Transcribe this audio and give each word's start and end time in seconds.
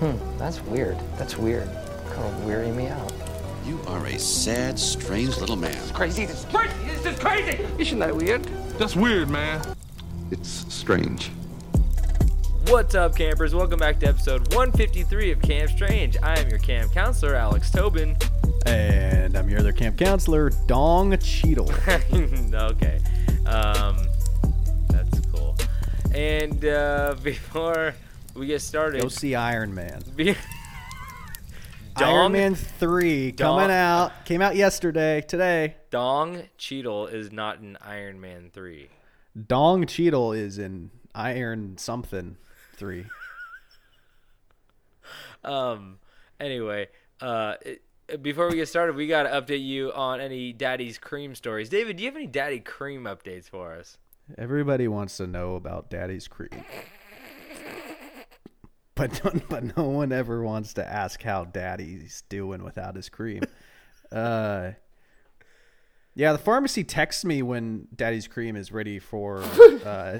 That's 0.00 0.62
weird. 0.62 0.96
That's 1.18 1.36
weird. 1.36 1.68
Kind 2.10 2.26
of 2.26 2.44
weary 2.46 2.70
me 2.70 2.86
out. 2.86 3.12
You 3.66 3.78
are 3.86 4.06
a 4.06 4.18
sad, 4.18 4.78
strange 4.78 5.36
little 5.36 5.56
man. 5.56 5.76
Crazy. 5.92 6.24
This 6.24 6.38
is 6.38 6.44
crazy. 6.46 6.74
This 6.86 7.04
is 7.04 7.18
crazy. 7.18 7.66
Isn't 7.78 7.98
that 7.98 8.16
weird? 8.16 8.42
That's 8.78 8.96
weird, 8.96 9.28
man. 9.28 9.62
It's 10.30 10.48
strange. 10.72 11.30
What's 12.68 12.94
up, 12.94 13.14
campers? 13.14 13.54
Welcome 13.54 13.78
back 13.78 14.00
to 14.00 14.06
episode 14.06 14.54
153 14.54 15.32
of 15.32 15.42
Camp 15.42 15.70
Strange. 15.70 16.16
I 16.22 16.38
am 16.38 16.48
your 16.48 16.60
camp 16.60 16.92
counselor, 16.92 17.34
Alex 17.34 17.70
Tobin. 17.70 18.16
And 18.64 19.36
I'm 19.36 19.50
your 19.50 19.58
other 19.58 19.72
camp 19.72 19.98
counselor, 19.98 20.48
Dong 20.66 21.18
Cheadle. 21.18 21.70
okay, 22.14 23.00
um, 23.44 23.98
that's 24.88 25.20
cool. 25.30 25.58
And 26.14 26.64
uh, 26.64 27.16
before 27.22 27.92
we 28.40 28.46
get 28.46 28.62
started, 28.62 29.02
Go 29.02 29.08
see 29.08 29.34
Iron 29.34 29.74
Man. 29.74 30.02
be- 30.16 30.34
Iron 31.96 32.32
Man 32.32 32.54
3 32.54 33.32
Dong- 33.32 33.58
coming 33.58 33.70
out. 33.70 34.24
Came 34.24 34.40
out 34.40 34.56
yesterday, 34.56 35.20
today. 35.20 35.76
Dong 35.90 36.44
Cheadle 36.56 37.06
is 37.08 37.30
not 37.30 37.58
in 37.58 37.76
Iron 37.82 38.18
Man 38.18 38.48
3. 38.50 38.88
Dong 39.46 39.86
Cheadle 39.86 40.32
is 40.32 40.56
in 40.58 40.90
Iron 41.14 41.76
something 41.76 42.38
3. 42.76 43.04
Um. 45.42 45.98
Anyway, 46.38 46.88
uh, 47.22 47.54
it, 47.62 47.82
before 48.22 48.48
we 48.50 48.56
get 48.56 48.68
started, 48.68 48.94
we 48.94 49.06
got 49.06 49.22
to 49.22 49.30
update 49.30 49.64
you 49.64 49.90
on 49.92 50.20
any 50.20 50.52
Daddy's 50.52 50.98
Cream 50.98 51.34
stories. 51.34 51.70
David, 51.70 51.96
do 51.96 52.02
you 52.02 52.10
have 52.10 52.16
any 52.16 52.26
Daddy 52.26 52.60
Cream 52.60 53.04
updates 53.04 53.48
for 53.48 53.72
us? 53.72 53.96
Everybody 54.36 54.86
wants 54.86 55.16
to 55.16 55.26
know 55.26 55.54
about 55.54 55.88
Daddy's 55.88 56.28
Cream. 56.28 56.50
But, 59.00 59.24
no- 59.24 59.40
but 59.48 59.76
no 59.76 59.84
one 59.84 60.12
ever 60.12 60.42
wants 60.42 60.74
to 60.74 60.86
ask 60.86 61.22
how 61.22 61.44
Daddy's 61.44 62.22
doing 62.28 62.62
without 62.62 62.96
his 62.96 63.08
cream. 63.08 63.42
Uh, 64.12 64.72
yeah, 66.16 66.32
the 66.32 66.38
pharmacy 66.38 66.82
texts 66.82 67.24
me 67.24 67.42
when 67.42 67.86
Daddy's 67.94 68.26
Cream 68.26 68.56
is 68.56 68.72
ready 68.72 68.98
for 68.98 69.40
uh, 69.84 70.18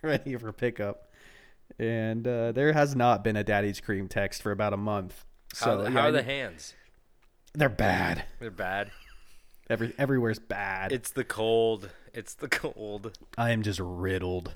ready 0.00 0.34
for 0.36 0.50
pickup, 0.50 1.12
and 1.78 2.26
uh, 2.26 2.52
there 2.52 2.72
has 2.72 2.96
not 2.96 3.22
been 3.22 3.36
a 3.36 3.44
Daddy's 3.44 3.78
Cream 3.78 4.08
text 4.08 4.40
for 4.40 4.52
about 4.52 4.72
a 4.72 4.78
month. 4.78 5.22
So 5.52 5.84
How, 5.84 5.90
how 5.90 6.00
I 6.00 6.08
are 6.08 6.12
the 6.12 6.22
hands? 6.22 6.72
They're 7.52 7.68
bad. 7.68 8.24
They're 8.38 8.50
bad. 8.50 8.90
Every 9.68 9.92
everywhere's 9.98 10.38
bad. 10.38 10.92
It's 10.92 11.10
the 11.10 11.24
cold. 11.24 11.90
It's 12.14 12.32
the 12.32 12.48
cold 12.48 13.18
I 13.36 13.50
am 13.50 13.62
just 13.62 13.80
riddled. 13.80 14.54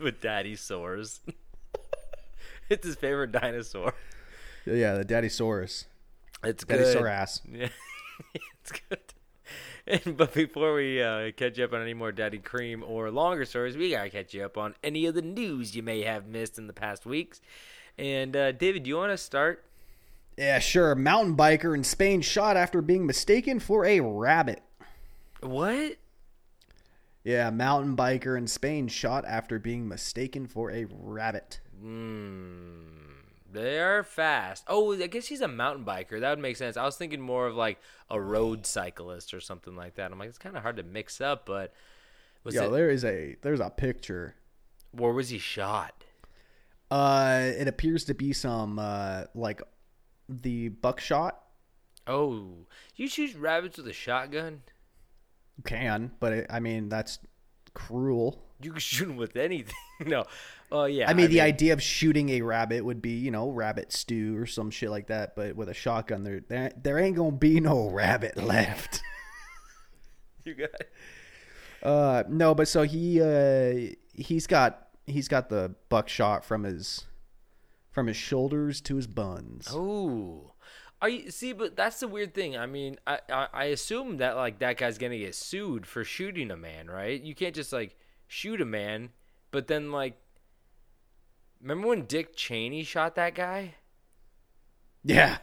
With 0.00 0.20
Daddy 0.20 0.56
sores. 0.56 1.20
it's 2.68 2.86
his 2.86 2.96
favorite 2.96 3.32
dinosaur. 3.32 3.94
yeah, 4.66 4.94
the 4.94 5.04
Daddy 5.04 5.28
Saurus. 5.28 5.86
It's 6.42 6.64
Daddy 6.64 6.82
good. 6.82 6.92
Sore 6.92 7.08
ass. 7.08 7.40
Yeah, 7.52 7.68
it's 8.62 8.70
good. 8.88 9.00
And, 9.86 10.16
but 10.16 10.32
before 10.32 10.74
we 10.74 11.02
uh, 11.02 11.32
catch 11.36 11.58
up 11.58 11.72
on 11.72 11.82
any 11.82 11.94
more 11.94 12.12
Daddy 12.12 12.38
Cream 12.38 12.84
or 12.86 13.10
longer 13.10 13.44
stories, 13.44 13.76
we 13.76 13.90
gotta 13.90 14.08
catch 14.08 14.32
you 14.32 14.44
up 14.44 14.56
on 14.56 14.74
any 14.84 15.06
of 15.06 15.14
the 15.14 15.22
news 15.22 15.74
you 15.74 15.82
may 15.82 16.02
have 16.02 16.26
missed 16.28 16.56
in 16.56 16.68
the 16.68 16.72
past 16.72 17.04
weeks. 17.04 17.40
And 17.98 18.36
uh, 18.36 18.52
David, 18.52 18.84
do 18.84 18.88
you 18.88 18.96
want 18.96 19.10
to 19.12 19.18
start? 19.18 19.64
Yeah, 20.38 20.58
sure. 20.58 20.94
Mountain 20.94 21.36
biker 21.36 21.74
in 21.74 21.84
Spain 21.84 22.20
shot 22.22 22.56
after 22.56 22.80
being 22.80 23.04
mistaken 23.04 23.60
for 23.60 23.84
a 23.84 24.00
rabbit. 24.00 24.62
What? 25.40 25.96
Yeah, 27.24 27.48
mountain 27.50 27.96
biker 27.96 28.36
in 28.36 28.46
Spain 28.46 28.86
shot 28.86 29.24
after 29.26 29.58
being 29.58 29.88
mistaken 29.88 30.46
for 30.46 30.70
a 30.70 30.84
rabbit. 30.90 31.60
They 33.50 33.78
are 33.78 34.02
fast. 34.02 34.64
Oh, 34.68 34.92
I 34.92 35.06
guess 35.06 35.26
he's 35.26 35.40
a 35.40 35.48
mountain 35.48 35.86
biker. 35.86 36.20
That 36.20 36.30
would 36.30 36.38
make 36.38 36.56
sense. 36.56 36.76
I 36.76 36.84
was 36.84 36.96
thinking 36.96 37.22
more 37.22 37.46
of 37.46 37.56
like 37.56 37.78
a 38.10 38.20
road 38.20 38.66
cyclist 38.66 39.32
or 39.32 39.40
something 39.40 39.74
like 39.74 39.94
that. 39.94 40.12
I'm 40.12 40.18
like, 40.18 40.28
it's 40.28 40.38
kind 40.38 40.56
of 40.56 40.62
hard 40.62 40.76
to 40.76 40.82
mix 40.82 41.20
up, 41.20 41.46
but 41.46 41.72
was 42.42 42.54
Yo, 42.54 42.64
it? 42.66 42.70
there 42.72 42.90
is 42.90 43.04
a 43.04 43.36
there's 43.40 43.60
a 43.60 43.70
picture. 43.70 44.34
Where 44.92 45.12
was 45.12 45.30
he 45.30 45.38
shot? 45.38 46.04
Uh, 46.90 47.50
it 47.56 47.66
appears 47.68 48.04
to 48.04 48.14
be 48.14 48.32
some 48.34 48.78
uh 48.78 49.24
like 49.34 49.62
the 50.28 50.68
buckshot. 50.68 51.40
Oh, 52.06 52.66
you 52.96 53.08
shoot 53.08 53.34
rabbits 53.34 53.78
with 53.78 53.88
a 53.88 53.92
shotgun? 53.94 54.60
You 55.56 55.62
can, 55.64 56.12
but 56.20 56.32
it, 56.32 56.46
I 56.50 56.60
mean 56.60 56.88
that's 56.88 57.18
cruel. 57.74 58.42
You 58.62 58.70
can 58.70 58.80
shoot 58.80 59.06
them 59.06 59.16
with 59.16 59.36
anything. 59.36 59.74
no. 60.06 60.24
Oh 60.72 60.84
yeah. 60.86 61.08
I 61.08 61.14
mean, 61.14 61.30
the 61.30 61.40
idea 61.40 61.72
of 61.72 61.82
shooting 61.82 62.30
a 62.30 62.40
rabbit 62.40 62.84
would 62.84 63.02
be, 63.02 63.12
you 63.18 63.30
know, 63.30 63.50
rabbit 63.50 63.92
stew 63.92 64.36
or 64.38 64.46
some 64.46 64.70
shit 64.70 64.90
like 64.90 65.08
that. 65.08 65.36
But 65.36 65.56
with 65.56 65.68
a 65.68 65.74
shotgun, 65.74 66.24
there 66.24 66.40
there, 66.48 66.72
there 66.80 66.98
ain't 66.98 67.16
gonna 67.16 67.32
be 67.32 67.60
no 67.60 67.88
rabbit 67.88 68.36
left. 68.42 69.02
you 70.44 70.54
got. 70.54 70.70
Uh, 71.82 72.24
no, 72.28 72.54
but 72.54 72.66
so 72.66 72.82
he 72.82 73.20
uh 73.20 73.94
he's 74.14 74.46
got 74.46 74.88
he's 75.06 75.28
got 75.28 75.48
the 75.48 75.74
buckshot 75.88 76.44
from 76.44 76.64
his 76.64 77.04
from 77.90 78.06
his 78.08 78.16
shoulders 78.16 78.80
to 78.82 78.96
his 78.96 79.06
buns. 79.06 79.68
Oh. 79.70 80.53
Are 81.04 81.08
you 81.10 81.30
see? 81.30 81.52
But 81.52 81.76
that's 81.76 82.00
the 82.00 82.08
weird 82.08 82.32
thing. 82.32 82.56
I 82.56 82.64
mean, 82.64 82.96
I, 83.06 83.18
I 83.30 83.48
I 83.52 83.64
assume 83.64 84.16
that 84.16 84.36
like 84.36 84.58
that 84.60 84.78
guy's 84.78 84.96
gonna 84.96 85.18
get 85.18 85.34
sued 85.34 85.84
for 85.84 86.02
shooting 86.02 86.50
a 86.50 86.56
man, 86.56 86.88
right? 86.88 87.20
You 87.20 87.34
can't 87.34 87.54
just 87.54 87.74
like 87.74 87.98
shoot 88.26 88.58
a 88.58 88.64
man, 88.64 89.10
but 89.50 89.66
then 89.66 89.92
like, 89.92 90.16
remember 91.60 91.88
when 91.88 92.06
Dick 92.06 92.34
Cheney 92.34 92.84
shot 92.84 93.16
that 93.16 93.34
guy? 93.34 93.74
Yeah, 95.02 95.36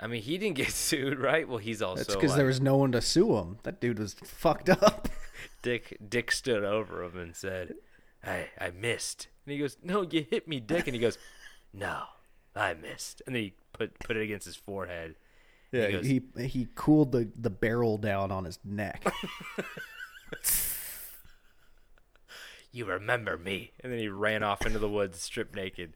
I 0.00 0.06
mean, 0.06 0.22
he 0.22 0.38
didn't 0.38 0.56
get 0.56 0.70
sued, 0.72 1.18
right? 1.18 1.46
Well, 1.46 1.58
he's 1.58 1.82
also 1.82 1.98
that's 1.98 2.14
because 2.14 2.30
like, 2.30 2.38
there 2.38 2.46
was 2.46 2.62
no 2.62 2.78
one 2.78 2.92
to 2.92 3.02
sue 3.02 3.36
him. 3.36 3.58
That 3.64 3.82
dude 3.82 3.98
was 3.98 4.14
fucked 4.14 4.70
up. 4.70 5.10
Dick. 5.60 5.98
Dick 6.08 6.32
stood 6.32 6.64
over 6.64 7.02
him 7.02 7.18
and 7.18 7.36
said, 7.36 7.74
"I 8.24 8.48
I 8.58 8.70
missed." 8.70 9.28
And 9.44 9.52
he 9.52 9.58
goes, 9.58 9.76
"No, 9.82 10.00
you 10.00 10.24
hit 10.30 10.48
me, 10.48 10.60
Dick." 10.60 10.86
And 10.86 10.94
he 10.94 10.98
goes, 10.98 11.18
"No, 11.74 12.04
I 12.56 12.72
missed." 12.72 13.20
And 13.26 13.34
then 13.36 13.42
he 13.42 13.54
put 13.78 13.98
put 14.00 14.16
it 14.16 14.22
against 14.22 14.44
his 14.46 14.56
forehead. 14.56 15.14
yeah, 15.72 15.90
goes- 15.90 16.06
he 16.06 16.22
he 16.38 16.68
cooled 16.74 17.12
the 17.12 17.30
the 17.40 17.50
barrel 17.50 17.96
down 17.98 18.30
on 18.32 18.44
his 18.44 18.58
neck. 18.64 19.04
You 22.70 22.84
remember 22.84 23.36
me? 23.38 23.72
And 23.80 23.90
then 23.90 23.98
he 23.98 24.08
ran 24.08 24.42
off 24.42 24.66
into 24.66 24.78
the 24.78 24.88
woods, 24.88 25.20
stripped 25.20 25.54
naked. 25.56 25.94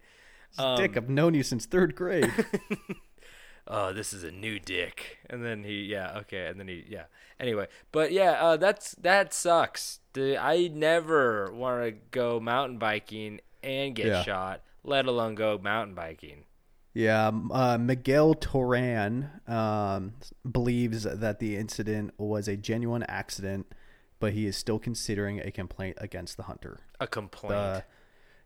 Dick, 0.76 0.96
I've 0.96 1.08
known 1.08 1.34
you 1.34 1.42
since 1.42 1.66
third 1.66 1.94
grade. 1.94 2.32
oh, 3.66 3.92
this 3.92 4.12
is 4.12 4.24
a 4.24 4.30
new 4.30 4.58
dick. 4.58 5.18
And 5.28 5.44
then 5.44 5.64
he, 5.64 5.82
yeah, 5.82 6.16
okay, 6.20 6.46
and 6.46 6.58
then 6.58 6.68
he, 6.68 6.84
yeah. 6.88 7.04
Anyway, 7.38 7.66
but 7.92 8.10
yeah, 8.12 8.32
uh, 8.32 8.56
that's 8.56 8.92
that 8.96 9.34
sucks. 9.34 10.00
The, 10.14 10.38
I 10.38 10.68
never 10.68 11.52
want 11.52 11.82
to 11.84 11.90
go 12.10 12.38
mountain 12.40 12.78
biking 12.78 13.40
and 13.62 13.94
get 13.94 14.06
Yeah. 14.06 14.22
shot, 14.22 14.62
let 14.84 15.06
alone 15.06 15.34
go 15.34 15.58
mountain 15.62 15.94
biking. 15.94 16.44
Yeah, 16.94 17.28
um, 17.28 17.50
uh, 17.50 17.78
Miguel 17.78 18.34
Toran 18.34 19.48
um, 19.48 20.12
believes 20.50 21.04
that 21.04 21.38
the 21.38 21.56
incident 21.56 22.12
was 22.18 22.48
a 22.48 22.56
genuine 22.56 23.02
accident, 23.04 23.66
but 24.20 24.34
he 24.34 24.46
is 24.46 24.56
still 24.56 24.78
considering 24.78 25.40
a 25.40 25.50
complaint 25.50 25.96
against 26.00 26.36
the 26.36 26.42
hunter. 26.44 26.80
A 27.00 27.06
complaint. 27.06 27.50
The, 27.50 27.84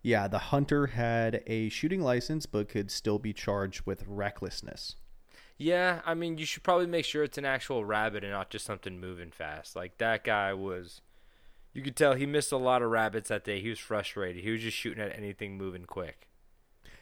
yeah, 0.02 0.28
the 0.28 0.38
hunter 0.38 0.88
had 0.88 1.42
a 1.48 1.68
shooting 1.70 2.00
license, 2.00 2.46
but 2.46 2.68
could 2.68 2.92
still 2.92 3.18
be 3.18 3.32
charged 3.32 3.82
with 3.84 4.04
recklessness. 4.06 4.94
yeah, 5.58 6.00
I 6.06 6.14
mean, 6.14 6.38
you 6.38 6.46
should 6.46 6.62
probably 6.62 6.86
make 6.86 7.04
sure 7.04 7.24
it's 7.24 7.38
an 7.38 7.44
actual 7.44 7.84
rabbit 7.84 8.22
and 8.22 8.32
not 8.32 8.50
just 8.50 8.64
something 8.64 9.00
moving 9.00 9.32
fast. 9.32 9.74
Like 9.74 9.98
that 9.98 10.22
guy 10.22 10.52
was. 10.54 11.00
You 11.72 11.82
could 11.82 11.96
tell 11.96 12.14
he 12.14 12.24
missed 12.24 12.52
a 12.52 12.56
lot 12.56 12.80
of 12.80 12.90
rabbits 12.90 13.28
that 13.28 13.44
day. 13.44 13.60
He 13.60 13.68
was 13.68 13.78
frustrated. 13.78 14.42
He 14.42 14.50
was 14.50 14.62
just 14.62 14.76
shooting 14.76 15.02
at 15.02 15.14
anything 15.14 15.58
moving 15.58 15.84
quick. 15.84 16.25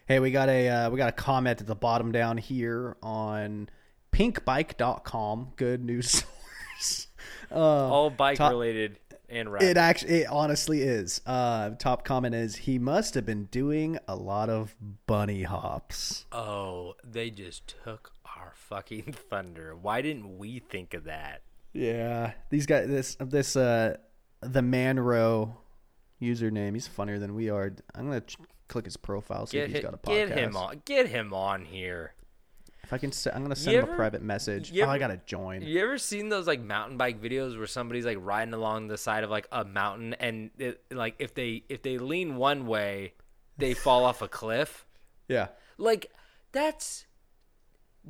Hey, 0.06 0.20
we 0.20 0.30
got 0.30 0.48
a 0.48 0.68
uh, 0.68 0.90
we 0.90 0.98
got 0.98 1.08
a 1.08 1.12
comment 1.12 1.60
at 1.60 1.66
the 1.66 1.74
bottom 1.74 2.12
down 2.12 2.36
here 2.36 2.96
on 3.02 3.68
pinkbike.com. 4.12 5.52
Good 5.56 5.82
news 5.84 6.10
source. 6.10 7.06
Uh, 7.50 7.88
All 7.88 8.10
bike 8.10 8.36
top- 8.36 8.50
related 8.50 8.98
and 9.28 9.50
rabbit. 9.50 9.68
It 9.68 9.76
actually, 9.76 10.22
it 10.22 10.26
honestly 10.28 10.82
is. 10.82 11.20
Uh, 11.24 11.70
top 11.70 12.04
comment 12.04 12.34
is 12.34 12.56
he 12.56 12.78
must 12.78 13.14
have 13.14 13.24
been 13.24 13.44
doing 13.46 13.98
a 14.08 14.16
lot 14.16 14.50
of 14.50 14.74
bunny 15.06 15.44
hops. 15.44 16.26
Oh, 16.32 16.94
they 17.04 17.30
just 17.30 17.74
took 17.84 18.12
our 18.36 18.52
fucking 18.56 19.12
thunder. 19.30 19.76
Why 19.76 20.02
didn't 20.02 20.36
we 20.36 20.58
think 20.58 20.94
of 20.94 21.04
that? 21.04 21.42
Yeah, 21.72 22.32
these 22.50 22.66
guys, 22.66 22.88
this 22.88 23.16
this 23.20 23.56
uh, 23.56 23.96
the 24.40 24.60
Manro 24.60 25.54
username. 26.20 26.74
He's 26.74 26.88
funnier 26.88 27.18
than 27.18 27.34
we 27.34 27.50
are. 27.50 27.72
I'm 27.94 28.06
gonna 28.08 28.22
click 28.68 28.84
his 28.86 28.96
profile 28.96 29.46
see 29.46 29.58
Get, 29.58 29.64
if 29.68 29.72
he's 29.76 29.82
got 29.82 29.94
a 29.94 29.98
podcast. 29.98 30.28
get 30.28 30.38
him 30.38 30.56
on. 30.56 30.82
Get 30.84 31.08
him 31.08 31.32
on 31.34 31.64
here. 31.64 32.14
If 32.82 32.92
I 32.92 32.98
can, 32.98 33.12
se- 33.12 33.30
I'm 33.34 33.42
gonna 33.42 33.56
send 33.56 33.72
You 33.72 33.78
him 33.78 33.84
ever- 33.84 33.92
a 33.94 33.96
private 33.96 34.20
message. 34.22 34.70
you 34.70 34.82
oh, 34.82 34.86
I 34.86 34.90
ever- 34.90 34.98
gotta 34.98 35.20
join. 35.24 35.62
You 35.62 35.80
ever 35.80 35.96
seen 35.96 36.28
those 36.28 36.46
like 36.46 36.60
mountain 36.60 36.96
bike 36.98 37.20
videos 37.22 37.56
where 37.56 37.66
somebody's 37.66 38.04
like 38.04 38.18
riding 38.20 38.52
along 38.52 38.88
the 38.88 38.98
side 38.98 39.24
of 39.24 39.30
like 39.30 39.48
a 39.50 39.64
mountain 39.64 40.12
and 40.14 40.50
it, 40.58 40.82
like 40.90 41.14
if 41.18 41.34
they 41.34 41.62
if 41.70 41.82
they 41.82 41.96
lean 41.98 42.36
one 42.36 42.66
way, 42.66 43.14
they 43.56 43.72
fall 43.74 44.04
off 44.04 44.20
a 44.22 44.28
cliff. 44.28 44.84
Yeah. 45.28 45.48
Like 45.78 46.12
that's 46.52 47.06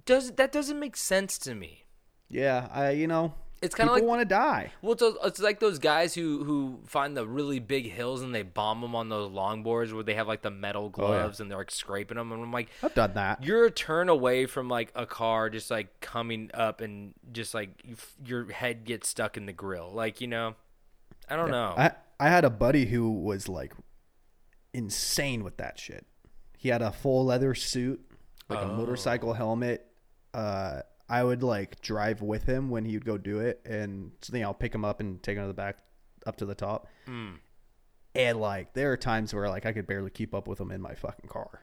does 0.07 0.33
that 0.33 0.51
doesn't 0.51 0.79
make 0.81 0.97
sense 0.97 1.39
to 1.39 1.55
me. 1.55 1.85
Yeah. 2.29 2.69
I 2.73 2.91
you 2.91 3.07
know 3.07 3.35
It's 3.65 3.75
kind 3.75 3.89
of 3.91 3.97
people 3.97 4.07
like 4.09 4.19
want 4.19 4.21
to 4.29 4.35
die. 4.35 4.71
well, 4.83 4.93
it's, 4.93 5.03
it's 5.25 5.41
like 5.41 5.59
those 5.61 5.79
guys 5.79 6.15
who 6.15 6.45
who 6.45 6.81
find 6.87 7.17
the 7.17 7.27
really 7.27 7.59
big 7.59 7.91
hills 7.91 8.23
and 8.23 8.35
they 8.35 8.43
bomb 8.43 8.81
them 8.81 8.95
on 8.95 9.09
those 9.09 9.31
longboards 9.33 9.93
where 9.93 10.03
they 10.03 10.15
have 10.15 10.29
like 10.29 10.43
the 10.43 10.51
metal 10.51 10.93
Oh, 10.97 11.03
yeah. 11.03 11.07
gloves 11.19 11.41
and 11.41 11.51
they're 11.51 11.59
like 11.59 11.71
scraping 11.71 12.17
them. 12.17 12.31
And 12.33 12.43
I'm 12.43 12.53
like, 12.53 12.69
I've 12.83 12.95
done 12.95 13.15
that. 13.15 13.43
you're 13.43 13.65
a 13.65 13.71
turn 13.71 14.09
away 14.09 14.47
from 14.47 14.69
like 14.69 14.93
a 14.95 15.07
car 15.07 15.51
just 15.51 15.71
like 15.71 16.01
coming 16.01 16.51
up 16.55 16.81
and 16.81 17.15
just 17.33 17.55
like 17.55 17.71
you, 17.85 17.97
your 18.25 18.53
head 18.53 18.85
gets 18.85 19.09
stuck 19.09 19.37
in 19.37 19.47
the 19.47 19.53
grill. 19.53 19.91
Like 19.93 20.21
you 20.21 20.27
know, 20.29 20.55
I 21.29 21.37
don't 21.37 21.51
know. 21.51 21.75
I 21.77 21.93
I 22.21 22.29
had 22.29 22.45
a 22.45 22.51
buddy 22.51 22.87
who 22.87 23.11
was 23.11 23.49
like 23.49 23.73
insane 24.73 25.45
with 25.45 25.57
that 25.59 25.79
shit. 25.79 26.07
He 26.59 26.69
had 26.69 26.83
a 26.83 26.93
full 26.93 27.27
leather 27.27 27.55
suit, 27.55 28.01
like 28.49 28.63
a 28.63 28.69
motorcycle 28.69 29.35
helmet. 29.35 29.87
Uh, 30.33 30.81
I 31.09 31.23
would 31.23 31.43
like 31.43 31.81
drive 31.83 32.23
with 32.23 32.45
him 32.45 32.71
when 32.71 32.85
he 32.85 32.95
would 32.95 33.05
go 33.05 33.19
do 33.19 33.41
it, 33.41 33.61
and 33.67 34.13
so, 34.23 34.35
you 34.35 34.43
know, 34.43 34.49
I'll 34.49 34.55
pick 34.55 34.75
him 34.75 34.85
up 34.85 35.01
and 35.01 35.23
take 35.23 35.37
him 35.37 35.45
to 35.45 35.49
the 35.49 35.55
back, 35.55 35.79
up 36.27 36.37
to 36.37 36.47
the 36.47 36.55
top. 36.55 36.89
Mm. 37.07 37.35
And 38.15 38.41
like, 38.41 38.73
there 38.75 38.91
are 38.93 38.97
times 38.97 39.35
where 39.35 39.49
like 39.49 39.67
I 39.67 39.73
could 39.73 39.87
barely 39.87 40.11
keep 40.11 40.35
up 40.35 40.47
with 40.49 40.61
him 40.61 40.71
in 40.71 40.81
my 40.81 40.95
fucking 40.95 41.29
car. 41.29 41.61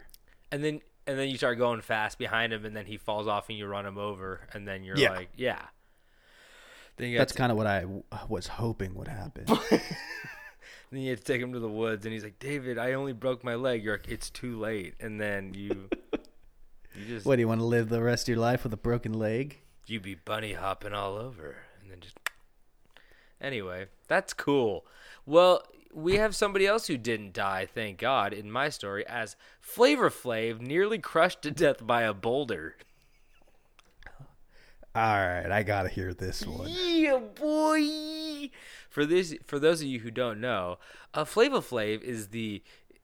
and 0.52 0.64
then 0.64 0.82
and 1.08 1.18
then 1.18 1.30
you 1.30 1.38
start 1.38 1.58
going 1.58 1.82
fast 1.82 2.18
behind 2.20 2.54
him, 2.54 2.66
and 2.66 2.76
then 2.76 2.86
he 2.86 2.98
falls 2.98 3.28
off 3.28 3.50
and 3.50 3.58
you 3.58 3.66
run 3.66 3.86
him 3.86 3.98
over, 3.98 4.42
and 4.54 4.68
then 4.68 4.84
you're 4.84 4.98
Yeah. 4.98 5.12
like, 5.12 5.30
yeah. 5.36 5.62
Then 6.98 7.10
you 7.10 7.18
That's 7.18 7.34
kind 7.34 7.52
of 7.52 7.58
what 7.58 7.66
I 7.68 7.82
w- 7.82 8.04
was 8.30 8.46
hoping 8.48 8.94
would 8.96 9.08
happen. 9.08 9.46
then 10.92 11.02
you 11.02 11.10
have 11.12 11.20
to 11.20 11.26
take 11.26 11.42
him 11.42 11.54
to 11.54 11.60
the 11.60 11.68
woods, 11.70 12.06
and 12.06 12.14
he's 12.14 12.24
like, 12.24 12.38
David, 12.38 12.78
I 12.78 12.94
only 12.94 13.14
broke 13.14 13.44
my 13.44 13.56
leg. 13.56 13.84
You're 13.84 13.96
like, 13.96 14.10
it's 14.10 14.30
too 14.30 14.60
late, 14.60 14.94
and 15.00 15.20
then 15.20 15.54
you 15.56 15.90
you 16.96 17.06
just 17.06 17.26
what 17.26 17.36
do 17.38 17.42
you 17.42 17.48
want 17.48 17.62
to 17.62 17.66
live 17.66 17.90
the 17.90 18.02
rest 18.02 18.26
of 18.26 18.30
your 18.36 18.42
life 18.42 18.64
with 18.64 18.74
a 18.74 18.78
broken 18.78 19.14
leg? 19.14 19.60
You'd 19.88 20.04
be 20.04 20.16
bunny 20.16 20.54
hopping 20.54 20.94
all 20.94 21.16
over 21.16 21.58
and 21.82 21.92
then 21.92 22.00
just 22.00 22.18
anyway 23.42 23.88
that's 24.08 24.34
cool 24.34 24.86
well 25.26 25.64
we 25.94 26.16
have 26.16 26.36
somebody 26.36 26.66
else 26.68 26.88
who 26.88 26.96
didn't 26.98 27.34
die 27.34 27.66
thank 27.66 27.98
god 27.98 28.32
in 28.34 28.50
my 28.52 28.70
story 28.70 29.06
as 29.08 29.36
flavor 29.60 30.10
flav 30.10 30.62
nearly 30.62 31.00
crushed 31.00 31.42
to 31.42 31.52
death 31.52 31.86
by 31.86 32.04
a 32.04 32.14
boulder 32.14 32.76
All 34.94 35.02
right, 35.04 35.50
I 35.50 35.64
gotta 35.64 35.88
hear 35.90 36.14
this 36.14 36.46
one. 36.46 36.68
yeah 36.70 37.18
boy 37.18 38.50
for 38.90 39.06
this 39.06 39.34
for 39.48 39.58
those 39.58 39.82
of 39.82 39.88
you 39.88 40.00
who 40.00 40.12
don't 40.12 40.40
know 40.42 40.78
uh 41.14 41.24
flavor 41.26 41.60
flav 41.62 42.02
is 42.02 42.28
the 42.28 42.62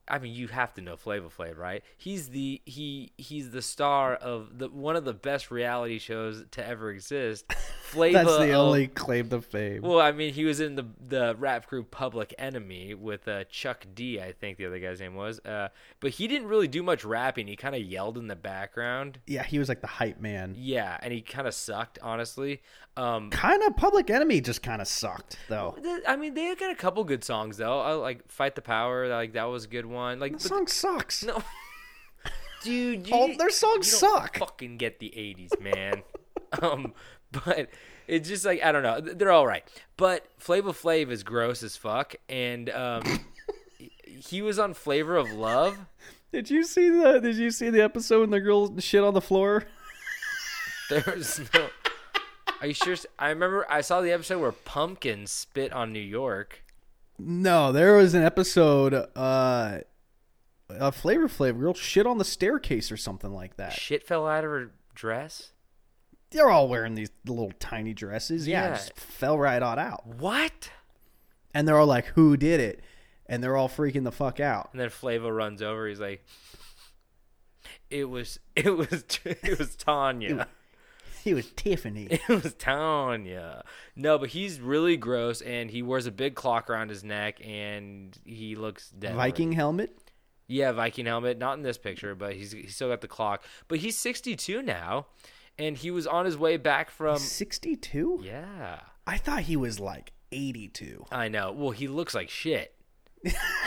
I 0.10 0.20
mean, 0.20 0.34
you 0.34 0.48
have 0.48 0.74
to 0.76 0.82
know 0.82 0.96
Flavor 0.96 1.28
Flav, 1.30 1.58
right? 1.58 1.84
He's 1.98 2.30
the 2.30 2.62
he 2.66 3.12
he's 3.18 3.52
the 3.52 3.62
star 3.62 4.16
of 4.16 4.58
the 4.58 4.70
one 4.70 4.96
of 4.96 5.06
the 5.06 5.14
best 5.14 5.52
reality 5.52 6.00
shows 6.00 6.46
to 6.52 6.66
ever 6.66 6.92
exist. 6.92 7.52
Flavor 7.88 8.18
That's 8.26 8.38
the 8.38 8.52
of- 8.52 8.68
only 8.68 8.88
claim 8.88 9.30
to 9.30 9.42
fame. 9.42 9.82
Well, 9.82 10.00
I 10.02 10.12
mean, 10.12 10.34
he 10.34 10.44
was 10.46 10.60
in 10.60 10.76
the 10.76 10.86
the 11.00 11.36
rap 11.38 11.68
group 11.68 11.90
Public 11.92 12.34
Enemy 12.38 12.94
with 12.96 13.28
uh, 13.28 13.46
Chuck 13.46 13.86
D, 13.94 14.20
I 14.20 14.34
think 14.34 14.58
the 14.58 14.66
other 14.66 14.80
guy's 14.80 15.00
name 15.00 15.16
was. 15.16 15.40
Uh, 15.40 15.70
but 16.00 16.12
he 16.12 16.28
didn't 16.28 16.48
really 16.48 16.68
do 16.68 16.84
much 16.84 17.06
rapping. 17.06 17.48
He 17.48 17.56
kind 17.56 17.76
of 17.76 17.82
yelled 17.82 18.18
in 18.18 18.28
the 18.28 18.36
background. 18.36 19.20
yeah, 19.26 19.44
he 19.44 19.60
was 19.60 19.70
like 19.70 19.82
the 19.82 19.88
hype 19.88 20.20
man. 20.20 20.54
Yeah, 20.58 20.98
and 21.02 21.14
he 21.14 21.22
kind 21.22 21.48
of 21.48 21.54
sucked, 21.54 21.98
honestly. 22.02 22.62
Um, 22.98 23.30
Kind 23.30 23.62
of 23.62 23.76
Public 23.78 24.10
Enemy 24.10 24.42
just 24.42 24.64
kind 24.64 24.82
of 24.82 24.88
sucked 24.88 25.38
though. 25.50 25.78
I 26.08 26.16
mean, 26.16 26.34
they 26.34 26.54
got 26.56 26.72
a 26.72 26.76
couple 26.76 27.04
good 27.04 27.24
songs 27.24 27.58
though. 27.58 27.80
I 27.80 27.94
like 27.94 28.28
"Fight 28.28 28.56
the 28.56 28.62
Power," 28.64 29.08
like 29.08 29.34
that 29.34 29.44
was 29.44 29.66
a 29.66 29.68
good 29.68 29.86
one. 29.86 29.97
Like, 29.98 30.34
The 30.34 30.40
song 30.40 30.68
sucks. 30.68 31.24
no, 31.24 31.44
dude, 32.64 33.08
you, 33.08 33.14
All 33.14 33.36
their 33.38 33.50
songs 33.50 33.92
suck. 33.92 34.38
Fucking 34.38 34.78
get 34.78 35.00
the 35.00 35.10
'80s, 35.10 35.60
man. 35.60 36.04
um, 36.62 36.94
but 37.32 37.70
it's 38.08 38.28
just 38.30 38.46
like 38.46 38.64
I 38.64 38.72
don't 38.72 38.84
know. 38.84 39.02
They're 39.02 39.32
all 39.32 39.48
right, 39.48 39.64
but 39.98 40.26
Flavor 40.38 40.72
Flav 40.72 41.10
is 41.10 41.24
gross 41.24 41.64
as 41.64 41.76
fuck, 41.76 42.16
and 42.30 42.70
um, 42.70 43.04
he 44.06 44.42
was 44.42 44.60
on 44.60 44.74
Flavor 44.74 45.18
of 45.18 45.32
Love. 45.32 45.78
Did 46.32 46.50
you 46.50 46.64
see 46.64 46.90
the 46.90 47.20
Did 47.20 47.36
you 47.38 47.52
see 47.52 47.70
the 47.70 47.82
episode 47.82 48.22
when 48.22 48.30
the 48.32 48.40
girl 48.40 48.78
shit 48.80 49.04
on 49.04 49.14
the 49.14 49.22
floor? 49.22 49.66
There's 50.90 51.40
no. 51.54 51.68
Are 52.62 52.68
you 52.68 52.74
sure? 52.74 52.96
I 53.20 53.30
remember 53.30 53.66
I 53.70 53.82
saw 53.82 54.02
the 54.02 54.12
episode 54.12 54.40
where 54.40 54.52
Pumpkin 54.52 55.28
spit 55.28 55.72
on 55.74 55.94
New 55.94 56.00
York. 56.00 56.64
No, 57.20 57.72
there 57.72 57.96
was 57.96 58.14
an 58.14 58.24
episode. 58.24 58.94
Uh, 59.16 59.80
a 60.70 60.92
Flavor 60.92 61.28
Flav 61.28 61.60
girl 61.60 61.74
shit 61.74 62.06
on 62.06 62.18
the 62.18 62.26
staircase 62.26 62.92
or 62.92 62.98
something 62.98 63.34
like 63.34 63.58
that. 63.58 63.74
Shit 63.74 64.06
fell 64.06 64.28
out 64.28 64.44
of 64.44 64.52
her 64.52 64.72
dress. 64.94 65.52
They're 66.32 66.50
all 66.50 66.68
wearing 66.68 66.96
these 66.96 67.10
little 67.26 67.52
tiny 67.60 67.94
dresses. 67.94 68.48
Yeah, 68.48 68.66
Yeah. 68.68 68.74
it 68.74 68.78
just 68.78 69.00
fell 69.00 69.38
right 69.40 69.62
on 69.64 69.80
out. 69.80 70.06
What? 70.06 70.72
And 71.54 71.68
they're 71.68 71.78
all 71.80 71.88
like, 71.88 72.08
"Who 72.08 72.36
did 72.38 72.60
it?" 72.60 72.82
And 73.26 73.42
they're 73.44 73.56
all 73.56 73.70
freaking 73.70 74.04
the 74.04 74.12
fuck 74.12 74.40
out. 74.40 74.70
And 74.74 74.80
then 74.82 74.90
Flavo 74.90 75.34
runs 75.36 75.62
over. 75.62 75.88
He's 75.88 76.00
like, 76.02 76.24
"It 77.90 78.06
was, 78.10 78.40
it 78.56 78.76
was, 78.76 79.04
it 79.26 79.58
was 79.58 79.76
Tanya." 79.78 80.48
He 81.28 81.34
was 81.34 81.52
Tiffany. 81.58 82.08
It 82.30 82.30
was 82.30 82.54
Tanya. 82.54 83.66
No, 83.98 84.18
but 84.18 84.30
he's 84.30 84.62
really 84.62 84.96
gross, 84.96 85.42
and 85.42 85.70
he 85.70 85.82
wears 85.82 86.06
a 86.06 86.12
big 86.12 86.36
clock 86.36 86.70
around 86.70 86.90
his 86.90 87.04
neck, 87.04 87.46
and 87.46 88.18
he 88.24 88.56
looks 88.56 88.92
dead. 88.92 89.14
Viking 89.16 89.52
helmet. 89.52 89.98
Yeah, 90.48 90.72
Viking 90.72 91.06
helmet. 91.06 91.38
Not 91.38 91.58
in 91.58 91.64
this 91.64 91.78
picture, 91.78 92.16
but 92.16 92.36
he's 92.36 92.54
he's 92.54 92.76
still 92.76 92.88
got 92.88 93.02
the 93.02 93.10
clock. 93.10 93.44
But 93.68 93.80
he's 93.80 93.98
62 93.98 94.62
now, 94.62 95.08
and 95.60 95.78
he 95.78 95.92
was 95.92 96.08
on 96.08 96.24
his 96.24 96.38
way 96.38 96.56
back 96.56 96.90
from. 96.90 97.18
Sixty-two. 97.18 98.22
Yeah, 98.24 98.80
I 99.06 99.18
thought 99.18 99.42
he 99.42 99.58
was 99.58 99.82
like 99.82 100.14
eighty-two. 100.32 101.08
I 101.12 101.28
know. 101.28 101.52
Well, 101.52 101.72
he 101.72 101.90
looks 101.90 102.16
like 102.16 102.30
shit. 102.30 102.74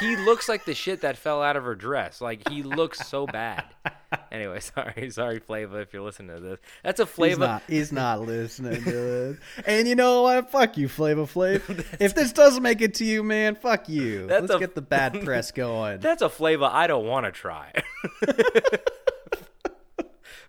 he 0.00 0.16
looks 0.16 0.48
like 0.48 0.64
the 0.64 0.74
shit 0.74 1.02
that 1.02 1.18
fell 1.18 1.42
out 1.42 1.56
of 1.56 1.64
her 1.64 1.74
dress. 1.74 2.22
Like 2.22 2.48
he 2.48 2.62
looks 2.62 3.06
so 3.06 3.26
bad. 3.26 3.64
Anyway, 4.32 4.60
sorry, 4.60 5.10
sorry, 5.10 5.38
Flava, 5.40 5.78
if 5.78 5.92
you're 5.92 6.02
listening 6.02 6.36
to 6.36 6.40
this. 6.40 6.58
That's 6.84 7.00
a 7.00 7.06
He's 7.06 7.38
not. 7.38 7.62
He's 7.66 7.92
not 7.92 8.20
listening 8.20 8.82
to 8.84 8.90
this. 8.90 9.38
And 9.66 9.88
you 9.88 9.94
know 9.96 10.22
what? 10.22 10.50
Fuck 10.50 10.76
you, 10.76 10.88
Flavor 10.88 11.22
Flav. 11.26 11.84
if 12.00 12.14
this 12.14 12.32
doesn't 12.32 12.62
make 12.62 12.80
it 12.80 12.94
to 12.94 13.04
you, 13.04 13.22
man, 13.22 13.56
fuck 13.56 13.88
you. 13.88 14.26
Let's 14.28 14.50
a- 14.50 14.58
get 14.58 14.74
the 14.74 14.82
bad 14.82 15.20
press 15.24 15.50
going. 15.50 16.00
That's 16.00 16.22
a 16.22 16.28
Flava 16.28 16.70
I 16.72 16.86
don't 16.86 17.06
want 17.06 17.26
to 17.26 17.32
try. 17.32 17.72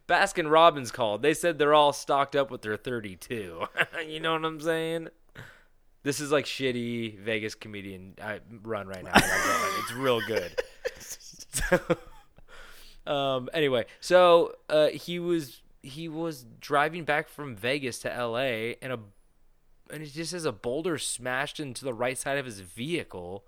Baskin 0.08 0.52
Robbins 0.52 0.92
called. 0.92 1.22
They 1.22 1.34
said 1.34 1.58
they're 1.58 1.74
all 1.74 1.94
stocked 1.94 2.36
up 2.36 2.52
with 2.52 2.62
their 2.62 2.76
32. 2.76 3.64
you 4.08 4.20
know 4.20 4.34
what 4.34 4.44
I'm 4.44 4.60
saying? 4.60 5.08
This 6.04 6.20
is 6.20 6.32
like 6.32 6.46
shitty 6.46 7.20
Vegas 7.20 7.56
comedian 7.56 8.16
I 8.22 8.40
run 8.64 8.88
right 8.88 9.04
now. 9.04 9.12
that 9.14 9.24
I'm 9.24 9.62
going. 9.62 9.82
It's 9.84 9.94
real 9.94 10.22
good. 10.28 10.52
So, 11.54 11.80
um. 13.08 13.50
Anyway, 13.54 13.86
so 14.00 14.54
uh, 14.70 14.88
he 14.88 15.20
was 15.20 15.62
he 15.82 16.08
was 16.08 16.46
driving 16.60 17.04
back 17.04 17.28
from 17.30 17.56
Vegas 17.56 18.00
to 18.00 18.14
L.A. 18.14 18.76
and 18.82 18.94
a 18.94 19.00
and 19.92 20.04
it 20.04 20.14
just 20.14 20.32
has 20.32 20.46
a 20.46 20.52
boulder 20.52 20.98
smashed 20.98 21.60
into 21.60 21.84
the 21.84 21.94
right 21.94 22.18
side 22.18 22.38
of 22.38 22.46
his 22.46 22.62
vehicle. 22.62 23.44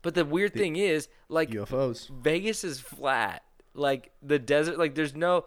But 0.00 0.14
the 0.14 0.24
weird 0.24 0.54
thing 0.54 0.76
is, 0.76 1.08
like 1.28 1.50
UFOs. 1.50 2.08
Vegas 2.10 2.64
is 2.64 2.80
flat. 2.80 3.44
Like 3.74 4.10
the 4.22 4.38
desert, 4.38 4.78
like 4.78 4.94
there's 4.94 5.14
no. 5.14 5.44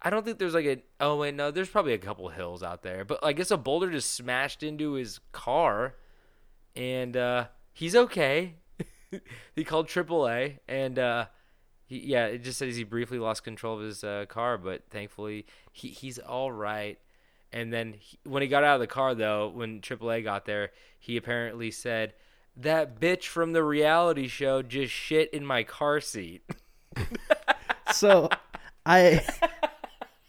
I 0.00 0.10
don't 0.10 0.24
think 0.24 0.38
there's 0.38 0.54
like 0.54 0.66
a. 0.66 0.82
Oh 0.98 1.16
wait, 1.18 1.34
no. 1.34 1.50
There's 1.50 1.68
probably 1.68 1.94
a 1.94 1.98
couple 1.98 2.28
hills 2.28 2.62
out 2.62 2.82
there, 2.82 3.04
but 3.04 3.20
I 3.22 3.32
guess 3.32 3.50
a 3.50 3.56
boulder 3.56 3.90
just 3.90 4.12
smashed 4.14 4.62
into 4.62 4.92
his 4.92 5.20
car, 5.30 5.94
and 6.74 7.16
uh, 7.16 7.46
he's 7.72 7.94
okay. 7.94 8.54
he 9.54 9.64
called 9.64 9.86
AAA, 9.88 10.58
and 10.66 10.98
uh, 10.98 11.26
he, 11.92 12.06
yeah, 12.06 12.26
it 12.26 12.42
just 12.42 12.58
says 12.58 12.74
he 12.74 12.84
briefly 12.84 13.18
lost 13.18 13.44
control 13.44 13.76
of 13.78 13.84
his 13.84 14.02
uh, 14.02 14.24
car, 14.26 14.56
but 14.56 14.82
thankfully 14.88 15.44
he 15.70 15.88
he's 15.88 16.18
all 16.18 16.50
right. 16.50 16.98
And 17.52 17.70
then 17.70 17.96
he, 17.98 18.18
when 18.24 18.40
he 18.40 18.48
got 18.48 18.64
out 18.64 18.76
of 18.76 18.80
the 18.80 18.86
car, 18.86 19.14
though, 19.14 19.48
when 19.48 19.82
AAA 19.82 20.24
got 20.24 20.46
there, 20.46 20.70
he 20.98 21.18
apparently 21.18 21.70
said, 21.70 22.14
"That 22.56 22.98
bitch 22.98 23.24
from 23.24 23.52
the 23.52 23.62
reality 23.62 24.26
show 24.26 24.62
just 24.62 24.92
shit 24.92 25.32
in 25.34 25.44
my 25.44 25.62
car 25.62 26.00
seat." 26.00 26.42
So, 27.92 28.30
I, 28.86 29.22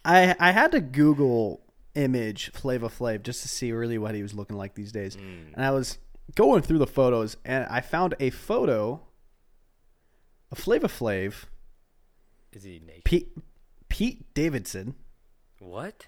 I, 0.04 0.36
I 0.38 0.50
had 0.50 0.72
to 0.72 0.82
Google 0.82 1.62
image 1.94 2.50
Flavor 2.50 2.88
Flav 2.88 3.22
just 3.22 3.40
to 3.40 3.48
see 3.48 3.72
really 3.72 3.96
what 3.96 4.14
he 4.14 4.22
was 4.22 4.34
looking 4.34 4.58
like 4.58 4.74
these 4.74 4.92
days, 4.92 5.14
and 5.14 5.64
I 5.64 5.70
was 5.70 5.96
going 6.34 6.60
through 6.60 6.76
the 6.76 6.86
photos, 6.86 7.38
and 7.42 7.66
I 7.70 7.80
found 7.80 8.16
a 8.20 8.28
photo 8.28 9.00
of 10.52 10.58
Flavor 10.58 10.88
Flav, 10.88 11.46
Is 12.54 12.62
he 12.62 12.80
naked? 12.86 13.04
Pete, 13.04 13.28
Pete 13.88 14.32
Davidson, 14.34 14.94
What? 15.58 16.06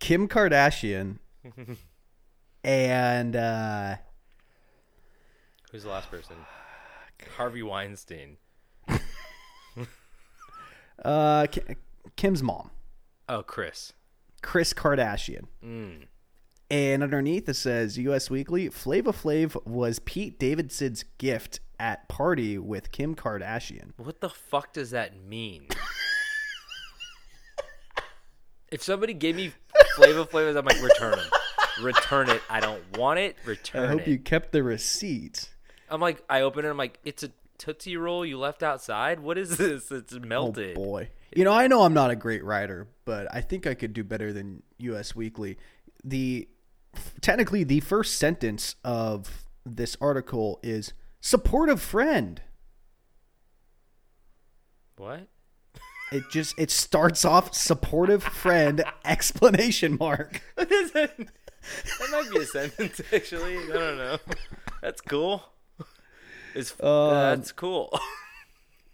Kim 0.00 0.28
Kardashian, 0.28 1.18
and 2.64 3.34
uh, 3.36 3.96
Who's 5.72 5.84
the 5.84 5.88
last 5.90 6.10
person? 6.10 6.36
Harvey 7.36 7.62
Weinstein. 7.62 8.36
Uh, 11.04 11.46
Kim's 12.16 12.42
mom, 12.42 12.70
Oh, 13.28 13.42
Chris. 13.44 13.92
Kris 14.42 14.72
Kardashian. 14.72 15.44
And 16.70 17.02
underneath 17.02 17.48
it 17.48 17.54
says 17.54 17.96
U.S. 17.98 18.28
Weekly, 18.30 18.68
Flavor 18.68 19.12
Flav 19.12 19.64
was 19.64 20.00
Pete 20.00 20.38
Davidson's 20.40 21.04
gift 21.18 21.60
at 21.78 22.08
party 22.08 22.58
with 22.58 22.90
Kim 22.92 23.14
Kardashian. 23.14 23.92
What 23.96 24.20
the 24.20 24.28
fuck 24.28 24.72
does 24.72 24.90
that 24.90 25.20
mean? 25.22 25.68
if 28.70 28.82
somebody 28.82 29.14
gave 29.14 29.36
me 29.36 29.52
Flavor 29.96 30.24
Flavors, 30.24 30.56
I'm 30.56 30.64
like, 30.64 30.82
return 30.82 31.12
them. 31.12 31.28
Return 31.82 32.28
it. 32.28 32.42
I 32.50 32.60
don't 32.60 32.82
want 32.96 33.18
it. 33.18 33.36
Return. 33.44 33.84
I 33.84 33.86
hope 33.88 34.00
it. 34.02 34.08
you 34.08 34.18
kept 34.18 34.52
the 34.52 34.62
receipt. 34.62 35.50
I'm 35.88 36.00
like, 36.00 36.22
I 36.28 36.42
open 36.42 36.64
it. 36.64 36.68
I'm 36.68 36.76
like, 36.76 36.98
it's 37.04 37.22
a 37.22 37.30
Tootsie 37.58 37.96
Roll 37.96 38.24
you 38.24 38.38
left 38.38 38.62
outside? 38.62 39.20
What 39.20 39.36
is 39.36 39.56
this? 39.58 39.90
It's 39.90 40.14
melted. 40.14 40.76
Oh 40.78 40.84
boy. 40.84 41.10
You 41.34 41.44
know, 41.44 41.52
I 41.52 41.66
know 41.66 41.82
I'm 41.82 41.92
not 41.92 42.10
a 42.10 42.16
great 42.16 42.42
writer, 42.44 42.88
but 43.04 43.28
I 43.34 43.42
think 43.42 43.66
I 43.66 43.74
could 43.74 43.92
do 43.92 44.02
better 44.02 44.32
than 44.32 44.62
US 44.78 45.14
Weekly. 45.14 45.58
The 46.02 46.48
technically 47.20 47.64
the 47.64 47.80
first 47.80 48.16
sentence 48.16 48.76
of 48.84 49.44
this 49.66 49.96
article 50.00 50.58
is 50.62 50.94
supportive 51.20 51.80
friend. 51.80 52.40
What? 54.96 55.28
It 56.10 56.24
just 56.30 56.58
it 56.58 56.70
starts 56.70 57.24
off 57.24 57.54
supportive 57.54 58.22
friend 58.22 58.82
explanation 59.04 59.96
mark. 59.98 60.42
What 60.54 60.72
is 60.72 60.90
that? 60.92 61.16
That 61.18 62.08
might 62.10 62.30
be 62.32 62.38
a 62.38 62.46
sentence, 62.46 63.00
actually. 63.12 63.58
I 63.58 63.66
don't 63.72 63.98
know. 63.98 64.18
That's 64.80 65.00
cool. 65.02 65.42
It's, 66.54 66.72
Um, 66.82 67.10
that's 67.10 67.52
cool. 67.52 67.98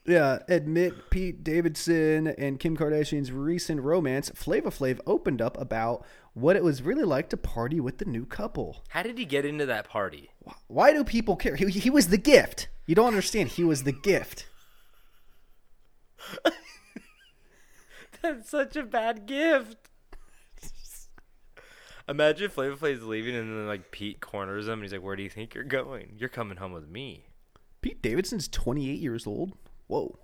Yeah, 0.06 0.40
admit 0.48 1.08
Pete 1.08 1.42
Davidson 1.42 2.26
and 2.26 2.60
Kim 2.60 2.76
Kardashian's 2.76 3.32
recent 3.32 3.80
romance. 3.80 4.30
Flavor 4.34 4.68
Flav 4.68 5.00
opened 5.06 5.40
up 5.40 5.58
about 5.58 6.04
what 6.34 6.56
it 6.56 6.64
was 6.64 6.82
really 6.82 7.04
like 7.04 7.30
to 7.30 7.36
party 7.36 7.80
with 7.80 7.98
the 7.98 8.04
new 8.04 8.26
couple. 8.26 8.84
How 8.88 9.02
did 9.02 9.16
he 9.18 9.24
get 9.24 9.44
into 9.44 9.66
that 9.66 9.88
party? 9.88 10.30
Why 10.66 10.92
do 10.92 11.04
people 11.04 11.36
care? 11.36 11.56
He, 11.56 11.66
he 11.66 11.90
was 11.90 12.08
the 12.08 12.18
gift. 12.18 12.68
You 12.86 12.94
don't 12.94 13.06
understand. 13.06 13.50
He 13.50 13.64
was 13.64 13.84
the 13.84 13.92
gift. 13.92 14.46
That's 18.22 18.50
such 18.50 18.76
a 18.76 18.82
bad 18.82 19.26
gift. 19.26 19.76
Imagine 22.06 22.50
Flavor 22.50 22.76
Flav's 22.76 23.04
leaving 23.04 23.34
and 23.34 23.48
then 23.50 23.66
like 23.66 23.90
Pete 23.90 24.20
corners 24.20 24.66
him 24.66 24.74
and 24.74 24.82
he's 24.82 24.92
like, 24.92 25.02
"Where 25.02 25.16
do 25.16 25.22
you 25.22 25.30
think 25.30 25.54
you're 25.54 25.64
going? 25.64 26.16
You're 26.18 26.28
coming 26.28 26.58
home 26.58 26.72
with 26.72 26.86
me." 26.86 27.28
Pete 27.80 28.02
Davidson's 28.02 28.48
28 28.48 29.00
years 29.00 29.26
old. 29.26 29.52
Whoa. 29.86 30.18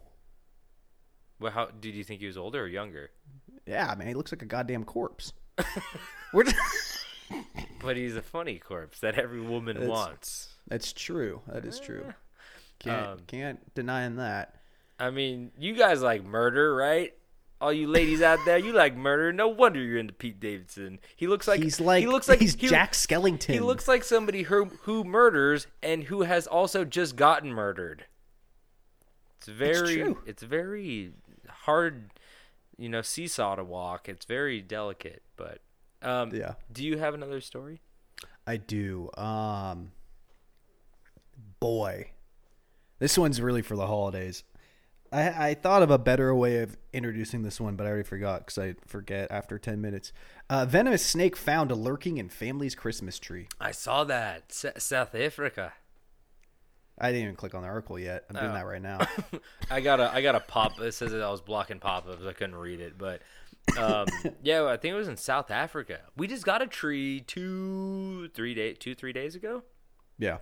Well, 1.38 1.52
how 1.52 1.66
did 1.66 1.94
you 1.94 2.04
think 2.04 2.20
he 2.20 2.26
was 2.26 2.36
older 2.36 2.64
or 2.64 2.66
younger? 2.66 3.10
Yeah, 3.66 3.94
man, 3.96 4.08
he 4.08 4.14
looks 4.14 4.32
like 4.32 4.42
a 4.42 4.46
goddamn 4.46 4.84
corpse. 4.84 5.32
We're 6.32 6.44
just- 6.44 6.56
But 7.82 7.96
he's 7.96 8.16
a 8.16 8.22
funny 8.22 8.58
corpse 8.58 9.00
that 9.00 9.14
every 9.18 9.40
woman 9.40 9.76
It's- 9.76 9.88
wants. 9.90 10.48
That's 10.68 10.92
true. 10.92 11.42
That 11.48 11.64
is 11.64 11.80
true. 11.80 12.12
Can't 12.78 13.06
Um, 13.06 13.18
can't 13.26 13.74
deny 13.74 14.02
him 14.06 14.16
that. 14.16 14.54
I 14.98 15.10
mean, 15.10 15.50
you 15.58 15.74
guys 15.74 16.02
like 16.02 16.22
murder, 16.24 16.74
right? 16.74 17.14
All 17.60 17.72
you 17.72 17.88
ladies 17.88 18.22
out 18.22 18.38
there, 18.46 18.56
you 18.58 18.72
like 18.72 18.96
murder. 18.96 19.32
No 19.32 19.48
wonder 19.48 19.80
you're 19.82 19.98
into 19.98 20.12
Pete 20.14 20.40
Davidson. 20.40 20.98
He 21.16 21.26
looks 21.26 21.46
like 21.48 21.62
he's 21.62 21.80
like 21.80 22.00
he 22.00 22.06
looks 22.06 22.28
like 22.28 22.38
he's 22.40 22.54
he- 22.54 22.68
Jack 22.68 22.92
Skellington. 22.92 23.52
He 23.52 23.60
looks 23.60 23.86
like 23.88 24.04
somebody 24.04 24.42
who 24.44 24.66
who 24.82 25.04
murders 25.04 25.66
and 25.82 26.04
who 26.04 26.22
has 26.22 26.46
also 26.46 26.84
just 26.84 27.16
gotten 27.16 27.52
murdered. 27.52 28.04
It's 29.38 29.48
very 29.48 29.96
true. 29.96 30.18
it's 30.26 30.42
very 30.42 31.12
hard, 31.48 32.10
you 32.80 32.88
know, 32.88 33.02
seesaw 33.02 33.54
to 33.56 33.64
walk. 33.64 34.08
It's 34.08 34.24
very 34.24 34.60
delicate, 34.62 35.22
but 35.36 35.58
um 36.02 36.34
Yeah. 36.34 36.54
do 36.72 36.84
you 36.84 36.98
have 36.98 37.14
another 37.14 37.40
story? 37.40 37.80
I 38.46 38.56
do. 38.56 39.10
Um 39.16 39.92
boy. 41.60 42.10
This 42.98 43.16
one's 43.16 43.40
really 43.40 43.62
for 43.62 43.76
the 43.76 43.86
holidays. 43.86 44.44
I, 45.12 45.48
I 45.50 45.54
thought 45.54 45.82
of 45.82 45.90
a 45.90 45.98
better 45.98 46.32
way 46.34 46.58
of 46.58 46.76
introducing 46.92 47.42
this 47.42 47.60
one, 47.60 47.74
but 47.74 47.84
I 47.84 47.88
already 47.90 48.04
forgot 48.04 48.40
because 48.46 48.58
I 48.58 48.74
forget 48.86 49.30
after 49.30 49.58
10 49.58 49.80
minutes. 49.80 50.12
Uh, 50.48 50.64
venomous 50.66 51.04
snake 51.04 51.36
found 51.36 51.72
lurking 51.72 52.18
in 52.18 52.28
family's 52.28 52.74
Christmas 52.76 53.18
tree. 53.18 53.48
I 53.60 53.72
saw 53.72 54.04
that 54.04 54.44
S- 54.50 54.84
South 54.84 55.14
Africa. 55.14 55.72
I 57.00 57.10
didn't 57.12 57.22
even 57.24 57.36
click 57.36 57.54
on 57.54 57.62
the 57.62 57.68
article 57.68 57.98
yet. 57.98 58.24
I'm 58.28 58.36
doing 58.36 58.50
Oh. 58.50 58.54
that 58.54 58.66
right 58.66 58.82
now. 58.82 58.98
I 59.70 59.80
got 59.80 60.00
a 60.00 60.12
I 60.12 60.20
got 60.22 60.34
a 60.34 60.40
pop. 60.40 60.78
It 60.80 60.92
says 60.92 61.12
that 61.12 61.22
I 61.22 61.30
was 61.30 61.40
blocking 61.40 61.78
pop-ups. 61.80 62.24
I 62.26 62.32
couldn't 62.32 62.56
read 62.56 62.80
it, 62.80 62.98
but 62.98 63.22
um, 63.78 64.06
yeah, 64.42 64.64
I 64.66 64.76
think 64.76 64.92
it 64.92 64.96
was 64.98 65.08
in 65.08 65.16
South 65.16 65.50
Africa. 65.50 66.00
We 66.16 66.26
just 66.26 66.44
got 66.44 66.60
a 66.62 66.66
tree 66.66 67.20
two, 67.20 68.28
three 68.34 68.54
day, 68.54 68.74
two, 68.74 68.94
three 68.94 69.12
days 69.12 69.34
ago. 69.34 69.62
yeah. 70.18 70.38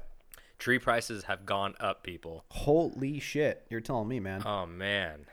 Tree 0.58 0.80
prices 0.80 1.22
have 1.24 1.46
gone 1.46 1.74
up, 1.78 2.02
people. 2.02 2.44
Holy 2.50 3.20
shit. 3.20 3.64
You're 3.70 3.80
telling 3.80 4.08
me, 4.08 4.18
man. 4.18 4.42
Oh 4.44 4.66
man, 4.66 5.26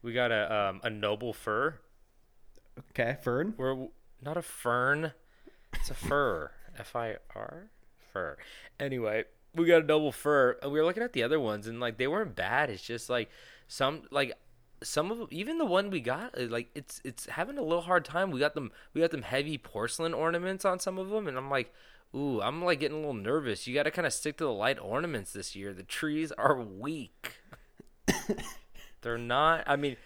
we 0.00 0.12
got 0.12 0.30
a 0.30 0.54
um, 0.70 0.80
a 0.84 0.90
noble 0.90 1.32
fir. 1.32 1.80
Okay, 2.90 3.16
Fern. 3.22 3.54
We're 3.58 3.88
not 4.22 4.36
a 4.36 4.42
fern. 4.42 5.12
It's 5.74 5.90
a 5.90 5.94
fir. 5.94 6.52
F 6.78 6.94
I 6.94 7.16
R 7.34 7.70
fir. 8.12 8.36
Anyway, 8.78 9.24
we 9.54 9.66
got 9.66 9.82
a 9.82 9.86
double 9.86 10.12
fir. 10.12 10.58
And 10.62 10.72
we 10.72 10.78
were 10.78 10.84
looking 10.84 11.02
at 11.02 11.12
the 11.12 11.22
other 11.22 11.40
ones, 11.40 11.66
and 11.66 11.80
like 11.80 11.98
they 11.98 12.06
weren't 12.06 12.34
bad. 12.36 12.70
It's 12.70 12.82
just 12.82 13.10
like 13.10 13.30
some 13.68 14.02
like 14.10 14.32
some 14.82 15.10
of 15.10 15.18
them, 15.18 15.28
even 15.30 15.58
the 15.58 15.64
one 15.64 15.90
we 15.90 16.00
got, 16.00 16.38
uh, 16.38 16.46
like 16.48 16.70
it's 16.74 17.00
it's 17.04 17.26
having 17.26 17.58
a 17.58 17.62
little 17.62 17.82
hard 17.82 18.04
time. 18.04 18.30
We 18.30 18.40
got 18.40 18.54
them 18.54 18.70
we 18.94 19.00
got 19.00 19.10
them 19.10 19.22
heavy 19.22 19.58
porcelain 19.58 20.14
ornaments 20.14 20.64
on 20.64 20.78
some 20.78 20.98
of 20.98 21.10
them, 21.10 21.28
and 21.28 21.36
I'm 21.36 21.50
like. 21.50 21.72
Ooh, 22.12 22.42
I'm 22.42 22.64
like 22.64 22.80
getting 22.80 22.96
a 22.96 23.00
little 23.00 23.14
nervous. 23.14 23.68
You 23.68 23.74
got 23.76 23.84
to 23.84 23.92
kind 23.92 24.04
of 24.04 24.12
stick 24.12 24.36
to 24.38 24.44
the 24.44 24.52
light 24.52 24.80
ornaments 24.80 25.32
this 25.32 25.54
year. 25.54 25.72
The 25.72 25.84
trees 25.84 26.32
are 26.32 26.60
weak. 26.60 27.36
They're 29.02 29.16
not. 29.16 29.62
I 29.68 29.76
mean, 29.76 29.96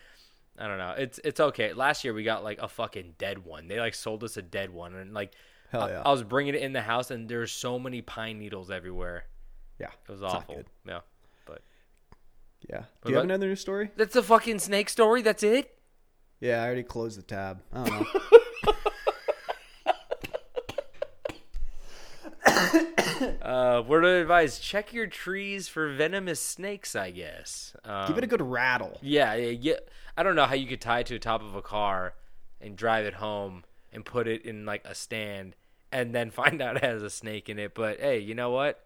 I 0.58 0.68
don't 0.68 0.76
know. 0.76 0.94
It's 0.98 1.18
it's 1.24 1.40
okay. 1.40 1.72
Last 1.72 2.04
year 2.04 2.12
we 2.12 2.22
got 2.22 2.44
like 2.44 2.60
a 2.60 2.68
fucking 2.68 3.14
dead 3.18 3.44
one. 3.44 3.68
They 3.68 3.80
like 3.80 3.94
sold 3.94 4.22
us 4.22 4.36
a 4.36 4.42
dead 4.42 4.68
one, 4.68 4.94
and 4.94 5.14
like 5.14 5.32
Hell 5.70 5.82
I, 5.82 5.90
yeah. 5.90 6.02
I 6.04 6.10
was 6.12 6.22
bringing 6.22 6.54
it 6.54 6.62
in 6.62 6.72
the 6.72 6.82
house, 6.82 7.10
and 7.10 7.28
there's 7.28 7.50
so 7.50 7.78
many 7.78 8.02
pine 8.02 8.38
needles 8.38 8.70
everywhere. 8.70 9.24
Yeah. 9.78 9.88
It 10.08 10.12
was 10.12 10.22
awful. 10.22 10.56
good. 10.56 10.66
Yeah, 10.86 11.00
but 11.46 11.62
Yeah. 12.68 12.76
What 12.78 12.86
Do 13.04 13.10
you 13.10 13.14
have 13.16 13.24
about- 13.24 13.24
another 13.24 13.48
news 13.48 13.60
story? 13.60 13.90
that's 13.96 14.16
a 14.16 14.22
fucking 14.22 14.58
snake 14.60 14.88
story. 14.88 15.22
That's 15.22 15.42
it. 15.42 15.70
Yeah, 16.40 16.62
I 16.62 16.66
already 16.66 16.82
closed 16.82 17.18
the 17.18 17.22
tab. 17.22 17.60
I 17.72 17.84
don't 17.84 18.00
know. 18.00 18.20
Uh, 23.42 23.82
word 23.86 24.04
of 24.04 24.20
advice: 24.22 24.58
check 24.58 24.92
your 24.92 25.06
trees 25.06 25.68
for 25.68 25.92
venomous 25.94 26.40
snakes. 26.40 26.94
I 26.96 27.10
guess. 27.10 27.74
Um, 27.84 28.08
Give 28.08 28.18
it 28.18 28.24
a 28.24 28.26
good 28.26 28.42
rattle. 28.42 28.98
Yeah, 29.02 29.34
yeah, 29.34 29.50
yeah. 29.50 29.74
I 30.16 30.22
don't 30.22 30.34
know 30.36 30.44
how 30.46 30.54
you 30.54 30.66
could 30.66 30.80
tie 30.80 31.00
it 31.00 31.06
to 31.06 31.14
the 31.14 31.18
top 31.18 31.42
of 31.42 31.54
a 31.54 31.62
car 31.62 32.14
and 32.60 32.76
drive 32.76 33.04
it 33.06 33.14
home 33.14 33.64
and 33.92 34.04
put 34.04 34.26
it 34.28 34.42
in 34.44 34.66
like 34.66 34.84
a 34.84 34.94
stand 34.94 35.56
and 35.92 36.14
then 36.14 36.30
find 36.32 36.60
out 36.60 36.76
it 36.76 36.84
has 36.84 37.02
a 37.02 37.10
snake 37.10 37.48
in 37.48 37.58
it. 37.58 37.74
But 37.74 38.00
hey, 38.00 38.18
you 38.18 38.34
know 38.34 38.50
what? 38.50 38.84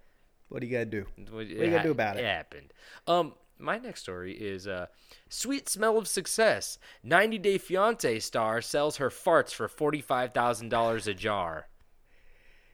What 0.49 0.61
do 0.61 0.67
you 0.67 0.73
gotta 0.73 0.87
do? 0.87 1.07
What 1.31 1.47
do 1.49 1.55
you 1.55 1.71
gonna 1.71 1.83
do 1.83 1.90
about 1.90 2.17
it? 2.17 2.21
It 2.21 2.26
happened. 2.26 2.73
Um, 3.07 3.35
my 3.59 3.78
next 3.78 4.00
story 4.02 4.33
is 4.33 4.67
uh, 4.67 4.87
sweet 5.28 5.69
smell 5.69 5.99
of 5.99 6.07
success. 6.09 6.78
90 7.02 7.38
Day 7.38 7.59
Fiance 7.59 8.21
star 8.21 8.61
sells 8.62 8.97
her 8.99 9.11
farts 9.11 9.52
for 9.52 9.69
forty 9.69 10.00
five 10.00 10.33
thousand 10.33 10.69
dollars 10.71 11.07
a 11.07 11.14
jar. 11.14 11.69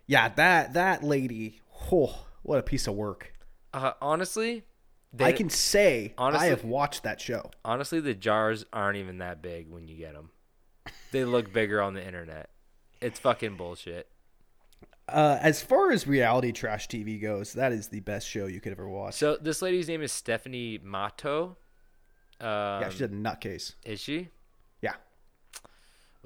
Yeah, 0.06 0.28
that 0.30 0.74
that 0.74 1.02
lady. 1.02 1.60
Oh, 1.90 2.26
what 2.42 2.58
a 2.58 2.62
piece 2.62 2.86
of 2.86 2.94
work. 2.94 3.32
Uh, 3.72 3.92
honestly, 4.00 4.64
I 5.18 5.32
can 5.32 5.50
say 5.50 6.14
honestly- 6.18 6.46
I 6.46 6.50
have 6.50 6.64
watched 6.64 7.02
that 7.02 7.20
show. 7.20 7.50
honestly 7.64 8.00
the 8.00 8.14
jars 8.14 8.64
aren't 8.72 8.98
even 8.98 9.18
that 9.18 9.42
big 9.42 9.68
when 9.70 9.88
you 9.88 9.96
get 9.96 10.12
them. 10.14 10.30
They 11.12 11.24
look 11.24 11.52
bigger 11.52 11.80
on 11.80 11.94
the 11.94 12.04
internet. 12.06 12.50
It's 13.00 13.18
fucking 13.18 13.56
bullshit. 13.56 14.08
Uh, 15.08 15.38
as 15.42 15.60
far 15.62 15.92
as 15.92 16.06
reality 16.06 16.50
trash 16.50 16.88
TV 16.88 17.20
goes, 17.20 17.52
that 17.52 17.72
is 17.72 17.88
the 17.88 18.00
best 18.00 18.26
show 18.26 18.46
you 18.46 18.60
could 18.60 18.72
ever 18.72 18.88
watch. 18.88 19.14
So 19.14 19.36
this 19.36 19.60
lady's 19.60 19.86
name 19.88 20.02
is 20.02 20.12
Stephanie 20.12 20.80
Matto. 20.82 21.56
Um, 22.40 22.46
yeah, 22.80 22.88
she's 22.88 23.02
a 23.02 23.08
nutcase. 23.08 23.74
is 23.84 24.00
she? 24.00 24.28
Yeah, 24.80 24.94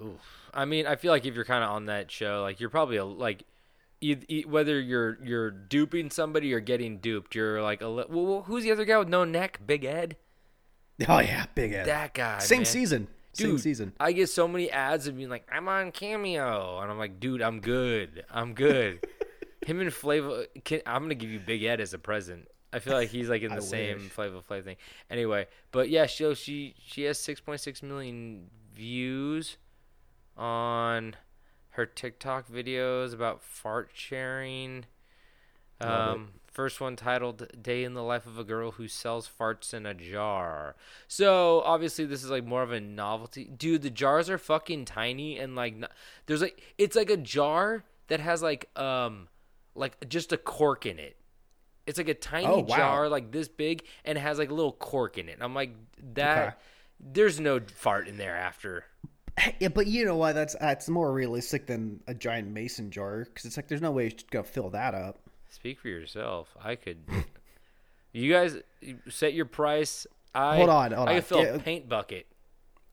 Oof. 0.02 0.20
I 0.54 0.64
mean, 0.64 0.86
I 0.86 0.96
feel 0.96 1.12
like 1.12 1.26
if 1.26 1.34
you're 1.34 1.44
kind 1.44 1.64
of 1.64 1.70
on 1.70 1.86
that 1.86 2.10
show, 2.10 2.42
like 2.42 2.60
you're 2.60 2.70
probably 2.70 2.96
a, 2.96 3.04
like, 3.04 3.42
e- 4.00 4.44
whether 4.46 4.80
you're 4.80 5.18
you're 5.22 5.50
duping 5.50 6.10
somebody 6.10 6.52
or 6.54 6.60
getting 6.60 6.98
duped, 6.98 7.34
you're 7.34 7.60
like 7.62 7.82
a. 7.82 7.90
Well, 7.90 8.42
who's 8.46 8.64
the 8.64 8.72
other 8.72 8.84
guy 8.84 8.96
with 8.98 9.08
no 9.08 9.24
neck? 9.24 9.60
Big 9.66 9.84
Ed. 9.84 10.16
oh 11.08 11.18
yeah, 11.18 11.46
big 11.54 11.72
Ed. 11.72 11.86
That 11.86 12.14
guy. 12.14 12.38
Same 12.38 12.58
man. 12.58 12.64
season. 12.66 13.08
Same 13.32 13.50
Dude, 13.50 13.60
season. 13.60 13.92
I 14.00 14.12
get 14.12 14.28
so 14.28 14.48
many 14.48 14.70
ads 14.70 15.06
of 15.06 15.16
being 15.16 15.28
like, 15.28 15.46
"I'm 15.52 15.68
on 15.68 15.92
Cameo," 15.92 16.80
and 16.80 16.90
I'm 16.90 16.98
like, 16.98 17.20
"Dude, 17.20 17.42
I'm 17.42 17.60
good. 17.60 18.24
I'm 18.30 18.54
good." 18.54 19.06
Him 19.66 19.80
and 19.80 19.92
Flavor, 19.92 20.46
I'm 20.86 21.02
gonna 21.02 21.14
give 21.14 21.30
you 21.30 21.40
Big 21.40 21.62
Ed 21.62 21.80
as 21.80 21.92
a 21.92 21.98
present. 21.98 22.48
I 22.72 22.78
feel 22.78 22.94
like 22.94 23.10
he's 23.10 23.28
like 23.28 23.42
in 23.42 23.54
the 23.54 23.62
same 23.62 23.98
wish. 23.98 24.12
Flavor 24.12 24.40
Flav 24.40 24.64
thing. 24.64 24.76
Anyway, 25.10 25.46
but 25.72 25.88
yeah, 25.90 26.06
she 26.06 26.34
she 26.34 26.74
she 26.84 27.02
has 27.02 27.18
6.6 27.18 27.82
million 27.82 28.50
views 28.74 29.56
on 30.36 31.16
her 31.70 31.86
TikTok 31.86 32.48
videos 32.48 33.12
about 33.14 33.42
fart 33.42 33.90
sharing. 33.94 34.84
Um, 35.80 36.30
first 36.58 36.80
one 36.80 36.96
titled 36.96 37.46
"Day 37.62 37.84
in 37.84 37.94
the 37.94 38.02
Life 38.02 38.26
of 38.26 38.36
a 38.36 38.42
Girl 38.42 38.72
Who 38.72 38.88
Sells 38.88 39.30
Farts 39.38 39.72
in 39.72 39.86
a 39.86 39.94
Jar." 39.94 40.74
So 41.06 41.62
obviously 41.64 42.04
this 42.04 42.24
is 42.24 42.30
like 42.30 42.44
more 42.44 42.64
of 42.64 42.72
a 42.72 42.80
novelty, 42.80 43.44
dude. 43.44 43.82
The 43.82 43.90
jars 43.90 44.28
are 44.28 44.38
fucking 44.38 44.84
tiny 44.86 45.38
and 45.38 45.54
like 45.54 45.76
there's 46.26 46.42
like 46.42 46.60
it's 46.78 46.96
like 46.96 47.10
a 47.10 47.16
jar 47.16 47.84
that 48.08 48.18
has 48.18 48.42
like 48.42 48.68
um 48.76 49.28
like 49.76 50.08
just 50.08 50.32
a 50.32 50.36
cork 50.36 50.84
in 50.84 50.98
it. 50.98 51.14
It's 51.86 51.96
like 51.96 52.08
a 52.08 52.14
tiny 52.14 52.46
Oh, 52.48 52.58
wow. 52.58 52.76
jar 52.76 53.08
like 53.08 53.30
this 53.30 53.46
big 53.46 53.84
and 54.04 54.18
has 54.18 54.40
like 54.40 54.50
a 54.50 54.54
little 54.54 54.72
cork 54.72 55.16
in 55.16 55.28
it. 55.28 55.34
And 55.34 55.44
I'm 55.44 55.54
like 55.54 55.70
that. 56.14 56.46
Okay. 56.48 56.56
There's 57.00 57.38
no 57.38 57.60
fart 57.60 58.08
in 58.08 58.16
there 58.18 58.34
after. 58.36 58.84
Yeah, 59.60 59.68
but 59.68 59.86
you 59.86 60.04
know 60.04 60.16
what? 60.16 60.34
That's 60.34 60.56
that's 60.60 60.88
more 60.88 61.12
realistic 61.12 61.68
than 61.68 62.00
a 62.08 62.14
giant 62.14 62.48
mason 62.48 62.90
jar 62.90 63.22
because 63.24 63.44
it's 63.44 63.56
like 63.56 63.68
there's 63.68 63.80
no 63.80 63.92
way 63.92 64.02
you're 64.06 64.12
gonna 64.32 64.42
fill 64.42 64.70
that 64.70 64.96
up. 64.96 65.20
Speak 65.48 65.80
for 65.80 65.88
yourself. 65.88 66.48
I 66.62 66.74
could. 66.76 66.98
you 68.12 68.32
guys 68.32 68.58
set 69.08 69.34
your 69.34 69.46
price. 69.46 70.06
I 70.34 70.56
Hold 70.56 70.68
on, 70.70 70.92
hold 70.92 71.08
I 71.08 71.12
on. 71.12 71.16
could 71.18 71.24
fill 71.24 71.38
a 71.40 71.54
uh, 71.54 71.58
paint 71.58 71.88
bucket. 71.88 72.26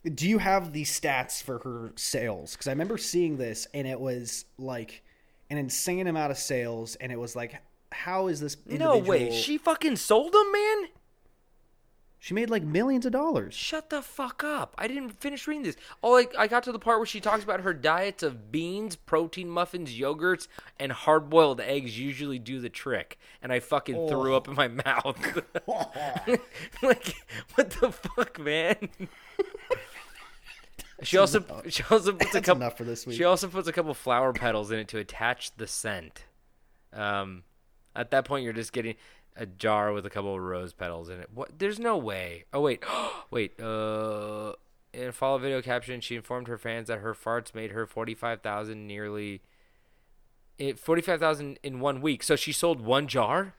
Do 0.04 0.28
you 0.28 0.38
have 0.38 0.72
the 0.74 0.84
stats 0.84 1.42
for 1.42 1.60
her 1.60 1.92
sales? 1.96 2.54
Because 2.54 2.68
I 2.68 2.72
remember 2.72 2.98
seeing 2.98 3.38
this 3.38 3.68
and 3.74 3.88
it 3.88 4.00
was 4.00 4.46
like 4.58 5.04
an 5.50 5.58
insane 5.58 6.08
amount 6.08 6.32
of 6.32 6.38
sales, 6.38 6.96
and 6.96 7.12
it 7.12 7.20
was 7.20 7.36
like, 7.36 7.62
how 7.92 8.28
is 8.28 8.40
this? 8.40 8.58
No 8.66 8.98
way. 8.98 9.32
She 9.32 9.58
fucking 9.58 9.96
sold 9.96 10.34
them, 10.34 10.52
man. 10.52 10.90
She 12.26 12.34
made 12.34 12.50
like 12.50 12.64
millions 12.64 13.06
of 13.06 13.12
dollars. 13.12 13.54
Shut 13.54 13.92
the 13.92 14.02
fuck 14.02 14.44
up. 14.44 14.74
I 14.80 14.88
didn't 14.88 15.12
finish 15.12 15.48
reading 15.48 15.62
this. 15.62 15.76
Oh, 16.02 16.18
I, 16.18 16.26
I 16.36 16.48
got 16.48 16.64
to 16.64 16.72
the 16.72 16.80
part 16.80 16.98
where 16.98 17.06
she 17.06 17.20
talks 17.22 17.44
about 17.44 17.62
her 17.62 17.72
diets 17.72 18.24
of 18.24 18.52
beans, 18.52 18.96
protein 18.96 19.48
muffins, 19.48 19.92
yogurts, 19.92 20.48
and 20.80 20.92
hard 20.92 21.30
boiled 21.30 21.62
eggs 21.62 22.00
usually 22.00 22.40
do 22.40 22.60
the 22.60 22.68
trick. 22.68 23.20
And 23.44 23.54
I 23.54 23.60
fucking 23.60 24.08
threw 24.08 24.34
Oh. 24.34 24.38
up 24.38 24.48
in 24.48 24.56
my 24.56 24.68
mouth. 24.86 25.24
like, 26.82 27.14
what 27.54 27.70
the 27.70 27.92
fuck, 27.92 28.40
man? 28.40 28.90
She 31.04 31.18
also 31.18 31.44
she 31.70 31.84
also 31.92 32.14
puts 32.14 32.34
a 32.34 32.42
couple 32.42 32.64
enough 32.64 32.76
for 32.76 32.86
this 32.86 33.06
week. 33.06 33.18
She 33.18 33.24
also 33.24 33.48
puts 33.50 33.68
a 33.68 33.72
couple 33.72 33.94
flower 33.94 34.34
petals 34.34 34.72
in 34.72 34.80
it 34.80 34.88
to 34.88 34.98
attach 34.98 35.56
the 35.58 35.68
scent. 35.68 36.24
Um, 36.92 37.44
at 37.96 38.10
that 38.10 38.26
point, 38.26 38.44
you're 38.46 38.54
just 38.54 38.74
getting 38.74 38.96
a 39.36 39.46
jar 39.46 39.92
with 39.94 40.06
a 40.06 40.10
couple 40.10 40.34
of 40.34 40.42
rose 40.42 40.74
petals 40.74 41.10
in 41.10 41.20
it. 41.20 41.30
What? 41.34 41.60
There's 41.60 41.80
no 41.80 41.98
way. 41.98 42.46
Oh 42.54 42.62
wait, 42.62 42.84
wait. 43.32 43.60
Uh, 43.60 44.54
in 44.94 45.10
a 45.10 45.12
follow 45.12 45.38
video 45.38 45.62
caption, 45.62 46.02
she 46.02 46.16
informed 46.16 46.48
her 46.48 46.58
fans 46.58 46.88
that 46.88 47.00
her 47.00 47.14
farts 47.14 47.54
made 47.54 47.72
her 47.72 47.86
forty 47.86 48.14
five 48.14 48.42
thousand 48.42 48.88
nearly. 48.88 49.42
It 50.58 50.80
forty 50.80 51.02
five 51.02 51.20
thousand 51.20 51.60
in 51.64 51.80
one 51.80 52.02
week. 52.02 52.24
So 52.24 52.36
she 52.36 52.52
sold 52.52 52.82
one 52.82 53.08
jar. 53.08 53.54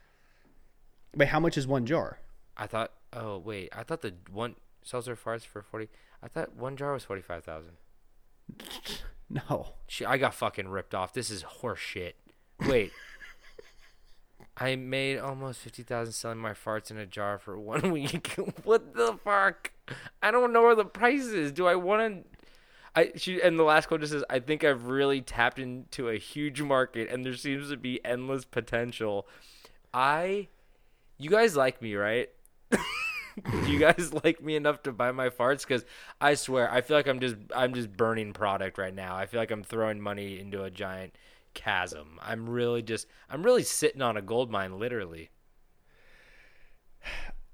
Wait, 1.15 1.29
how 1.29 1.41
much 1.41 1.57
is 1.57 1.67
one 1.67 1.87
jar? 1.87 2.19
I 2.57 2.67
thought. 2.67 2.93
Oh 3.13 3.39
wait, 3.39 3.71
I 3.75 3.83
thought 3.83 4.03
the 4.03 4.15
one 4.31 4.57
sells 4.83 5.07
her 5.07 5.17
farts 5.17 5.45
for 5.47 5.63
forty. 5.63 5.89
I 6.23 6.29
thought 6.29 6.57
one 6.57 6.77
jar 6.77 6.93
was 6.93 7.05
forty 7.05 7.23
five 7.23 7.45
thousand. 7.45 7.73
No. 9.29 9.75
She, 9.89 10.05
I 10.05 10.19
got 10.19 10.35
fucking 10.35 10.69
ripped 10.69 10.95
off. 10.95 11.13
This 11.13 11.31
is 11.31 11.43
horse 11.43 11.81
shit. 11.81 12.17
Wait. 12.67 12.93
I 14.57 14.77
made 14.77 15.19
almost 15.19 15.61
50,000 15.61 16.13
selling 16.13 16.39
my 16.39 16.53
farts 16.53 16.91
in 16.91 16.97
a 16.97 17.07
jar 17.07 17.39
for 17.39 17.59
one 17.61 17.93
week. 17.93 18.35
what 18.65 18.95
the 18.95 19.19
fuck? 19.23 19.73
I 20.23 20.31
don't 20.31 20.53
know 20.53 20.63
where 20.63 20.75
the 20.75 20.85
price 20.85 21.27
is. 21.27 21.53
Do 21.53 21.67
I 21.67 21.77
want 21.77 22.25
to 22.25 22.39
I 22.97 23.13
she 23.15 23.43
and 23.43 23.59
the 23.59 23.63
last 23.63 23.87
quote 23.87 24.01
just 24.01 24.13
says 24.13 24.25
I 24.31 24.41
think 24.41 24.65
I've 24.65 24.87
really 24.87 25.21
tapped 25.21 25.59
into 25.59 26.09
a 26.09 26.17
huge 26.17 26.63
market 26.63 27.11
and 27.11 27.25
there 27.25 27.37
seems 27.37 27.69
to 27.69 27.77
be 27.77 28.03
endless 28.05 28.47
potential. 28.47 29.29
I 29.93 30.49
you 31.19 31.29
guys 31.29 31.55
like 31.57 31.83
me, 31.83 31.95
right? 31.95 32.31
Do 32.71 33.71
you 33.71 33.79
guys 33.79 34.15
like 34.25 34.43
me 34.43 34.57
enough 34.57 34.83
to 34.85 34.93
buy 34.93 35.13
my 35.13 35.29
farts? 35.29 35.61
Because 35.61 35.85
I 36.23 36.35
swear, 36.35 36.73
I 36.73 36.81
feel 36.81 36.97
like 36.97 37.07
I'm 37.07 37.21
just 37.21 37.37
I'm 37.55 37.75
just 37.75 37.95
burning 37.95 38.33
product 38.33 38.79
right 38.79 38.95
now. 38.95 39.15
I 39.15 39.27
feel 39.27 39.41
like 39.41 39.51
I'm 39.51 39.63
throwing 39.63 40.01
money 40.01 40.41
into 40.41 40.63
a 40.65 40.71
giant 40.71 41.15
chasm. 41.57 42.21
I'm 42.23 42.49
really 42.49 42.83
just 42.83 43.09
I'm 43.29 43.43
really 43.43 43.65
sitting 43.65 44.03
on 44.03 44.17
a 44.17 44.23
gold 44.23 44.53
mine, 44.53 44.79
literally. 44.79 45.31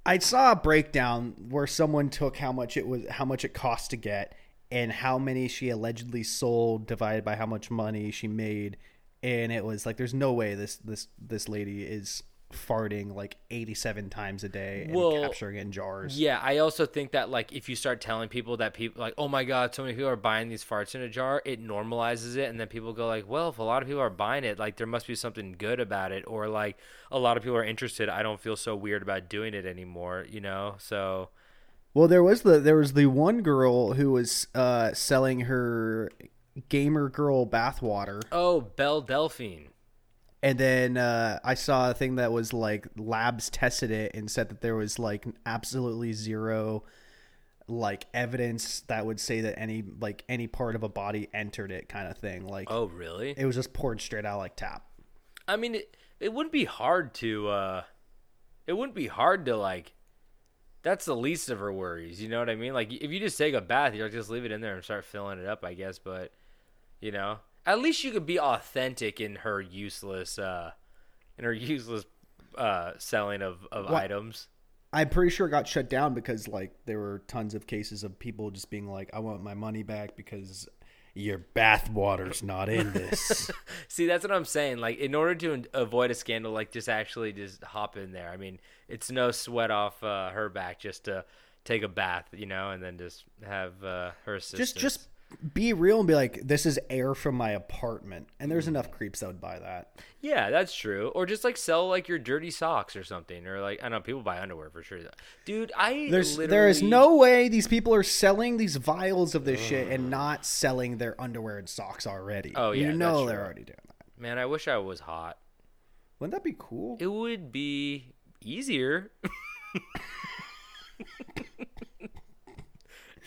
I 0.04 0.18
saw 0.18 0.52
a 0.52 0.56
breakdown 0.56 1.34
where 1.48 1.66
someone 1.66 2.10
took 2.10 2.36
how 2.36 2.52
much 2.52 2.76
it 2.76 2.86
was, 2.86 3.08
how 3.08 3.24
much 3.24 3.44
it 3.44 3.54
cost 3.54 3.90
to 3.90 3.96
get, 3.96 4.34
and 4.70 4.90
how 4.90 5.16
many 5.16 5.48
she 5.48 5.70
allegedly 5.70 6.24
sold 6.24 6.86
divided 6.86 7.24
by 7.24 7.36
how 7.36 7.46
much 7.46 7.70
money 7.70 8.10
she 8.10 8.26
made, 8.26 8.76
and 9.22 9.52
it 9.52 9.64
was 9.64 9.86
like, 9.86 9.96
there's 9.96 10.12
no 10.12 10.32
way 10.32 10.54
this 10.54 10.76
this 10.76 11.08
this 11.18 11.48
lady 11.48 11.84
is 11.84 12.24
farting 12.52 13.14
like 13.14 13.36
87 13.50 14.10
times 14.10 14.44
a 14.44 14.48
day 14.48 14.84
and 14.84 14.94
Well, 14.94 15.20
capturing 15.22 15.56
it 15.56 15.60
in 15.60 15.72
jars. 15.72 16.18
Yeah, 16.18 16.38
I 16.42 16.58
also 16.58 16.86
think 16.86 17.12
that 17.12 17.30
like 17.30 17.52
if 17.52 17.68
you 17.68 17.76
start 17.76 18.00
telling 18.00 18.28
people 18.28 18.56
that 18.58 18.74
people 18.74 19.00
like, 19.00 19.14
oh 19.18 19.28
my 19.28 19.44
god, 19.44 19.74
so 19.74 19.82
many 19.82 19.94
people 19.94 20.08
are 20.08 20.16
buying 20.16 20.48
these 20.48 20.64
farts 20.64 20.94
in 20.94 21.02
a 21.02 21.08
jar, 21.08 21.42
it 21.44 21.62
normalizes 21.62 22.36
it, 22.36 22.48
and 22.50 22.58
then 22.58 22.66
people 22.68 22.92
go 22.92 23.06
like, 23.06 23.28
well, 23.28 23.48
if 23.50 23.58
a 23.58 23.62
lot 23.62 23.82
of 23.82 23.88
people 23.88 24.02
are 24.02 24.10
buying 24.10 24.44
it, 24.44 24.58
like 24.58 24.76
there 24.76 24.86
must 24.86 25.06
be 25.06 25.14
something 25.14 25.54
good 25.58 25.80
about 25.80 26.12
it, 26.12 26.24
or 26.26 26.48
like 26.48 26.78
a 27.10 27.18
lot 27.18 27.36
of 27.36 27.42
people 27.42 27.56
are 27.56 27.64
interested. 27.64 28.08
I 28.08 28.22
don't 28.22 28.40
feel 28.40 28.56
so 28.56 28.74
weird 28.76 29.02
about 29.02 29.28
doing 29.28 29.54
it 29.54 29.66
anymore, 29.66 30.26
you 30.28 30.40
know. 30.40 30.76
So 30.78 31.30
Well, 31.94 32.08
there 32.08 32.22
was 32.22 32.42
the 32.42 32.58
there 32.60 32.76
was 32.76 32.92
the 32.92 33.06
one 33.06 33.42
girl 33.42 33.94
who 33.94 34.12
was 34.12 34.46
uh, 34.54 34.92
selling 34.94 35.40
her 35.40 36.10
gamer 36.68 37.08
girl 37.08 37.46
bathwater. 37.46 38.22
oh, 38.30 38.60
Belle 38.60 39.00
Delphine. 39.00 39.68
And 40.42 40.58
then 40.58 40.96
uh, 40.96 41.38
I 41.44 41.54
saw 41.54 41.90
a 41.90 41.94
thing 41.94 42.16
that 42.16 42.32
was 42.32 42.52
like 42.52 42.86
labs 42.96 43.48
tested 43.48 43.90
it 43.92 44.12
and 44.14 44.30
said 44.30 44.48
that 44.48 44.60
there 44.60 44.74
was 44.74 44.98
like 44.98 45.24
absolutely 45.46 46.12
zero 46.12 46.84
like 47.68 48.06
evidence 48.12 48.80
that 48.88 49.06
would 49.06 49.20
say 49.20 49.42
that 49.42 49.56
any 49.58 49.84
like 50.00 50.24
any 50.28 50.48
part 50.48 50.74
of 50.74 50.82
a 50.82 50.88
body 50.88 51.28
entered 51.32 51.70
it 51.70 51.88
kind 51.88 52.08
of 52.08 52.18
thing. 52.18 52.44
Like 52.46 52.66
Oh, 52.70 52.86
really? 52.86 53.34
it 53.36 53.46
was 53.46 53.54
just 53.54 53.72
poured 53.72 54.00
straight 54.00 54.24
out 54.26 54.38
like 54.38 54.56
tap. 54.56 54.84
I 55.46 55.56
mean, 55.56 55.76
it, 55.76 55.96
it 56.18 56.32
wouldn't 56.32 56.52
be 56.52 56.64
hard 56.64 57.14
to, 57.14 57.48
uh, 57.48 57.82
it 58.66 58.74
wouldn't 58.74 58.94
be 58.94 59.08
hard 59.08 59.46
to, 59.46 59.56
like, 59.56 59.92
that's 60.82 61.04
the 61.04 61.16
least 61.16 61.50
of 61.50 61.58
her 61.58 61.72
worries. 61.72 62.22
You 62.22 62.28
know 62.28 62.38
what 62.38 62.48
I 62.48 62.54
mean? 62.54 62.72
Like, 62.74 62.92
if 62.92 63.10
you 63.10 63.18
just 63.18 63.36
take 63.38 63.52
a 63.54 63.60
bath, 63.60 63.92
you're 63.94 64.06
like, 64.06 64.12
just 64.12 64.30
leave 64.30 64.44
it 64.44 64.52
in 64.52 64.60
there 64.60 64.74
and 64.74 64.84
start 64.84 65.04
filling 65.04 65.40
it 65.40 65.46
up, 65.46 65.64
I 65.64 65.74
guess. 65.74 65.98
But, 65.98 66.32
you 67.00 67.10
know, 67.10 67.38
at 67.66 67.80
least 67.80 68.04
you 68.04 68.10
could 68.12 68.26
be 68.26 68.38
authentic 68.38 69.20
in 69.20 69.36
her 69.36 69.60
useless, 69.60 70.38
uh, 70.38 70.72
in 71.38 71.44
her 71.44 71.52
useless, 71.52 72.04
uh, 72.56 72.92
selling 72.98 73.42
of, 73.42 73.66
of 73.72 73.86
What? 73.86 74.02
items. 74.04 74.48
I'm 74.92 75.08
pretty 75.08 75.30
sure 75.30 75.46
it 75.46 75.50
got 75.50 75.66
shut 75.66 75.88
down 75.88 76.12
because 76.12 76.46
like 76.48 76.74
there 76.84 76.98
were 76.98 77.22
tons 77.26 77.54
of 77.54 77.66
cases 77.66 78.04
of 78.04 78.18
people 78.18 78.50
just 78.50 78.68
being 78.68 78.86
like, 78.86 79.08
"I 79.14 79.20
want 79.20 79.42
my 79.42 79.54
money 79.54 79.82
back 79.82 80.16
because 80.16 80.68
your 81.14 81.46
bathwater's 81.56 82.42
not 82.42 82.68
in 82.68 82.92
this." 82.92 83.50
See, 83.88 84.06
that's 84.06 84.22
what 84.22 84.32
I'm 84.32 84.44
saying. 84.44 84.78
Like, 84.78 84.98
in 84.98 85.14
order 85.14 85.34
to 85.34 85.64
avoid 85.72 86.10
a 86.10 86.14
scandal, 86.14 86.52
like, 86.52 86.70
just 86.72 86.90
actually 86.90 87.32
just 87.32 87.64
hop 87.64 87.96
in 87.96 88.12
there. 88.12 88.28
I 88.28 88.36
mean, 88.36 88.60
it's 88.86 89.10
no 89.10 89.30
sweat 89.30 89.70
off 89.70 90.02
uh, 90.04 90.30
her 90.32 90.50
back 90.50 90.78
just 90.78 91.04
to 91.04 91.24
take 91.64 91.82
a 91.82 91.88
bath, 91.88 92.26
you 92.32 92.44
know, 92.44 92.70
and 92.70 92.82
then 92.82 92.98
just 92.98 93.24
have 93.42 93.82
uh, 93.82 94.10
her 94.26 94.34
assistance. 94.34 94.72
just 94.72 94.76
just 94.76 95.08
be 95.54 95.72
real 95.72 95.98
and 95.98 96.06
be 96.06 96.14
like, 96.14 96.40
"This 96.42 96.66
is 96.66 96.78
air 96.90 97.14
from 97.14 97.36
my 97.36 97.50
apartment," 97.50 98.28
and 98.40 98.50
there's 98.50 98.68
enough 98.68 98.90
creeps 98.90 99.20
that 99.20 99.26
would 99.26 99.40
buy 99.40 99.58
that. 99.58 99.92
yeah, 100.20 100.50
that's 100.50 100.74
true. 100.74 101.08
Or 101.14 101.26
just 101.26 101.44
like 101.44 101.56
sell 101.56 101.88
like 101.88 102.08
your 102.08 102.18
dirty 102.18 102.50
socks 102.50 102.96
or 102.96 103.04
something, 103.04 103.46
or 103.46 103.60
like 103.60 103.80
I 103.80 103.84
don't 103.84 103.92
know, 103.92 104.00
people 104.00 104.22
buy 104.22 104.40
underwear 104.40 104.70
for 104.70 104.82
sure. 104.82 105.00
Dude, 105.44 105.72
I 105.76 106.08
There's 106.10 106.38
literally, 106.38 106.46
there 106.50 106.68
is 106.68 106.82
no 106.82 107.16
way 107.16 107.48
these 107.48 107.66
people 107.66 107.94
are 107.94 108.02
selling 108.02 108.56
these 108.56 108.76
vials 108.76 109.34
of 109.34 109.44
this 109.44 109.60
shit 109.60 109.88
and 109.88 110.10
not 110.10 110.44
selling 110.44 110.98
their 110.98 111.20
underwear 111.20 111.58
and 111.58 111.68
socks 111.68 112.06
already. 112.06 112.52
Oh, 112.54 112.72
yeah, 112.72 112.88
you 112.88 112.96
know 112.96 113.26
they're 113.26 113.44
already 113.44 113.64
doing 113.64 113.78
that. 113.86 114.20
man. 114.20 114.38
I 114.38 114.46
wish 114.46 114.68
I 114.68 114.78
was 114.78 115.00
hot. 115.00 115.38
Wouldn't 116.18 116.34
that 116.34 116.44
be 116.44 116.54
cool? 116.58 116.96
It 117.00 117.08
would 117.08 117.50
be 117.50 118.14
easier. 118.40 119.10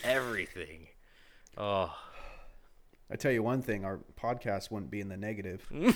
Everything. 0.04 0.88
Oh. 1.58 1.94
I 3.12 3.16
tell 3.16 3.32
you 3.32 3.44
one 3.44 3.62
thing, 3.62 3.86
our 3.86 4.00
podcast 4.20 4.72
wouldn't 4.72 4.90
be 4.92 5.00
in 5.00 5.10
the 5.10 5.18
negative. 5.18 5.68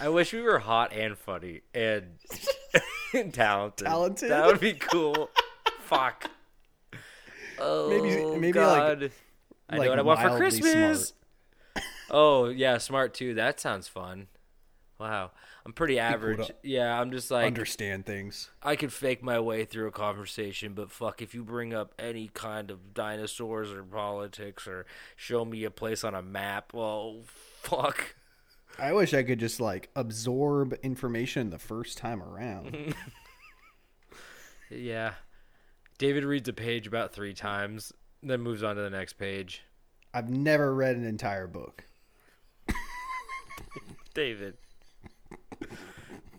I 0.00 0.08
wish 0.08 0.32
we 0.32 0.40
were 0.40 0.58
hot 0.60 0.92
and 0.92 1.18
funny 1.18 1.60
and 1.74 2.06
talented. 3.32 3.86
Talented? 3.86 4.30
That 4.30 4.46
would 4.46 4.60
be 4.60 4.72
cool. 4.74 5.28
Fuck. 5.80 6.30
Oh, 7.58 7.90
Maybe- 7.90 8.38
maybe, 8.38 8.58
like- 8.58 9.12
I 9.68 9.76
like 9.76 9.84
know 9.86 9.90
what 9.90 9.98
I 9.98 10.02
want 10.02 10.20
for 10.20 10.36
Christmas. 10.38 11.12
Oh 12.10 12.48
yeah, 12.48 12.78
smart 12.78 13.14
too. 13.14 13.34
That 13.34 13.60
sounds 13.60 13.86
fun. 13.86 14.26
Wow. 14.98 15.30
I'm 15.66 15.72
pretty 15.72 15.98
average. 15.98 16.50
Yeah, 16.62 16.98
I'm 16.98 17.10
just 17.10 17.30
like 17.30 17.46
Understand 17.46 18.06
things. 18.06 18.48
I 18.62 18.76
could 18.76 18.92
fake 18.92 19.22
my 19.22 19.38
way 19.40 19.64
through 19.64 19.88
a 19.88 19.92
conversation, 19.92 20.72
but 20.72 20.90
fuck, 20.90 21.20
if 21.20 21.34
you 21.34 21.44
bring 21.44 21.74
up 21.74 21.94
any 21.98 22.28
kind 22.32 22.70
of 22.70 22.94
dinosaurs 22.94 23.70
or 23.70 23.82
politics 23.82 24.66
or 24.66 24.86
show 25.16 25.44
me 25.44 25.64
a 25.64 25.70
place 25.70 26.02
on 26.02 26.14
a 26.14 26.22
map, 26.22 26.72
well, 26.72 27.20
fuck. 27.62 28.14
I 28.78 28.92
wish 28.92 29.12
I 29.12 29.22
could 29.22 29.38
just 29.38 29.60
like 29.60 29.90
absorb 29.94 30.72
information 30.82 31.50
the 31.50 31.58
first 31.58 31.98
time 31.98 32.22
around. 32.22 32.94
Yeah. 34.70 35.14
David 35.98 36.24
reads 36.24 36.48
a 36.48 36.52
page 36.52 36.86
about 36.86 37.12
three 37.12 37.34
times, 37.34 37.92
then 38.22 38.40
moves 38.40 38.62
on 38.62 38.76
to 38.76 38.82
the 38.82 38.90
next 38.90 39.14
page. 39.14 39.64
I've 40.14 40.30
never 40.30 40.74
read 40.74 40.96
an 40.96 41.04
entire 41.04 41.46
book. 41.46 41.84
David. 44.14 44.56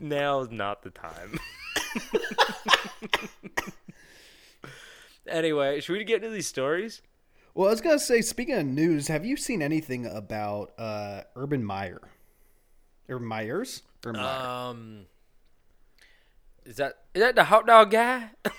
Now's 0.01 0.49
not 0.49 0.81
the 0.81 0.89
time. 0.89 1.39
anyway, 5.27 5.79
should 5.79 5.93
we 5.97 6.03
get 6.03 6.17
into 6.23 6.29
these 6.33 6.47
stories? 6.47 7.01
Well, 7.53 7.67
I 7.67 7.71
was 7.71 7.81
gonna 7.81 7.99
say, 7.99 8.21
speaking 8.21 8.55
of 8.55 8.65
news, 8.65 9.07
have 9.09 9.25
you 9.25 9.35
seen 9.37 9.61
anything 9.61 10.05
about 10.05 10.71
uh, 10.77 11.21
Urban 11.35 11.63
Meyer? 11.63 12.01
or 13.09 13.19
Myers? 13.19 13.83
Urban 14.05 14.21
Meyer. 14.21 14.47
Um, 14.47 15.05
is 16.65 16.77
that 16.77 16.93
is 17.13 17.21
that 17.21 17.35
the 17.35 17.45
hot 17.45 17.67
dog 17.67 17.91
guy? 17.91 18.31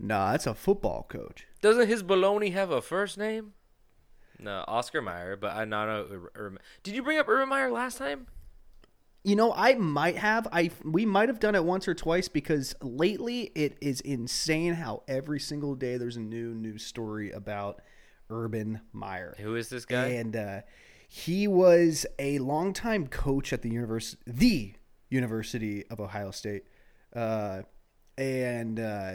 Nah, 0.00 0.30
that's 0.30 0.46
a 0.46 0.54
football 0.54 1.06
coach. 1.08 1.44
Doesn't 1.60 1.88
his 1.88 2.04
baloney 2.04 2.52
have 2.52 2.70
a 2.70 2.80
first 2.80 3.18
name? 3.18 3.54
No, 4.38 4.64
Oscar 4.68 5.02
Mayer, 5.02 5.34
but 5.36 5.56
I 5.56 5.64
not 5.64 5.86
know. 5.86 6.06
Ur- 6.16 6.30
Urban- 6.36 6.60
Did 6.84 6.94
you 6.94 7.02
bring 7.02 7.18
up 7.18 7.28
Urban 7.28 7.48
Meyer 7.48 7.68
last 7.68 7.98
time? 7.98 8.28
You 9.24 9.36
know, 9.36 9.52
I 9.54 9.74
might 9.74 10.16
have. 10.16 10.46
I 10.52 10.70
we 10.84 11.04
might 11.04 11.28
have 11.28 11.40
done 11.40 11.54
it 11.54 11.64
once 11.64 11.88
or 11.88 11.94
twice 11.94 12.28
because 12.28 12.74
lately 12.80 13.50
it 13.54 13.76
is 13.80 14.00
insane 14.00 14.74
how 14.74 15.02
every 15.08 15.40
single 15.40 15.74
day 15.74 15.96
there's 15.96 16.16
a 16.16 16.20
new 16.20 16.54
news 16.54 16.84
story 16.84 17.32
about 17.32 17.82
Urban 18.30 18.80
Meyer. 18.92 19.34
Who 19.38 19.56
is 19.56 19.68
this 19.68 19.84
guy? 19.84 20.06
And 20.06 20.36
uh, 20.36 20.60
he 21.08 21.48
was 21.48 22.06
a 22.18 22.38
longtime 22.38 23.08
coach 23.08 23.52
at 23.52 23.62
the 23.62 23.70
university, 23.70 24.22
the 24.26 24.74
University 25.10 25.84
of 25.88 26.00
Ohio 26.00 26.30
State, 26.30 26.64
uh, 27.14 27.62
and 28.16 28.78
uh, 28.78 29.12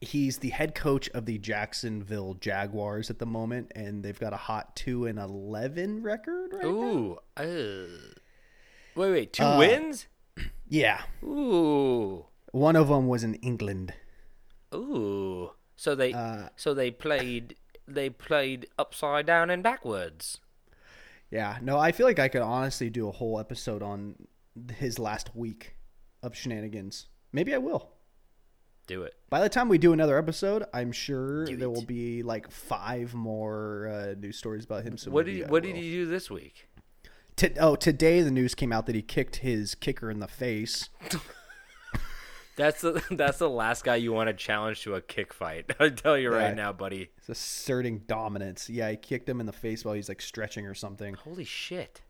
he's 0.00 0.38
the 0.38 0.50
head 0.50 0.74
coach 0.74 1.08
of 1.10 1.26
the 1.26 1.38
Jacksonville 1.38 2.34
Jaguars 2.34 3.10
at 3.10 3.18
the 3.18 3.26
moment, 3.26 3.72
and 3.74 4.02
they've 4.02 4.18
got 4.18 4.32
a 4.32 4.36
hot 4.36 4.76
two 4.76 5.06
and 5.06 5.18
eleven 5.18 6.02
record 6.02 6.52
right 6.52 6.64
now. 6.64 6.68
Ooh, 6.70 7.18
uh, 7.36 8.12
wait, 8.94 9.10
wait, 9.10 9.32
two 9.32 9.42
Uh, 9.44 9.58
wins? 9.58 10.06
Yeah, 10.68 11.02
Ooh, 11.22 12.24
one 12.52 12.76
of 12.76 12.88
them 12.88 13.06
was 13.08 13.22
in 13.24 13.34
England. 13.36 13.92
ooh. 14.74 15.50
So 15.76 15.94
they, 15.94 16.12
Uh, 16.12 16.48
so 16.56 16.74
they 16.74 16.90
played, 16.90 17.56
they 17.88 18.08
played 18.08 18.66
upside 18.78 19.26
down 19.26 19.50
and 19.50 19.62
backwards. 19.62 20.40
Yeah, 21.30 21.58
no, 21.62 21.78
I 21.78 21.92
feel 21.92 22.06
like 22.06 22.18
I 22.18 22.28
could 22.28 22.42
honestly 22.42 22.88
do 22.90 23.08
a 23.08 23.12
whole 23.12 23.38
episode 23.40 23.82
on 23.82 24.28
his 24.76 24.98
last 24.98 25.34
week 25.34 25.76
of 26.22 26.36
shenanigans. 26.36 27.06
Maybe 27.32 27.54
I 27.54 27.58
will. 27.58 27.90
Do 28.86 29.02
it. 29.02 29.14
By 29.30 29.40
the 29.40 29.48
time 29.48 29.68
we 29.68 29.78
do 29.78 29.92
another 29.92 30.18
episode, 30.18 30.64
I'm 30.74 30.92
sure 30.92 31.44
Do 31.46 31.56
there 31.56 31.68
it. 31.68 31.72
will 31.72 31.84
be 31.84 32.22
like 32.22 32.50
five 32.50 33.14
more 33.14 33.88
uh, 33.88 34.14
news 34.18 34.36
stories 34.36 34.64
about 34.64 34.82
him. 34.84 34.96
So 34.98 35.10
what 35.10 35.26
did 35.26 35.48
what 35.50 35.62
did 35.62 35.74
will. 35.74 35.80
he 35.82 35.90
do 35.92 36.06
this 36.06 36.30
week? 36.30 36.68
T- 37.36 37.50
oh, 37.58 37.76
today 37.76 38.20
the 38.22 38.30
news 38.30 38.54
came 38.54 38.72
out 38.72 38.86
that 38.86 38.94
he 38.94 39.02
kicked 39.02 39.36
his 39.36 39.74
kicker 39.74 40.10
in 40.10 40.20
the 40.20 40.28
face. 40.28 40.88
That's 42.54 42.82
the 42.82 43.02
that's 43.10 43.38
the 43.38 43.48
last 43.48 43.82
guy 43.82 43.96
you 43.96 44.12
want 44.12 44.28
to 44.28 44.34
challenge 44.34 44.82
to 44.82 44.94
a 44.94 45.00
kick 45.00 45.32
fight. 45.32 45.70
I 45.80 45.88
tell 45.88 46.18
you 46.18 46.30
right 46.30 46.48
Yeah. 46.50 46.54
now, 46.54 46.72
buddy. 46.74 47.10
He's 47.18 47.30
asserting 47.30 48.00
dominance. 48.06 48.68
Yeah, 48.68 48.90
he 48.90 48.98
kicked 48.98 49.26
him 49.26 49.40
in 49.40 49.46
the 49.46 49.54
face 49.54 49.86
while 49.86 49.94
he's 49.94 50.10
like 50.10 50.20
stretching 50.20 50.66
or 50.66 50.74
something. 50.74 51.14
Holy 51.14 51.44
shit. 51.44 52.02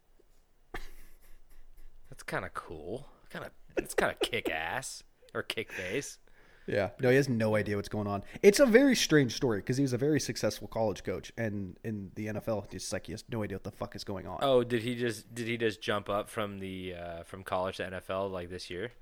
That's 2.11 2.25
kind 2.25 2.45
of 2.45 2.53
cool. 2.55 3.07
Kind 3.31 3.45
of 3.45 3.53
it's 3.77 3.95
kind 3.95 4.11
of 4.13 4.19
kick 4.19 4.51
ass 4.51 5.05
or 5.33 5.45
kick 5.45 5.71
face. 5.71 6.19
Yeah, 6.67 6.91
no, 7.01 7.11
he 7.11 7.17
has 7.17 7.29
no 7.29 7.57
idea 7.57 7.77
what's 7.77 7.89
going 7.89 8.07
on. 8.07 8.23
It's 8.43 8.61
a 8.61 8.67
very 8.67 8.95
strange 8.95 9.35
story 9.35 9.59
because 9.59 9.77
he 9.77 9.83
was 9.83 9.93
a 9.93 9.99
very 9.99 10.21
successful 10.21 10.69
college 10.69 11.03
coach, 11.03 11.33
and 11.37 11.77
in 11.83 12.11
the 12.15 12.27
NFL, 12.29 12.71
he's 12.71 12.93
like 12.93 13.07
he 13.07 13.13
has 13.13 13.25
no 13.31 13.43
idea 13.43 13.57
what 13.57 13.65
the 13.65 13.73
fuck 13.73 13.97
is 13.97 14.05
going 14.05 14.27
on. 14.27 14.39
Oh, 14.43 14.63
did 14.63 14.83
he 14.83 14.95
just 14.95 15.35
did 15.35 15.47
he 15.49 15.57
just 15.57 15.81
jump 15.83 16.09
up 16.09 16.29
from 16.29 16.59
the 16.61 16.95
uh, 16.95 17.23
from 17.25 17.43
college 17.43 17.79
to 17.79 17.85
NFL 17.91 18.31
like 18.31 18.49
this 18.51 18.71
year? 18.71 18.93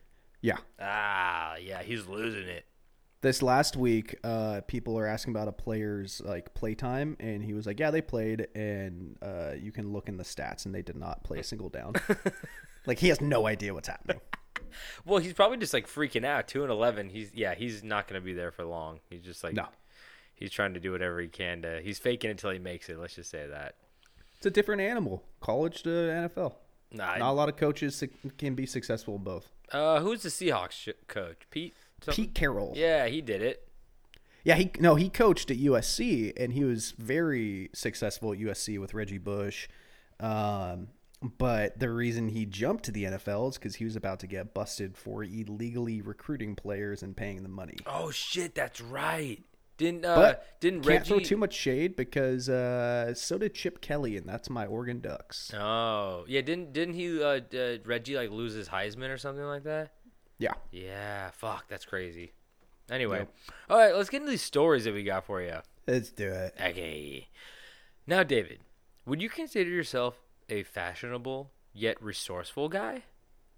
Yeah, 0.40 0.56
Ah, 0.80 1.56
yeah, 1.56 1.82
he's 1.82 2.06
losing 2.06 2.48
it. 2.48 2.64
this 3.20 3.42
last 3.42 3.76
week, 3.76 4.16
uh, 4.24 4.62
people 4.66 4.98
are 4.98 5.06
asking 5.06 5.34
about 5.34 5.48
a 5.48 5.52
player's 5.52 6.22
like 6.24 6.54
playtime, 6.54 7.18
and 7.20 7.44
he 7.44 7.52
was 7.52 7.66
like, 7.66 7.78
"Yeah, 7.78 7.90
they 7.90 8.00
played, 8.00 8.48
and 8.54 9.18
uh, 9.20 9.52
you 9.60 9.70
can 9.70 9.92
look 9.92 10.08
in 10.08 10.16
the 10.16 10.24
stats, 10.24 10.64
and 10.64 10.74
they 10.74 10.80
did 10.80 10.96
not 10.96 11.22
play 11.24 11.40
a 11.40 11.44
single 11.44 11.68
down." 11.68 11.92
like 12.86 12.98
he 12.98 13.08
has 13.08 13.20
no 13.20 13.46
idea 13.46 13.74
what's 13.74 13.88
happening. 13.88 14.20
Well, 15.04 15.18
he's 15.18 15.32
probably 15.32 15.58
just 15.58 15.72
like 15.74 15.86
freaking 15.86 16.24
out. 16.24 16.48
Two 16.48 16.62
and 16.62 16.70
eleven. 16.70 17.08
He's 17.10 17.30
yeah, 17.34 17.54
he's 17.54 17.82
not 17.84 18.08
gonna 18.08 18.20
be 18.20 18.32
there 18.32 18.50
for 18.50 18.64
long. 18.64 19.00
He's 19.08 19.22
just 19.22 19.42
like 19.44 19.54
No. 19.54 19.66
He's 20.34 20.50
trying 20.50 20.72
to 20.74 20.80
do 20.80 20.92
whatever 20.92 21.20
he 21.20 21.28
can 21.28 21.62
to. 21.62 21.80
He's 21.82 21.98
faking 21.98 22.30
until 22.30 22.50
he 22.50 22.58
makes 22.58 22.88
it. 22.88 22.98
Let's 22.98 23.14
just 23.14 23.30
say 23.30 23.46
that. 23.46 23.74
It's 24.36 24.46
a 24.46 24.50
different 24.50 24.80
animal, 24.80 25.22
college 25.40 25.82
to 25.82 25.88
NFL. 25.90 26.54
Nah, 26.92 27.16
Not 27.18 27.30
a 27.30 27.32
lot 27.32 27.48
of 27.50 27.56
coaches 27.56 28.02
can 28.38 28.54
be 28.54 28.64
successful 28.64 29.16
in 29.16 29.22
both. 29.22 29.50
uh, 29.70 30.00
who's 30.00 30.22
the 30.22 30.28
Seahawks 30.30 30.72
sh- 30.72 30.88
coach? 31.08 31.42
Pete. 31.50 31.74
something? 32.02 32.24
Pete 32.24 32.34
Carroll. 32.34 32.72
Yeah, 32.74 33.06
he 33.06 33.20
did 33.20 33.42
it. 33.42 33.68
Yeah, 34.42 34.54
he 34.54 34.70
no, 34.80 34.94
he 34.94 35.10
coached 35.10 35.50
at 35.50 35.58
USC 35.58 36.32
and 36.42 36.54
he 36.54 36.64
was 36.64 36.92
very 36.92 37.68
successful 37.74 38.32
at 38.32 38.38
USC 38.38 38.80
with 38.80 38.94
Reggie 38.94 39.18
Bush. 39.18 39.68
Um, 40.18 40.88
but 41.22 41.78
the 41.78 41.90
reason 41.90 42.28
he 42.28 42.46
jumped 42.46 42.84
to 42.84 42.92
the 42.92 43.04
NFL 43.04 43.50
is 43.50 43.58
because 43.58 43.76
he 43.76 43.84
was 43.84 43.96
about 43.96 44.20
to 44.20 44.26
get 44.26 44.54
busted 44.54 44.96
for 44.96 45.22
illegally 45.22 46.00
recruiting 46.00 46.56
players 46.56 47.02
and 47.02 47.16
paying 47.16 47.42
them 47.42 47.52
money. 47.52 47.76
Oh 47.86 48.10
shit, 48.10 48.54
that's 48.54 48.80
right. 48.80 49.42
Didn't 49.76 50.04
uh, 50.04 50.14
But 50.14 50.60
didn't 50.60 50.82
can't 50.82 51.00
Reggie? 51.00 51.08
throw 51.08 51.18
too 51.20 51.36
much 51.36 51.54
shade 51.54 51.96
because 51.96 52.48
uh, 52.48 53.14
so 53.14 53.38
did 53.38 53.54
Chip 53.54 53.80
Kelly, 53.80 54.16
and 54.16 54.26
that's 54.26 54.48
my 54.50 54.66
Oregon 54.66 55.00
Ducks. 55.00 55.52
Oh 55.54 56.24
yeah, 56.28 56.40
didn't 56.42 56.72
didn't 56.72 56.94
he 56.94 57.22
uh, 57.22 57.40
uh, 57.54 57.76
Reggie 57.84 58.16
like 58.16 58.30
lose 58.30 58.54
his 58.54 58.68
Heisman 58.68 59.08
or 59.10 59.18
something 59.18 59.44
like 59.44 59.64
that? 59.64 59.92
Yeah, 60.38 60.54
Yeah, 60.70 61.30
fuck, 61.32 61.68
that's 61.68 61.84
crazy. 61.84 62.32
Anyway, 62.90 63.26
all 63.68 63.78
right, 63.78 63.94
let's 63.94 64.08
get 64.08 64.22
into 64.22 64.30
these 64.30 64.42
stories 64.42 64.84
that 64.84 64.94
we 64.94 65.04
got 65.04 65.24
for 65.26 65.42
you. 65.42 65.58
let's 65.86 66.10
do 66.10 66.28
it. 66.28 66.54
Okay. 66.60 67.28
Now, 68.06 68.22
David, 68.22 68.60
would 69.06 69.20
you 69.22 69.28
consider 69.28 69.68
yourself 69.70 70.18
a 70.50 70.62
fashionable 70.62 71.50
yet 71.72 72.02
resourceful 72.02 72.68
guy? 72.68 73.02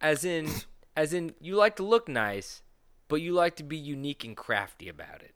As 0.01 0.25
in, 0.25 0.49
as 0.97 1.13
in, 1.13 1.35
you 1.41 1.57
like 1.57 1.77
to 1.77 1.83
look 1.83 2.09
nice, 2.09 2.63
but 3.09 3.17
you 3.21 3.33
like 3.33 3.57
to 3.57 3.63
be 3.63 3.77
unique 3.77 4.25
and 4.25 4.37
crafty 4.37 4.89
about 4.89 5.23
it. 5.23 5.35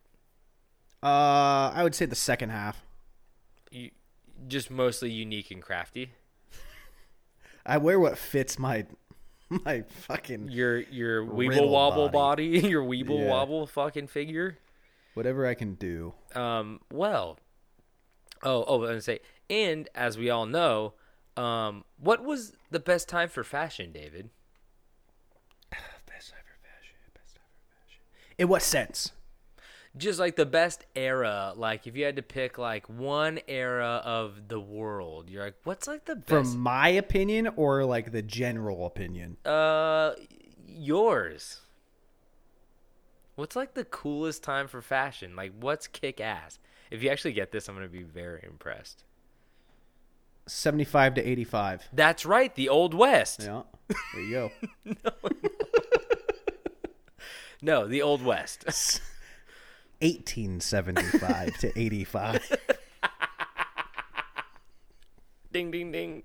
Uh, 1.03 1.71
I 1.75 1.83
would 1.83 1.95
say 1.95 2.07
the 2.07 2.15
second 2.17 2.51
half. 2.51 2.83
You 3.71 3.91
just 4.49 4.71
mostly 4.71 5.11
unique 5.11 5.51
and 5.51 5.63
crafty. 5.63 6.11
I 7.67 7.79
wear 7.79 7.99
what 8.01 8.19
fits 8.19 8.59
my 8.59 8.87
my 9.49 9.83
fucking 10.07 10.49
Your 10.51 10.79
your 10.81 11.25
weeble 11.25 11.69
wobble 11.69 12.09
body. 12.09 12.59
body, 12.61 12.69
your 12.71 12.83
weeble 12.85 13.21
Yeah. 13.21 13.29
wobble 13.31 13.67
fucking 13.67 14.09
figure. 14.09 14.59
whatever 15.15 15.47
I 15.47 15.55
can 15.55 15.75
do. 15.75 16.13
Um, 16.35 16.81
well, 16.93 17.39
oh, 18.43 18.65
oh, 18.67 18.77
I 18.77 18.81
was 18.81 18.89
gonna 18.89 19.01
say, 19.03 19.21
and 19.49 19.89
as 19.95 20.19
we 20.19 20.31
all 20.31 20.47
know, 20.47 20.95
um, 21.37 21.85
what 21.99 22.25
was 22.25 22.53
the 22.71 22.81
best 22.81 23.09
time 23.09 23.29
for 23.29 23.45
fashion, 23.45 23.93
David? 23.93 24.31
Best 26.07 26.33
ever 26.33 26.57
fashion. 26.63 26.97
Best 27.15 27.37
ever 27.37 27.85
fashion. 27.85 28.01
In 28.39 28.49
what 28.49 28.63
sense? 28.63 29.13
Just 29.97 30.19
like 30.19 30.37
the 30.37 30.45
best 30.47 30.85
era, 30.95 31.55
like 31.57 31.87
if 31.87 31.97
you 31.97 32.05
had 32.05 32.17
to 32.17 32.23
pick 32.23 32.59
like 32.59 32.87
one 32.89 33.41
era 33.49 34.03
of 34.05 34.49
the 34.49 34.61
world, 34.61 35.31
you're 35.31 35.43
like, 35.43 35.57
what's 35.65 35.87
like 35.87 36.05
the 36.05 36.17
best? 36.17 36.29
From 36.29 36.59
my 36.59 36.89
opinion 36.89 37.49
or 37.57 37.85
like 37.87 38.13
the 38.13 38.21
general 38.23 38.85
opinion? 38.85 39.39
uh, 39.47 40.13
yours. 40.67 41.61
What's 43.37 43.57
like 43.57 43.73
the 43.75 43.85
coolest 43.85 44.43
time 44.43 44.69
for 44.69 44.83
fashion? 44.83 45.35
Like, 45.35 45.53
what's 45.59 45.87
kick 45.87 46.21
ass? 46.21 46.59
If 46.91 47.03
you 47.03 47.09
actually 47.11 47.33
get 47.33 47.51
this, 47.51 47.67
I'm 47.69 47.75
gonna 47.75 47.89
be 47.89 48.03
very 48.03 48.45
impressed. 48.47 49.05
75 50.47 51.15
to 51.15 51.29
85. 51.29 51.89
That's 51.93 52.25
right, 52.25 52.55
the 52.55 52.69
Old 52.69 52.95
West. 52.95 53.43
Yeah. 53.43 53.63
There 54.15 54.23
you 54.23 54.51
go. 54.85 54.95
No, 57.63 57.87
the 57.87 58.03
Old 58.03 58.23
West. 58.23 58.65
1875 60.01 61.57
to 61.59 61.79
85. 61.79 62.57
ding, 65.51 65.71
ding, 65.71 65.91
ding. 65.91 66.23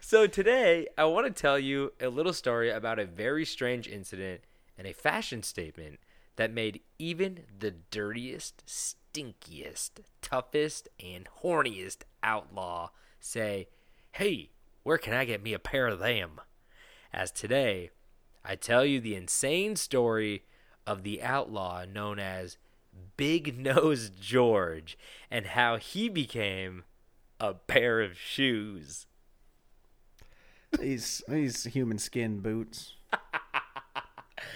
So 0.00 0.26
today, 0.26 0.88
I 0.98 1.04
want 1.04 1.26
to 1.26 1.32
tell 1.32 1.58
you 1.58 1.92
a 2.00 2.08
little 2.08 2.32
story 2.32 2.70
about 2.70 2.98
a 2.98 3.04
very 3.04 3.44
strange 3.44 3.86
incident 3.86 4.40
and 4.76 4.86
a 4.88 4.92
fashion 4.92 5.42
statement 5.42 6.00
that 6.36 6.52
made 6.52 6.80
even 6.98 7.44
the 7.56 7.70
dirtiest, 7.70 8.66
stinkiest, 8.66 10.00
toughest, 10.20 10.88
and 10.98 11.28
horniest 11.42 11.98
outlaw 12.24 12.90
say, 13.24 13.68
Hey, 14.12 14.50
where 14.82 14.98
can 14.98 15.14
I 15.14 15.24
get 15.24 15.42
me 15.42 15.54
a 15.54 15.58
pair 15.58 15.86
of 15.86 15.98
them? 15.98 16.40
As 17.12 17.30
today, 17.30 17.90
I 18.44 18.54
tell 18.54 18.84
you 18.84 19.00
the 19.00 19.14
insane 19.14 19.76
story 19.76 20.42
of 20.86 21.02
the 21.02 21.22
outlaw 21.22 21.84
known 21.84 22.18
as 22.18 22.58
Big 23.16 23.58
Nose 23.58 24.10
George 24.10 24.98
and 25.30 25.46
how 25.46 25.76
he 25.76 26.08
became 26.08 26.84
a 27.40 27.54
pair 27.54 28.00
of 28.00 28.18
shoes. 28.18 29.06
These 30.78 31.22
these 31.28 31.64
human 31.64 31.98
skin 31.98 32.40
boots. 32.40 32.94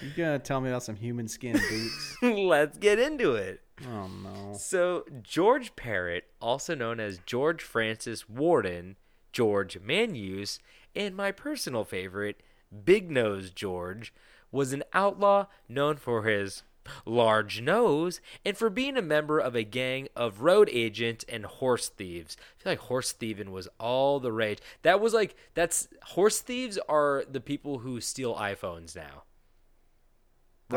You 0.01 0.11
gonna 0.15 0.39
tell 0.39 0.61
me 0.61 0.69
about 0.69 0.83
some 0.83 0.95
human 0.95 1.27
skin 1.27 1.53
boots? 1.69 2.17
Let's 2.21 2.77
get 2.77 2.99
into 2.99 3.33
it. 3.35 3.61
Oh 3.87 4.07
no. 4.07 4.53
So, 4.57 5.05
George 5.23 5.75
Parrott, 5.75 6.25
also 6.41 6.75
known 6.75 6.99
as 6.99 7.19
George 7.25 7.61
Francis 7.61 8.27
Warden, 8.27 8.97
George 9.31 9.79
Manuse, 9.79 10.59
and 10.95 11.15
my 11.15 11.31
personal 11.31 11.83
favorite, 11.83 12.41
Big 12.83 13.09
Nose 13.09 13.51
George, 13.51 14.13
was 14.51 14.73
an 14.73 14.83
outlaw 14.93 15.45
known 15.67 15.97
for 15.97 16.23
his 16.23 16.63
large 17.05 17.61
nose 17.61 18.19
and 18.43 18.57
for 18.57 18.69
being 18.69 18.97
a 18.97 19.01
member 19.01 19.39
of 19.39 19.55
a 19.55 19.63
gang 19.63 20.07
of 20.15 20.41
road 20.41 20.69
agents 20.71 21.23
and 21.29 21.45
horse 21.45 21.87
thieves. 21.89 22.35
I 22.39 22.63
feel 22.63 22.71
like 22.71 22.79
horse 22.79 23.11
thieving 23.11 23.51
was 23.51 23.67
all 23.79 24.19
the 24.19 24.31
rage. 24.31 24.59
That 24.81 24.99
was 24.99 25.13
like 25.13 25.35
that's 25.53 25.87
horse 26.03 26.39
thieves 26.39 26.77
are 26.89 27.23
the 27.29 27.41
people 27.41 27.79
who 27.79 28.01
steal 28.01 28.35
iPhones 28.35 28.95
now. 28.95 29.23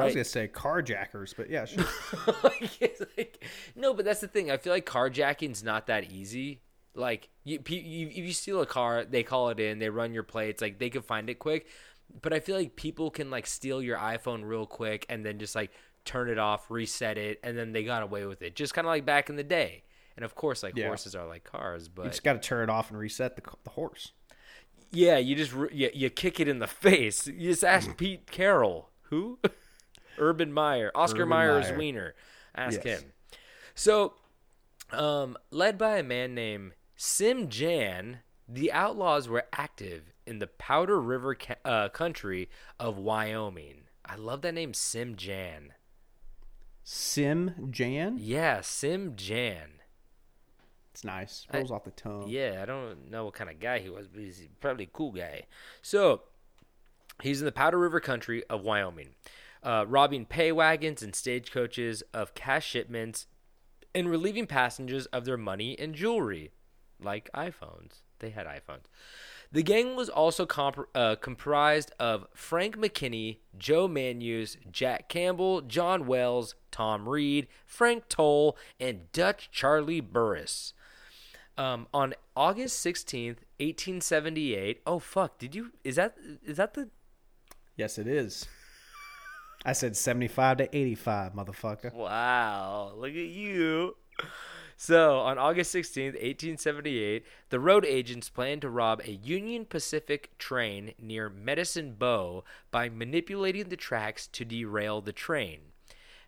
I 0.01 0.05
was 0.05 0.15
gonna 0.15 0.25
say 0.25 0.49
carjackers, 0.49 1.35
but 1.37 1.51
yeah, 1.51 1.65
sure. 1.67 1.85
like, 3.17 3.45
no, 3.77 3.93
but 3.95 4.05
that's 4.05 4.21
the 4.21 4.29
thing. 4.29 4.51
I 4.51 4.57
feel 4.57 4.73
like 4.73 4.87
carjacking's 4.87 5.63
not 5.63 5.87
that 5.89 6.11
easy. 6.11 6.61
Like, 6.95 7.29
you, 7.45 7.59
you, 7.69 8.09
if 8.09 8.17
you 8.19 8.33
steal 8.33 8.61
a 8.61 8.67
car, 8.67 9.05
they 9.05 9.23
call 9.23 9.49
it 9.49 9.59
in, 9.61 9.79
they 9.79 9.89
run 9.89 10.13
your 10.13 10.23
plates, 10.25 10.61
like 10.61 10.79
they 10.79 10.91
can 10.91 11.03
find 11.03 11.31
it 11.31 11.39
quick. 11.39 11.67
But 12.21 12.33
I 12.35 12.41
feel 12.41 12.57
like 12.57 12.77
people 12.77 13.11
can 13.11 13.31
like 13.31 13.47
steal 13.47 13.81
your 13.83 13.97
iPhone 13.97 14.45
real 14.45 14.67
quick 14.67 15.07
and 15.09 15.25
then 15.25 15.39
just 15.39 15.55
like 15.55 15.71
turn 16.05 16.29
it 16.29 16.39
off, 16.39 16.71
reset 16.71 17.17
it, 17.17 17.41
and 17.43 17.57
then 17.57 17.73
they 17.73 17.85
got 17.85 18.03
away 18.03 18.27
with 18.27 18.43
it. 18.43 18.55
Just 18.55 18.75
kind 18.75 18.87
of 18.87 18.91
like 18.91 19.07
back 19.07 19.31
in 19.31 19.37
the 19.37 19.45
day. 19.45 19.85
And 20.17 20.25
of 20.25 20.35
course, 20.35 20.63
like 20.63 20.77
Yeah. 20.77 20.89
horses 20.89 21.15
are 21.15 21.27
like 21.27 21.45
cars, 21.45 21.89
but 21.89 22.03
you 22.05 22.11
just 22.11 22.23
got 22.25 22.35
to 22.35 22.39
turn 22.41 22.65
it 22.65 22.71
off 22.71 22.91
and 22.91 22.99
reset 22.99 23.37
the 23.37 23.43
the 23.65 23.71
horse. 23.71 24.13
yeah, 24.91 25.17
you 25.17 25.35
just 25.35 25.53
you, 25.73 25.89
you 25.95 26.11
kick 26.11 26.39
it 26.41 26.49
in 26.49 26.59
the 26.59 26.67
face. 26.67 27.27
You 27.27 27.51
just 27.51 27.65
ask 27.65 27.97
Pete 27.97 28.31
Carroll, 28.31 28.91
who, 29.05 29.39
Urban 30.23 30.53
Meyer, 30.53 30.91
Oscar 30.95 31.21
Urban 31.23 31.29
Meyer's 31.31 31.69
Meyer. 31.69 31.79
wiener. 31.79 32.15
Ask 32.55 32.85
Yes. 32.85 33.01
him. 33.03 33.13
So, 33.75 34.15
um, 34.91 35.37
led 35.51 35.77
by 35.79 35.99
a 35.99 36.03
man 36.03 36.35
named 36.35 36.75
Sim 36.97 37.49
Jan, 37.49 38.21
the 38.49 38.71
outlaws 38.73 39.29
were 39.29 39.45
active 39.53 40.13
in 40.27 40.39
the 40.39 40.47
Powder 40.47 41.01
River 41.01 41.35
ca- 41.35 41.57
uh, 41.65 41.89
country 41.89 42.49
of 42.79 42.99
Wyoming. 42.99 43.85
I 44.05 44.17
love 44.17 44.43
that 44.43 44.53
name, 44.55 44.75
Sim 44.75 45.17
Jan. 45.17 45.73
Sim 46.85 47.69
Jan. 47.71 48.17
Yeah, 48.19 48.61
Sim 48.61 49.15
Jan. 49.17 49.81
It's 50.93 51.05
nice. 51.05 51.47
Rolls 51.53 51.71
off 51.71 51.85
the 51.85 51.91
tongue. 51.93 52.25
Yeah, 52.29 52.61
I 52.63 52.67
don't 52.67 53.11
know 53.11 53.25
what 53.25 53.35
kind 53.35 53.49
of 53.49 53.59
guy 53.61 53.79
he 53.79 53.89
was, 53.89 54.09
but 54.09 54.21
he's 54.21 54.47
probably 54.61 54.85
a 54.85 54.89
cool 54.89 55.13
guy. 55.13 55.45
So 55.81 56.23
he's 57.23 57.41
in 57.41 57.47
the 57.47 57.53
Powder 57.53 57.79
River 57.79 58.01
country 58.01 58.45
of 58.51 58.63
Wyoming, 58.63 59.15
uh, 59.63 59.85
robbing 59.89 60.27
pay 60.27 60.53
wagons 60.53 61.03
and 61.03 61.15
stagecoaches 61.15 62.03
of 62.13 62.35
cash 62.35 62.67
shipments 62.67 63.27
and 63.95 64.11
relieving 64.11 64.47
passengers 64.47 65.07
of 65.07 65.25
their 65.25 65.37
money 65.37 65.79
and 65.79 65.95
jewelry, 65.95 66.51
like 67.01 67.31
iPhones. 67.33 68.03
They 68.19 68.31
had 68.31 68.47
iPhones. 68.47 68.85
The 69.51 69.63
gang 69.63 69.97
was 69.97 70.09
also 70.09 70.47
comp- 70.47 70.89
uh, 70.95 71.17
comprised 71.17 71.93
of 71.99 72.27
Frank 72.33 72.79
McKinney, 72.79 73.39
Joe 73.59 73.87
Manuse, 73.87 74.57
Jack 74.71 75.11
Campbell, 75.11 75.61
John 75.61 76.07
Wells, 76.07 76.55
Tom 76.71 77.07
Reed, 77.07 77.49
Frank 77.67 78.09
Toll, 78.09 78.57
and 78.81 79.13
Dutch 79.13 79.51
Charlie 79.53 80.01
Burris. 80.01 80.73
Um, 81.59 81.87
on 81.93 82.15
August 82.35 82.85
16th, 82.85 83.41
1878. 83.59 84.81
Oh 84.87 84.99
fuck, 84.99 85.39
did 85.39 85.55
you 85.55 85.73
is 85.85 85.97
that 85.97 86.17
is 86.43 86.57
that 86.57 86.73
the 86.73 86.89
Yes, 87.77 87.99
it 87.99 88.07
is. 88.07 88.47
I 89.65 89.73
said 89.73 89.97
seventy-five 89.97 90.59
to 90.59 90.77
eighty-five, 90.77 91.35
motherfucker. 91.35 91.93
Wow, 91.93 92.93
look 92.97 93.11
at 93.11 93.17
you. 93.17 93.97
So, 94.77 95.21
on 95.21 95.39
August 95.39 95.73
16th, 95.73 96.15
1878, 96.15 97.25
the 97.51 97.61
road 97.61 97.85
agents 97.85 98.29
planned 98.29 98.63
to 98.63 98.69
rob 98.69 99.01
a 99.05 99.13
Union 99.13 99.65
Pacific 99.65 100.37
train 100.39 100.95
near 101.01 101.29
Medicine 101.29 101.95
Bow 101.97 102.43
by 102.73 102.89
manipulating 102.89 103.69
the 103.69 103.77
tracks 103.77 104.27
to 104.27 104.45
derail 104.45 105.01
the 105.01 105.13
train. 105.13 105.61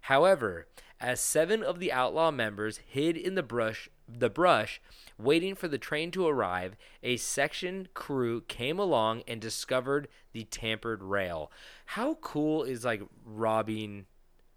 However, 0.03 0.69
as 1.01 1.19
seven 1.19 1.65
of 1.65 1.81
the 1.81 1.93
outlaw 1.93 2.31
members 2.31 2.79
hid 2.87 3.17
in 3.17 3.35
the 3.35 3.43
brush, 3.43 3.89
the 4.07 4.31
brush, 4.31 4.81
waiting 5.19 5.55
for 5.55 5.69
the 5.69 5.79
train 5.79 6.11
to 6.13 6.27
arrive, 6.27 6.77
a 7.03 7.17
section 7.17 7.89
crew 7.95 8.43
came 8.43 8.79
along 8.79 9.23
and 9.27 9.41
discovered 9.41 10.09
the 10.33 10.45
tampered 10.45 11.03
rail. 11.03 11.51
How 11.87 12.15
cool 12.15 12.63
is 12.65 12.85
like 12.85 13.03
robbing 13.25 14.07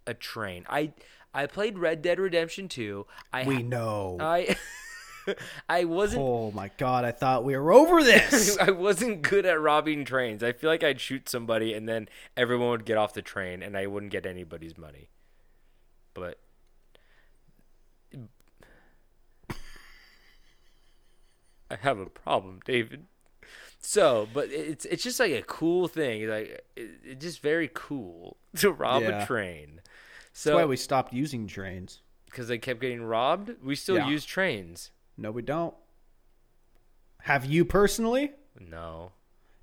a 0.06 0.14
train? 0.14 0.64
I 0.68 0.92
I 1.32 1.46
played 1.46 1.78
Red 1.78 2.02
Dead 2.02 2.18
Redemption 2.18 2.68
2. 2.68 3.06
I 3.32 3.44
We 3.44 3.62
know. 3.62 4.16
I 4.20 4.56
I 5.68 5.84
wasn't 5.84 6.22
oh 6.22 6.50
my 6.52 6.70
god! 6.78 7.04
I 7.04 7.12
thought 7.12 7.44
we 7.44 7.56
were 7.56 7.72
over 7.72 8.02
this. 8.02 8.56
I 8.60 8.70
wasn't 8.70 9.22
good 9.22 9.46
at 9.46 9.60
robbing 9.60 10.04
trains. 10.04 10.42
I 10.42 10.52
feel 10.52 10.70
like 10.70 10.82
I'd 10.82 11.00
shoot 11.00 11.28
somebody 11.28 11.74
and 11.74 11.88
then 11.88 12.08
everyone 12.36 12.70
would 12.70 12.84
get 12.86 12.96
off 12.96 13.12
the 13.12 13.22
train 13.22 13.62
and 13.62 13.76
I 13.76 13.86
wouldn't 13.86 14.12
get 14.12 14.26
anybody's 14.26 14.78
money. 14.78 15.10
But 16.14 16.38
I 21.70 21.76
have 21.76 21.98
a 21.98 22.06
problem, 22.06 22.60
David. 22.64 23.04
So, 23.80 24.28
but 24.34 24.48
it's 24.50 24.84
it's 24.86 25.02
just 25.02 25.20
like 25.20 25.32
a 25.32 25.42
cool 25.42 25.86
thing. 25.88 26.28
Like 26.28 26.64
it, 26.76 26.90
it's 27.04 27.24
just 27.24 27.40
very 27.40 27.70
cool 27.72 28.36
to 28.56 28.70
rob 28.72 29.02
Yeah. 29.02 29.22
a 29.22 29.26
train. 29.26 29.80
That's 30.32 30.54
why 30.54 30.64
we 30.64 30.76
stopped 30.76 31.12
using 31.12 31.46
trains. 31.46 32.00
because 32.26 32.48
they 32.48 32.58
kept 32.58 32.80
getting 32.80 33.02
robbed, 33.02 33.52
we 33.62 33.74
still 33.74 33.96
Yeah. 33.96 34.08
use 34.08 34.24
trains. 34.24 34.90
No, 35.16 35.30
we 35.30 35.42
don't. 35.42 35.74
Have 37.22 37.44
you 37.44 37.64
personally? 37.64 38.32
No, 38.58 39.12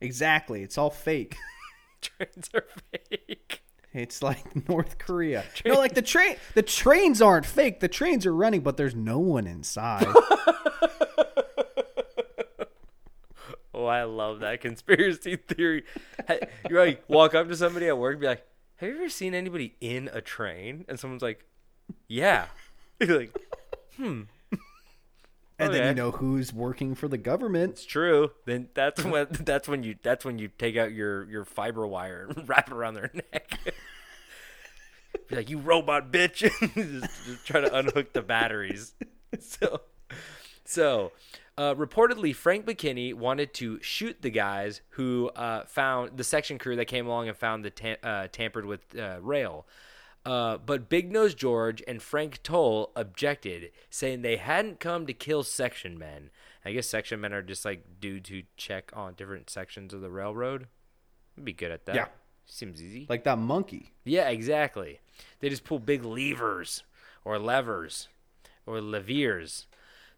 Exactly. 0.01 0.61
It's 0.61 0.77
all 0.77 0.89
fake. 0.89 1.35
trains 2.01 2.49
are 2.53 2.65
fake. 2.91 3.61
It's 3.93 4.21
like 4.21 4.67
North 4.69 4.97
Korea. 4.97 5.45
No, 5.65 5.75
like 5.75 5.93
the 5.95 6.01
train. 6.01 6.35
The 6.53 6.61
trains 6.61 7.21
aren't 7.21 7.45
fake. 7.45 7.79
The 7.79 7.87
trains 7.87 8.25
are 8.25 8.35
running, 8.35 8.61
but 8.61 8.75
there's 8.77 8.93
no 8.95 9.19
one 9.19 9.47
inside. 9.47 10.05
Oh, 13.75 13.87
I 13.87 14.03
love 14.03 14.39
that 14.39 14.61
conspiracy 14.61 15.35
theory. 15.47 15.83
You're 16.69 16.85
like 16.85 17.03
walk 17.09 17.35
up 17.35 17.49
to 17.49 17.57
somebody 17.57 17.87
at 17.89 17.97
work, 17.97 18.13
and 18.13 18.21
be 18.21 18.27
like, 18.27 18.45
"Have 18.77 18.89
you 18.89 18.95
ever 18.95 19.09
seen 19.09 19.33
anybody 19.33 19.75
in 19.81 20.09
a 20.13 20.21
train?" 20.21 20.85
And 20.87 20.97
someone's 20.97 21.21
like, 21.21 21.45
"Yeah." 22.07 22.45
You're 23.01 23.19
like, 23.19 23.37
"Hmm." 23.97 24.21
and 25.59 25.73
then 25.73 25.87
you 25.89 25.93
know 25.93 26.11
who's 26.11 26.53
working 26.53 26.95
for 26.95 27.09
the 27.09 27.17
government. 27.17 27.73
"It's 27.73 27.85
true." 27.85 28.31
Then 28.45 28.69
that's 28.73 29.03
when 29.03 29.27
that's 29.31 29.67
when 29.67 29.83
you 29.83 29.97
that's 30.01 30.23
when 30.23 30.39
you 30.39 30.47
take 30.47 30.77
out 30.77 30.93
your 30.93 31.29
your 31.29 31.43
fiber 31.43 31.85
wire 31.85 32.29
and 32.29 32.47
wrap 32.47 32.69
it 32.69 32.73
around 32.73 32.93
their 32.93 33.11
neck. 33.13 33.59
be 35.27 35.35
like, 35.35 35.49
"You 35.49 35.57
robot 35.59 36.13
bitch!" 36.13 36.35
just, 36.37 37.25
just 37.25 37.45
try 37.45 37.59
to 37.59 37.75
unhook 37.75 38.13
the 38.13 38.21
batteries. 38.21 38.93
So, 39.37 39.81
so 40.63 41.11
uh, 41.57 41.73
reportedly, 41.75 42.35
Frank 42.35 42.65
McKinney 42.65 43.13
wanted 43.13 43.53
to 43.55 43.81
shoot 43.81 44.21
the 44.21 44.29
guys 44.29 44.81
who 44.89 45.29
uh, 45.35 45.65
found 45.65 46.17
the 46.17 46.23
section 46.23 46.57
crew 46.57 46.75
that 46.75 46.85
came 46.85 47.07
along 47.07 47.27
and 47.27 47.37
found 47.37 47.63
the 47.63 47.69
tam- 47.69 47.97
uh, 48.03 48.27
tampered 48.31 48.65
with 48.65 48.81
uh, 48.97 49.17
rail. 49.21 49.65
Uh, 50.25 50.57
but 50.57 50.89
Big 50.89 51.11
Nose 51.11 51.35
George 51.35 51.83
and 51.87 52.01
Frank 52.01 52.41
Toll 52.41 52.91
objected, 52.95 53.71
saying 53.89 54.21
they 54.21 54.37
hadn't 54.37 54.79
come 54.79 55.05
to 55.05 55.13
kill 55.13 55.43
section 55.43 55.99
men. 55.99 56.31
I 56.65 56.71
guess 56.71 56.87
section 56.87 57.21
men 57.21 57.31
are 57.31 57.43
just 57.43 57.63
like 57.63 57.99
dudes 57.99 58.29
who 58.29 58.41
check 58.57 58.91
on 58.95 59.13
different 59.13 59.49
sections 59.49 59.93
of 59.93 60.01
the 60.01 60.09
railroad. 60.09 60.67
I'd 61.37 61.45
be 61.45 61.53
good 61.53 61.71
at 61.71 61.85
that. 61.85 61.95
Yeah. 61.95 62.07
Seems 62.47 62.81
easy. 62.81 63.05
Like 63.07 63.23
that 63.23 63.37
monkey. 63.37 63.93
Yeah, 64.03 64.29
exactly. 64.29 64.99
They 65.39 65.49
just 65.49 65.63
pull 65.63 65.79
big 65.79 66.03
levers 66.03 66.83
or 67.23 67.39
levers 67.39 68.07
or 68.65 68.79
leviers. 68.81 69.65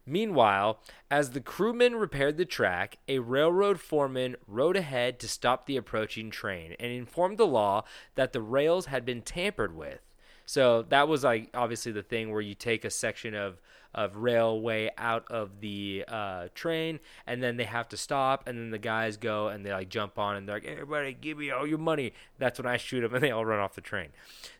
Meanwhile, 0.08 0.80
as 1.10 1.30
the 1.30 1.40
crewmen 1.40 1.96
repaired 1.96 2.38
the 2.38 2.44
track, 2.44 2.98
a 3.06 3.18
railroad 3.18 3.78
foreman 3.78 4.36
rode 4.46 4.76
ahead 4.76 5.18
to 5.20 5.28
stop 5.28 5.66
the 5.66 5.76
approaching 5.76 6.30
train 6.30 6.74
and 6.80 6.90
informed 6.90 7.38
the 7.38 7.46
law 7.46 7.84
that 8.14 8.32
the 8.32 8.40
rails 8.40 8.86
had 8.86 9.04
been 9.04 9.22
tampered 9.22 9.76
with. 9.76 10.00
So 10.46 10.82
that 10.88 11.08
was 11.08 11.24
like 11.24 11.50
obviously 11.52 11.92
the 11.92 12.02
thing 12.02 12.32
where 12.32 12.40
you 12.40 12.54
take 12.54 12.86
a 12.86 12.90
section 12.90 13.34
of 13.34 13.60
of 13.94 14.16
railway 14.16 14.90
out 14.96 15.24
of 15.30 15.60
the 15.60 16.04
uh, 16.08 16.48
train, 16.54 17.00
and 17.26 17.42
then 17.42 17.56
they 17.56 17.64
have 17.64 17.88
to 17.88 17.96
stop, 17.96 18.46
and 18.46 18.58
then 18.58 18.70
the 18.70 18.78
guys 18.78 19.16
go 19.16 19.48
and 19.48 19.64
they 19.64 19.72
like 19.72 19.88
jump 19.88 20.18
on, 20.18 20.36
and 20.36 20.48
they're 20.48 20.56
like, 20.56 20.64
"Everybody, 20.64 21.12
give 21.12 21.36
me 21.36 21.50
all 21.50 21.66
your 21.66 21.78
money." 21.78 22.14
That's 22.38 22.58
when 22.58 22.66
I 22.66 22.78
shoot 22.78 23.02
them, 23.02 23.14
and 23.14 23.22
they 23.22 23.30
all 23.30 23.44
run 23.44 23.60
off 23.60 23.74
the 23.74 23.82
train. 23.82 24.08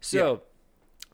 So. 0.01 0.43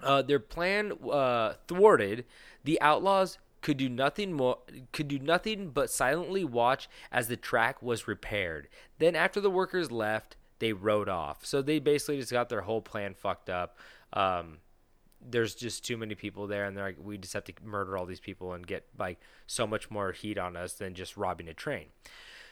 Uh, 0.02 0.20
their 0.20 0.40
plan 0.40 0.92
uh, 1.08 1.54
thwarted, 1.68 2.24
the 2.64 2.78
outlaws 2.80 3.38
could 3.64 3.78
do 3.78 3.88
nothing 3.88 4.34
more 4.34 4.58
could 4.92 5.08
do 5.08 5.18
nothing 5.18 5.70
but 5.70 5.90
silently 5.90 6.44
watch 6.44 6.86
as 7.10 7.28
the 7.28 7.36
track 7.36 7.82
was 7.82 8.06
repaired. 8.06 8.68
Then 8.98 9.16
after 9.16 9.40
the 9.40 9.50
workers 9.50 9.90
left, 9.90 10.36
they 10.58 10.74
rode 10.74 11.08
off. 11.08 11.46
So 11.46 11.62
they 11.62 11.78
basically 11.78 12.18
just 12.18 12.30
got 12.30 12.50
their 12.50 12.60
whole 12.60 12.82
plan 12.82 13.14
fucked 13.14 13.48
up. 13.48 13.78
Um, 14.12 14.58
there's 15.26 15.54
just 15.54 15.82
too 15.82 15.96
many 15.96 16.14
people 16.14 16.46
there, 16.46 16.66
and 16.66 16.76
they're 16.76 16.84
like, 16.84 16.98
we 17.02 17.16
just 17.16 17.32
have 17.32 17.44
to 17.44 17.54
murder 17.64 17.96
all 17.96 18.04
these 18.04 18.20
people 18.20 18.52
and 18.52 18.66
get 18.66 18.84
like 18.98 19.18
so 19.46 19.66
much 19.66 19.90
more 19.90 20.12
heat 20.12 20.36
on 20.36 20.58
us 20.58 20.74
than 20.74 20.94
just 20.94 21.16
robbing 21.16 21.48
a 21.48 21.54
train. 21.54 21.86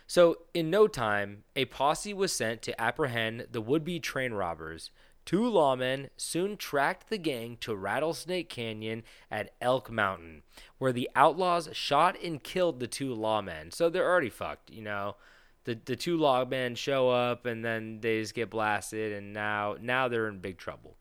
So, 0.06 0.38
in 0.54 0.70
no 0.70 0.88
time, 0.88 1.44
a 1.54 1.66
posse 1.66 2.14
was 2.14 2.32
sent 2.32 2.62
to 2.62 2.80
apprehend 2.80 3.48
the 3.50 3.60
would 3.60 3.84
be 3.84 4.00
train 4.00 4.32
robbers. 4.32 4.90
Two 5.24 5.42
lawmen 5.42 6.10
soon 6.16 6.56
tracked 6.56 7.08
the 7.08 7.18
gang 7.18 7.56
to 7.60 7.76
Rattlesnake 7.76 8.48
Canyon 8.48 9.04
at 9.30 9.54
Elk 9.60 9.90
Mountain, 9.90 10.42
where 10.78 10.92
the 10.92 11.08
outlaws 11.14 11.68
shot 11.72 12.20
and 12.22 12.42
killed 12.42 12.80
the 12.80 12.88
two 12.88 13.14
lawmen. 13.14 13.72
So 13.72 13.88
they're 13.88 14.08
already 14.08 14.30
fucked, 14.30 14.70
you 14.70 14.82
know. 14.82 15.16
The 15.64 15.78
the 15.84 15.94
two 15.94 16.18
lawmen 16.18 16.76
show 16.76 17.08
up 17.08 17.46
and 17.46 17.64
then 17.64 18.00
they 18.00 18.20
just 18.20 18.34
get 18.34 18.50
blasted 18.50 19.12
and 19.12 19.32
now 19.32 19.76
now 19.80 20.08
they're 20.08 20.28
in 20.28 20.38
big 20.38 20.58
trouble. 20.58 20.96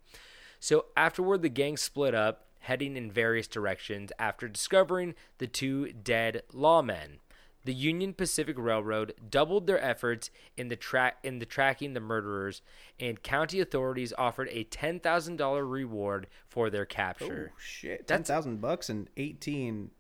So 0.60 0.86
afterward 0.96 1.42
the 1.42 1.50
gang 1.50 1.78
split 1.78 2.14
up, 2.14 2.46
heading 2.60 2.96
in 2.96 3.12
various 3.12 3.48
directions 3.48 4.12
after 4.20 4.48
discovering 4.48 5.16
the 5.40 5.48
two 5.48 5.92
dead 5.94 6.44
lawmen 6.54 7.21
the 7.64 7.74
Union 7.74 8.14
Pacific 8.14 8.56
Railroad 8.58 9.14
doubled 9.30 9.68
their 9.68 9.80
efforts 9.84 10.30
in 10.58 10.68
the 10.70 10.76
track 10.76 11.18
in 11.24 11.40
the 11.40 11.46
tracking 11.46 11.94
the 11.94 12.00
murderers, 12.00 12.62
and 13.00 13.22
county 13.22 13.60
authorities 13.60 14.14
offered 14.18 14.50
a 14.52 14.64
ten 14.64 15.00
thousand 15.00 15.36
dollar 15.38 15.66
reward 15.66 16.28
for 16.48 16.70
their 16.70 16.86
capture. 16.86 17.52
Oh 17.54 17.58
shit! 17.60 18.08
Ten 18.08 18.24
thousand 18.24 18.62
bucks 18.62 18.90
and 18.90 19.10
eighteen. 19.18 19.92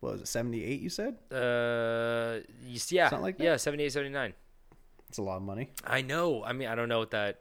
What 0.00 0.12
was 0.12 0.20
it? 0.22 0.28
Seventy 0.28 0.64
eight? 0.64 0.80
You 0.80 0.90
said? 0.90 1.16
Uh, 1.32 2.40
you 2.66 2.78
see- 2.78 2.96
yeah, 2.96 3.08
Something 3.08 3.22
like 3.24 3.38
that? 3.38 3.44
yeah, 3.44 3.56
78, 3.56 3.92
79. 3.92 4.34
It's 5.08 5.18
a 5.18 5.22
lot 5.22 5.36
of 5.36 5.42
money. 5.42 5.70
I 5.86 6.02
know. 6.02 6.44
I 6.44 6.52
mean, 6.52 6.68
I 6.68 6.74
don't 6.74 6.88
know 6.88 6.98
what 6.98 7.12
that. 7.12 7.40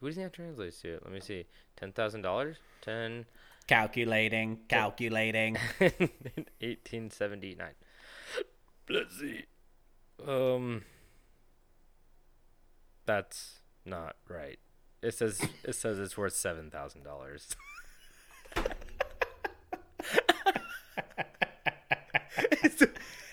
What 0.00 0.08
does 0.08 0.16
that 0.16 0.32
translate 0.32 0.74
to? 0.82 0.98
Let 1.04 1.12
me 1.12 1.20
see. 1.20 1.44
Ten 1.76 1.92
thousand 1.92 2.22
dollars. 2.22 2.56
Ten. 2.80 3.26
Calculating, 3.66 4.58
calculating. 4.68 5.56
1879. 5.78 7.68
Let's 8.90 9.18
see. 9.18 9.44
Um 10.26 10.82
That's 13.06 13.60
not 13.84 14.16
right. 14.28 14.58
It 15.02 15.14
says 15.14 15.40
it 15.64 15.74
says 15.74 15.98
it's 15.98 16.18
worth 16.18 16.34
seven 16.34 16.70
thousand 16.70 17.04
dollars. 17.04 17.56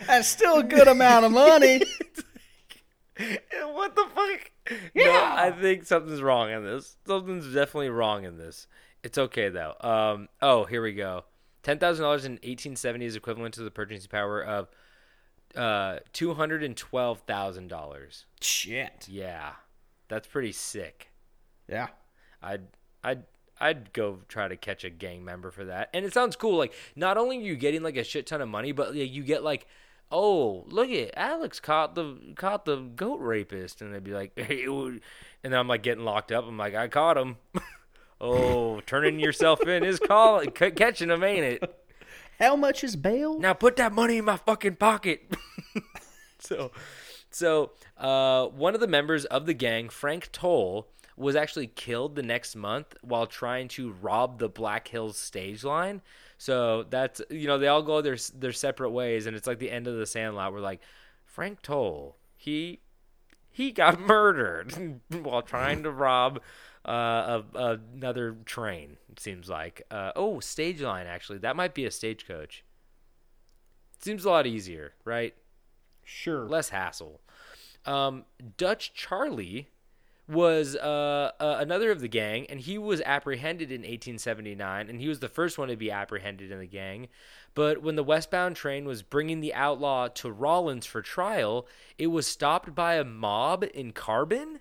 That's 0.07 0.27
still 0.27 0.59
a 0.59 0.63
good 0.63 0.87
amount 0.87 1.25
of 1.25 1.31
money. 1.31 1.79
what 3.17 3.95
the 3.95 4.05
fuck? 4.15 4.51
No, 4.95 5.11
I 5.11 5.51
think 5.51 5.85
something's 5.85 6.21
wrong 6.21 6.49
in 6.51 6.63
this. 6.63 6.95
Something's 7.05 7.53
definitely 7.53 7.89
wrong 7.89 8.23
in 8.23 8.37
this. 8.37 8.67
It's 9.03 9.17
okay 9.17 9.49
though. 9.49 9.73
Um 9.81 10.29
oh, 10.41 10.65
here 10.65 10.81
we 10.83 10.93
go. 10.93 11.25
Ten 11.63 11.79
thousand 11.79 12.03
dollars 12.03 12.25
in 12.25 12.39
eighteen 12.43 12.75
seventy 12.75 13.05
is 13.05 13.15
equivalent 13.15 13.55
to 13.55 13.63
the 13.63 13.71
purchasing 13.71 14.07
power 14.09 14.41
of 14.41 14.69
uh 15.55 15.99
two 16.13 16.33
hundred 16.33 16.63
and 16.63 16.75
twelve 16.75 17.21
thousand 17.21 17.67
dollars. 17.67 18.25
Shit. 18.41 19.07
Yeah. 19.09 19.51
That's 20.07 20.27
pretty 20.27 20.51
sick. 20.51 21.09
Yeah. 21.67 21.87
I'd 22.41 22.67
I'd 23.03 23.23
I'd 23.59 23.93
go 23.93 24.19
try 24.27 24.47
to 24.47 24.55
catch 24.55 24.83
a 24.83 24.89
gang 24.89 25.25
member 25.25 25.51
for 25.51 25.65
that. 25.65 25.89
And 25.93 26.05
it 26.05 26.13
sounds 26.13 26.35
cool. 26.35 26.57
Like 26.57 26.73
not 26.95 27.17
only 27.17 27.37
are 27.37 27.41
you 27.41 27.55
getting 27.55 27.83
like 27.83 27.97
a 27.97 28.03
shit 28.03 28.27
ton 28.27 28.41
of 28.41 28.49
money, 28.49 28.71
but 28.71 28.95
like, 28.95 29.11
you 29.11 29.23
get 29.23 29.43
like, 29.43 29.67
oh, 30.11 30.65
look 30.67 30.89
at 30.89 31.11
Alex 31.15 31.59
caught 31.59 31.95
the 31.95 32.17
caught 32.35 32.65
the 32.65 32.77
goat 32.77 33.19
rapist, 33.19 33.81
and 33.81 33.93
they'd 33.93 34.03
be 34.03 34.13
like, 34.13 34.31
hey, 34.35 34.65
and 34.65 35.01
then 35.41 35.53
I'm 35.53 35.67
like 35.67 35.83
getting 35.83 36.05
locked 36.05 36.31
up. 36.31 36.47
I'm 36.47 36.57
like, 36.57 36.75
I 36.75 36.87
caught 36.87 37.17
him. 37.17 37.37
oh, 38.21 38.79
turning 38.81 39.19
yourself 39.19 39.61
in 39.61 39.83
is 39.83 39.99
call 39.99 40.41
c- 40.41 40.71
catching 40.71 41.09
him, 41.09 41.23
ain't 41.23 41.43
it? 41.43 41.86
How 42.39 42.55
much 42.55 42.83
is 42.83 42.95
bail? 42.95 43.39
Now 43.39 43.53
put 43.53 43.75
that 43.77 43.93
money 43.93 44.17
in 44.17 44.25
my 44.25 44.37
fucking 44.37 44.75
pocket. 44.75 45.35
so, 46.39 46.71
so 47.29 47.71
uh, 47.97 48.47
one 48.47 48.75
of 48.75 48.79
the 48.81 48.87
members 48.87 49.25
of 49.25 49.45
the 49.45 49.53
gang, 49.53 49.89
Frank 49.89 50.31
Towle, 50.31 50.87
was 51.15 51.35
actually 51.35 51.67
killed 51.67 52.15
the 52.15 52.21
next 52.21 52.55
month 52.55 52.95
while 53.01 53.25
trying 53.25 53.67
to 53.69 53.91
rob 54.01 54.37
the 54.37 54.47
Black 54.47 54.87
Hills 54.87 55.17
stage 55.17 55.63
line. 55.63 56.01
So 56.37 56.83
that's 56.83 57.21
you 57.31 57.47
know 57.47 57.57
they 57.57 57.67
all 57.67 57.81
go 57.81 58.01
their 58.01 58.17
their 58.35 58.53
separate 58.53 58.91
ways, 58.91 59.25
and 59.25 59.35
it's 59.35 59.47
like 59.47 59.59
the 59.59 59.71
end 59.71 59.87
of 59.87 59.95
the 59.97 60.05
Sandlot. 60.05 60.53
We're 60.53 60.59
like 60.59 60.81
Frank 61.25 61.61
Towle, 61.61 62.15
he 62.35 62.81
he 63.49 63.71
got 63.71 63.99
murdered 64.07 65.01
while 65.21 65.41
trying 65.41 65.83
to 65.83 65.91
rob 65.91 66.39
uh, 66.87 67.41
a, 67.53 67.79
another 67.95 68.37
train. 68.45 68.97
It 69.11 69.19
seems 69.19 69.49
like 69.49 69.83
uh, 69.91 70.11
oh 70.15 70.39
stage 70.39 70.81
line 70.81 71.07
actually 71.07 71.39
that 71.39 71.55
might 71.55 71.73
be 71.73 71.85
a 71.85 71.91
stagecoach. 71.91 72.63
Seems 73.99 74.25
a 74.25 74.29
lot 74.29 74.45
easier, 74.45 74.93
right? 75.03 75.33
Sure. 76.03 76.45
Less 76.45 76.69
hassle. 76.69 77.19
Um, 77.85 78.25
Dutch 78.57 78.93
Charlie 78.93 79.69
was 80.27 80.75
uh, 80.75 81.31
uh, 81.39 81.57
another 81.59 81.89
of 81.89 82.01
the 82.01 82.07
gang, 82.07 82.45
and 82.47 82.59
he 82.59 82.77
was 82.77 83.01
apprehended 83.01 83.71
in 83.71 83.81
1879, 83.81 84.89
and 84.89 84.99
he 84.99 85.07
was 85.07 85.19
the 85.19 85.29
first 85.29 85.57
one 85.57 85.69
to 85.69 85.77
be 85.77 85.89
apprehended 85.89 86.51
in 86.51 86.59
the 86.59 86.67
gang. 86.67 87.07
But 87.53 87.81
when 87.81 87.95
the 87.95 88.03
westbound 88.03 88.55
train 88.55 88.85
was 88.85 89.01
bringing 89.01 89.39
the 89.39 89.53
outlaw 89.53 90.09
to 90.09 90.31
Rawlins 90.31 90.85
for 90.85 91.01
trial, 91.01 91.65
it 91.97 92.07
was 92.07 92.27
stopped 92.27 92.75
by 92.75 92.95
a 92.95 93.05
mob 93.05 93.65
in 93.73 93.93
Carbon, 93.93 94.59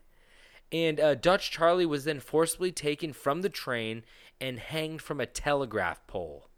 and 0.73 0.99
uh, 0.99 1.15
Dutch 1.15 1.51
Charlie 1.51 1.87
was 1.87 2.05
then 2.05 2.21
forcibly 2.21 2.73
taken 2.73 3.13
from 3.13 3.43
the 3.43 3.49
train 3.49 4.03
and 4.41 4.59
hanged 4.59 5.03
from 5.03 5.21
a 5.21 5.27
telegraph 5.27 6.07
pole. 6.07 6.49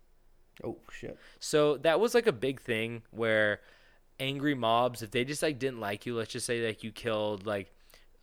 Oh 0.64 0.79
shit. 0.90 1.16
So 1.38 1.77
that 1.79 2.01
was 2.01 2.14
like 2.14 2.27
a 2.27 2.33
big 2.33 2.61
thing 2.61 3.03
where 3.11 3.61
angry 4.18 4.55
mobs, 4.55 5.03
if 5.03 5.11
they 5.11 5.25
just 5.25 5.42
like 5.42 5.59
didn't 5.59 5.81
like 5.81 6.07
you, 6.07 6.16
let's 6.16 6.33
just 6.33 6.47
say 6.47 6.66
like 6.66 6.83
you 6.83 6.90
killed 6.90 7.47
like 7.47 7.71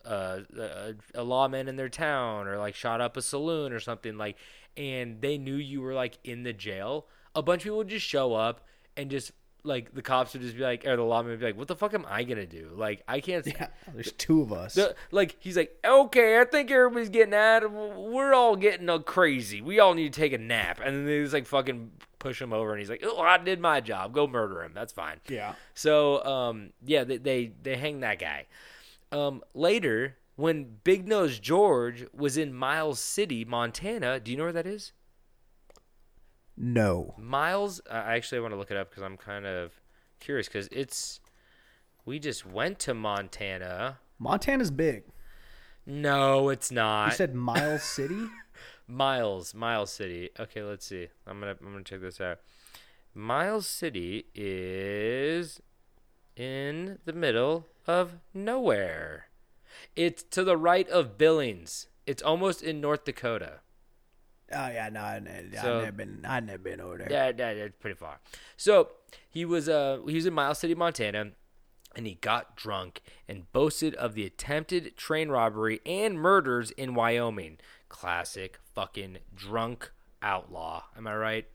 uh, 0.04 0.40
a, 0.58 0.94
a 1.14 1.22
lawman 1.22 1.68
in 1.68 1.76
their 1.76 1.88
town 1.88 2.46
or 2.46 2.58
like 2.58 2.74
shot 2.74 3.00
up 3.00 3.16
a 3.16 3.22
saloon 3.22 3.72
or 3.72 3.80
something 3.80 4.18
like, 4.18 4.36
and 4.76 5.20
they 5.20 5.38
knew 5.38 5.54
you 5.56 5.80
were 5.80 5.94
like 5.94 6.18
in 6.24 6.42
the 6.42 6.52
jail, 6.52 7.06
a 7.34 7.42
bunch 7.42 7.62
of 7.62 7.64
people 7.64 7.78
would 7.78 7.88
just 7.88 8.06
show 8.06 8.34
up 8.34 8.66
and 8.96 9.10
just 9.10 9.32
like 9.66 9.94
the 9.94 10.02
cops 10.02 10.32
would 10.32 10.42
just 10.42 10.56
be 10.56 10.62
like, 10.62 10.86
or 10.86 10.96
the 10.96 11.02
lawman 11.02 11.32
would 11.32 11.40
be 11.40 11.46
like, 11.46 11.56
"What 11.56 11.68
the 11.68 11.76
fuck 11.76 11.92
am 11.94 12.06
I 12.08 12.22
gonna 12.24 12.46
do? 12.46 12.70
Like 12.74 13.02
I 13.06 13.20
can't." 13.20 13.46
Yeah. 13.46 13.68
There's 13.92 14.12
two 14.12 14.42
of 14.42 14.52
us. 14.52 14.74
The, 14.74 14.94
like 15.10 15.36
he's 15.38 15.56
like, 15.56 15.76
okay, 15.84 16.40
I 16.40 16.44
think 16.44 16.70
everybody's 16.70 17.08
getting 17.08 17.34
out. 17.34 17.64
of 17.64 17.72
We're 17.72 18.34
all 18.34 18.56
getting 18.56 18.88
uh, 18.88 18.98
crazy. 18.98 19.60
We 19.60 19.80
all 19.80 19.94
need 19.94 20.12
to 20.12 20.20
take 20.20 20.32
a 20.32 20.38
nap. 20.38 20.80
And 20.82 20.96
then 20.96 21.06
they 21.06 21.20
just 21.20 21.34
like 21.34 21.46
fucking 21.46 21.90
push 22.18 22.40
him 22.40 22.52
over, 22.52 22.72
and 22.72 22.80
he's 22.80 22.90
like, 22.90 23.02
oh, 23.04 23.20
I 23.20 23.38
did 23.38 23.60
my 23.60 23.80
job. 23.80 24.12
Go 24.12 24.26
murder 24.26 24.62
him. 24.62 24.72
That's 24.74 24.92
fine. 24.92 25.18
yeah. 25.28 25.54
So 25.74 26.24
um, 26.24 26.70
yeah, 26.84 27.04
they, 27.04 27.18
they 27.18 27.52
they 27.62 27.76
hang 27.76 28.00
that 28.00 28.18
guy. 28.18 28.46
Um, 29.12 29.42
later, 29.54 30.16
when 30.36 30.78
Big 30.84 31.08
Nose 31.08 31.38
George 31.38 32.04
was 32.12 32.36
in 32.36 32.52
Miles 32.52 33.00
City, 33.00 33.44
Montana, 33.44 34.20
do 34.20 34.30
you 34.30 34.36
know 34.36 34.44
where 34.44 34.52
that 34.52 34.66
is? 34.66 34.92
No. 36.56 37.14
Miles, 37.18 37.80
I 37.90 38.14
actually 38.16 38.40
want 38.40 38.52
to 38.52 38.58
look 38.58 38.70
it 38.70 38.76
up 38.76 38.90
because 38.90 39.02
I'm 39.02 39.16
kind 39.16 39.46
of 39.46 39.72
curious 40.20 40.48
because 40.48 40.68
it's. 40.72 41.20
We 42.04 42.18
just 42.18 42.46
went 42.46 42.78
to 42.80 42.94
Montana. 42.94 43.98
Montana's 44.18 44.70
big. 44.70 45.04
No, 45.84 46.48
it's 46.48 46.70
not. 46.70 47.06
You 47.06 47.12
said 47.12 47.34
Miles 47.34 47.82
City? 47.82 48.26
Miles, 48.88 49.54
Miles 49.54 49.92
City. 49.92 50.30
Okay, 50.38 50.62
let's 50.62 50.86
see. 50.86 51.08
I'm 51.26 51.40
gonna 51.40 51.56
I'm 51.60 51.72
gonna 51.72 51.84
check 51.84 52.00
this 52.00 52.20
out. 52.20 52.38
Miles 53.14 53.66
City 53.66 54.26
is 54.34 55.60
in 56.36 56.98
the 57.04 57.12
middle 57.12 57.66
of 57.86 58.16
nowhere. 58.34 59.26
It's 59.94 60.22
to 60.22 60.44
the 60.44 60.56
right 60.56 60.88
of 60.88 61.18
Billings. 61.18 61.88
It's 62.06 62.22
almost 62.22 62.62
in 62.62 62.80
North 62.80 63.04
Dakota. 63.04 63.60
Oh 64.52 64.68
yeah, 64.68 64.88
no, 64.90 65.00
I, 65.00 65.16
I, 65.16 65.44
So- 65.62 65.78
I've 65.78 65.84
never 65.84 65.92
been. 65.92 66.24
I've 66.26 66.44
never 66.44 66.58
been 66.58 66.80
over 66.80 66.98
there. 66.98 67.08
Yeah, 67.10 67.32
yeah, 67.36 67.54
that's 67.54 67.74
pretty 67.80 67.96
far. 67.96 68.18
So 68.56 68.90
he 69.28 69.44
was 69.44 69.68
uh 69.68 69.98
he 70.06 70.14
was 70.14 70.26
in 70.26 70.34
Miles 70.34 70.58
City, 70.58 70.74
Montana, 70.74 71.32
and 71.96 72.06
he 72.06 72.14
got 72.14 72.56
drunk 72.56 73.00
and 73.28 73.50
boasted 73.52 73.94
of 73.96 74.14
the 74.14 74.24
attempted 74.24 74.96
train 74.96 75.28
robbery 75.30 75.80
and 75.84 76.18
murders 76.20 76.70
in 76.72 76.94
Wyoming. 76.94 77.58
Classic 77.88 78.58
fucking 78.74 79.18
drunk 79.34 79.90
outlaw. 80.22 80.84
Am 80.96 81.06
I 81.06 81.16
right? 81.16 81.46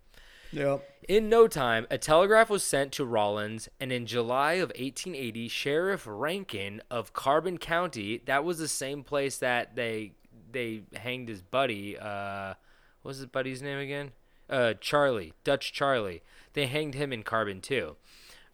Yep. 0.54 0.84
In 1.08 1.30
no 1.30 1.48
time, 1.48 1.88
a 1.90 1.98
telegraph 1.98 2.50
was 2.50 2.64
sent 2.64 2.92
to 2.94 3.06
Rawlins, 3.06 3.70
and 3.80 3.92
in 3.92 4.06
July 4.06 4.54
of 4.54 4.68
1880, 4.70 5.48
Sheriff 5.48 6.04
Rankin 6.06 6.82
of 6.92 7.14
Carbon 7.14 7.58
County, 7.58 8.22
that 8.26 8.44
was 8.44 8.60
the 8.60 8.68
same 8.68 9.04
place 9.04 9.38
that 9.38 9.76
they 9.78 10.12
they 10.52 10.82
hanged 10.94 11.30
his 11.30 11.42
buddy. 11.42 11.98
Uh, 11.98 12.56
what 13.02 13.10
was 13.10 13.18
his 13.18 13.28
buddy's 13.28 13.62
name 13.62 13.80
again? 13.80 14.12
Uh, 14.50 14.74
Charlie, 14.80 15.34
Dutch 15.44 15.72
Charlie. 15.72 16.22
They 16.54 16.68
hanged 16.68 16.96
him 16.96 17.14
in 17.14 17.24
Carbon 17.24 17.62
too. 17.62 17.96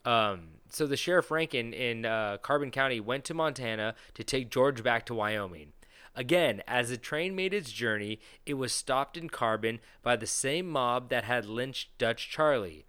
Um, 0.05 0.49
so 0.69 0.85
the 0.85 0.95
sheriff 0.95 1.31
Rankin 1.31 1.73
in 1.73 2.05
uh, 2.05 2.37
Carbon 2.41 2.71
County 2.71 2.99
went 2.99 3.25
to 3.25 3.33
Montana 3.33 3.95
to 4.13 4.23
take 4.23 4.49
George 4.49 4.83
back 4.83 5.05
to 5.07 5.13
Wyoming. 5.13 5.73
Again, 6.15 6.63
as 6.67 6.89
the 6.89 6.97
train 6.97 7.35
made 7.35 7.53
its 7.53 7.71
journey, 7.71 8.19
it 8.45 8.55
was 8.55 8.71
stopped 8.71 9.17
in 9.17 9.29
Carbon 9.29 9.79
by 10.01 10.15
the 10.15 10.25
same 10.25 10.67
mob 10.69 11.09
that 11.09 11.25
had 11.25 11.45
lynched 11.45 11.97
Dutch 11.97 12.29
Charlie. 12.29 12.85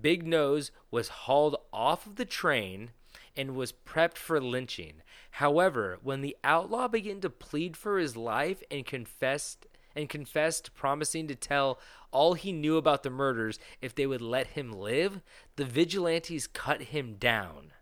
Big 0.00 0.26
Nose 0.26 0.70
was 0.90 1.08
hauled 1.08 1.56
off 1.72 2.06
of 2.06 2.16
the 2.16 2.24
train 2.24 2.90
and 3.36 3.54
was 3.54 3.72
prepped 3.72 4.16
for 4.16 4.40
lynching. 4.40 5.02
However, 5.32 5.98
when 6.02 6.20
the 6.20 6.36
outlaw 6.42 6.88
began 6.88 7.20
to 7.20 7.30
plead 7.30 7.76
for 7.76 7.98
his 7.98 8.16
life 8.16 8.62
and 8.70 8.84
confessed 8.84 9.66
and 9.98 10.08
confessed 10.08 10.74
promising 10.74 11.26
to 11.28 11.34
tell 11.34 11.78
all 12.10 12.32
he 12.34 12.52
knew 12.52 12.76
about 12.76 13.02
the 13.02 13.10
murders 13.10 13.58
if 13.82 13.94
they 13.94 14.06
would 14.06 14.22
let 14.22 14.48
him 14.48 14.72
live, 14.72 15.20
the 15.56 15.64
vigilantes 15.66 16.46
cut 16.46 16.80
him 16.82 17.16
down 17.18 17.72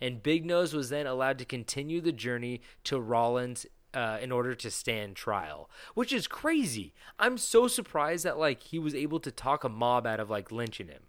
and 0.00 0.22
Big 0.22 0.44
Nose 0.44 0.74
was 0.74 0.90
then 0.90 1.06
allowed 1.06 1.38
to 1.38 1.44
continue 1.44 2.00
the 2.00 2.12
journey 2.12 2.60
to 2.84 3.00
Rawlins 3.00 3.66
uh, 3.94 4.18
in 4.20 4.30
order 4.30 4.54
to 4.54 4.70
stand 4.70 5.16
trial, 5.16 5.70
which 5.94 6.12
is 6.12 6.26
crazy. 6.26 6.94
I'm 7.18 7.38
so 7.38 7.68
surprised 7.68 8.24
that 8.24 8.38
like 8.38 8.62
he 8.62 8.78
was 8.78 8.94
able 8.94 9.20
to 9.20 9.30
talk 9.30 9.64
a 9.64 9.68
mob 9.68 10.06
out 10.06 10.20
of 10.20 10.30
like 10.30 10.52
lynching 10.52 10.88
him. 10.88 11.04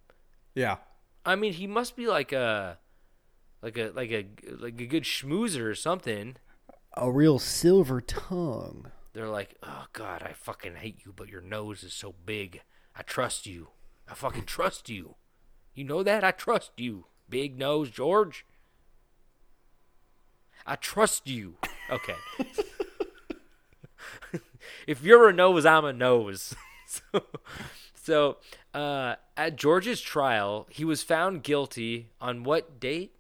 Yeah. 0.56 0.78
I 1.26 1.36
mean, 1.36 1.54
he 1.54 1.68
must 1.68 1.96
be 1.96 2.08
like 2.08 2.32
a 2.32 2.80
like 3.62 3.78
a 3.78 3.92
like 3.94 4.12
a 4.12 4.26
like 4.60 4.82
a 4.82 4.88
good 4.88 5.04
schmoozer 5.04 5.66
or 5.66 5.76
something. 5.76 6.38
A 6.98 7.12
real 7.12 7.38
silver 7.38 8.02
tongue. 8.02 8.92
They're 9.14 9.30
like, 9.30 9.56
"Oh 9.64 9.86
God, 9.94 10.24
I 10.24 10.34
fucking 10.34 10.76
hate 10.76 11.00
you, 11.06 11.14
but 11.16 11.30
your 11.30 11.42
nose 11.42 11.84
is 11.84 11.94
so 11.94 12.14
big. 12.26 12.62
I 12.96 13.02
trust 13.02 13.46
you. 13.46 13.70
I 14.08 14.14
fucking 14.14 14.46
trust 14.46 14.90
you. 14.90 15.16
You 15.74 15.84
know 15.84 16.04
that? 16.04 16.24
I 16.24 16.32
trust 16.32 16.72
you, 16.78 17.06
Big 17.28 17.58
Nose 17.58 17.90
George. 17.90 18.46
I 20.66 20.76
trust 20.76 21.28
you." 21.28 21.56
Okay. 21.90 22.16
if 24.88 25.02
you're 25.02 25.30
a 25.30 25.34
nose, 25.34 25.66
I'm 25.66 25.86
a 25.86 25.94
nose. 25.94 26.56
so, 26.88 27.24
so 27.94 28.38
uh, 28.74 29.16
at 29.36 29.56
George's 29.56 30.02
trial, 30.02 30.68
he 30.70 30.86
was 30.86 31.04
found 31.04 31.44
guilty 31.44 32.10
on 32.22 32.44
what 32.44 32.80
date? 32.80 33.16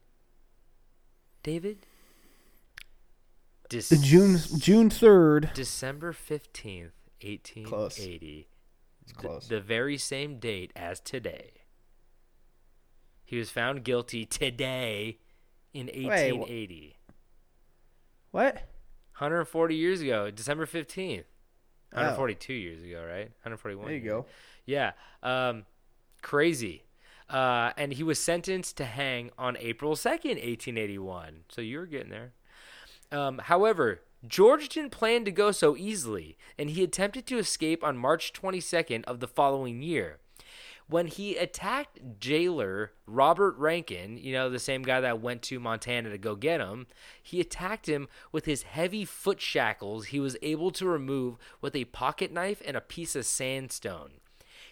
David. 1.43 1.85
The 3.69 3.99
June 4.01 4.39
June 4.57 4.89
third. 4.89 5.51
December 5.53 6.11
15th, 6.11 6.91
1880. 7.21 8.47
It's 9.03 9.11
close. 9.13 9.47
The 9.47 9.61
very 9.61 9.97
same 9.97 10.39
date 10.39 10.71
as 10.75 10.99
today. 10.99 11.51
He 13.23 13.37
was 13.37 13.51
found 13.51 13.83
guilty 13.83 14.25
today 14.25 15.19
in 15.73 15.85
1880. 15.85 16.97
what? 18.31 18.55
140 19.19 19.75
years 19.75 20.01
ago, 20.01 20.31
December 20.31 20.65
15th. 20.65 21.25
142 21.91 22.53
years 22.53 22.81
ago, 22.83 23.03
right? 23.03 23.29
141. 23.43 23.83
Oh. 23.83 23.87
There 23.87 23.97
you 23.97 24.03
go. 24.03 24.25
Yeah. 24.65 24.91
Um, 25.21 25.65
crazy. 26.21 26.83
Uh, 27.29 27.71
and 27.77 27.93
he 27.93 28.01
was 28.01 28.17
sentenced 28.19 28.77
to 28.77 28.85
hang 28.85 29.29
on 29.37 29.57
April 29.59 29.95
2nd, 29.95 30.35
1881. 30.41 31.41
So 31.49 31.61
you 31.61 31.77
were 31.77 31.85
getting 31.85 32.09
there. 32.09 32.33
Um, 33.11 33.39
however, 33.39 34.01
George 34.27 34.69
didn't 34.69 34.91
plan 34.91 35.25
to 35.25 35.31
go 35.31 35.51
so 35.51 35.77
easily, 35.77 36.37
and 36.57 36.69
he 36.69 36.83
attempted 36.83 37.25
to 37.27 37.37
escape 37.37 37.83
on 37.83 37.97
March 37.97 38.33
22nd 38.33 39.03
of 39.05 39.19
the 39.19 39.27
following 39.27 39.81
year. 39.81 40.19
When 40.87 41.05
he 41.05 41.37
attacked 41.37 42.19
jailer 42.19 42.93
Robert 43.05 43.55
Rankin, 43.57 44.17
you 44.17 44.33
know, 44.33 44.49
the 44.49 44.57
same 44.57 44.81
guy 44.81 44.99
that 45.01 45.21
went 45.21 45.43
to 45.43 45.59
Montana 45.59 46.09
to 46.09 46.17
go 46.17 46.35
get 46.35 46.59
him, 46.59 46.87
he 47.21 47.39
attacked 47.39 47.87
him 47.87 48.07
with 48.31 48.45
his 48.45 48.63
heavy 48.63 49.05
foot 49.05 49.39
shackles 49.39 50.07
he 50.07 50.19
was 50.19 50.35
able 50.41 50.71
to 50.71 50.87
remove 50.87 51.37
with 51.61 51.75
a 51.75 51.85
pocket 51.85 52.31
knife 52.31 52.61
and 52.65 52.75
a 52.75 52.81
piece 52.81 53.15
of 53.15 53.27
sandstone. 53.27 54.13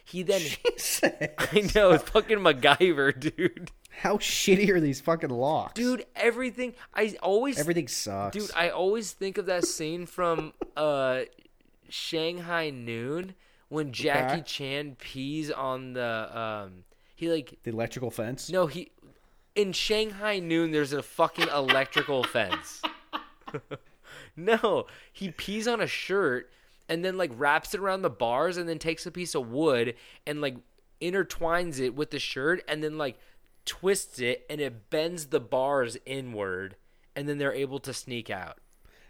He 0.08 0.24
then. 0.24 0.42
I 1.38 1.70
know, 1.76 1.92
it's 1.92 2.04
fucking 2.10 2.38
MacGyver, 2.38 3.20
dude. 3.20 3.72
How 3.90 4.18
shitty 4.18 4.70
are 4.70 4.80
these 4.80 5.02
fucking 5.02 5.30
locks? 5.30 5.74
Dude, 5.74 6.06
everything. 6.16 6.76
I 6.94 7.18
always. 7.22 7.60
everything 7.60 7.90
sucks. 7.90 8.38
Dude, 8.38 8.50
I 8.56 8.70
always 8.70 9.12
think 9.12 9.38
of 9.38 9.48
that 9.48 9.66
scene 9.66 10.06
from 10.06 10.54
uh, 10.78 11.22
Shanghai 11.90 12.70
Noon 12.70 13.36
when 13.68 13.92
Jackie 13.92 14.36
Okay. 14.36 14.44
Chan 14.44 14.96
pees 15.00 15.52
on 15.52 15.92
the 15.94 16.30
um. 16.34 16.84
He 17.16 17.30
like 17.30 17.58
the 17.64 17.72
electrical 17.72 18.12
fence. 18.12 18.50
no 18.50 18.68
he 18.68 18.92
in 19.56 19.74
Shanghai 19.74 20.40
Noon. 20.40 20.72
There's 20.72 20.94
a 20.94 21.04
fucking 21.04 21.50
electrical 21.50 22.24
fence. 22.24 22.82
no, 24.38 24.86
he 25.12 25.32
pees 25.32 25.68
on 25.68 25.82
a 25.82 25.88
shirt 25.88 26.50
and 26.90 27.04
then 27.04 27.18
like 27.18 27.32
wraps 27.36 27.74
it 27.74 27.80
around 27.80 28.02
the 28.02 28.10
bars 28.10 28.58
and 28.58 28.68
then 28.68 28.80
takes 28.80 29.06
a 29.06 29.12
piece 29.12 29.36
of 29.36 29.50
wood 29.50 29.96
and 30.26 30.42
like 30.42 30.58
intertwines 31.02 31.80
it 31.80 31.96
with 31.96 32.12
the 32.12 32.20
shirt 32.20 32.64
and 32.68 32.84
then 32.84 32.98
like 32.98 33.18
twists 33.66 34.20
it 34.20 34.46
and 34.50 34.62
it 34.62 34.90
bends 34.90 35.28
the 35.28 35.40
bars 35.40 35.98
inward 36.06 36.76
and 37.16 37.28
then 37.28 37.38
they're 37.38 37.54
able 37.54 37.80
to 37.80 37.94
sneak 37.94 38.30
out. 38.30 38.58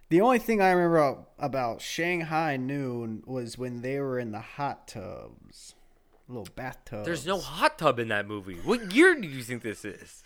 The 0.10 0.22
only 0.22 0.40
thing 0.40 0.62
I 0.62 0.72
remember 0.72 1.26
about, 1.38 1.82
Shanghai 1.82 2.56
Noon 2.56 3.24
was 3.26 3.58
when 3.58 3.82
they 3.82 4.00
were 4.00 4.18
in 4.18 4.32
the 4.32 4.40
hot 4.40 4.88
tubs, 4.88 5.76
little 6.30 6.48
bathtubs. 6.56 7.06
There's 7.06 7.26
no 7.26 7.40
hot 7.40 7.78
tub 7.78 8.00
in 8.00 8.08
that 8.08 8.26
movie. 8.26 8.56
What 8.64 8.94
year 8.94 9.16
do 9.16 9.28
you 9.28 9.44
think 9.44 9.64
this 9.64 9.84
is? 9.84 10.24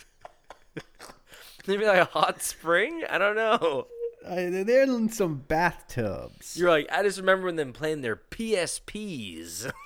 Maybe 1.67 1.85
like 1.85 1.97
a 1.97 2.05
hot 2.05 2.43
spring? 2.43 3.03
I 3.09 3.17
don't 3.17 3.35
know. 3.35 3.87
Uh, 4.25 4.35
they're 4.35 4.83
in 4.83 5.09
some 5.09 5.43
bathtubs. 5.47 6.57
You're 6.57 6.69
like, 6.69 6.87
I 6.91 7.03
just 7.03 7.17
remember 7.17 7.45
when 7.45 7.55
them 7.55 7.73
playing 7.73 8.01
their 8.01 8.15
PSPs. 8.15 9.71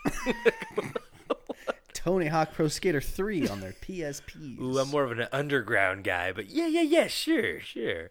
Tony 1.93 2.27
Hawk 2.27 2.53
Pro 2.53 2.67
Skater 2.67 3.01
3 3.01 3.47
on 3.47 3.61
their 3.61 3.73
PSPs. 3.73 4.59
Ooh, 4.59 4.77
I'm 4.77 4.89
more 4.89 5.03
of 5.03 5.17
an 5.17 5.27
underground 5.31 6.03
guy, 6.03 6.31
but 6.31 6.49
yeah, 6.49 6.67
yeah, 6.67 6.81
yeah, 6.81 7.07
sure, 7.07 7.59
sure. 7.61 8.09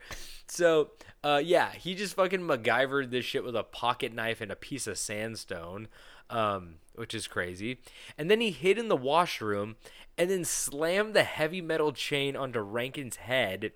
So, 0.49 0.91
uh, 1.23 1.41
yeah, 1.45 1.71
he 1.71 1.95
just 1.95 2.17
fucking 2.17 2.41
MacGyvered 2.41 3.11
this 3.11 3.25
shit 3.25 3.45
with 3.45 3.55
a 3.55 3.63
pocket 3.63 4.13
knife 4.13 4.41
and 4.41 4.51
a 4.51 4.57
piece 4.57 4.87
of 4.87 4.99
sandstone, 4.99 5.89
um, 6.29 6.77
which 6.95 7.15
is 7.15 7.29
crazy. 7.29 7.79
And 8.19 8.31
then 8.31 8.41
he 8.41 8.51
hid 8.51 8.79
in 8.79 8.89
the 8.89 8.97
washroom 8.97 9.77
and 10.19 10.29
then 10.29 10.45
slammed 10.45 11.15
the 11.15 11.23
heavy 11.23 11.61
metal 11.61 11.93
chain 11.93 12.35
onto 12.35 12.61
Rankin's 12.61 13.17
head, 13.17 13.73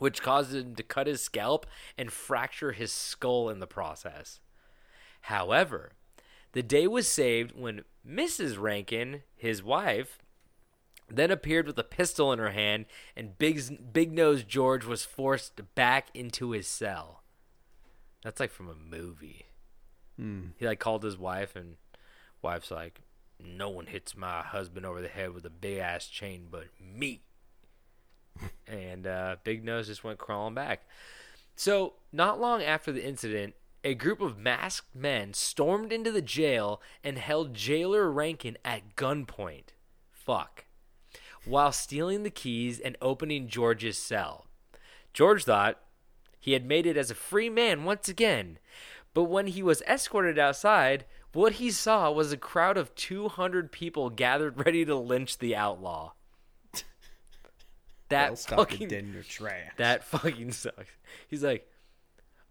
which 0.00 0.22
caused 0.22 0.54
him 0.54 0.74
to 0.74 0.82
cut 0.82 1.06
his 1.06 1.22
scalp 1.22 1.66
and 1.96 2.10
fracture 2.10 2.72
his 2.72 2.90
skull 2.90 3.50
in 3.50 3.60
the 3.60 3.66
process. 3.66 4.40
However, 5.22 5.92
the 6.52 6.62
day 6.62 6.86
was 6.86 7.06
saved 7.06 7.52
when 7.52 7.84
Mrs. 8.06 8.58
Rankin, 8.58 9.22
his 9.36 9.62
wife, 9.62 10.18
then 11.06 11.30
appeared 11.30 11.66
with 11.66 11.78
a 11.78 11.84
pistol 11.84 12.32
in 12.32 12.38
her 12.38 12.50
hand, 12.50 12.86
and 13.14 13.36
Big 13.36 13.92
Big 13.92 14.10
Nose 14.10 14.42
George 14.42 14.86
was 14.86 15.04
forced 15.04 15.60
back 15.74 16.08
into 16.14 16.52
his 16.52 16.66
cell. 16.66 17.22
That's 18.24 18.40
like 18.40 18.50
from 18.50 18.70
a 18.70 18.74
movie. 18.74 19.44
Hmm. 20.16 20.48
He 20.56 20.66
like 20.66 20.80
called 20.80 21.02
his 21.02 21.18
wife, 21.18 21.54
and 21.54 21.76
wife's 22.40 22.70
like, 22.70 23.02
"No 23.38 23.68
one 23.68 23.86
hits 23.86 24.16
my 24.16 24.40
husband 24.40 24.86
over 24.86 25.02
the 25.02 25.08
head 25.08 25.34
with 25.34 25.44
a 25.44 25.50
big 25.50 25.76
ass 25.78 26.06
chain 26.06 26.48
but 26.50 26.68
me." 26.80 27.22
And 28.66 29.06
uh, 29.06 29.36
Big 29.44 29.64
Nose 29.64 29.86
just 29.86 30.04
went 30.04 30.18
crawling 30.18 30.54
back. 30.54 30.82
So, 31.56 31.94
not 32.12 32.40
long 32.40 32.62
after 32.62 32.92
the 32.92 33.04
incident, 33.04 33.54
a 33.82 33.94
group 33.94 34.20
of 34.20 34.38
masked 34.38 34.94
men 34.94 35.34
stormed 35.34 35.92
into 35.92 36.12
the 36.12 36.22
jail 36.22 36.80
and 37.02 37.18
held 37.18 37.54
jailer 37.54 38.10
Rankin 38.10 38.58
at 38.64 38.96
gunpoint. 38.96 39.68
Fuck. 40.12 40.64
While 41.44 41.72
stealing 41.72 42.22
the 42.22 42.30
keys 42.30 42.78
and 42.78 42.96
opening 43.00 43.48
George's 43.48 43.98
cell. 43.98 44.46
George 45.12 45.44
thought 45.44 45.78
he 46.38 46.52
had 46.52 46.64
made 46.64 46.86
it 46.86 46.96
as 46.96 47.10
a 47.10 47.14
free 47.14 47.50
man 47.50 47.84
once 47.84 48.08
again. 48.08 48.58
But 49.12 49.24
when 49.24 49.48
he 49.48 49.62
was 49.62 49.82
escorted 49.82 50.38
outside, 50.38 51.04
what 51.32 51.54
he 51.54 51.70
saw 51.70 52.10
was 52.10 52.32
a 52.32 52.36
crowd 52.36 52.76
of 52.76 52.94
200 52.94 53.72
people 53.72 54.10
gathered 54.10 54.64
ready 54.64 54.84
to 54.84 54.94
lynch 54.94 55.38
the 55.38 55.56
outlaw. 55.56 56.12
That 58.10 58.38
fucking 58.38 58.88
dead 58.88 59.04
in 59.04 59.12
your 59.12 59.22
tracks. 59.22 59.74
that 59.78 60.04
fucking 60.04 60.52
sucks. 60.52 60.90
He's 61.28 61.42
like, 61.42 61.68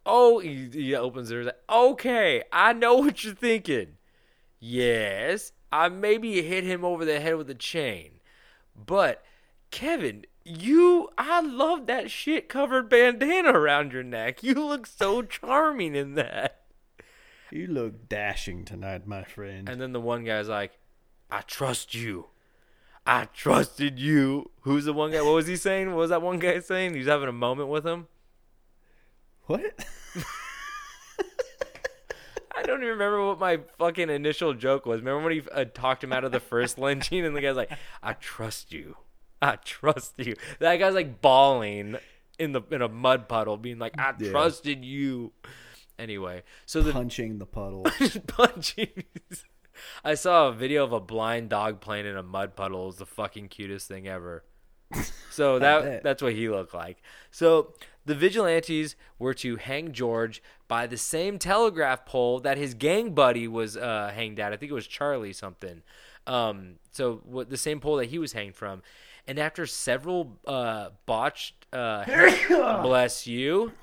"Oh," 0.06 0.40
he, 0.40 0.70
he 0.72 0.96
opens 0.96 1.30
it. 1.32 1.46
Like, 1.46 1.56
"Okay, 1.70 2.44
I 2.52 2.74
know 2.74 2.96
what 2.96 3.24
you're 3.24 3.34
thinking. 3.36 3.98
Yes, 4.60 5.52
I 5.72 5.90
maybe 5.90 6.42
hit 6.42 6.64
him 6.64 6.84
over 6.84 7.06
the 7.06 7.20
head 7.20 7.36
with 7.38 7.50
a 7.50 7.56
chain, 7.56 8.20
but 8.76 9.24
Kevin, 9.72 10.26
you, 10.44 11.10
I 11.18 11.42
love 11.42 11.86
that 11.88 12.10
shit 12.10 12.50
covered 12.50 12.90
bandana 12.90 13.52
around 13.52 13.94
your 13.94 14.04
neck. 14.04 14.42
You 14.44 14.56
look 14.56 14.88
so 14.88 15.22
charming 15.22 15.96
in 15.96 16.16
that." 16.16 16.56
You 17.52 17.68
look 17.68 18.08
dashing 18.08 18.66
tonight, 18.66 19.08
my 19.08 19.24
friend. 19.24 19.68
And 19.68 19.82
then 19.82 19.92
the 19.92 20.00
one 20.00 20.24
guy's 20.24 20.48
like, 20.50 20.78
"I 21.32 21.42
trust 21.42 21.94
you." 21.96 22.28
I 23.12 23.26
trusted 23.34 23.98
you. 23.98 24.52
Who's 24.62 24.86
the 24.86 24.94
one 24.94 25.12
guy? 25.12 25.22
What 25.22 25.34
was 25.34 25.48
he 25.48 25.56
saying? 25.56 25.88
What 25.90 25.98
was 25.98 26.10
that 26.12 26.22
one 26.22 26.38
guy 26.38 26.60
saying? 26.60 26.94
He's 26.94 27.08
having 27.08 27.28
a 27.28 27.32
moment 27.34 27.70
with 27.70 27.84
him. 27.86 28.08
what? 29.48 29.62
I 32.56 32.64
don't 32.64 32.78
even 32.84 32.90
remember 32.90 33.26
what 33.26 33.40
my 33.40 33.60
fucking 33.80 34.10
initial 34.10 34.54
joke 34.54 34.86
was. 34.86 35.00
Remember 35.00 35.24
when 35.24 35.34
he 35.34 35.42
uh, 35.52 35.66
talked 35.74 36.04
him 36.04 36.12
out 36.14 36.24
of 36.24 36.32
the 36.32 36.40
first 36.40 36.78
lynching, 36.78 37.26
and 37.26 37.36
the 37.36 37.42
guy's 37.42 37.56
like, 37.56 37.72
"I 38.04 38.14
trust 38.14 38.72
you, 38.74 38.98
I 39.42 39.56
trust 39.56 40.14
you." 40.18 40.36
That 40.60 40.76
guy's 40.78 40.94
like 40.94 41.22
bawling 41.22 41.96
in 42.38 42.52
the 42.52 42.62
in 42.70 42.82
a 42.82 42.90
mud 42.90 43.28
puddle, 43.30 43.58
being 43.58 43.80
like, 43.80 43.94
"I 43.98 44.14
Yeah. 44.20 44.32
trusted 44.32 44.84
you." 44.86 45.32
Anyway, 45.98 46.44
so 46.66 46.82
the 46.82 46.92
Punching 46.92 47.40
the 47.40 47.46
puddle. 47.46 47.86
punching. 48.28 49.04
I 50.04 50.16
saw 50.16 50.48
a 50.48 50.54
video 50.54 50.84
of 50.84 50.94
a 50.94 51.00
blind 51.00 51.50
dog 51.50 51.82
playing 51.82 52.06
in 52.06 52.18
a 52.18 52.24
mud 52.24 52.56
puddle. 52.56 52.84
It 52.84 52.88
was 52.88 52.96
the 52.98 53.06
fucking 53.06 53.50
cutest 53.50 53.88
thing 53.88 54.08
ever. 54.08 54.44
So 55.32 55.60
that 55.60 56.04
that's 56.04 56.22
what 56.22 56.34
he 56.34 56.50
looked 56.50 56.74
like. 56.74 57.02
So 57.32 57.74
the 58.06 58.16
vigilantes 58.16 58.96
were 59.20 59.34
to 59.36 59.58
hang 59.58 59.92
George 59.92 60.42
by 60.68 60.88
the 60.88 60.98
same 60.98 61.38
telegraph 61.38 62.06
pole 62.06 62.40
that 62.40 62.58
his 62.58 62.74
gang 62.74 63.14
buddy 63.14 63.48
was 63.48 63.78
uh, 63.78 64.12
hanged 64.14 64.40
at. 64.40 64.54
I 64.54 64.58
think 64.58 64.72
it 64.72 64.76
was 64.76 64.88
Charlie 64.88 65.34
something. 65.34 65.84
Um, 66.26 66.76
so 66.92 67.22
what 67.24 67.50
the 67.50 67.58
same 67.58 67.80
pole 67.80 67.98
that 67.98 68.10
he 68.10 68.20
was 68.20 68.34
hanged 68.34 68.56
from. 68.56 68.82
And 69.28 69.38
after 69.38 69.68
several 69.68 70.40
uh, 70.48 70.90
botched, 71.06 71.68
uh, 71.72 72.04
bless 72.82 73.28
you, 73.28 73.74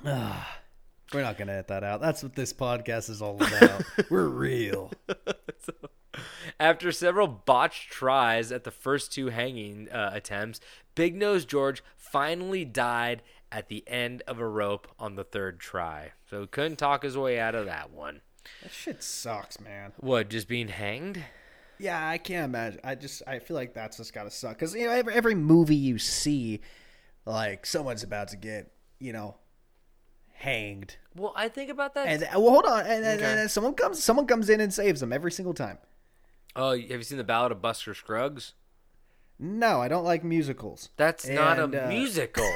We're 1.13 1.21
not 1.21 1.37
gonna 1.37 1.53
edit 1.53 1.67
that 1.67 1.83
out. 1.83 2.01
That's 2.01 2.21
what 2.23 2.35
this 2.35 2.53
podcast 2.53 3.09
is 3.09 3.21
all 3.21 3.35
about. 3.35 3.83
We're 4.09 4.27
real. 4.27 4.91
After 6.59 6.91
several 6.91 7.27
botched 7.27 7.91
tries 7.91 8.51
at 8.51 8.63
the 8.63 8.71
first 8.71 9.13
two 9.13 9.27
hanging 9.27 9.89
uh, 9.89 10.11
attempts, 10.13 10.59
Big 10.95 11.15
Nose 11.15 11.45
George 11.45 11.83
finally 11.95 12.65
died 12.65 13.21
at 13.51 13.69
the 13.69 13.83
end 13.87 14.23
of 14.27 14.39
a 14.39 14.47
rope 14.47 14.87
on 14.99 15.15
the 15.15 15.23
third 15.23 15.59
try. 15.59 16.11
So 16.29 16.41
he 16.41 16.47
couldn't 16.47 16.77
talk 16.77 17.03
his 17.03 17.17
way 17.17 17.39
out 17.39 17.55
of 17.55 17.65
that 17.67 17.91
one. 17.91 18.21
That 18.63 18.71
shit 18.71 19.03
sucks, 19.03 19.59
man. 19.59 19.93
What, 19.97 20.29
just 20.29 20.47
being 20.47 20.69
hanged? 20.69 21.23
Yeah, 21.79 22.07
I 22.07 22.17
can't 22.17 22.45
imagine. 22.45 22.79
I 22.83 22.95
just 22.95 23.21
I 23.27 23.39
feel 23.39 23.55
like 23.55 23.73
that's 23.73 23.97
just 23.97 24.13
gotta 24.13 24.31
suck 24.31 24.53
because 24.57 24.73
you 24.73 24.87
know 24.87 24.91
every, 24.93 25.13
every 25.13 25.35
movie 25.35 25.75
you 25.75 25.99
see, 25.99 26.61
like 27.25 27.65
someone's 27.65 28.03
about 28.03 28.29
to 28.29 28.37
get 28.37 28.71
you 28.99 29.13
know 29.13 29.35
hanged, 30.37 30.97
Well, 31.15 31.33
I 31.35 31.49
think 31.49 31.69
about 31.69 31.93
that. 31.95 32.07
and 32.07 32.21
well, 32.41 32.51
hold 32.51 32.65
on, 32.65 32.81
and, 32.81 33.03
and, 33.05 33.21
Okay. 33.21 33.41
and 33.41 33.51
someone 33.51 33.73
comes 33.73 34.03
someone 34.03 34.27
comes 34.27 34.49
in 34.49 34.61
and 34.61 34.73
saves 34.73 35.01
them 35.01 35.11
every 35.11 35.31
single 35.31 35.53
time. 35.53 35.77
oh, 36.55 36.71
have 36.71 36.79
you 36.89 37.03
seen 37.03 37.17
the 37.17 37.23
Ballad 37.23 37.51
of 37.51 37.61
Buster 37.61 37.93
Scruggs? 37.93 38.53
No, 39.39 39.81
I 39.81 39.87
don't 39.87 40.03
like 40.03 40.23
musicals. 40.23 40.89
That's 40.97 41.27
not 41.27 41.59
And, 41.59 41.75
a 41.75 41.85
uh, 41.85 41.89
musical. 41.89 42.47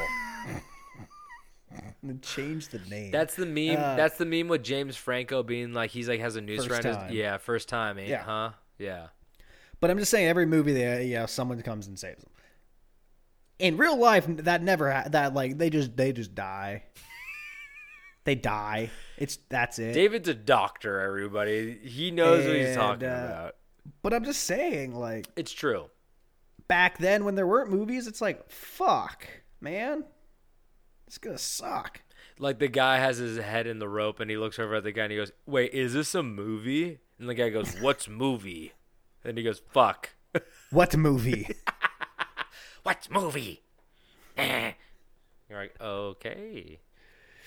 Change 2.22 2.70
the 2.70 2.80
name. 2.90 3.12
That's 3.12 3.36
the 3.36 3.46
meme. 3.46 3.78
Uh, 3.78 3.96
that's 3.96 4.18
the 4.18 4.26
meme 4.26 4.48
with 4.48 4.64
James 4.64 4.98
Franco 4.98 5.44
being 5.44 5.74
like 5.74 5.92
he's 5.92 6.10
like 6.10 6.20
has 6.20 6.36
a 6.36 6.42
news 6.42 6.66
First 6.66 6.82
friend. 6.82 6.98
time. 6.98 7.14
Yeah, 7.14 7.38
first 7.38 7.70
time. 7.70 8.00
Eh? 8.00 8.08
Yeah. 8.08 8.24
Huh? 8.24 8.50
Yeah. 8.80 9.08
But 9.80 9.92
I'm 9.92 10.00
just 10.00 10.12
saying, 10.12 10.28
every 10.28 10.46
movie, 10.46 10.74
they 10.74 11.06
yeah, 11.06 11.26
someone 11.28 11.62
comes 11.62 11.88
and 11.88 11.98
saves 11.98 12.22
them. 12.24 12.32
In 13.60 13.78
real 13.78 13.98
life, 13.98 14.26
that 14.28 14.64
never 14.64 14.92
ha- 14.92 15.06
that 15.12 15.34
like 15.36 15.58
they 15.60 15.70
just 15.70 15.96
they 15.96 16.12
just 16.12 16.34
die. 16.36 16.84
They 18.24 18.36
die. 18.36 18.92
It's 19.18 19.40
that's 19.50 19.80
it. 19.80 19.94
David's 19.94 20.28
a 20.30 20.34
doctor. 20.34 21.00
Everybody, 21.02 21.78
he 21.84 22.12
knows 22.12 22.46
what 22.46 22.56
he's 22.56 22.68
And, 22.68 22.76
talking 22.78 23.08
uh, 23.08 23.12
about. 23.26 23.56
But 24.04 24.14
I'm 24.14 24.24
just 24.24 24.44
saying, 24.44 24.94
like 24.96 25.28
It's 25.36 25.52
true. 25.52 25.90
back 26.68 26.98
then 27.00 27.26
when 27.26 27.36
there 27.36 27.48
weren't 27.48 27.70
movies, 27.72 28.08
it's 28.08 28.22
like 28.22 28.50
fuck, 28.50 29.28
man, 29.60 30.04
it's 31.08 31.18
gonna 31.18 31.38
suck. 31.38 32.02
Like 32.40 32.60
the 32.60 32.68
guy 32.68 32.98
has 32.98 33.18
his 33.18 33.38
head 33.38 33.68
in 33.68 33.80
the 33.80 33.90
rope 33.90 34.20
and 34.20 34.30
he 34.32 34.38
looks 34.38 34.58
over 34.60 34.76
at 34.76 34.84
the 34.84 34.92
guy 34.92 35.04
and 35.04 35.12
he 35.12 35.18
goes, 35.18 35.32
"Wait, 35.46 35.74
is 35.74 35.94
this 35.94 36.16
a 36.16 36.24
movie?" 36.24 37.00
And 37.20 37.28
the 37.30 37.34
guy 37.36 37.50
goes, 37.50 37.76
"What's 37.82 38.08
movie?" 38.08 38.74
And 39.24 39.38
he 39.38 39.44
goes, 39.44 39.62
"Fuck." 39.74 40.10
What 40.72 40.96
movie? 40.96 41.50
What's 42.84 43.10
movie? 43.10 43.62
Eh. 44.38 44.72
You're 45.50 45.60
like, 45.60 45.76
okay. 45.82 46.80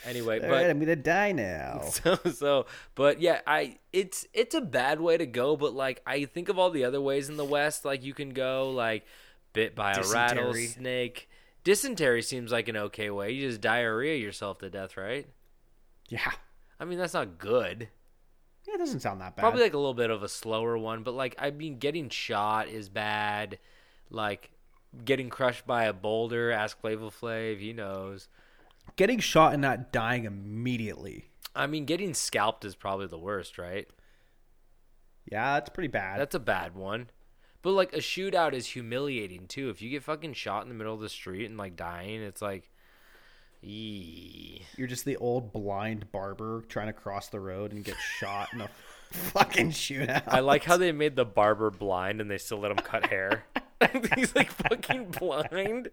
Anyway, 0.07 0.36
All 0.40 0.48
but 0.48 0.50
right, 0.50 0.70
I'm 0.70 0.78
gonna 0.78 0.96
die 0.96 1.32
now. 1.32 1.80
so 1.90 2.16
so 2.32 2.66
but 2.94 3.20
yeah 3.20 3.40
i 3.46 3.78
it's 3.92 4.26
it's 4.32 4.55
a 4.55 4.61
bad 4.61 5.00
way 5.00 5.16
to 5.16 5.26
go 5.26 5.57
but 5.57 5.74
like 5.74 6.02
i 6.07 6.24
think 6.24 6.48
of 6.48 6.59
all 6.59 6.70
the 6.70 6.84
other 6.84 7.00
ways 7.00 7.28
in 7.28 7.36
the 7.36 7.44
west 7.44 7.84
like 7.84 8.05
you 8.05 8.12
can 8.14 8.30
go 8.30 8.70
like 8.70 9.05
bit 9.52 9.74
by 9.74 9.92
a 9.92 10.02
rattlesnake. 10.02 11.28
Dysentery 11.62 12.20
seems 12.20 12.52
like 12.52 12.68
an 12.68 12.76
okay 12.76 13.09
way. 13.09 13.30
You 13.30 13.48
just 13.48 13.62
diarrhea 13.62 14.16
yourself 14.16 14.59
to 14.59 14.68
death 14.68 14.96
right? 14.98 15.26
Yeah, 16.09 16.32
i 16.78 16.84
mean 16.84 16.98
that's 16.98 17.14
not 17.14 17.38
good. 17.38 17.88
Yeah, 18.66 18.74
it 18.74 18.78
doesn't 18.78 19.00
sound 19.00 19.20
that 19.20 19.36
bad. 19.36 19.42
probably 19.42 19.62
like 19.62 19.74
a 19.74 19.78
little 19.78 19.94
bit 19.94 20.11
of 20.11 20.22
a 20.22 20.28
slower 20.28 20.76
one 20.78 21.02
but 21.02 21.14
like 21.14 21.34
i 21.38 21.50
mean 21.50 21.78
getting 21.78 22.09
shot 22.11 22.68
is 22.68 22.88
bad. 22.88 23.59
Like 24.11 24.50
getting 25.05 25.28
crushed 25.28 25.66
by 25.66 25.84
a 25.84 25.92
boulder 25.92 26.50
ask 26.50 26.78
flavor 26.80 27.07
flav 27.07 27.59
he 27.59 27.72
knows 27.72 28.28
Getting 28.97 29.18
shot 29.18 29.53
and 29.53 29.62
not 29.62 29.93
dying 29.93 30.24
immediately. 30.24 31.30
i 31.55 31.66
mean 31.66 31.85
getting 31.85 32.14
scalped 32.14 32.64
is 32.64 32.74
probably 32.74 33.07
the 33.07 33.18
worst 33.18 33.59
right 33.59 33.89
Yeah, 35.30 35.55
that's 35.55 35.70
pretty 35.70 35.89
bad. 35.89 36.20
That's 36.20 36.35
a 36.35 36.41
bad 36.41 36.74
one. 36.74 37.11
But 37.62 37.70
like 37.72 37.93
a 37.95 37.99
shootout 37.99 38.53
is 38.53 38.66
humiliating 38.66 39.47
too. 39.47 39.70
If 39.70 39.80
you 39.80 39.89
get 39.91 40.03
fucking 40.03 40.35
shot 40.35 40.62
in 40.64 40.68
the 40.68 40.74
middle 40.74 40.95
of 40.95 41.01
the 41.01 41.09
street 41.09 41.47
and 41.47 41.57
like 41.57 41.76
dying, 41.76 42.20
it's 42.22 42.43
like, 42.43 42.70
eee. 43.62 44.62
You're 44.76 44.87
just 44.87 45.05
the 45.07 45.16
old 45.16 45.53
blind 45.53 46.12
barber 46.12 46.62
trying 46.68 46.89
to 46.89 46.93
cross 46.93 47.28
the 47.28 47.41
road 47.41 47.72
and 47.72 47.82
get 47.85 47.97
shot 48.18 48.49
in 48.53 48.61
a 48.61 48.68
fucking 49.11 49.70
shootout. 49.70 50.24
I 50.28 50.41
like 50.41 50.64
how 50.64 50.76
they 50.76 50.93
made 50.93 51.16
the 51.16 51.24
barber 51.24 51.70
blind 51.70 52.20
and 52.20 52.30
they 52.30 52.39
still 52.39 52.59
let 52.59 52.70
him 52.70 52.76
cut 52.78 53.07
hair. 53.07 53.45
he's 54.14 54.35
like 54.37 54.51
fucking 54.51 55.07
blind. 55.12 55.89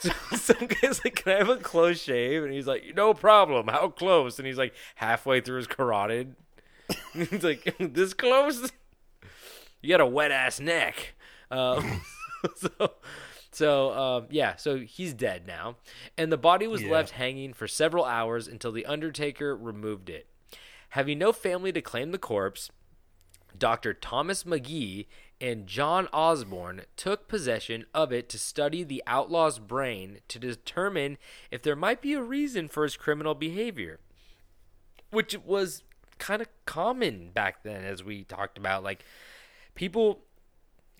So 0.00 0.10
some 0.36 0.66
guy's 0.68 1.04
like, 1.04 1.16
"Can 1.16 1.32
I 1.32 1.36
have 1.38 1.48
a 1.48 1.56
close 1.56 2.00
shave?" 2.00 2.44
And 2.44 2.52
he's 2.52 2.66
like, 2.66 2.94
"No 2.94 3.14
problem. 3.14 3.68
How 3.68 3.88
close?" 3.88 4.38
And 4.38 4.46
he's 4.46 4.58
like 4.58 4.74
halfway 4.96 5.40
through 5.40 5.56
his 5.58 5.66
carotid. 5.66 6.36
he's 7.12 7.42
like, 7.42 7.74
"This 7.78 8.14
close? 8.14 8.70
You 9.82 9.88
got 9.90 10.00
a 10.00 10.06
wet 10.06 10.30
ass 10.30 10.60
neck." 10.60 11.14
Um, 11.50 12.02
so, 12.56 12.92
so 13.50 13.92
um, 13.92 14.26
yeah. 14.30 14.56
So 14.56 14.78
he's 14.78 15.14
dead 15.14 15.46
now, 15.46 15.76
and 16.16 16.30
the 16.30 16.36
body 16.38 16.66
was 16.66 16.82
Yeah. 16.82 16.90
left 16.92 17.10
hanging 17.10 17.52
for 17.52 17.66
several 17.66 18.04
hours 18.04 18.46
until 18.48 18.72
the 18.72 18.86
Undertaker 18.86 19.56
removed 19.56 20.10
it. 20.10 20.26
Having 20.90 21.18
no 21.18 21.32
family 21.32 21.72
to 21.72 21.82
claim 21.82 22.12
the 22.12 22.18
corpse, 22.18 22.70
Dr. 23.56 23.92
Thomas 23.94 24.44
Maghee 24.46 25.06
and 25.40 25.66
John 25.66 26.08
Osborne 26.12 26.82
took 26.96 27.28
possession 27.28 27.86
of 27.94 28.12
it 28.12 28.28
to 28.30 28.38
study 28.38 28.82
the 28.82 29.02
outlaw's 29.06 29.58
brain 29.58 30.18
to 30.28 30.38
determine 30.38 31.16
if 31.50 31.62
there 31.62 31.76
might 31.76 32.02
be 32.02 32.14
a 32.14 32.22
reason 32.22 32.68
for 32.68 32.82
his 32.82 32.96
criminal 32.96 33.34
behavior, 33.34 34.00
which 35.10 35.36
was 35.44 35.84
kind 36.18 36.42
of 36.42 36.48
common 36.66 37.30
back 37.30 37.62
then, 37.62 37.84
as 37.84 38.02
we 38.02 38.24
talked 38.24 38.58
about. 38.58 38.82
Like, 38.82 39.04
people, 39.74 40.20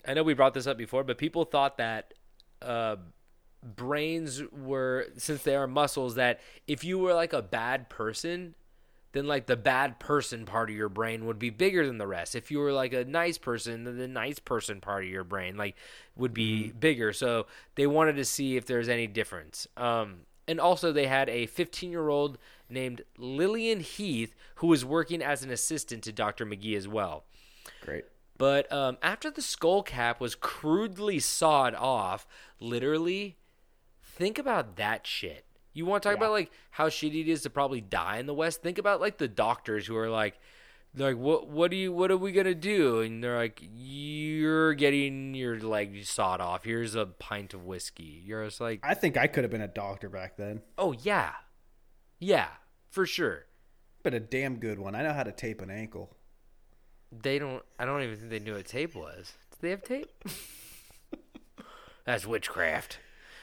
I 0.07 0.13
know 0.13 0.23
we 0.23 0.33
brought 0.33 0.53
this 0.53 0.67
up 0.67 0.77
before, 0.77 1.03
but 1.03 1.17
people 1.17 1.43
thought 1.43 1.77
that 1.77 2.13
uh, 2.61 2.95
brains 3.63 4.41
were, 4.51 5.07
since 5.17 5.43
they 5.43 5.55
are 5.55 5.67
muscles, 5.67 6.15
that 6.15 6.39
if 6.65 6.85
you 6.85 6.97
were 6.97 7.13
like 7.13 7.33
a 7.33 7.41
bad 7.41 7.89
person, 7.89 8.55
then 9.11 9.27
like 9.27 9.47
the 9.47 9.57
bad 9.57 9.99
person 9.99 10.45
part 10.45 10.69
of 10.69 10.75
your 10.75 10.89
brain 10.89 11.25
would 11.25 11.39
be 11.39 11.49
bigger 11.49 11.85
than 11.85 11.97
the 11.97 12.07
rest. 12.07 12.35
If 12.35 12.51
you 12.51 12.59
were 12.59 12.71
like 12.71 12.93
a 12.93 13.05
nice 13.05 13.37
person, 13.37 13.83
then 13.83 13.97
the 13.97 14.07
nice 14.07 14.39
person 14.39 14.81
part 14.81 15.03
of 15.03 15.09
your 15.09 15.23
brain 15.23 15.57
like 15.57 15.75
would 16.15 16.33
be 16.33 16.71
bigger. 16.71 17.11
So 17.13 17.47
they 17.75 17.87
wanted 17.87 18.17
to 18.17 18.25
see 18.25 18.55
if 18.55 18.65
there's 18.65 18.89
any 18.89 19.07
difference. 19.07 19.67
Um, 19.77 20.21
and 20.47 20.59
also 20.59 20.91
they 20.91 21.07
had 21.07 21.29
a 21.29 21.47
15 21.47 21.91
year 21.91 22.09
old 22.09 22.37
named 22.69 23.01
Lillian 23.17 23.79
Heath, 23.79 24.35
who 24.55 24.67
was 24.67 24.85
working 24.85 25.23
as 25.23 25.43
an 25.43 25.49
assistant 25.51 26.03
to 26.03 26.11
Dr. 26.11 26.45
Maghee 26.45 26.75
as 26.75 26.87
well. 26.87 27.23
Great. 27.81 28.05
But 28.37 28.71
um, 28.71 28.97
after 29.01 29.29
the 29.29 29.41
skull 29.41 29.83
cap 29.83 30.21
was 30.21 30.33
crudely 30.35 31.19
sawed 31.19 31.75
off, 31.75 32.25
literally, 32.59 33.37
think 34.01 34.37
about 34.37 34.75
that 34.77 35.05
shit. 35.05 35.45
You 35.79 35.85
want 35.85 36.03
to 36.03 36.09
talk 36.09 36.17
about 36.17 36.31
like 36.31 36.51
how 36.71 36.89
shitty 36.89 37.21
it 37.21 37.29
is 37.29 37.43
to 37.43 37.49
probably 37.49 37.79
die 37.79 38.17
in 38.17 38.25
the 38.25 38.33
West? 38.33 38.61
Think 38.61 38.79
about 38.79 38.99
like 38.99 39.17
the 39.17 39.29
doctors 39.29 39.87
who 39.87 39.95
are 39.95 40.09
like, 40.09 40.37
like, 40.93 41.15
what, 41.15 41.47
what 41.47 41.71
do 41.71 41.77
you, 41.77 41.93
what 41.93 42.11
are 42.11 42.17
we 42.17 42.33
gonna 42.33 42.53
do? 42.53 42.99
And 42.99 43.23
they're 43.23 43.37
like, 43.37 43.61
you're 43.61 44.73
getting 44.73 45.33
your 45.35 45.57
leg 45.57 46.03
sawed 46.03 46.41
off. 46.41 46.65
Here's 46.65 46.95
a 46.95 47.05
pint 47.05 47.53
of 47.53 47.63
whiskey. 47.63 48.21
You're 48.25 48.43
just 48.43 48.59
like, 48.59 48.81
I 48.83 48.93
think 48.93 49.15
I 49.15 49.27
could 49.27 49.45
have 49.45 49.51
been 49.51 49.61
a 49.61 49.69
doctor 49.69 50.09
back 50.09 50.35
then. 50.35 50.63
oh 50.77 50.91
yeah, 51.01 51.31
yeah, 52.19 52.49
for 52.89 53.05
sure. 53.05 53.45
But 54.03 54.13
a 54.13 54.19
damn 54.19 54.57
good 54.57 54.79
one. 54.79 54.95
I 54.95 55.03
know 55.03 55.13
how 55.13 55.23
to 55.23 55.31
tape 55.31 55.61
an 55.61 55.69
ankle. 55.69 56.13
They 57.09 57.39
don't. 57.39 57.63
I 57.79 57.85
don't 57.85 58.03
even 58.03 58.17
think 58.17 58.31
they 58.31 58.39
knew 58.39 58.55
what 58.55 58.65
tape 58.65 58.95
was. 58.95 59.31
Did 59.51 59.61
they 59.61 59.69
have 59.69 59.83
tape? 59.83 60.11
That's 62.05 62.25
witchcraft. 62.25 62.99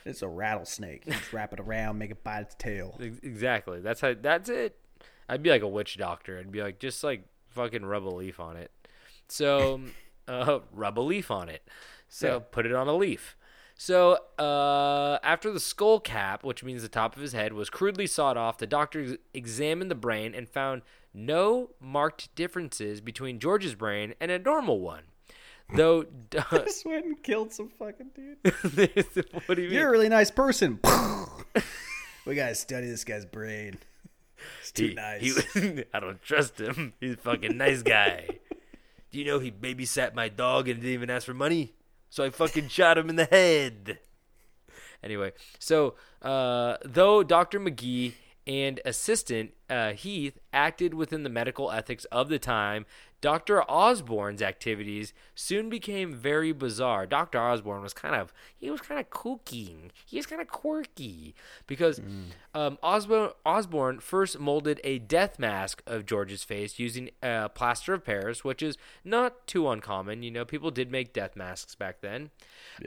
It's 0.06 0.22
a 0.22 0.28
rattlesnake. 0.28 1.02
You 1.06 1.12
just 1.12 1.32
wrap 1.32 1.52
it 1.52 1.60
around, 1.60 1.98
make 1.98 2.10
it 2.10 2.22
bite 2.24 2.40
its 2.42 2.54
tail. 2.54 2.96
Exactly. 3.00 3.80
That's 3.80 4.00
how. 4.00 4.14
That's 4.14 4.48
it. 4.48 4.78
I'd 5.28 5.42
be 5.42 5.50
like 5.50 5.62
a 5.62 5.68
witch 5.68 5.96
doctor. 5.98 6.38
I'd 6.38 6.52
be 6.52 6.62
like, 6.62 6.78
just 6.78 7.02
like 7.04 7.24
fucking 7.50 7.84
rub 7.84 8.06
a 8.06 8.10
leaf 8.10 8.38
on 8.40 8.56
it. 8.56 8.70
So, 9.28 9.80
uh, 10.28 10.60
rub 10.72 10.98
a 10.98 11.00
leaf 11.00 11.30
on 11.30 11.48
it. 11.48 11.68
So 12.08 12.34
Yeah. 12.34 12.38
put 12.50 12.66
it 12.66 12.72
on 12.72 12.86
a 12.86 12.94
leaf. 12.94 13.36
So 13.74 14.18
uh, 14.38 15.18
after 15.22 15.50
the 15.50 15.60
skull 15.60 16.00
cap, 16.00 16.42
which 16.44 16.62
means 16.64 16.80
the 16.82 16.88
top 16.88 17.14
of 17.16 17.20
his 17.22 17.32
head, 17.32 17.52
was 17.52 17.68
crudely 17.68 18.06
sawed 18.06 18.36
off, 18.36 18.56
the 18.58 18.66
doctor 18.66 19.18
examined 19.34 19.90
the 19.90 19.94
brain 19.96 20.34
and 20.34 20.48
found 20.48 20.82
no 21.12 21.70
marked 21.80 22.34
differences 22.34 23.00
between 23.00 23.38
George's 23.38 23.74
brain 23.74 24.14
and 24.20 24.30
a 24.30 24.38
normal 24.38 24.80
one. 24.80 25.02
Though, 25.74 26.04
Just 26.30 26.86
went 26.86 27.06
and 27.06 27.22
killed 27.22 27.52
some 27.52 27.70
fucking 27.78 28.10
dude. 28.14 28.38
what 29.46 29.56
do 29.56 29.62
you 29.62 29.68
mean? 29.68 29.78
You're 29.78 29.88
a 29.88 29.90
really 29.90 30.08
nice 30.08 30.30
person. 30.30 30.78
we 32.26 32.34
gotta 32.34 32.54
study 32.54 32.86
this 32.88 33.04
guy's 33.04 33.24
brain. 33.26 33.78
It's 34.60 34.70
too 34.72 34.88
He- 34.88 34.94
nice. 34.94 35.44
he 35.54 35.84
I 35.92 36.00
don't 36.00 36.22
trust 36.22 36.60
him. 36.60 36.92
He's 37.00 37.14
a 37.14 37.18
fucking 37.18 37.56
nice 37.56 37.82
guy. 37.82 38.28
Do 39.10 39.18
you 39.18 39.24
know 39.24 39.38
he 39.38 39.50
babysat 39.50 40.14
my 40.14 40.28
dog 40.28 40.68
and 40.68 40.80
didn't 40.80 40.92
even 40.94 41.10
ask 41.10 41.26
for 41.26 41.34
money? 41.34 41.72
So 42.10 42.24
I 42.24 42.30
fucking 42.30 42.68
shot 42.68 42.98
him 42.98 43.08
in 43.10 43.16
the 43.16 43.24
head. 43.24 43.98
Anyway, 45.02 45.32
so 45.58 45.94
uh, 46.22 46.76
though 46.84 47.22
Dr. 47.22 47.58
Maghee 47.60 48.14
and 48.46 48.80
assistant 48.84 49.52
uh, 49.68 49.92
Heath 49.92 50.38
acted 50.52 50.94
within 50.94 51.22
the 51.22 51.28
medical 51.28 51.70
ethics 51.70 52.04
of 52.06 52.28
the 52.28 52.38
time, 52.38 52.86
Dr. 53.26 53.68
Osborne's 53.68 54.40
activities 54.40 55.12
soon 55.34 55.68
became 55.68 56.14
very 56.14 56.52
bizarre. 56.52 57.08
Dr. 57.08 57.40
Osborne 57.40 57.82
was 57.82 57.92
kind 57.92 58.14
of 58.14 58.32
he 58.56 58.70
was 58.70 58.80
kind 58.80 59.00
of 59.00 59.10
kooky. 59.10 59.90
He 60.04 60.16
was 60.16 60.26
kind 60.26 60.40
of 60.40 60.46
quirky 60.46 61.34
because 61.66 62.00
um, 62.54 62.78
Osborne 62.84 63.30
Osborne 63.44 63.98
first 63.98 64.38
molded 64.38 64.80
a 64.84 65.00
death 65.00 65.40
mask 65.40 65.82
of 65.88 66.06
George's 66.06 66.44
face 66.44 66.78
using 66.78 67.10
uh, 67.20 67.48
plaster 67.48 67.94
of 67.94 68.04
Paris, 68.04 68.44
which 68.44 68.62
is 68.62 68.78
not 69.02 69.44
too 69.48 69.68
uncommon. 69.68 70.22
You 70.22 70.30
know, 70.30 70.44
people 70.44 70.70
did 70.70 70.92
make 70.92 71.12
death 71.12 71.34
masks 71.34 71.74
back 71.74 72.02
then. 72.02 72.30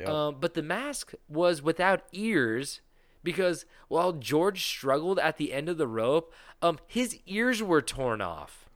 Um, 0.10 0.38
but 0.40 0.54
the 0.54 0.64
mask 0.64 1.12
was 1.28 1.62
without 1.62 2.04
ears 2.14 2.80
because 3.26 3.66
while 3.90 4.14
George 4.14 4.66
struggled 4.66 5.20
at 5.20 5.36
the 5.36 5.52
end 5.52 5.68
of 5.68 5.78
the 5.78 5.86
rope, 5.86 6.34
um, 6.62 6.80
his 6.88 7.20
ears 7.26 7.62
were 7.62 7.82
torn 7.82 8.22
off. 8.22 8.69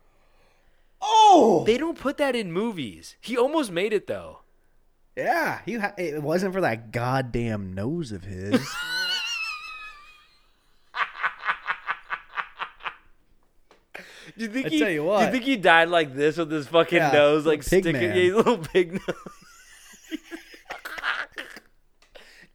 Oh, 1.04 1.64
They 1.66 1.78
don't 1.78 1.98
put 2.00 2.18
that 2.18 2.36
in 2.36 2.52
movies. 2.52 3.16
He 3.22 3.38
almost 3.38 3.72
made 3.72 3.92
it 3.94 4.08
though. 4.08 4.40
yeah. 5.16 5.60
You 5.66 5.82
ha- 5.82 5.94
it 5.98 6.24
wasn't 6.24 6.54
for 6.54 6.62
that 6.62 6.92
goddamn 6.92 7.74
nose 7.74 8.12
of 8.12 8.24
his. 8.24 8.60
Do 13.96 14.04
you 14.38 14.48
think 14.50 14.66
I 14.68 14.70
he, 14.70 14.80
tell 14.80 14.90
you 14.90 15.04
what. 15.04 15.20
Do 15.20 15.26
you 15.26 15.32
think 15.32 15.44
he 15.44 15.58
died 15.58 15.90
like 15.90 16.16
this 16.16 16.38
with 16.38 16.52
his 16.52 16.68
fucking 16.68 16.98
Yeah, 16.98 17.12
nose, 17.12 17.46
like 17.46 17.62
sticking, 17.64 17.94
man. 17.94 18.16
yeah, 18.18 18.34
little 18.34 18.58
pig 18.58 18.94
nose? 18.94 19.02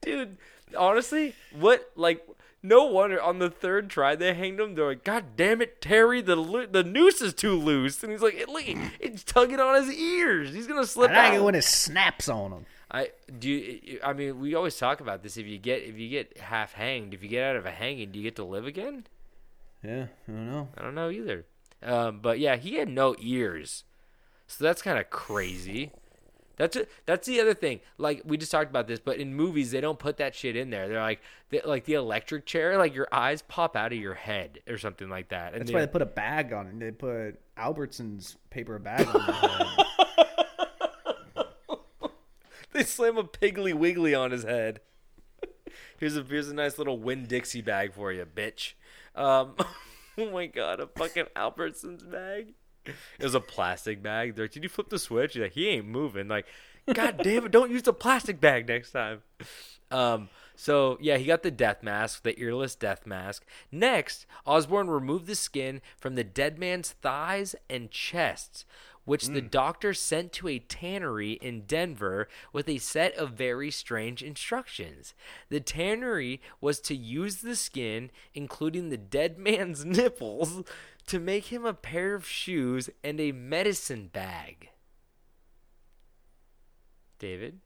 Dude, 0.01 0.37
honestly, 0.77 1.35
what 1.59 1.91
like? 1.97 2.25
No 2.63 2.85
wonder 2.85 3.21
on 3.21 3.39
the 3.39 3.51
third 3.51 3.89
try 3.89 4.17
they 4.17 4.35
hanged 4.35 4.59
him. 4.59 4.75
They're 4.75 4.89
like, 4.89 5.05
"God 5.05 5.37
damn 5.37 5.63
it, 5.63 5.81
Terry! 5.81 6.21
The 6.21 6.35
lo- 6.35 6.67
the 6.67 6.83
noose 6.83 7.23
is 7.23 7.33
too 7.33 7.53
loose," 7.55 8.03
and 8.03 8.11
he's 8.11 8.21
like, 8.23 8.47
"Look, 8.49 8.65
it's 8.99 9.23
tugging 9.23 9.61
on 9.61 9.77
his 9.77 9.95
ears. 9.95 10.53
He's 10.53 10.67
gonna 10.67 10.87
slip 10.87 11.13
I 11.13 11.25
like 11.25 11.33
it 11.35 11.37
out." 11.39 11.45
when 11.45 11.55
it 11.55 11.65
snaps 11.65 12.29
on 12.29 12.53
him. 12.53 12.67
I 12.91 13.11
do. 13.39 13.49
You, 13.49 14.01
I 14.03 14.13
mean, 14.13 14.41
we 14.41 14.55
always 14.55 14.77
talk 14.77 15.01
about 15.01 15.23
this. 15.23 15.37
If 15.37 15.47
you 15.47 15.59
get 15.59 15.83
if 15.83 15.99
you 15.99 16.09
get 16.09 16.39
half 16.39 16.73
hanged, 16.73 17.15
if 17.15 17.23
you 17.23 17.29
get 17.29 17.45
out 17.45 17.57
of 17.57 17.65
a 17.67 17.71
hanging, 17.71 18.11
do 18.11 18.19
you 18.19 18.25
get 18.25 18.37
to 18.37 18.45
live 18.45 18.67
again? 18.67 19.07
Yeah, 19.83 20.07
I 20.27 20.33
don't 20.33 20.51
know. 20.51 20.69
I 20.77 20.83
don't 20.83 20.95
know 20.95 21.11
either. 21.11 21.47
Um, 21.83 22.19
but 22.21 22.41
yeah, 22.41 22.57
he 22.57 22.75
had 22.75 22.89
no 22.89 23.15
ears, 23.21 23.85
so 24.49 24.65
that's 24.65 24.83
kind 24.83 24.99
of 24.99 25.11
crazy. 25.11 25.93
That's 26.59 26.77
a, 26.77 26.87
that's 27.07 27.27
the 27.27 27.41
other 27.41 27.55
thing. 27.55 27.81
Like 27.97 28.23
we 28.25 28.37
just 28.37 28.51
talked 28.53 28.69
about 28.69 28.87
this, 28.89 28.99
but 28.99 29.17
in 29.19 29.35
movies 29.35 29.71
they 29.71 29.81
don't 29.81 29.99
put 29.99 30.17
that 30.19 30.35
shit 30.35 30.57
in 30.57 30.71
there. 30.71 30.89
They're 30.89 31.01
like 31.01 31.21
they, 31.51 31.61
like 31.65 31.85
the 31.85 31.95
electric 31.95 32.45
chair, 32.47 32.77
like 32.77 32.95
your 32.95 33.09
eyes 33.13 33.43
pop 33.43 33.77
out 33.77 33.93
of 33.93 33.99
your 33.99 34.15
head 34.15 34.61
or 34.69 34.77
something 34.77 35.09
like 35.09 35.29
that. 35.31 35.53
And 35.55 35.61
That's 35.63 35.71
they- 35.71 35.75
why 35.75 35.81
they 35.81 35.87
put 35.87 36.03
a 36.03 36.07
bag 36.07 36.53
on 36.53 36.67
it. 36.67 36.79
They 36.79 36.91
put 36.91 37.41
Albertson's 37.57 38.37
paper 38.51 38.79
bag 38.79 39.07
on 39.07 39.21
head. 39.21 39.67
they 42.73 42.83
slam 42.85 43.17
a 43.17 43.25
Piggly 43.25 43.73
Wiggly 43.75 44.15
on 44.15 44.33
his 44.33 44.43
head. 44.43 44.81
Here's 45.99 46.17
a 46.17 46.23
here's 46.23 46.49
a 46.49 46.55
nice 46.55 46.79
little 46.79 46.99
Winn-Dixie 46.99 47.63
bag 47.63 47.93
for 47.93 48.13
you, 48.13 48.25
bitch. 48.25 48.75
Um, 49.15 49.55
oh 50.19 50.31
my 50.31 50.47
god, 50.47 50.81
a 50.81 50.87
fucking 50.87 51.27
Albertsons 51.37 52.09
bag. 52.11 52.55
It 53.19 53.25
was 53.25 53.35
a 53.35 53.41
plastic 53.41 54.03
bag. 54.03 54.35
They're 54.35 54.45
like, 54.45 54.53
did 54.53 54.63
you 54.63 54.69
flip 54.69 54.89
the 54.89 54.99
switch? 54.99 55.35
He's 55.35 55.43
like, 55.43 55.53
he 55.53 55.69
ain't 55.69 55.87
moving. 55.87 56.29
Like, 56.29 56.47
god 56.93 57.21
damn 57.23 57.47
it, 57.47 57.53
don't 57.53 57.71
use 57.71 57.83
the 57.83 57.93
plastic 57.93 58.41
bag 58.41 58.69
next 58.69 58.93
time. 58.93 59.23
Um, 59.91 60.29
so 60.55 60.99
yeah, 61.01 61.17
he 61.17 61.25
got 61.25 61.43
the 61.43 61.51
death 61.51 61.83
mask, 61.83 62.23
the 62.23 62.39
earless 62.41 62.75
death 62.75 63.07
mask. 63.07 63.45
Next, 63.71 64.27
Osborne 64.47 64.91
removed 64.91 65.27
the 65.27 65.35
skin 65.35 65.81
from 65.97 66.15
the 66.15 66.25
dead 66.25 66.59
man's 66.59 66.93
thighs 66.93 67.55
and 67.71 67.91
chests, 67.91 68.65
which 69.05 69.29
the 69.29 69.41
doctor 69.41 69.95
sent 69.95 70.33
to 70.35 70.49
a 70.49 70.59
tannery 70.59 71.33
in 71.33 71.63
Denver 71.63 72.29
with 72.53 72.69
a 72.69 72.77
set 72.77 73.15
of 73.15 73.31
very 73.31 73.71
strange 73.71 74.23
instructions. 74.23 75.15
The 75.49 75.61
tannery 75.61 76.43
was 76.61 76.79
to 76.81 76.95
use 76.95 77.37
the 77.39 77.57
skin, 77.57 78.11
including 78.35 78.91
the 78.91 78.99
dead 78.99 79.39
man's 79.39 79.85
nipples, 79.87 80.63
to 81.09 81.19
make 81.19 81.47
him 81.47 81.65
a 81.65 81.75
pair 81.75 82.15
of 82.15 82.27
shoes 82.27 82.89
and 83.03 83.21
a 83.21 83.33
medicine 83.33 84.09
bag. 84.13 84.71
David? 87.19 87.61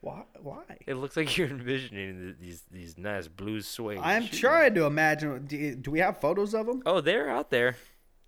Why? 0.00 0.24
Why? 0.40 0.62
It 0.86 0.94
looks 0.94 1.16
like 1.16 1.36
you're 1.36 1.48
envisioning 1.48 2.36
these 2.40 2.62
these 2.70 2.96
nice 2.98 3.26
blue 3.26 3.60
suede. 3.62 3.98
I'm 4.00 4.26
shoes. 4.26 4.40
trying 4.40 4.74
to 4.74 4.84
imagine. 4.84 5.46
Do, 5.46 5.74
do 5.74 5.90
we 5.90 5.98
have 6.00 6.20
photos 6.20 6.54
of 6.54 6.66
them? 6.66 6.82
Oh, 6.86 7.00
they're 7.00 7.28
out 7.28 7.50
there. 7.50 7.76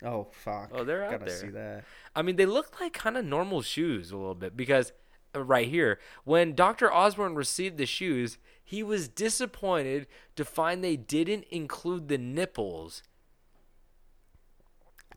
Oh 0.03 0.29
fuck! 0.33 0.71
Oh, 0.73 0.83
they're 0.83 1.05
out 1.05 1.13
Gotta 1.13 1.25
there. 1.27 1.37
see 1.37 1.49
that. 1.51 1.85
I 2.17 2.23
mean, 2.23 2.37
they 2.37 2.47
look 2.47 2.81
like 2.81 2.93
kind 2.93 3.17
of 3.17 3.25
normal 3.25 3.63
shoes 3.63 4.11
a 4.11 4.17
little 4.17 4.35
bit 4.35 4.57
because 4.57 4.93
uh, 5.35 5.43
right 5.45 5.69
here, 5.69 6.01
when 6.25 6.55
Dr. 6.55 6.93
Osborne 6.93 7.35
received 7.35 7.77
the 7.77 7.87
shoes, 7.87 8.39
he 8.65 8.83
was 8.83 9.09
disappointed 9.09 10.07
to 10.37 10.45
find 10.45 10.83
they 10.83 10.97
didn't 10.97 11.45
include 11.51 12.09
the 12.09 12.19
nipples. 12.19 13.03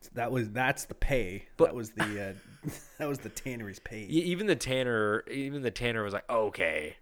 That 0.09 0.31
was 0.31 0.49
that's 0.49 0.85
the 0.85 0.95
pay. 0.95 1.45
But- 1.57 1.65
that 1.65 1.75
was 1.75 1.91
the 1.91 2.03
uh, 2.63 2.69
that 2.99 3.07
was 3.07 3.19
the 3.19 3.29
tannery's 3.29 3.79
pay. 3.79 4.03
Even 4.03 4.47
the 4.47 4.55
tanner, 4.55 5.23
even 5.29 5.61
the 5.61 5.71
tanner 5.71 6.03
was 6.03 6.13
like, 6.13 6.29
"Okay, 6.29 6.97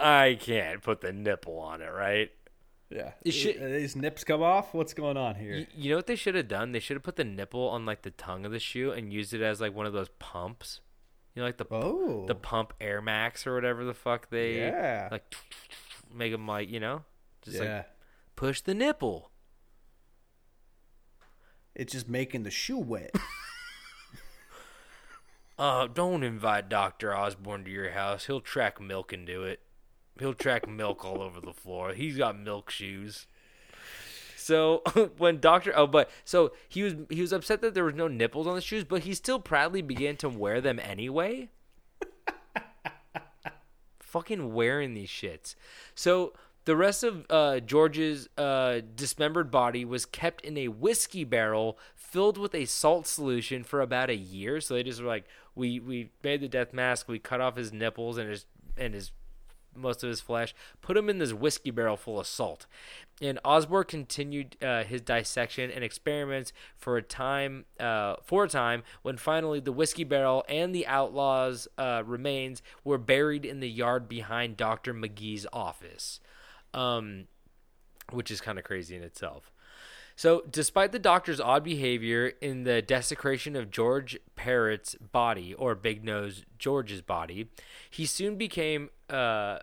I 0.00 0.38
can't 0.40 0.82
put 0.82 1.00
the 1.00 1.12
nipple 1.12 1.58
on 1.58 1.80
it, 1.80 1.90
right?" 1.92 2.30
Yeah. 2.90 3.12
Should- 3.28 3.56
Uh, 3.62 3.68
these 3.68 3.96
nips 3.96 4.24
come 4.24 4.42
off. 4.42 4.74
What's 4.74 4.94
going 4.94 5.16
on 5.16 5.36
here? 5.36 5.54
You, 5.54 5.66
you 5.74 5.90
know 5.90 5.96
what 5.96 6.06
they 6.06 6.16
should 6.16 6.34
have 6.34 6.48
done? 6.48 6.72
They 6.72 6.80
should 6.80 6.96
have 6.96 7.02
put 7.02 7.16
the 7.16 7.24
nipple 7.24 7.68
on 7.68 7.86
like 7.86 8.02
the 8.02 8.10
tongue 8.10 8.44
of 8.44 8.52
the 8.52 8.58
shoe 8.58 8.90
and 8.90 9.12
used 9.12 9.32
it 9.32 9.40
as 9.40 9.60
like 9.60 9.74
one 9.74 9.86
of 9.86 9.92
those 9.92 10.10
pumps. 10.18 10.80
You 11.34 11.40
know, 11.40 11.46
like 11.46 11.56
the 11.56 11.66
oh. 11.70 12.26
the 12.26 12.34
pump 12.34 12.74
Air 12.80 13.00
Max 13.00 13.46
or 13.46 13.54
whatever 13.54 13.84
the 13.84 13.94
fuck 13.94 14.28
they 14.28 14.58
Yeah. 14.58 15.08
like 15.10 15.34
make 16.14 16.32
them 16.32 16.46
like 16.46 16.68
you 16.68 16.78
know 16.78 17.04
just 17.42 17.56
yeah. 17.56 17.76
like 17.76 17.86
push 18.36 18.60
the 18.60 18.74
nipple. 18.74 19.31
It's 21.74 21.92
just 21.92 22.08
making 22.08 22.42
the 22.42 22.50
shoe 22.50 22.78
wet. 22.78 23.14
Uh, 25.58 25.86
don't 25.86 26.24
invite 26.24 26.68
Doctor 26.68 27.14
Osborne 27.14 27.64
to 27.64 27.70
your 27.70 27.90
house. 27.90 28.24
He'll 28.24 28.40
track 28.40 28.80
milk 28.80 29.12
into 29.12 29.44
it. 29.44 29.60
He'll 30.18 30.34
track 30.34 30.68
milk 30.68 31.04
all 31.04 31.22
over 31.22 31.40
the 31.40 31.52
floor. 31.52 31.92
He's 31.92 32.16
got 32.16 32.36
milk 32.36 32.68
shoes. 32.68 33.26
So 34.36 34.78
when 35.18 35.38
Doctor 35.38 35.72
oh 35.76 35.86
but 35.86 36.10
so 36.24 36.52
he 36.68 36.82
was 36.82 36.94
he 37.10 37.20
was 37.20 37.32
upset 37.32 37.60
that 37.60 37.74
there 37.74 37.84
was 37.84 37.94
no 37.94 38.08
nipples 38.08 38.48
on 38.48 38.56
the 38.56 38.60
shoes, 38.60 38.82
but 38.82 39.02
he 39.02 39.14
still 39.14 39.38
proudly 39.38 39.82
began 39.82 40.16
to 40.16 40.28
wear 40.28 40.60
them 40.60 40.80
anyway. 40.80 41.50
Fucking 44.00 44.52
wearing 44.52 44.94
these 44.94 45.10
shits. 45.10 45.54
So 45.94 46.32
the 46.64 46.76
rest 46.76 47.02
of 47.02 47.26
uh, 47.28 47.60
George's 47.60 48.28
uh, 48.38 48.80
dismembered 48.94 49.50
body 49.50 49.84
was 49.84 50.06
kept 50.06 50.44
in 50.44 50.56
a 50.56 50.68
whiskey 50.68 51.24
barrel 51.24 51.78
filled 51.94 52.38
with 52.38 52.54
a 52.54 52.66
salt 52.66 53.06
solution 53.06 53.64
for 53.64 53.80
about 53.80 54.10
a 54.10 54.16
year. 54.16 54.60
So 54.60 54.74
they 54.74 54.82
just 54.82 55.00
were 55.00 55.08
like, 55.08 55.24
we 55.54 55.80
we 55.80 56.10
made 56.22 56.40
the 56.40 56.48
death 56.48 56.72
mask, 56.72 57.08
we 57.08 57.18
cut 57.18 57.40
off 57.40 57.56
his 57.56 57.72
nipples 57.72 58.18
and 58.18 58.30
his 58.30 58.46
and 58.76 58.94
his 58.94 59.12
most 59.74 60.02
of 60.02 60.08
his 60.08 60.20
flesh, 60.20 60.54
put 60.80 60.96
him 60.96 61.08
in 61.08 61.18
this 61.18 61.32
whiskey 61.32 61.70
barrel 61.70 61.96
full 61.96 62.20
of 62.20 62.26
salt. 62.26 62.66
And 63.20 63.38
Osborne 63.44 63.84
continued 63.84 64.56
uh, 64.62 64.84
his 64.84 65.00
dissection 65.00 65.70
and 65.70 65.84
experiments 65.84 66.52
for 66.76 66.96
a 66.96 67.02
time, 67.02 67.64
uh, 67.78 68.16
for 68.22 68.44
a 68.44 68.48
time, 68.48 68.82
when 69.02 69.16
finally 69.16 69.60
the 69.60 69.72
whiskey 69.72 70.04
barrel 70.04 70.44
and 70.48 70.74
the 70.74 70.86
outlaw's 70.86 71.68
uh, 71.78 72.02
remains 72.04 72.62
were 72.84 72.98
buried 72.98 73.44
in 73.44 73.60
the 73.60 73.70
yard 73.70 74.08
behind 74.08 74.56
Doctor 74.56 74.92
Maghee's 74.92 75.46
office, 75.52 76.20
um, 76.74 77.26
which 78.10 78.30
is 78.30 78.40
kind 78.40 78.58
of 78.58 78.64
crazy 78.64 78.96
in 78.96 79.02
itself. 79.02 79.52
So, 80.14 80.42
despite 80.50 80.92
the 80.92 80.98
doctor's 80.98 81.40
odd 81.40 81.64
behavior 81.64 82.32
in 82.40 82.64
the 82.64 82.82
desecration 82.82 83.56
of 83.56 83.70
George 83.70 84.18
Parrott's 84.36 84.94
body, 84.94 85.54
or 85.54 85.74
Big 85.74 86.04
Nose 86.04 86.44
George's 86.58 87.00
body, 87.00 87.48
he 87.90 88.04
soon 88.04 88.36
became 88.36 88.90
uh, 89.08 89.60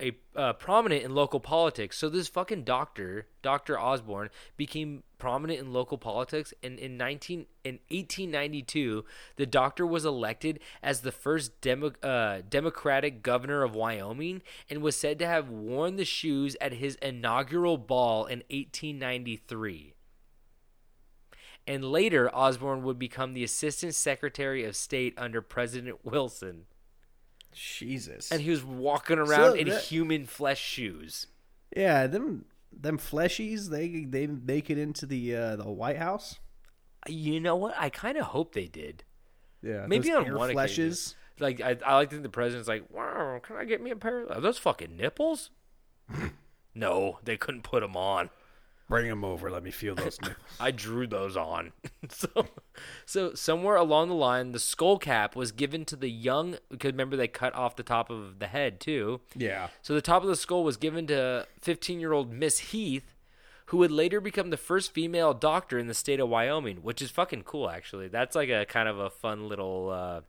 a 0.00 0.16
uh, 0.36 0.52
prominent 0.52 1.02
in 1.02 1.14
local 1.14 1.40
politics. 1.40 1.98
So 1.98 2.08
this 2.08 2.28
fucking 2.28 2.64
doctor, 2.64 3.26
Doctor 3.42 3.78
Osborne, 3.78 4.30
became 4.56 5.02
prominent 5.18 5.58
in 5.58 5.72
local 5.72 5.98
politics. 5.98 6.54
And 6.62 6.78
in 6.78 6.96
nineteen 6.96 7.46
in 7.64 7.80
eighteen 7.90 8.30
ninety 8.30 8.62
two, 8.62 9.04
the 9.36 9.46
doctor 9.46 9.86
was 9.86 10.04
elected 10.04 10.60
as 10.82 11.00
the 11.00 11.12
first 11.12 11.60
demo, 11.60 11.92
uh, 12.02 12.42
Democratic 12.48 13.22
governor 13.22 13.62
of 13.62 13.74
Wyoming, 13.74 14.42
and 14.70 14.82
was 14.82 14.94
said 14.94 15.18
to 15.18 15.26
have 15.26 15.50
worn 15.50 15.96
the 15.96 16.04
shoes 16.04 16.56
at 16.60 16.74
his 16.74 16.94
inaugural 17.02 17.76
ball 17.76 18.26
in 18.26 18.44
eighteen 18.50 18.98
ninety 18.98 19.36
three. 19.36 19.94
And 21.66 21.84
later, 21.84 22.34
Osborne 22.34 22.82
would 22.84 22.98
become 22.98 23.34
the 23.34 23.44
Assistant 23.44 23.94
Secretary 23.94 24.64
of 24.64 24.74
State 24.74 25.12
under 25.18 25.42
President 25.42 26.02
Wilson. 26.02 26.64
Jesus. 27.52 28.30
And 28.30 28.40
he 28.40 28.50
was 28.50 28.64
walking 28.64 29.18
around 29.18 29.52
So 29.52 29.54
in 29.54 29.68
that- 29.68 29.82
human 29.82 30.26
flesh 30.26 30.60
shoes. 30.60 31.26
yeah, 31.76 32.06
them 32.06 32.44
them 32.72 32.98
fleshies, 32.98 33.70
they 33.70 34.04
they 34.04 34.26
make 34.26 34.70
it 34.70 34.78
into 34.78 35.06
the 35.06 35.34
uh, 35.34 35.56
the 35.56 35.70
White 35.70 35.96
House. 35.96 36.38
You 37.08 37.40
know 37.40 37.56
what? 37.56 37.74
I 37.78 37.88
kind 37.90 38.18
of 38.18 38.26
hope 38.26 38.52
they 38.54 38.66
did. 38.66 39.04
Yeah, 39.62 39.86
Maybe 39.86 40.12
on 40.12 40.34
one 40.34 40.50
fleshes. 40.50 41.14
Like 41.40 41.60
I, 41.60 41.76
I 41.84 41.94
like 41.94 42.10
to 42.10 42.16
think 42.16 42.22
the 42.24 42.28
president's 42.28 42.68
like, 42.68 42.84
"Wow, 42.90 43.40
can 43.42 43.56
I 43.56 43.64
get 43.64 43.80
me 43.80 43.90
a 43.90 43.96
pair 43.96 44.20
of 44.22 44.30
are 44.30 44.40
those 44.40 44.58
fucking 44.58 44.96
nipples?" 44.96 45.50
no, 46.74 47.18
they 47.24 47.36
couldn't 47.36 47.62
put 47.62 47.80
them 47.80 47.96
on. 47.96 48.30
Bring 48.88 49.08
them 49.08 49.22
over. 49.24 49.50
Let 49.50 49.62
me 49.62 49.70
feel 49.70 49.94
those 49.94 50.18
nipples. 50.22 50.38
I 50.58 50.70
drew 50.70 51.06
those 51.06 51.36
on. 51.36 51.72
so, 52.08 52.28
so 53.04 53.34
somewhere 53.34 53.76
along 53.76 54.08
the 54.08 54.14
line, 54.14 54.52
the 54.52 54.58
skull 54.58 54.98
cap 54.98 55.36
was 55.36 55.52
given 55.52 55.84
to 55.86 55.96
the 55.96 56.08
young. 56.08 56.56
Because 56.70 56.92
remember, 56.92 57.16
they 57.16 57.28
cut 57.28 57.54
off 57.54 57.76
the 57.76 57.82
top 57.82 58.08
of 58.10 58.38
the 58.38 58.46
head 58.46 58.80
too. 58.80 59.20
yeah. 59.36 59.68
So 59.82 59.94
the 59.94 60.00
top 60.00 60.22
of 60.22 60.28
the 60.28 60.36
skull 60.36 60.64
was 60.64 60.78
given 60.78 61.06
to 61.08 61.46
15-year-old 61.62 62.32
Miss 62.32 62.58
Heath, 62.58 63.14
who 63.66 63.76
would 63.76 63.90
later 63.90 64.20
become 64.22 64.48
the 64.48 64.56
first 64.56 64.92
female 64.92 65.34
doctor 65.34 65.78
in 65.78 65.86
the 65.86 65.94
state 65.94 66.18
of 66.18 66.30
Wyoming, 66.30 66.78
which 66.78 67.02
is 67.02 67.10
fucking 67.10 67.42
cool. 67.42 67.68
Actually, 67.68 68.08
that's 68.08 68.34
like 68.34 68.48
a 68.48 68.64
kind 68.64 68.88
of 68.88 68.98
a 68.98 69.10
fun 69.10 69.48
little, 69.48 69.90
uh, 69.90 70.20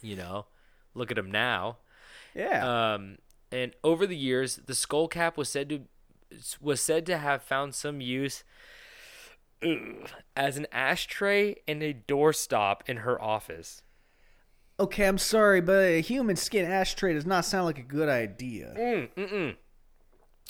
you 0.00 0.14
know, 0.14 0.46
look 0.94 1.10
at 1.10 1.18
him 1.18 1.32
now. 1.32 1.78
Yeah. 2.32 2.94
Um, 2.94 3.18
and 3.50 3.72
over 3.82 4.06
the 4.06 4.16
years, 4.16 4.56
the 4.66 4.74
skull 4.74 5.08
cap 5.08 5.36
was 5.36 5.48
said 5.48 5.68
to 5.70 5.80
was 6.60 6.80
said 6.80 7.06
to 7.06 7.18
have 7.18 7.42
found 7.42 7.74
some 7.74 8.00
use 8.00 8.44
ugh, 9.62 10.10
as 10.36 10.56
an 10.56 10.66
ashtray 10.72 11.56
and 11.66 11.82
a 11.82 11.94
doorstop 11.94 12.80
in 12.86 12.98
her 12.98 13.20
office. 13.20 13.82
okay, 14.78 15.06
I'm 15.06 15.18
sorry, 15.18 15.60
but 15.60 15.78
a 15.84 16.00
human 16.00 16.36
skin 16.36 16.70
ashtray 16.70 17.14
does 17.14 17.26
not 17.26 17.44
sound 17.44 17.64
like 17.66 17.78
a 17.78 17.82
good 17.82 18.08
idea. 18.08 18.74
Mm, 18.76 19.56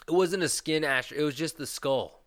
it 0.08 0.12
wasn't 0.12 0.42
a 0.42 0.48
skin 0.48 0.84
ashtray; 0.84 1.18
it 1.18 1.22
was 1.22 1.34
just 1.34 1.56
the 1.58 1.66
skull. 1.66 2.22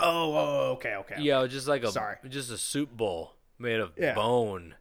Oh, 0.00 0.34
oh, 0.34 0.36
oh, 0.36 0.70
okay, 0.72 0.94
okay. 0.96 1.16
Yeah, 1.20 1.38
it 1.40 1.42
was 1.42 1.52
just 1.52 1.68
like 1.68 1.84
a 1.84 1.92
Sorry. 1.92 2.16
just 2.28 2.50
a 2.50 2.58
soup 2.58 2.90
bowl 2.96 3.34
made 3.58 3.78
of 3.80 3.92
Yeah. 3.96 4.14
bone. 4.14 4.74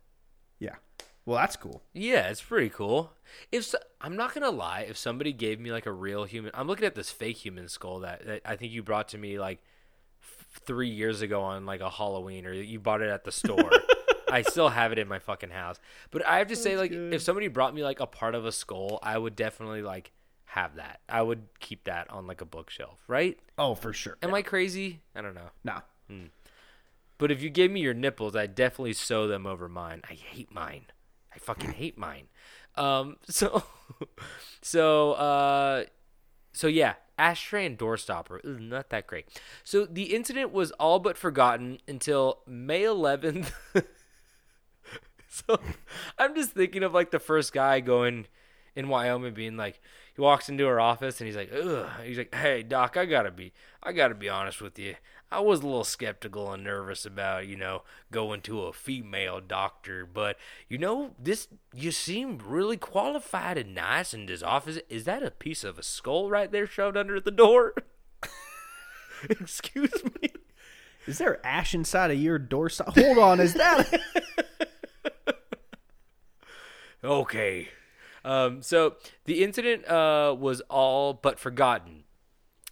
Yeah. 1.25 1.31
Well, 1.31 1.39
that's 1.41 1.55
cool. 1.55 1.83
Yeah, 1.93 2.29
it's 2.29 2.41
pretty 2.41 2.69
cool. 2.69 3.13
If 3.51 3.65
so, 3.65 3.77
I'm 3.99 4.15
not 4.15 4.33
gonna 4.33 4.49
lie, 4.49 4.85
if 4.89 4.97
somebody 4.97 5.33
gave 5.33 5.59
me 5.59 5.71
like 5.71 5.85
a 5.85 5.91
real 5.91 6.23
human, 6.25 6.51
I'm 6.53 6.67
looking 6.67 6.85
at 6.85 6.95
this 6.95 7.11
fake 7.11 7.37
human 7.37 7.67
skull 7.67 7.99
that, 7.99 8.25
that 8.25 8.41
I 8.45 8.55
think 8.55 8.71
you 8.71 8.83
brought 8.83 9.09
to 9.09 9.17
me 9.17 9.39
like 9.39 9.61
f- 10.21 10.61
three 10.65 10.89
years 10.89 11.21
ago 11.21 11.41
on 11.41 11.65
like 11.65 11.81
a 11.81 11.89
Halloween, 11.89 12.45
or 12.45 12.53
you 12.53 12.79
bought 12.79 13.01
it 13.01 13.09
at 13.09 13.23
the 13.23 13.31
store. 13.31 13.71
I 14.31 14.43
still 14.43 14.69
have 14.69 14.93
it 14.93 14.97
in 14.97 15.07
my 15.09 15.19
fucking 15.19 15.49
house. 15.49 15.77
But 16.09 16.25
I 16.25 16.37
have 16.37 16.47
to 16.47 16.55
say, 16.55 16.77
like, 16.77 16.91
if 16.93 17.21
somebody 17.21 17.49
brought 17.49 17.75
me 17.75 17.83
like 17.83 17.99
a 17.99 18.07
part 18.07 18.33
of 18.33 18.45
a 18.45 18.51
skull, 18.51 18.97
I 19.03 19.17
would 19.17 19.35
definitely 19.35 19.81
like 19.81 20.11
have 20.45 20.75
that. 20.75 21.01
I 21.09 21.21
would 21.21 21.43
keep 21.59 21.83
that 21.83 22.09
on 22.09 22.27
like 22.27 22.41
a 22.41 22.45
bookshelf, 22.45 22.97
right? 23.07 23.37
Oh, 23.57 23.75
for 23.75 23.93
sure. 23.93 24.17
Am 24.21 24.33
I 24.33 24.41
crazy? 24.41 25.01
I 25.15 25.21
don't 25.21 25.35
know. 25.35 25.49
Nah. 25.63 25.81
Hmm. 26.09 26.25
But 27.17 27.31
if 27.31 27.41
you 27.41 27.49
gave 27.49 27.71
me 27.71 27.81
your 27.81 27.93
nipples, 27.93 28.35
I'd 28.35 28.55
definitely 28.55 28.93
sew 28.93 29.27
them 29.27 29.45
over 29.45 29.69
mine. 29.69 30.01
I 30.09 30.13
hate 30.13 30.51
mine. 30.53 30.85
I 31.33 31.39
fucking 31.39 31.71
hate 31.71 31.97
mine. 31.97 32.27
Um, 32.75 33.17
so, 33.27 33.63
so, 34.61 35.13
uh, 35.13 35.85
so 36.53 36.67
yeah, 36.67 36.95
ashtray 37.17 37.65
and 37.65 37.77
doorstopper, 37.77 38.39
Ugh, 38.43 38.59
not 38.59 38.89
that 38.89 39.07
great. 39.07 39.27
So 39.63 39.85
the 39.85 40.13
incident 40.15 40.51
was 40.51 40.71
all 40.71 40.99
but 40.99 41.17
forgotten 41.17 41.79
until 41.87 42.39
May 42.47 42.81
11th. 42.81 43.51
so 45.29 45.59
I'm 46.17 46.35
just 46.35 46.51
thinking 46.51 46.83
of 46.83 46.93
like 46.93 47.11
the 47.11 47.19
first 47.19 47.53
guy 47.53 47.79
going 47.79 48.27
in 48.75 48.87
Wyoming 48.87 49.33
being 49.33 49.57
like, 49.57 49.79
he 50.13 50.21
walks 50.21 50.49
into 50.49 50.65
her 50.65 50.79
office 50.79 51.21
and 51.21 51.27
he's 51.27 51.37
like, 51.37 51.51
ugh. 51.53 51.87
He's 52.03 52.17
like, 52.17 52.33
hey, 52.33 52.63
doc, 52.63 52.97
I 52.97 53.05
gotta 53.05 53.31
be, 53.31 53.53
I 53.81 53.91
gotta 53.93 54.15
be 54.15 54.29
honest 54.29 54.61
with 54.61 54.77
you. 54.79 54.95
I 55.31 55.39
was 55.39 55.61
a 55.61 55.65
little 55.65 55.83
skeptical 55.83 56.51
and 56.51 56.63
nervous 56.63 57.05
about, 57.05 57.47
you 57.47 57.55
know, 57.55 57.83
going 58.11 58.41
to 58.41 58.63
a 58.63 58.73
female 58.73 59.39
doctor, 59.39 60.05
but 60.05 60.37
you 60.67 60.77
know, 60.77 61.11
this 61.17 61.47
you 61.73 61.91
seem 61.91 62.39
really 62.45 62.77
qualified 62.77 63.57
and 63.57 63.73
nice 63.73 64.13
in 64.13 64.25
this 64.25 64.43
office. 64.43 64.79
Is 64.89 65.05
that 65.05 65.23
a 65.23 65.31
piece 65.31 65.63
of 65.63 65.79
a 65.79 65.83
skull 65.83 66.29
right 66.29 66.51
there 66.51 66.67
shoved 66.67 66.97
under 66.97 67.19
the 67.19 67.31
door? 67.31 67.73
Excuse 69.29 70.03
me. 70.21 70.31
Is 71.07 71.17
there 71.17 71.45
ash 71.45 71.73
inside 71.73 72.11
of 72.11 72.19
your 72.19 72.37
doorstop? 72.37 73.01
Hold 73.01 73.17
on, 73.17 73.39
is 73.39 73.53
that? 73.53 73.99
Okay. 77.03 77.69
Um, 78.23 78.61
so 78.61 78.95
the 79.25 79.43
incident 79.43 79.87
uh, 79.87 80.35
was 80.37 80.61
all 80.69 81.13
but 81.13 81.39
forgotten 81.39 82.03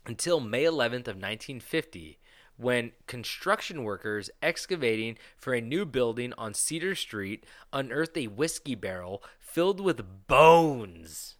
until 0.06 0.40
May 0.40 0.64
11th 0.64 1.08
of 1.08 1.18
1950, 1.18 2.19
when 2.60 2.92
construction 3.08 3.84
workers 3.84 4.30
excavating 4.42 5.18
for 5.38 5.54
a 5.54 5.62
new 5.62 5.86
building 5.86 6.34
on 6.38 6.54
Cedar 6.54 6.94
Street 6.94 7.46
unearthed 7.72 8.18
a 8.18 8.28
whiskey 8.28 8.76
barrel 8.76 9.24
filled 9.40 9.80
with 9.80 10.28
bones. 10.28 11.38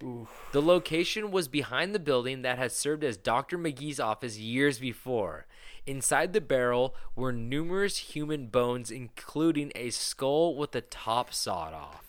The 0.00 0.62
location 0.62 1.30
was 1.30 1.48
behind 1.48 1.94
the 1.94 1.98
building 1.98 2.42
that 2.42 2.56
had 2.56 2.72
served 2.72 3.04
as 3.04 3.16
Dr. 3.16 3.58
Maghee's 3.58 4.00
office 4.00 4.38
years 4.38 4.78
before. 4.78 5.46
Inside 5.86 6.32
the 6.32 6.40
barrel 6.40 6.94
were 7.16 7.32
numerous 7.32 7.98
human 7.98 8.46
bones, 8.46 8.90
including 8.90 9.70
a 9.74 9.90
skull 9.90 10.54
with 10.56 10.72
the 10.72 10.80
top 10.82 11.34
sawed 11.34 11.74
off. 11.74 12.04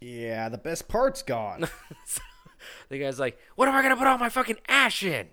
yeah, 0.00 0.48
the 0.48 0.58
best 0.58 0.88
part's 0.88 1.22
gone. 1.22 1.68
The 2.88 2.98
guy's 3.00 3.18
like, 3.18 3.40
"What 3.56 3.66
am 3.68 3.74
I 3.74 3.82
gonna 3.82 3.96
put 3.96 4.06
all 4.06 4.18
my 4.18 4.28
fucking 4.28 4.58
ash 4.68 5.02
in? 5.02 5.30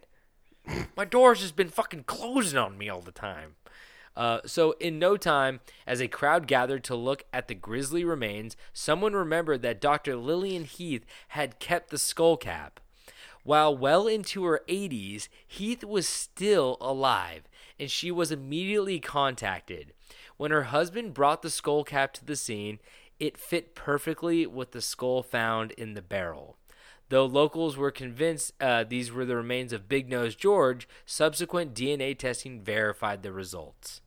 My 0.95 1.05
door's 1.05 1.41
just 1.41 1.55
been 1.55 1.69
fucking 1.69 2.03
closing 2.03 2.59
on 2.59 2.77
me 2.77 2.89
all 2.89 3.01
the 3.01 3.11
time." 3.11 3.55
Uh, 4.15 4.41
so, 4.45 4.71
in 4.81 4.99
no 4.99 5.15
time, 5.15 5.61
as 5.87 6.01
a 6.01 6.07
crowd 6.07 6.45
gathered 6.45 6.83
to 6.83 6.95
look 6.95 7.23
at 7.31 7.47
the 7.47 7.55
grisly 7.55 8.03
remains, 8.03 8.57
someone 8.73 9.13
remembered 9.13 9.61
that 9.61 9.79
Dr. 9.79 10.17
Lillian 10.17 10.65
Heath 10.65 11.05
had 11.29 11.59
kept 11.59 11.89
the 11.89 11.97
skull 11.97 12.35
cap. 12.35 12.81
While 13.43 13.77
well 13.77 14.07
into 14.07 14.43
her 14.43 14.61
80s, 14.67 15.29
Heath 15.47 15.83
was 15.83 16.07
still 16.07 16.77
alive, 16.81 17.43
and 17.79 17.89
she 17.89 18.11
was 18.11 18.31
immediately 18.31 18.99
contacted. 18.99 19.93
When 20.37 20.51
her 20.51 20.63
husband 20.63 21.13
brought 21.13 21.41
the 21.41 21.49
skull 21.49 21.83
cap 21.83 22.13
to 22.13 22.25
the 22.25 22.35
scene, 22.35 22.79
it 23.19 23.37
fit 23.37 23.73
perfectly 23.73 24.45
with 24.45 24.71
the 24.71 24.81
skull 24.81 25.23
found 25.23 25.71
in 25.71 25.93
the 25.93 26.01
barrel. 26.01 26.58
Though 27.09 27.25
locals 27.25 27.75
were 27.75 27.91
convinced 27.91 28.53
uh, 28.61 28.83
these 28.87 29.11
were 29.11 29.25
the 29.25 29.35
remains 29.35 29.73
of 29.73 29.89
Big 29.89 30.09
Nose 30.09 30.35
George, 30.35 30.87
subsequent 31.05 31.73
DNA 31.73 32.17
testing 32.17 32.61
verified 32.61 33.23
the 33.23 33.31
results. 33.31 34.01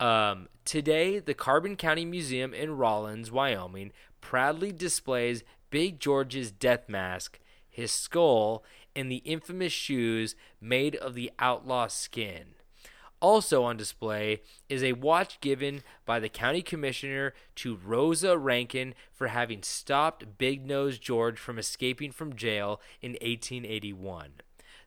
Um, 0.00 0.48
today, 0.64 1.18
the 1.18 1.34
Carbon 1.34 1.76
County 1.76 2.06
Museum 2.06 2.54
in 2.54 2.76
Rawlins, 2.76 3.30
Wyoming, 3.30 3.92
proudly 4.20 4.72
displays 4.72 5.44
Big 5.70 6.00
George's 6.00 6.50
death 6.50 6.88
mask, 6.88 7.38
his 7.68 7.92
skull, 7.92 8.64
and 8.96 9.12
the 9.12 9.22
infamous 9.24 9.72
shoes 9.72 10.34
made 10.60 10.96
of 10.96 11.14
the 11.14 11.30
outlaw 11.38 11.86
skin. 11.86 12.54
Also 13.22 13.62
on 13.62 13.76
display 13.76 14.40
is 14.68 14.82
a 14.82 14.94
watch 14.94 15.40
given 15.40 15.84
by 16.04 16.18
the 16.18 16.28
county 16.28 16.60
commissioner 16.60 17.32
to 17.54 17.78
Rosa 17.84 18.36
Rankin 18.36 18.94
for 19.12 19.28
having 19.28 19.62
stopped 19.62 20.38
Big 20.38 20.66
Nose 20.66 20.98
George 20.98 21.38
from 21.38 21.56
escaping 21.56 22.10
from 22.10 22.34
jail 22.34 22.80
in 23.00 23.12
1881. 23.12 24.32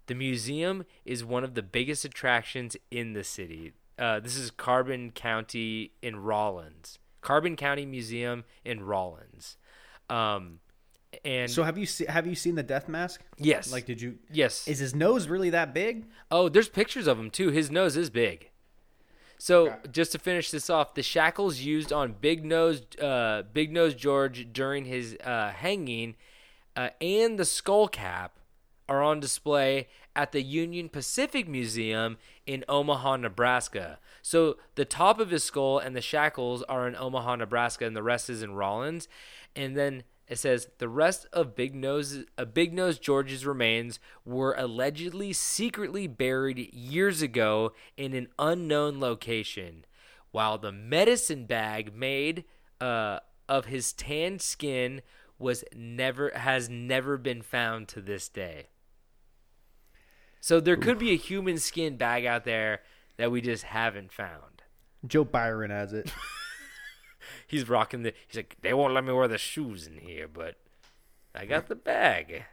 The 0.08 0.16
museum 0.16 0.84
is 1.06 1.24
one 1.24 1.46
of 1.46 1.54
the 1.54 1.64
biggest 1.64 2.04
attractions 2.04 2.76
in 2.92 3.14
the 3.14 3.24
city. 3.24 3.72
Uh, 3.98 4.20
this 4.20 4.36
is 4.36 4.52
Carbon 4.52 5.12
County 5.12 5.94
in 6.02 6.18
Rawlins. 6.18 7.00
Carbon 7.22 7.56
County 7.56 7.86
Museum 7.86 8.44
in 8.66 8.84
Rawlins. 8.84 9.56
Um, 10.10 10.60
and 11.24 11.49
So 11.49 11.63
have 11.63 11.78
you 11.78 11.86
se- 11.86 12.05
have 12.07 12.26
you 12.28 12.36
seen 12.36 12.55
the 12.55 12.63
death 12.63 12.88
mask? 12.89 13.22
yes, 13.38 13.72
Like, 13.72 13.86
did 13.86 14.01
you? 14.01 14.18
yes, 14.32 14.68
Is 14.68 14.80
his 14.80 14.93
nose 14.95 15.28
really 15.28 15.49
that 15.51 15.74
big? 15.74 16.05
Oh, 16.32 16.49
there's 16.49 16.70
pictures 16.70 17.07
of 17.07 17.20
him 17.20 17.30
too. 17.30 17.49
His 17.49 17.70
nose 17.72 17.95
is 17.95 18.09
big. 18.09 18.49
So 19.38 19.76
just 19.91 20.11
to 20.13 20.20
finish 20.20 20.49
this 20.49 20.70
off, 20.70 20.93
the 20.95 21.03
shackles 21.03 21.59
used 21.59 21.91
on 21.91 22.16
Big 22.22 22.45
Nose, 22.45 22.82
uh, 23.01 23.43
Big 23.53 23.72
Nose 23.72 23.93
George 23.93 24.47
during 24.53 24.86
his 24.86 25.18
uh, 25.24 25.49
hanging, 25.55 26.16
uh, 26.76 26.89
and 27.01 27.38
the 27.38 27.43
skull 27.45 27.88
cap 27.89 28.39
are 28.88 29.03
on 29.03 29.20
display 29.20 29.88
at 30.16 30.32
the 30.32 30.41
Union 30.41 30.88
Pacific 30.88 31.49
Museum 31.49 32.18
in 32.47 32.63
Omaha, 32.70 33.18
Nebraska. 33.18 33.99
So 34.22 34.57
the 34.76 34.86
top 34.86 35.20
of 35.20 35.32
his 35.32 35.43
skull 35.43 35.80
and 35.80 35.95
the 35.95 36.01
shackles 36.01 36.63
are 36.63 36.88
in 36.88 36.95
Omaha, 36.95 37.36
Nebraska, 37.36 37.86
and 37.86 37.95
the 37.95 38.03
rest 38.03 38.30
is 38.30 38.41
in 38.41 38.53
Rawlins. 38.53 39.07
And 39.55 39.76
then 39.76 40.03
it 40.28 40.38
says 40.38 40.69
the 40.80 40.89
rest 40.89 41.28
of 41.32 41.55
Big 41.55 41.76
Nose, 41.76 42.23
uh, 42.38 42.45
Big 42.45 42.73
Nose 42.73 42.97
George's 42.97 43.45
remains 43.45 43.99
were 44.26 44.55
allegedly 44.57 45.34
secretly 45.34 46.07
buried 46.07 46.73
years 46.73 47.21
ago 47.21 47.73
in 47.95 48.13
an 48.13 48.30
unknown 48.39 48.99
location, 48.99 49.86
while 50.32 50.57
the 50.57 50.71
medicine 50.71 51.45
bag 51.45 51.95
made 51.95 52.43
uh, 52.82 53.19
of 53.47 53.65
his 53.65 53.93
tanned 53.93 54.41
skin 54.41 55.01
was 55.38 55.63
never 55.76 56.32
has 56.32 56.69
never 56.69 57.17
been 57.17 57.41
found 57.41 57.88
to 57.89 58.01
this 58.01 58.28
day. 58.28 58.67
So 60.39 60.59
there 60.59 60.78
could 60.78 60.97
be 60.97 61.11
a 61.11 61.17
human 61.17 61.57
skin 61.57 61.97
bag 61.97 62.26
out 62.26 62.45
there 62.45 62.82
that 63.17 63.32
we 63.32 63.41
just 63.41 63.63
haven't 63.63 64.11
found. 64.11 64.63
Joe 65.05 65.23
Byron 65.23 65.71
has 65.71 65.93
it. 65.93 66.11
He's 67.47 67.67
rocking 67.69 68.03
the. 68.03 68.13
He's 68.28 68.38
like, 68.38 68.57
they 68.61 68.73
won't 68.73 68.93
let 68.93 69.03
me 69.03 69.13
wear 69.13 69.28
the 69.28 69.38
shoes 69.38 69.88
in 69.88 69.97
here, 69.99 70.28
but 70.28 70.55
I 71.34 71.45
got 71.45 71.67
the 71.67 71.76
bag. 71.76 72.45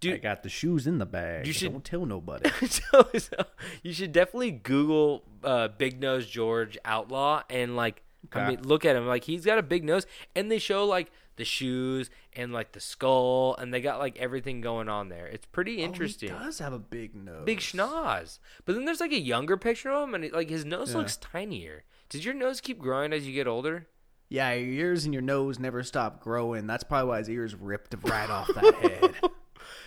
Dude, 0.00 0.14
I 0.14 0.18
got 0.18 0.42
the 0.42 0.48
shoes 0.48 0.86
in 0.86 0.98
the 0.98 1.06
bag. 1.06 1.46
You 1.46 1.52
should- 1.52 1.72
Don't 1.72 1.84
tell 1.84 2.06
nobody. 2.06 2.50
so, 2.68 3.08
so 3.18 3.36
you 3.82 3.92
should 3.92 4.12
definitely 4.12 4.50
Google 4.50 5.24
uh, 5.44 5.68
Big 5.68 6.00
Nose 6.00 6.26
George 6.26 6.76
Outlaw 6.84 7.42
and 7.50 7.76
like, 7.76 8.02
I 8.32 8.48
mean, 8.48 8.62
look 8.62 8.84
at 8.84 8.96
him. 8.96 9.06
Like 9.06 9.24
he's 9.24 9.44
got 9.44 9.58
a 9.58 9.62
big 9.62 9.84
nose, 9.84 10.06
and 10.34 10.50
they 10.50 10.58
show 10.58 10.84
like 10.84 11.10
the 11.36 11.44
shoes 11.44 12.10
and 12.34 12.52
like 12.52 12.72
the 12.72 12.80
skull, 12.80 13.56
and 13.58 13.72
they 13.72 13.80
got 13.80 13.98
like 13.98 14.18
everything 14.18 14.60
going 14.60 14.88
on 14.90 15.08
there. 15.08 15.26
It's 15.26 15.46
pretty 15.46 15.82
interesting. 15.82 16.30
Oh, 16.30 16.38
he 16.38 16.44
does 16.44 16.58
have 16.58 16.72
a 16.74 16.78
big 16.78 17.14
nose. 17.14 17.44
big 17.46 17.60
schnoz. 17.60 18.38
But 18.66 18.74
then 18.74 18.84
there's 18.84 19.00
like 19.00 19.12
a 19.12 19.20
younger 19.20 19.56
picture 19.56 19.90
of 19.90 20.08
him, 20.08 20.14
and 20.14 20.24
it, 20.24 20.34
like 20.34 20.50
his 20.50 20.64
nose 20.66 20.92
Yeah. 20.92 20.98
looks 20.98 21.16
tinier. 21.16 21.84
Did 22.10 22.24
your 22.24 22.34
nose 22.34 22.60
keep 22.60 22.78
growing 22.78 23.12
as 23.14 23.26
you 23.26 23.32
get 23.34 23.46
older? 23.46 23.86
Yeah, 24.30 24.52
your 24.52 24.86
ears 24.86 25.04
and 25.04 25.12
your 25.12 25.22
nose 25.22 25.58
never 25.58 25.82
stop 25.82 26.20
growing. 26.22 26.66
That's 26.66 26.84
probably 26.84 27.08
why 27.08 27.18
his 27.18 27.28
ears 27.28 27.54
ripped 27.54 27.94
right 28.04 28.30
off 28.30 28.48
that 28.54 28.74
head. 28.80 29.14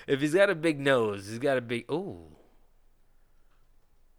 If 0.06 0.20
he's 0.20 0.34
got 0.34 0.50
a 0.50 0.56
big 0.56 0.80
nose, 0.80 1.28
he's 1.28 1.40
got 1.40 1.58
a 1.58 1.62
big. 1.62 1.90
Ooh. 1.90 2.28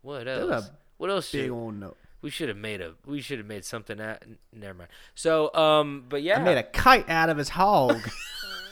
What 0.01 0.27
else? 0.27 0.71
What 0.97 1.11
else? 1.11 1.31
Big 1.31 1.43
Should, 1.43 1.51
old 1.51 1.75
nose. 1.75 1.95
we 2.23 2.31
should 2.31 2.49
have 2.49 2.57
made 2.57 2.81
a. 2.81 2.95
We 3.07 3.21
should 3.21 3.39
have 3.39 3.47
made 3.47 3.65
something. 3.67 4.01
At, 4.01 4.23
n- 4.23 4.39
never 4.53 4.75
mind. 4.75 4.91
So, 5.15 5.55
um, 5.55 6.07
but 6.09 6.23
yeah, 6.23 6.41
I 6.41 6.43
made 6.43 6.59
a 6.59 6.63
kite 6.63 7.09
out 7.09 7.29
of 7.29 7.37
his 7.37 7.51
hog. 7.51 8.01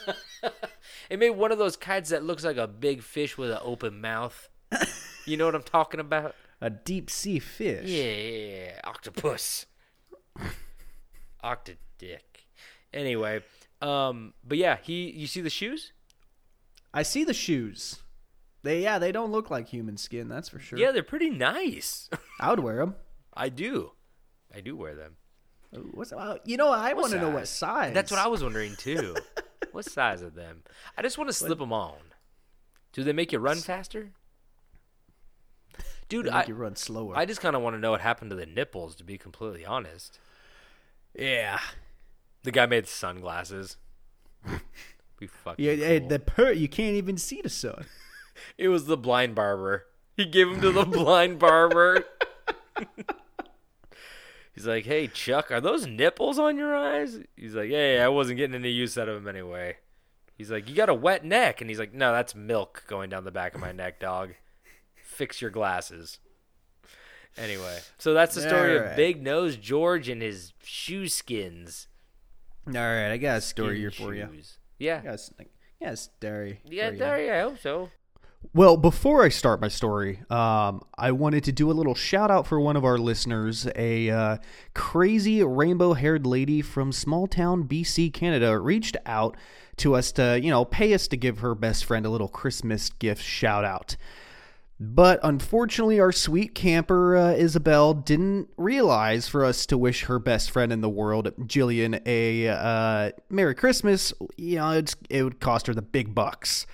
it 1.10 1.18
made 1.18 1.30
one 1.30 1.52
of 1.52 1.58
those 1.58 1.76
kites 1.76 2.10
that 2.10 2.24
looks 2.24 2.44
like 2.44 2.56
a 2.56 2.66
big 2.66 3.02
fish 3.02 3.36
with 3.36 3.50
an 3.50 3.58
open 3.62 4.00
mouth. 4.00 4.48
you 5.26 5.36
know 5.36 5.44
what 5.46 5.54
I'm 5.54 5.62
talking 5.62 6.00
about? 6.00 6.34
a 6.62 6.70
deep 6.70 7.10
sea 7.10 7.40
fish. 7.40 7.88
Yeah, 7.88 8.04
yeah, 8.04 8.64
yeah. 8.66 8.80
octopus, 8.84 9.66
octodick. 11.42 12.46
Anyway, 12.92 13.42
um, 13.80 14.34
but 14.44 14.58
yeah, 14.58 14.78
he. 14.82 15.10
You 15.10 15.26
see 15.26 15.40
the 15.40 15.50
shoes? 15.50 15.92
I 16.94 17.02
see 17.02 17.24
the 17.24 17.34
shoes. 17.34 18.00
They 18.62 18.82
yeah, 18.82 18.98
they 18.98 19.12
don't 19.12 19.32
look 19.32 19.50
like 19.50 19.68
human 19.68 19.96
skin. 19.96 20.28
That's 20.28 20.48
for 20.48 20.58
sure. 20.58 20.78
Yeah, 20.78 20.92
they're 20.92 21.02
pretty 21.02 21.30
nice. 21.30 22.08
I 22.40 22.50
would 22.50 22.60
wear 22.60 22.76
them. 22.76 22.94
I 23.34 23.48
do. 23.48 23.92
I 24.54 24.60
do 24.60 24.76
wear 24.76 24.94
them. 24.94 25.16
What's 25.92 26.12
uh, 26.12 26.36
you 26.44 26.56
know? 26.56 26.70
I 26.70 26.92
want 26.92 27.12
to 27.12 27.18
know 27.20 27.30
what 27.30 27.48
size? 27.48 27.94
That's 27.94 28.10
what 28.10 28.20
I 28.20 28.26
was 28.26 28.42
wondering 28.42 28.76
too. 28.76 29.16
what 29.72 29.86
size 29.86 30.20
of 30.20 30.34
them? 30.34 30.62
I 30.96 31.02
just 31.02 31.16
want 31.16 31.28
to 31.28 31.34
slip 31.34 31.58
them 31.58 31.72
on. 31.72 31.96
Do 32.92 33.02
they 33.02 33.14
make 33.14 33.32
you 33.32 33.38
run 33.38 33.56
faster? 33.56 34.10
Dude, 36.10 36.26
They 36.26 36.30
I, 36.30 36.40
make 36.40 36.48
you 36.48 36.54
run 36.54 36.76
slower. 36.76 37.16
I 37.16 37.24
just 37.24 37.40
kind 37.40 37.56
of 37.56 37.62
want 37.62 37.74
to 37.74 37.80
know 37.80 37.90
what 37.90 38.02
happened 38.02 38.30
to 38.30 38.36
the 38.36 38.44
nipples. 38.44 38.94
To 38.96 39.04
be 39.04 39.16
completely 39.16 39.64
honest, 39.64 40.18
yeah. 41.14 41.60
the 42.42 42.50
guy 42.50 42.66
made 42.66 42.86
sunglasses. 42.86 43.76
Be 45.18 45.26
fucking. 45.26 45.64
Yeah, 45.64 45.72
yeah, 45.72 45.98
cool. 46.00 46.08
the 46.08 46.18
per 46.18 46.52
you 46.52 46.68
can't 46.68 46.96
even 46.96 47.16
see 47.16 47.40
the 47.40 47.48
sun. 47.48 47.86
it 48.58 48.68
was 48.68 48.86
the 48.86 48.96
blind 48.96 49.34
barber. 49.34 49.86
He 50.16 50.24
gave 50.26 50.48
him 50.48 50.60
to 50.60 50.72
the 50.72 50.84
blind 50.84 51.38
barber. 51.38 52.04
He's 54.54 54.66
like, 54.66 54.84
"Hey 54.84 55.06
Chuck, 55.06 55.50
are 55.50 55.60
those 55.60 55.86
nipples 55.86 56.38
on 56.38 56.56
your 56.56 56.76
eyes?" 56.76 57.20
He's 57.36 57.54
like, 57.54 57.70
"Hey, 57.70 58.00
I 58.00 58.08
wasn't 58.08 58.38
getting 58.38 58.56
any 58.56 58.70
use 58.70 58.98
out 58.98 59.08
of 59.08 59.14
them 59.14 59.28
anyway." 59.28 59.76
He's 60.36 60.50
like, 60.50 60.68
"You 60.68 60.74
got 60.74 60.88
a 60.88 60.94
wet 60.94 61.24
neck," 61.24 61.60
and 61.60 61.70
he's 61.70 61.78
like, 61.78 61.94
"No, 61.94 62.12
that's 62.12 62.34
milk 62.34 62.84
going 62.86 63.08
down 63.08 63.24
the 63.24 63.30
back 63.30 63.54
of 63.54 63.60
my 63.60 63.72
neck, 63.72 64.00
dog. 64.00 64.34
Fix 64.96 65.40
your 65.40 65.50
glasses." 65.50 66.18
Anyway, 67.38 67.78
so 67.98 68.12
that's 68.14 68.34
the 68.34 68.42
story 68.42 68.76
of 68.76 68.96
Big 68.96 69.22
Nose 69.22 69.56
George 69.56 70.08
and 70.08 70.20
his 70.20 70.52
shoe 70.62 71.08
skins. 71.08 71.88
All 72.66 72.72
right, 72.74 73.10
I 73.10 73.16
got 73.16 73.38
a 73.38 73.40
story 73.40 73.78
here 73.78 73.90
for 73.90 74.14
you. 74.14 74.28
Yeah, 74.78 75.00
Yes, 75.80 76.10
story. 76.20 76.60
yeah, 76.66 76.90
there. 76.90 77.34
I 77.34 77.40
hope 77.42 77.58
so. 77.58 77.90
Well, 78.54 78.76
before 78.76 79.24
I 79.24 79.28
start 79.28 79.60
my 79.60 79.68
story, 79.68 80.20
um, 80.28 80.82
I 80.98 81.12
wanted 81.12 81.44
to 81.44 81.52
do 81.52 81.70
a 81.70 81.72
little 81.72 81.94
shout 81.94 82.30
out 82.30 82.46
for 82.46 82.60
one 82.60 82.76
of 82.76 82.84
our 82.84 82.98
listeners, 82.98 83.66
a 83.76 84.10
uh, 84.10 84.36
crazy 84.74 85.42
rainbow 85.42 85.94
haired 85.94 86.26
lady 86.26 86.60
from 86.60 86.92
small 86.92 87.26
town 87.26 87.64
BC, 87.64 88.12
Canada, 88.12 88.58
reached 88.58 88.96
out 89.06 89.36
to 89.76 89.94
us 89.94 90.12
to, 90.12 90.38
you 90.42 90.50
know, 90.50 90.64
pay 90.64 90.92
us 90.92 91.08
to 91.08 91.16
give 91.16 91.38
her 91.38 91.54
best 91.54 91.84
friend 91.84 92.04
a 92.04 92.10
little 92.10 92.28
Christmas 92.28 92.90
gift 92.90 93.22
shout 93.22 93.64
out. 93.64 93.96
But 94.84 95.20
unfortunately, 95.22 96.00
our 96.00 96.10
sweet 96.10 96.56
camper 96.56 97.16
uh, 97.16 97.30
Isabel 97.34 97.94
didn't 97.94 98.48
realize 98.56 99.28
for 99.28 99.44
us 99.44 99.64
to 99.66 99.78
wish 99.78 100.06
her 100.06 100.18
best 100.18 100.50
friend 100.50 100.72
in 100.72 100.80
the 100.80 100.88
world, 100.88 101.32
Jillian, 101.42 102.04
a 102.04 102.48
uh, 102.48 103.12
Merry 103.30 103.54
Christmas. 103.54 104.12
You 104.36 104.56
know, 104.56 104.82
it 105.08 105.22
would 105.22 105.38
cost 105.38 105.68
her 105.68 105.74
the 105.74 105.82
big 105.82 106.16
bucks 106.16 106.66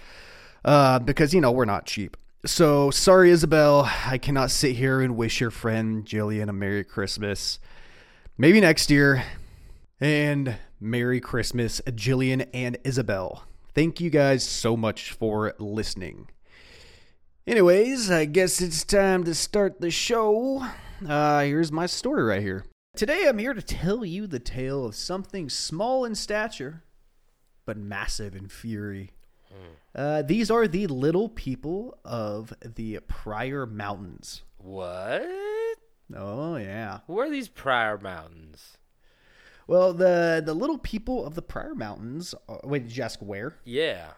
uh, 0.65 1.01
because 1.01 1.35
you 1.35 1.43
know 1.43 1.53
we're 1.53 1.67
not 1.67 1.85
cheap. 1.85 2.17
So 2.47 2.91
sorry, 2.91 3.31
Isabel. 3.31 3.91
I 4.07 4.17
cannot 4.17 4.51
sit 4.51 4.75
here 4.75 5.03
and 5.03 5.15
wish 5.15 5.39
your 5.39 5.51
friend 5.51 6.07
Jillian 6.07 6.49
a 6.49 6.53
Merry 6.55 6.85
Christmas. 6.85 7.59
Maybe 8.39 8.59
next 8.59 8.91
year. 8.91 9.23
And 10.01 10.57
Merry 10.81 11.21
Christmas, 11.21 11.83
Jillian 11.89 12.49
and 12.55 12.79
Isabel. 12.85 13.45
Thank 13.75 14.01
you 14.01 14.09
guys 14.09 14.45
so 14.45 14.79
much 14.79 15.13
for 15.13 15.55
listening. 15.59 16.29
Anyways, 17.49 18.11
I 18.11 18.27
guess 18.27 18.61
it's 18.61 18.85
time 18.85 19.25
to 19.25 19.35
start 19.35 19.81
the 19.81 19.91
show. 19.91 20.67
Uh, 21.09 21.41
here's 21.41 21.73
my 21.73 21.87
story 21.87 22.23
right 22.23 22.43
here. 22.43 22.67
Today 22.95 23.25
I'm 23.27 23.39
here 23.39 23.55
to 23.55 23.63
tell 23.63 24.05
you 24.05 24.27
the 24.27 24.39
tale 24.39 24.85
of 24.85 24.95
something 24.95 25.49
small 25.49 26.05
in 26.05 26.15
stature, 26.15 26.83
but 27.65 27.79
massive 27.79 28.37
in 28.37 28.49
fury. 28.49 29.13
Uh, 29.95 30.21
these 30.21 30.51
are 30.51 30.69
the 30.69 30.89
little 30.89 31.31
people 31.31 31.99
of 32.05 32.53
the 32.63 32.99
Pryor 33.09 33.65
Mountains. 33.65 34.43
What? 34.59 35.23
Oh 36.15 36.57
yeah. 36.57 36.99
Who 37.07 37.19
are 37.19 37.31
these 37.31 37.49
Pryor 37.49 37.97
Mountains? 37.97 38.77
Well, 39.67 39.95
the 39.95 40.43
the 40.45 40.53
little 40.53 40.77
people 40.77 41.25
of 41.25 41.35
the 41.35 41.41
Pryor 41.41 41.75
Mountains. 41.75 42.35
Are, 42.47 42.61
wait, 42.63 42.83
did 42.83 42.95
you 42.95 43.03
ask 43.03 43.21
where? 43.21 43.55
Yeah. 43.65 44.11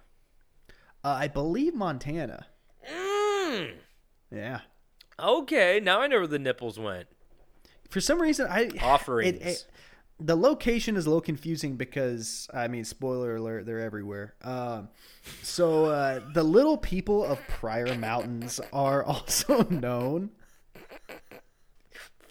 Uh, 1.04 1.16
I 1.20 1.28
believe 1.28 1.76
Montana. 1.76 2.46
Mm. 3.50 3.74
Yeah. 4.30 4.60
Okay, 5.18 5.80
now 5.82 6.00
I 6.00 6.06
know 6.06 6.18
where 6.18 6.26
the 6.26 6.38
nipples 6.38 6.78
went. 6.78 7.06
For 7.90 8.00
some 8.00 8.20
reason, 8.22 8.46
I 8.48 8.70
Offerings. 8.80 9.40
it- 9.40 9.42
it- 9.46 9.66
the 10.22 10.36
location 10.36 10.96
is 10.98 11.06
a 11.06 11.08
little 11.08 11.22
confusing 11.22 11.76
because 11.76 12.46
I 12.52 12.68
mean, 12.68 12.84
spoiler 12.84 13.36
alert, 13.36 13.64
they're 13.66 13.80
everywhere. 13.80 14.34
Um, 14.42 14.90
so 15.42 15.86
uh, 15.86 16.20
the 16.34 16.42
little 16.42 16.76
people 16.76 17.24
of 17.24 17.38
Pryor 17.48 17.94
Mountains 17.96 18.60
are 18.72 19.02
also 19.12 19.64
known. 19.70 20.30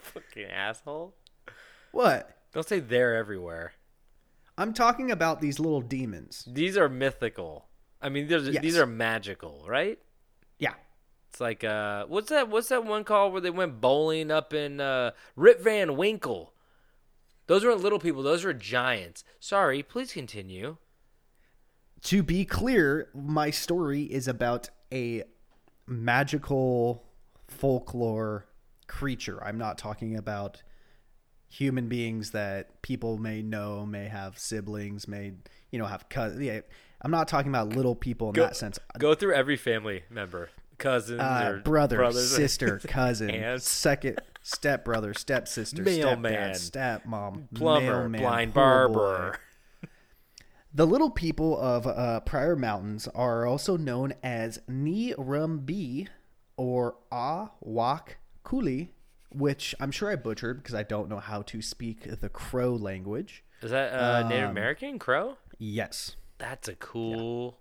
Fucking 0.02 0.46
asshole. 0.46 1.16
What? 1.92 2.36
Don't 2.54 2.68
say 2.68 2.80
they're 2.80 3.16
everywhere. 3.16 3.74
I'm 4.58 4.74
talking 4.74 5.10
about 5.12 5.42
these 5.42 5.60
little 5.60 5.82
demons. 5.82 6.44
These 6.52 6.78
are 6.78 6.90
mythical. 6.90 7.68
I 8.02 8.10
mean, 8.10 8.28
Yes. 8.30 8.62
these 8.62 8.78
are 8.78 8.86
magical, 8.86 9.66
right? 9.68 10.00
Yeah. 10.58 10.74
It's 11.30 11.40
like 11.40 11.64
uh, 11.64 12.06
what's 12.08 12.30
that? 12.30 12.50
What's 12.50 12.70
that 12.70 12.86
one 12.86 13.04
called 13.04 13.32
where 13.34 13.42
they 13.42 13.50
went 13.50 13.80
bowling 13.80 14.32
up 14.32 14.54
in 14.54 14.82
uh, 14.82 15.12
Rip 15.36 15.62
Van 15.62 15.96
Winkle? 15.96 16.54
Those 17.48 17.64
weren't 17.64 17.82
little 17.82 18.00
people. 18.00 18.22
Those 18.22 18.44
were 18.44 18.54
giants. 18.54 19.24
Sorry. 19.40 19.82
Please 19.82 20.14
continue. 20.14 20.78
To 22.04 22.24
be 22.24 22.46
clear, 22.46 23.10
my 23.14 23.50
story 23.50 24.04
is 24.04 24.28
about 24.28 24.70
a 24.92 25.24
magical 25.88 27.04
folklore 27.48 28.46
creature. 28.88 29.44
I'm 29.44 29.58
not 29.58 29.78
talking 29.78 30.16
about 30.16 30.64
human 31.50 31.88
beings 31.88 32.32
that 32.32 32.82
people 32.82 33.18
may 33.18 33.42
know, 33.42 33.86
may 33.86 34.08
have 34.08 34.38
siblings, 34.38 35.08
may 35.08 35.34
you 35.72 35.80
know 35.80 35.86
have 35.86 36.08
cousins. 36.10 36.42
Yeah, 36.42 36.62
I'm 37.02 37.12
not 37.12 37.28
talking 37.28 37.50
about 37.50 37.70
little 37.70 37.96
people 37.96 38.30
in 38.30 38.34
Go- 38.34 38.44
that 38.44 38.56
sense. 38.56 38.80
Go 38.98 39.16
through 39.16 39.34
every 39.34 39.58
family 39.58 40.04
member, 40.10 40.50
cousins, 40.80 41.20
Uh, 41.22 41.60
brother, 41.64 41.98
brothers. 41.98 42.30
sister, 42.36 42.80
cousin, 42.88 43.30
Aunts. 43.30 43.70
second 43.70 44.20
step 44.42 44.84
brother, 44.86 45.14
step 45.14 45.48
sister, 45.48 45.84
Mailman. 45.84 46.56
step 46.56 47.06
mom, 47.06 47.48
plumber, 47.54 48.10
mailman, 48.10 48.22
blind 48.22 48.54
barber. 48.54 49.38
The 50.74 50.86
little 50.86 51.10
people 51.10 51.58
of 51.60 51.88
uh, 51.88 52.20
Pryor 52.22 52.56
Mountains 52.56 53.08
are 53.16 53.46
also 53.46 53.76
known 53.76 54.14
as 54.24 54.60
Ni 54.68 55.14
Rumbi 55.16 56.08
or 56.58 56.96
Awak 57.12 58.18
Kuli, 58.44 58.94
which 59.32 59.74
I'm 59.80 59.90
sure 59.92 60.12
I 60.12 60.16
butchered 60.16 60.58
because 60.58 60.76
I 60.76 60.84
don't 60.84 61.10
know 61.10 61.18
how 61.20 61.42
to 61.44 61.62
speak 61.64 62.20
the 62.22 62.30
Crow 62.30 62.76
language. 62.76 63.44
Is 63.64 63.72
that 63.72 63.94
uh, 63.94 64.22
Um, 64.24 64.30
Native 64.30 64.50
American 64.52 65.00
crow? 65.00 65.38
Yes. 65.58 66.16
That's 66.38 66.68
a 66.70 66.76
cool. 66.76 67.58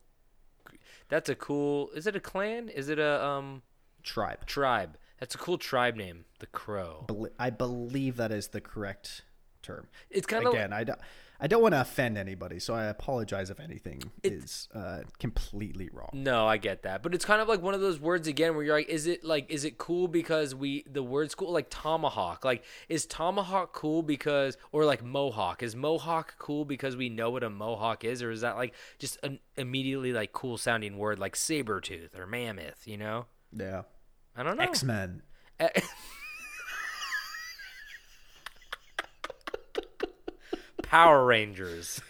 That's 1.09 1.29
a 1.29 1.35
cool. 1.35 1.91
Is 1.95 2.07
it 2.07 2.15
a 2.17 2.21
clan? 2.21 2.69
Is 2.69 2.89
it 2.89 2.99
a 2.99 3.25
um 3.25 3.63
Tribe. 4.03 4.47
tribe? 4.47 4.97
That's 5.19 5.35
a 5.35 5.39
cool 5.39 5.59
tribe 5.59 5.97
name, 5.97 6.25
the 6.39 6.47
Crow. 6.47 7.05
Bel- 7.09 7.29
I 7.39 7.51
believe 7.51 8.17
that 8.17 8.31
is 8.31 8.49
the 8.49 8.61
correct 8.61 9.23
term. 9.63 9.89
It's 10.11 10.27
kind 10.27 10.47
of 10.47 10.53
Again, 10.55 10.73
I 10.73 10.85
don't, 10.85 11.01
I 11.41 11.47
don't 11.47 11.63
want 11.63 11.75
to 11.75 11.81
offend 11.81 12.19
anybody, 12.19 12.59
so 12.59 12.75
I 12.75 12.87
apologize 12.87 13.49
if 13.49 13.61
anything 13.61 14.03
is 14.25 14.69
uh, 14.75 15.01
completely 15.21 15.89
wrong. 15.93 16.11
No, 16.13 16.49
I 16.49 16.57
get 16.57 16.83
that, 16.83 17.03
but 17.03 17.15
it's 17.15 17.25
kind 17.25 17.41
of 17.41 17.47
like 17.47 17.63
one 17.63 17.75
of 17.75 17.81
those 17.81 18.01
words 18.01 18.27
again 18.27 18.57
where 18.57 18.65
you're 18.65 18.75
like, 18.75 18.89
is 18.89 19.07
it 19.07 19.23
like, 19.23 19.49
is 19.49 19.65
it 19.65 19.79
cool 19.79 20.09
because 20.09 20.55
we 20.55 20.85
the 20.91 21.03
word's 21.03 21.37
cool? 21.37 21.53
Like 21.53 21.69
tomahawk, 21.71 22.45
like 22.45 22.65
is 22.89 23.07
tomahawk 23.07 23.73
cool 23.73 24.03
because, 24.03 24.57
or 24.73 24.85
like 24.85 25.05
mohawk, 25.05 25.63
is 25.63 25.77
mohawk 25.77 26.35
cool 26.39 26.65
because 26.65 26.97
we 26.97 27.09
know 27.09 27.31
what 27.31 27.45
a 27.45 27.51
mohawk 27.51 28.05
is, 28.05 28.21
or 28.21 28.33
is 28.33 28.41
that 28.41 28.57
like 28.57 28.75
just 28.99 29.17
an 29.23 29.39
immediately 29.57 30.13
like 30.13 30.33
cool 30.33 30.59
sounding 30.59 30.99
word 30.99 31.21
like 31.21 31.37
saber 31.37 31.81
tooth 31.81 32.19
or 32.19 32.27
mammoth? 32.27 32.89
You 32.89 32.97
know, 32.97 33.27
Yeah. 33.53 33.83
I 34.37 34.43
don't 34.43 34.57
know. 34.57 34.65
X 34.65 34.83
Men. 34.83 35.23
Power 40.89 41.25
Rangers. 41.25 42.01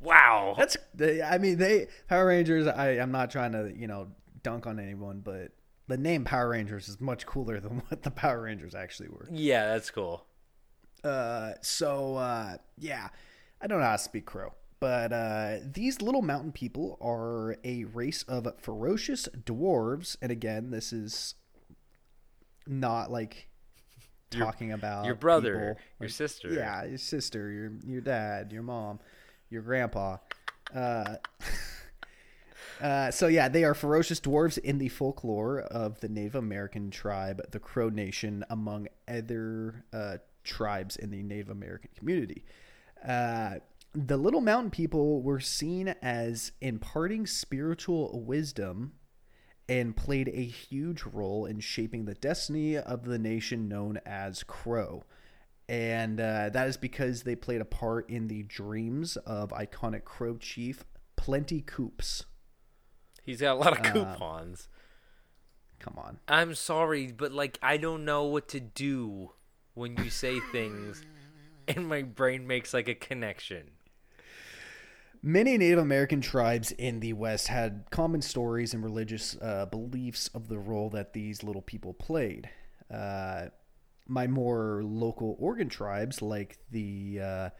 wow. 0.00 0.54
That's. 0.58 0.76
they- 0.94 1.22
I 1.22 1.38
mean, 1.38 1.58
they 1.58 1.88
Power 2.08 2.26
Rangers. 2.26 2.66
I 2.66 2.90
I'm 2.98 3.12
not 3.12 3.30
trying 3.30 3.52
to 3.52 3.72
you 3.74 3.86
know 3.86 4.08
dunk 4.42 4.66
on 4.66 4.78
anyone, 4.78 5.20
but 5.20 5.52
the 5.88 5.96
name 5.96 6.24
Power 6.24 6.50
Rangers 6.50 6.88
is 6.88 7.00
much 7.00 7.26
cooler 7.26 7.60
than 7.60 7.78
what 7.88 8.02
the 8.02 8.10
Power 8.10 8.42
Rangers 8.42 8.74
actually 8.74 9.08
were. 9.08 9.26
Yeah, 9.30 9.66
that's 9.72 9.90
cool. 9.90 10.24
Uh, 11.04 11.52
so 11.62 12.16
uh, 12.16 12.56
yeah, 12.78 13.08
I 13.60 13.66
don't 13.66 13.78
know 13.80 13.86
how 13.86 13.92
to 13.96 14.02
speak 14.02 14.26
Crow, 14.26 14.52
but 14.80 15.12
uh, 15.12 15.56
these 15.64 16.02
little 16.02 16.22
mountain 16.22 16.52
people 16.52 16.98
are 17.00 17.56
a 17.64 17.84
race 17.84 18.22
of 18.24 18.46
ferocious 18.60 19.28
dwarves, 19.44 20.16
and 20.20 20.30
again, 20.32 20.70
this 20.70 20.92
is 20.92 21.34
not 22.66 23.10
like 23.10 23.48
talking 24.30 24.72
about 24.72 25.06
your 25.06 25.14
brother, 25.14 25.52
people, 25.52 25.64
your 25.64 25.76
like- 26.00 26.10
sister. 26.10 26.52
Yeah, 26.52 26.84
your 26.84 26.98
sister, 26.98 27.50
your 27.50 27.72
your 27.86 28.00
dad, 28.00 28.52
your 28.52 28.62
mom, 28.62 29.00
your 29.50 29.62
grandpa. 29.62 30.18
Uh, 30.74 31.16
uh, 32.80 33.10
so 33.10 33.26
yeah, 33.26 33.48
they 33.48 33.64
are 33.64 33.74
ferocious 33.74 34.20
dwarves 34.20 34.58
in 34.58 34.78
the 34.78 34.88
folklore 34.88 35.60
of 35.60 36.00
the 36.00 36.08
Native 36.08 36.34
American 36.34 36.90
tribe, 36.90 37.40
the 37.50 37.58
Crow 37.58 37.88
Nation, 37.88 38.44
among 38.50 38.88
other 39.06 39.84
uh, 39.92 40.18
tribes 40.44 40.96
in 40.96 41.10
the 41.10 41.22
Native 41.22 41.50
American 41.50 41.90
community. 41.96 42.44
Uh, 43.06 43.56
the 43.94 44.16
Little 44.16 44.40
Mountain 44.40 44.70
people 44.70 45.22
were 45.22 45.40
seen 45.40 45.88
as 46.02 46.52
imparting 46.60 47.26
spiritual 47.26 48.22
wisdom 48.22 48.92
and 49.68 49.96
played 49.96 50.28
a 50.28 50.44
huge 50.44 51.02
role 51.04 51.44
in 51.44 51.60
shaping 51.60 52.04
the 52.06 52.14
destiny 52.14 52.76
of 52.76 53.04
the 53.04 53.18
nation 53.18 53.68
known 53.68 54.00
as 54.06 54.42
Crow. 54.42 55.04
And 55.68 56.18
uh, 56.18 56.48
that 56.48 56.68
is 56.68 56.78
because 56.78 57.22
they 57.22 57.36
played 57.36 57.60
a 57.60 57.66
part 57.66 58.08
in 58.08 58.28
the 58.28 58.42
dreams 58.44 59.16
of 59.18 59.50
iconic 59.50 60.04
Crow 60.04 60.38
chief 60.38 60.84
Plenty 61.16 61.60
Coups. 61.60 62.24
He's 63.22 63.40
got 63.42 63.52
a 63.52 63.60
lot 63.60 63.78
of 63.78 63.84
Uh, 63.84 63.92
coupons. 63.92 64.68
Come 65.78 65.98
on. 65.98 66.18
I'm 66.26 66.54
sorry, 66.54 67.12
but 67.12 67.32
like 67.32 67.58
I 67.62 67.76
don't 67.76 68.04
know 68.04 68.24
what 68.24 68.48
to 68.48 68.60
do 68.60 69.32
when 69.74 69.96
you 69.96 70.10
say 70.10 70.40
things 70.40 71.04
and 71.68 71.86
my 71.86 72.02
brain 72.02 72.46
makes 72.46 72.72
like 72.72 72.88
a 72.88 72.94
connection. 72.94 73.72
Many 75.22 75.58
Native 75.58 75.78
American 75.78 76.20
tribes 76.20 76.72
in 76.72 77.00
the 77.00 77.12
West 77.12 77.48
had 77.48 77.84
common 77.90 78.22
stories 78.22 78.72
and 78.74 78.82
religious 78.84 79.36
uh, 79.42 79.66
beliefs 79.66 80.28
of 80.34 80.48
the 80.48 80.58
role 80.58 80.90
that 80.90 81.12
these 81.12 81.42
little 81.42 81.62
people 81.62 81.92
played. 81.92 82.48
Uh, 82.92 83.46
my 84.06 84.26
more 84.26 84.82
local 84.84 85.36
Oregon 85.38 85.68
tribes, 85.68 86.22
like 86.22 86.58
the 86.70 87.20
uh, 87.22 87.50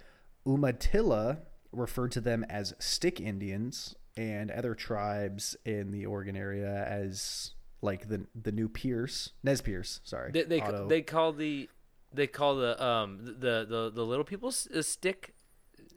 Umatilla, 0.47 1.39
referred 1.73 2.13
to 2.13 2.21
them 2.21 2.45
as 2.49 2.75
stick 2.79 3.21
Indians, 3.21 3.95
and 4.17 4.51
other 4.51 4.75
tribes 4.75 5.57
in 5.65 5.91
the 5.91 6.07
Oregon 6.07 6.37
area 6.37 6.85
as 6.89 7.53
like 7.83 8.09
the 8.09 8.27
the 8.35 8.53
new 8.53 8.69
Pierce, 8.69 9.33
Nez 9.43 9.61
Perce. 9.61 10.01
Sorry, 10.05 10.33
They 10.33 10.43
they, 10.43 10.61
Otto. 10.61 10.89
they 10.89 11.03
call 11.03 11.33
the 11.33 11.69
they 12.13 12.27
call 12.27 12.57
the 12.57 12.83
um 12.85 13.19
the 13.25 13.67
the 13.69 13.93
the 13.95 14.05
little 14.05 14.25
people 14.25 14.49
a 14.73 14.83
stick. 14.83 15.35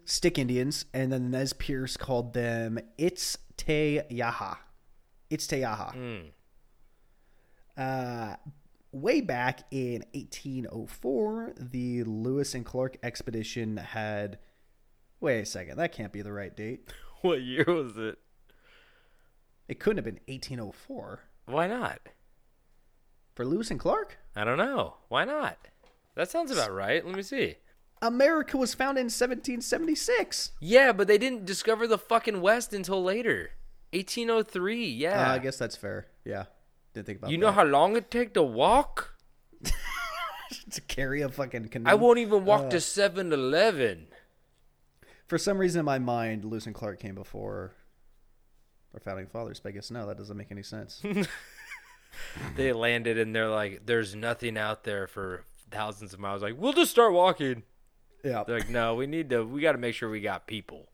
Stick 0.05 0.37
Indians, 0.37 0.85
and 0.93 1.11
then 1.11 1.31
Nez 1.31 1.53
Perce 1.53 1.97
called 1.97 2.33
them 2.33 2.79
It's 2.97 3.37
Te 3.57 4.01
Yaha. 4.11 4.57
It's 5.29 5.47
Te 5.47 5.57
Yaha. 5.61 5.95
Mm. 5.95 6.31
Uh, 7.77 8.35
way 8.91 9.21
back 9.21 9.61
in 9.71 10.03
1804, 10.13 11.53
the 11.57 12.03
Lewis 12.03 12.53
and 12.55 12.65
Clark 12.65 12.97
expedition 13.03 13.77
had. 13.77 14.39
Wait 15.19 15.39
a 15.39 15.45
second, 15.45 15.77
that 15.77 15.91
can't 15.91 16.11
be 16.11 16.21
the 16.21 16.33
right 16.33 16.55
date. 16.55 16.91
What 17.21 17.43
year 17.43 17.65
was 17.67 17.97
it? 17.97 18.17
It 19.67 19.79
couldn't 19.79 19.97
have 19.97 20.05
been 20.05 20.19
1804 20.27 21.19
Why 21.45 21.67
not? 21.67 21.99
for 23.35 23.45
Lewis 23.45 23.69
and 23.69 23.79
Clark. 23.79 24.17
I 24.35 24.43
don't 24.43 24.57
know. 24.57 24.95
Why 25.07 25.23
not? 25.25 25.59
That 26.15 26.31
sounds 26.31 26.49
about 26.49 26.73
right. 26.73 27.05
Let 27.05 27.15
me 27.15 27.21
see. 27.21 27.57
America 28.01 28.57
was 28.57 28.73
founded 28.73 29.01
in 29.01 29.05
1776. 29.05 30.51
Yeah, 30.59 30.91
but 30.91 31.07
they 31.07 31.17
didn't 31.17 31.45
discover 31.45 31.85
the 31.87 31.97
fucking 31.97 32.41
West 32.41 32.73
until 32.73 33.03
later. 33.03 33.51
1803. 33.93 34.85
Yeah. 34.87 35.29
Uh, 35.31 35.35
I 35.35 35.39
guess 35.39 35.57
that's 35.57 35.75
fair. 35.75 36.07
Yeah, 36.25 36.45
didn't 36.93 37.05
think 37.07 37.17
about. 37.19 37.27
That. 37.27 37.31
You 37.31 37.37
know 37.37 37.47
that. 37.47 37.53
how 37.53 37.63
long 37.65 37.95
it 37.95 38.09
take 38.09 38.33
to 38.35 38.43
walk? 38.43 39.15
to 40.71 40.81
carry 40.81 41.21
a 41.21 41.29
fucking 41.29 41.67
canoe. 41.69 41.89
I 41.89 41.93
won't 41.95 42.19
even 42.19 42.45
walk 42.45 42.63
Uh. 42.63 42.69
to 42.71 42.77
7-Eleven. 42.77 44.07
For 45.27 45.37
some 45.37 45.57
reason 45.57 45.79
in 45.79 45.85
my 45.85 45.99
mind, 45.99 46.43
Lewis 46.43 46.65
and 46.65 46.75
Clark 46.75 46.99
came 46.99 47.15
before 47.15 47.73
our 48.93 48.99
founding 48.99 49.27
fathers. 49.27 49.59
But 49.61 49.69
I 49.69 49.71
guess 49.73 49.89
no, 49.91 50.05
that 50.07 50.17
doesn't 50.17 50.35
make 50.37 50.51
any 50.51 50.63
sense. 50.63 51.01
They 52.57 52.73
landed 52.73 53.17
and 53.17 53.33
they're 53.33 53.47
like, 53.49 53.85
"There's 53.85 54.13
nothing 54.15 54.57
out 54.57 54.83
there 54.83 55.07
for 55.07 55.45
thousands 55.71 56.13
of 56.13 56.19
miles." 56.19 56.41
Like, 56.41 56.55
we'll 56.57 56.73
just 56.73 56.91
start 56.91 57.13
walking. 57.13 57.63
Yeah. 58.23 58.43
They're 58.45 58.59
like, 58.59 58.69
"No, 58.69 58.95
we 58.95 59.07
need 59.07 59.29
to. 59.31 59.43
We 59.43 59.61
got 59.61 59.73
to 59.73 59.77
make 59.77 59.95
sure 59.95 60.09
we 60.09 60.21
got 60.21 60.47
people." 60.47 60.89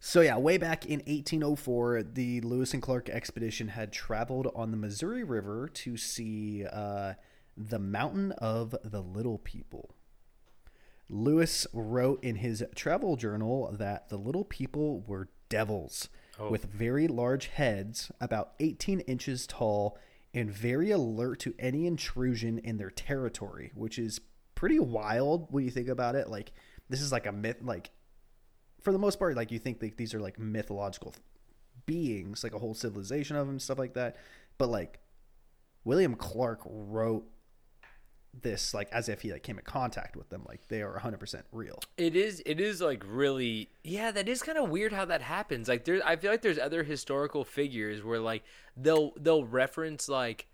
So 0.00 0.20
yeah, 0.20 0.36
way 0.38 0.58
back 0.58 0.86
in 0.86 1.00
1804, 1.00 2.04
the 2.04 2.40
Lewis 2.42 2.72
and 2.72 2.82
Clark 2.82 3.08
expedition 3.08 3.68
had 3.68 3.92
traveled 3.92 4.48
on 4.54 4.70
the 4.70 4.76
Missouri 4.76 5.24
River 5.24 5.68
to 5.74 5.96
see 5.96 6.64
uh, 6.64 7.14
the 7.56 7.80
Mountain 7.80 8.32
of 8.32 8.76
the 8.84 9.00
Little 9.00 9.38
People. 9.38 9.96
Lewis 11.10 11.66
wrote 11.72 12.22
in 12.22 12.36
his 12.36 12.62
travel 12.76 13.16
journal 13.16 13.74
that 13.76 14.08
the 14.08 14.18
little 14.18 14.44
people 14.44 15.00
were 15.06 15.30
devils 15.48 16.08
with 16.50 16.64
very 16.66 17.08
large 17.08 17.46
heads, 17.46 18.12
about 18.20 18.52
18 18.60 19.00
inches 19.00 19.46
tall, 19.46 19.98
and 20.32 20.50
very 20.50 20.90
alert 20.90 21.40
to 21.40 21.54
any 21.58 21.86
intrusion 21.86 22.58
in 22.58 22.76
their 22.76 22.90
territory, 22.90 23.72
which 23.74 23.98
is 23.98 24.20
pretty 24.58 24.80
wild 24.80 25.46
when 25.50 25.64
you 25.64 25.70
think 25.70 25.88
about 25.88 26.16
it. 26.16 26.28
Like, 26.28 26.50
this 26.88 27.00
is 27.00 27.12
like 27.12 27.26
a 27.26 27.32
myth, 27.32 27.58
like, 27.62 27.90
for 28.82 28.92
the 28.92 28.98
most 28.98 29.20
part, 29.20 29.36
like, 29.36 29.52
you 29.52 29.60
think 29.60 29.78
that 29.78 29.96
these 29.96 30.14
are 30.14 30.20
like 30.20 30.36
mythological 30.36 31.14
beings, 31.86 32.42
like 32.42 32.54
a 32.54 32.58
whole 32.58 32.74
civilization 32.74 33.36
of 33.36 33.46
them, 33.46 33.60
stuff 33.60 33.78
like 33.78 33.94
that. 33.94 34.16
But, 34.58 34.68
like, 34.68 34.98
William 35.84 36.16
Clark 36.16 36.60
wrote 36.64 37.24
this 38.42 38.74
like 38.74 38.88
as 38.92 39.08
if 39.08 39.22
he 39.22 39.32
like 39.32 39.42
came 39.42 39.58
in 39.58 39.64
contact 39.64 40.14
with 40.14 40.28
them 40.28 40.44
like 40.46 40.68
they 40.68 40.82
are 40.82 41.00
100% 41.00 41.42
real 41.50 41.80
It 41.96 42.14
is. 42.14 42.42
It 42.44 42.60
is 42.60 42.80
like 42.80 43.02
really. 43.04 43.70
Yeah, 43.82 44.10
that 44.10 44.28
is 44.28 44.42
kind 44.42 44.58
of 44.58 44.68
weird 44.68 44.92
how 44.92 45.06
that 45.06 45.22
happens. 45.22 45.66
Like 45.66 45.84
there, 45.86 46.00
I 46.04 46.16
feel 46.16 46.30
like 46.30 46.42
there's 46.42 46.58
other 46.58 46.84
historical 46.84 47.42
figures 47.42 48.04
where 48.04 48.20
like 48.20 48.44
they'll 48.76 49.12
they'll 49.18 49.44
reference 49.44 50.08
like 50.08 50.46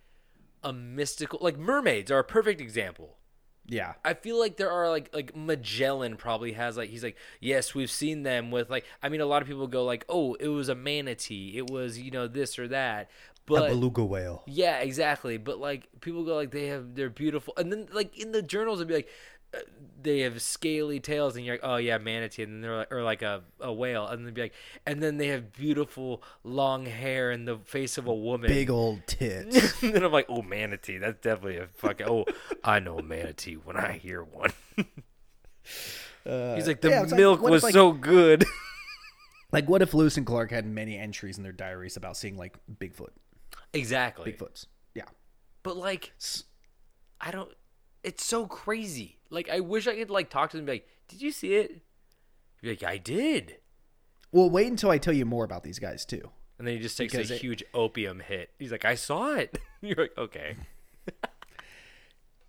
a 0.63 0.73
mystical 0.73 1.41
like 1.43 1.59
mermaids 1.59 2.11
are 2.11 2.21
a 2.21 2.25
perfect 2.25 2.61
example. 2.61 3.19
Yeah. 3.67 3.95
I 4.05 4.15
feel 4.15 4.39
like 4.39 4.57
there 4.57 4.71
are 4.71 4.91
like 4.91 5.11
like 5.15 5.35
Magellan 5.35 6.17
probably 6.17 6.53
has 6.53 6.77
like 6.77 6.91
he's 6.91 7.03
like 7.03 7.17
yes 7.41 7.75
we've 7.75 7.91
seen 7.91 8.23
them 8.23 8.51
with 8.51 8.71
like 8.71 8.85
I 9.03 9.09
mean 9.09 9.21
a 9.21 9.27
lot 9.27 9.43
of 9.43 9.49
people 9.49 9.67
go 9.67 9.85
like 9.85 10.05
oh 10.09 10.35
it 10.35 10.49
was 10.49 10.69
a 10.69 10.75
manatee. 10.75 11.57
It 11.57 11.71
was 11.71 11.99
you 11.99 12.11
know 12.11 12.27
this 12.27 12.59
or 12.59 12.69
that. 12.69 13.11
But 13.47 13.69
beluga 13.69 14.05
whale. 14.05 14.43
Yeah 14.47 14.79
exactly. 14.79 15.37
But 15.39 15.59
like 15.59 15.89
people 16.01 16.25
go 16.25 16.35
like 16.35 16.51
they 16.51 16.67
have 16.67 16.95
they're 16.95 17.11
beautiful. 17.11 17.55
And 17.57 17.73
then 17.73 17.89
like 17.93 18.19
in 18.19 18.33
the 18.33 18.43
journals 18.43 18.81
it'd 18.81 18.89
be 18.89 18.95
like 18.95 19.09
they 20.03 20.21
have 20.21 20.43
scaly 20.43 21.01
tails 21.01 21.35
and 21.35 21.47
you're 21.47 21.55
like 21.55 21.63
oh 21.65 21.77
yeah 21.77 21.97
manatee 21.97 22.43
and 22.43 22.53
then 22.53 22.61
they're 22.61 22.77
like 22.77 22.93
or 22.93 23.03
like 23.03 23.23
a, 23.23 23.43
a 23.61 23.73
whale 23.73 24.07
and 24.07 24.27
they'd 24.27 24.35
be 24.35 24.43
like 24.43 24.55
and 24.85 25.03
then 25.03 25.17
they 25.17 25.29
have 25.29 25.51
beautiful 25.53 26.23
long 26.43 26.85
hair 26.85 27.31
and 27.31 27.49
the 27.49 27.57
face 27.59 27.97
of 27.97 28.07
a 28.07 28.15
woman 28.15 28.49
big 28.49 28.69
old 28.69 29.01
tits 29.07 29.75
and 29.83 29.95
then 29.95 30.05
I'm 30.05 30.13
like, 30.13 30.27
oh, 30.29 30.43
manatee. 30.43 30.99
That's 30.99 31.21
definitely 31.23 31.57
a 31.57 31.69
fucking. 31.69 32.07
Oh, 32.07 32.27
I 32.63 32.81
know 32.81 32.99
a 32.99 33.03
manatee 33.03 33.55
when 33.55 33.77
I 33.77 33.93
hear 33.93 34.23
one. 34.23 34.53
Uh, 36.27 36.55
He's 36.55 36.67
like, 36.67 36.81
the 36.81 36.89
yeah, 36.89 37.01
like, 37.03 37.11
milk 37.11 37.41
if, 37.43 37.51
was 37.51 37.63
like- 37.63 37.75
so 37.75 37.93
good. 37.93 38.45
like 39.53 39.69
what 39.69 39.83
if 39.83 39.93
lewis 39.95 40.17
and 40.17 40.27
clark 40.27 40.51
had 40.51 40.67
many 40.67 40.97
entries 40.99 41.37
in 41.37 41.43
their 41.43 41.53
diaries 41.53 41.97
about 41.97 42.17
seeing 42.17 42.37
like 42.37 42.57
bigfoot 42.81 43.11
exactly. 43.73 44.33
bigfoots 44.33 44.67
yeah 44.95 45.05
But 45.63 45.77
like, 45.77 46.13
I 47.21 47.31
don't. 47.31 47.51
It's 48.05 48.25
so 48.25 48.47
crazy. 48.47 49.19
Like, 49.31 49.49
I 49.49 49.61
wish 49.61 49.87
I 49.89 49.97
could 49.97 50.11
like 50.11 50.31
talk 50.31 50.51
to 50.51 50.57
them 50.57 50.61
and 50.63 50.67
be 50.67 50.73
like, 50.75 50.89
did 51.09 51.21
you 51.23 51.31
see 51.33 51.55
it? 51.55 51.81
Be 52.63 52.69
like, 52.71 52.83
I 52.85 52.99
did. 52.99 53.57
well 54.33 54.49
wait 54.49 54.69
until 54.69 54.91
i 54.91 54.99
tell 54.99 55.13
you 55.13 55.25
more 55.27 55.45
about 55.45 55.63
these 55.65 55.79
guys 55.79 56.05
too 56.05 56.31
And 56.59 56.67
then 56.67 56.77
he 56.77 56.81
just 56.83 56.97
takes 56.97 57.13
Because 57.13 57.31
a 57.31 57.35
it- 57.35 57.41
huge 57.41 57.63
opium 57.75 58.21
hit. 58.21 58.51
He's 58.59 58.71
like, 58.73 58.85
I 58.85 58.95
saw 58.95 59.35
it. 59.35 59.59
You're 59.81 59.97
like, 59.97 60.17
okay. 60.19 60.57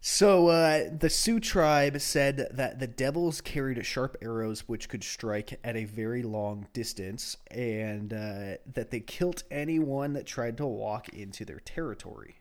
So 0.08 0.50
uh, 0.50 0.84
the 0.96 1.10
Sioux 1.10 1.40
tribe 1.40 2.00
said 2.00 2.48
that 2.52 2.78
the 2.80 2.86
devils 2.86 3.42
carried 3.42 3.84
sharp 3.84 4.16
arrows 4.22 4.68
which 4.68 4.88
could 4.88 5.04
strike 5.04 5.60
at 5.64 5.76
a 5.76 5.86
very 5.86 6.22
long 6.22 6.68
distance, 6.74 7.38
and 7.50 8.14
uh, 8.14 8.58
that 8.72 8.92
they 8.92 9.00
killed 9.00 9.42
anyone 9.50 10.14
that 10.14 10.28
tried 10.28 10.58
to 10.58 10.66
walk 10.68 11.10
into 11.10 11.44
their 11.44 11.60
territory. 11.60 12.36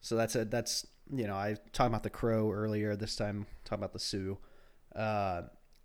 So 0.00 0.16
that's 0.16 0.34
a 0.34 0.44
that's 0.46 0.84
you 1.10 1.26
know 1.26 1.34
I 1.34 1.56
talked 1.72 1.88
about 1.88 2.02
the 2.02 2.10
crow 2.10 2.50
earlier. 2.52 2.96
This 2.96 3.16
time 3.16 3.46
talking 3.64 3.80
about 3.80 3.92
the 3.92 3.98
Sioux. 3.98 4.38
Uh, 4.94 5.42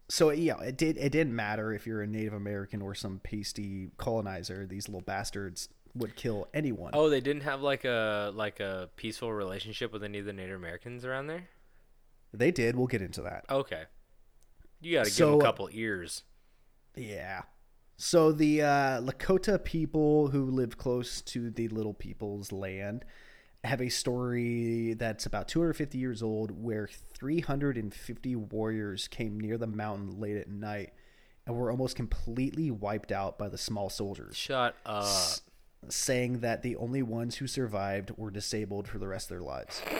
so 0.09 0.31
yeah, 0.31 0.59
it 0.61 0.77
did 0.77 0.97
it 0.97 1.11
didn't 1.11 1.35
matter 1.35 1.73
if 1.73 1.85
you're 1.87 2.01
a 2.01 2.07
Native 2.07 2.33
American 2.33 2.81
or 2.81 2.93
some 2.95 3.19
pasty 3.23 3.89
colonizer. 3.97 4.65
These 4.65 4.87
little 4.87 5.01
bastards 5.01 5.69
would 5.95 6.15
kill 6.15 6.47
anyone. 6.53 6.91
Oh, 6.93 7.09
they 7.09 7.21
didn't 7.21 7.43
have 7.43 7.61
like 7.61 7.83
a 7.85 8.31
like 8.33 8.59
a 8.59 8.89
peaceful 8.95 9.33
relationship 9.33 9.91
with 9.91 10.03
any 10.03 10.19
of 10.19 10.25
the 10.25 10.33
Native 10.33 10.55
Americans 10.55 11.03
around 11.05 11.27
there. 11.27 11.47
They 12.33 12.51
did. 12.51 12.75
We'll 12.75 12.87
get 12.87 13.01
into 13.01 13.21
that. 13.21 13.45
Okay. 13.49 13.83
You 14.81 14.95
got 14.97 15.05
to 15.05 15.09
give 15.09 15.13
So- 15.15 15.31
them 15.31 15.39
a 15.41 15.43
couple 15.43 15.69
ears. 15.71 16.23
Yeah. 16.95 17.43
So 17.99 18.31
the 18.31 18.61
uh, 18.61 19.01
Lakota 19.01 19.63
people 19.63 20.27
who 20.27 20.51
live 20.51 20.77
close 20.77 21.19
to 21.23 21.49
the 21.49 21.67
Little 21.69 21.95
People's 21.95 22.51
land 22.51 23.03
have 23.67 23.81
a 23.81 23.89
story 23.89 24.93
that's 24.95 25.25
about 25.25 25.47
250 25.47 25.97
years 25.97 26.23
old 26.23 26.51
where 26.51 26.87
350 26.87 28.35
warriors 28.35 29.07
came 29.07 29.39
near 29.39 29.57
the 29.57 29.67
mountain 29.67 30.19
late 30.19 30.37
at 30.37 30.49
night 30.49 30.93
and 31.45 31.55
were 31.55 31.69
almost 31.71 31.95
completely 31.95 32.71
wiped 32.71 33.11
out 33.11 33.37
by 33.37 33.47
the 33.49 33.57
small 33.57 33.89
soldiers, 33.89 34.35
Shut 34.35 34.75
up. 34.85 35.05
saying 35.89 36.39
that 36.39 36.61
the 36.61 36.75
only 36.75 37.01
ones 37.03 37.35
who 37.37 37.47
survived 37.47 38.11
were 38.17 38.31
disabled 38.31 38.87
for 38.87 38.97
the 38.99 39.07
rest 39.07 39.25
of 39.31 39.37
their 39.37 39.41
lives. 39.45 39.81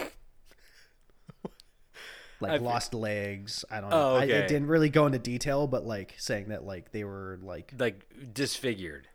Like 2.40 2.52
I've- 2.52 2.64
lost 2.64 2.94
legs. 2.94 3.66
I 3.72 3.82
don't 3.82 3.92
Oh, 3.92 3.98
know. 4.12 4.16
I, 4.18 4.24
okay. 4.26 4.34
it 4.34 4.48
didn't 4.48 4.68
really 4.68 4.90
go 4.90 5.08
into 5.08 5.18
detail, 5.18 5.66
but 5.66 5.88
like 5.88 6.14
saying 6.20 6.50
that 6.50 6.64
like 6.64 6.92
they 6.92 7.04
were 7.04 7.40
like 7.42 7.74
Like 7.80 8.06
disfigured. 8.32 9.08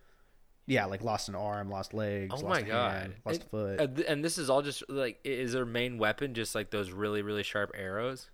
Yeah, 0.66 0.84
like 0.86 1.02
lost 1.02 1.28
an 1.28 1.34
arm, 1.34 1.68
lost 1.70 1.92
legs, 1.92 2.30
Oh 2.32 2.36
lost 2.36 2.46
my 2.46 2.60
a 2.60 2.62
god. 2.62 2.92
hand, 2.92 3.14
lost 3.24 3.42
a 3.42 3.46
foot. 3.46 3.80
and 4.06 4.24
this 4.24 4.38
is 4.38 4.48
all 4.48 4.62
just 4.62 4.82
like 4.88 5.18
is 5.24 5.52
their 5.54 5.66
main 5.66 5.98
weapon 5.98 6.34
just 6.34 6.54
like 6.54 6.70
those 6.70 6.90
really 6.92 7.22
really 7.22 7.42
sharp 7.42 7.72
arrows? 7.76 8.30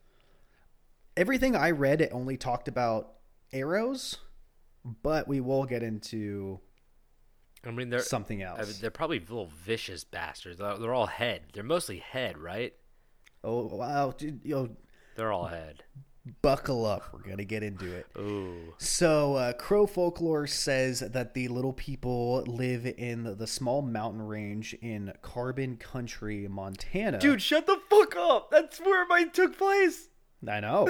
Everything 1.17 1.57
I 1.57 1.71
read, 1.73 2.01
it 2.01 2.11
only 2.13 2.37
talked 2.37 2.69
about 2.69 3.15
arrows, 3.53 4.19
but 5.03 5.27
we 5.27 5.41
will 5.41 5.65
get 5.65 5.83
into 5.83 6.61
I 7.65 7.71
mean 7.73 7.89
they're 7.91 8.01
something 8.01 8.45
I 8.45 8.51
mean, 8.51 8.59
else. 8.61 8.79
they're 8.79 8.91
probably 8.91 9.19
little 9.19 9.51
vicious 9.65 10.05
bastards. 10.05 10.59
They're, 10.59 10.79
they're 10.79 10.95
all 10.95 11.07
head. 11.07 11.43
They're 11.55 11.65
mostly 11.65 11.99
head, 11.99 12.39
right? 12.39 12.75
Oh 13.43 13.65
wow, 13.75 14.13
dude, 14.17 14.45
yo, 14.45 14.77
They're 15.17 15.33
all 15.33 15.47
head. 15.47 15.83
Buckle 16.43 16.85
up. 16.85 17.05
We're 17.13 17.29
gonna 17.29 17.45
get 17.45 17.63
into 17.63 17.87
it. 17.93 18.07
Ooh. 18.19 18.75
So, 18.79 19.35
uh, 19.35 19.53
Crow 19.55 19.87
folklore 19.87 20.47
says 20.47 21.01
that 21.01 21.35
the 21.35 21.49
little 21.49 21.73
people 21.73 22.43
live 22.47 22.87
in 22.87 23.37
the 23.37 23.47
small 23.47 23.83
mountain 23.83 24.23
range 24.23 24.75
in 24.81 25.13
Carbon 25.23 25.77
County, 25.77 26.49
Montana. 26.49 27.19
Dude, 27.19 27.43
shut 27.43 27.67
the 27.67 27.79
fuck 27.89 28.17
up. 28.17 28.51
That's 28.51 28.81
where 28.81 29.07
mine 29.07 29.31
took 29.31 29.57
place. 29.57 30.09
I 30.47 30.61
know. 30.61 30.89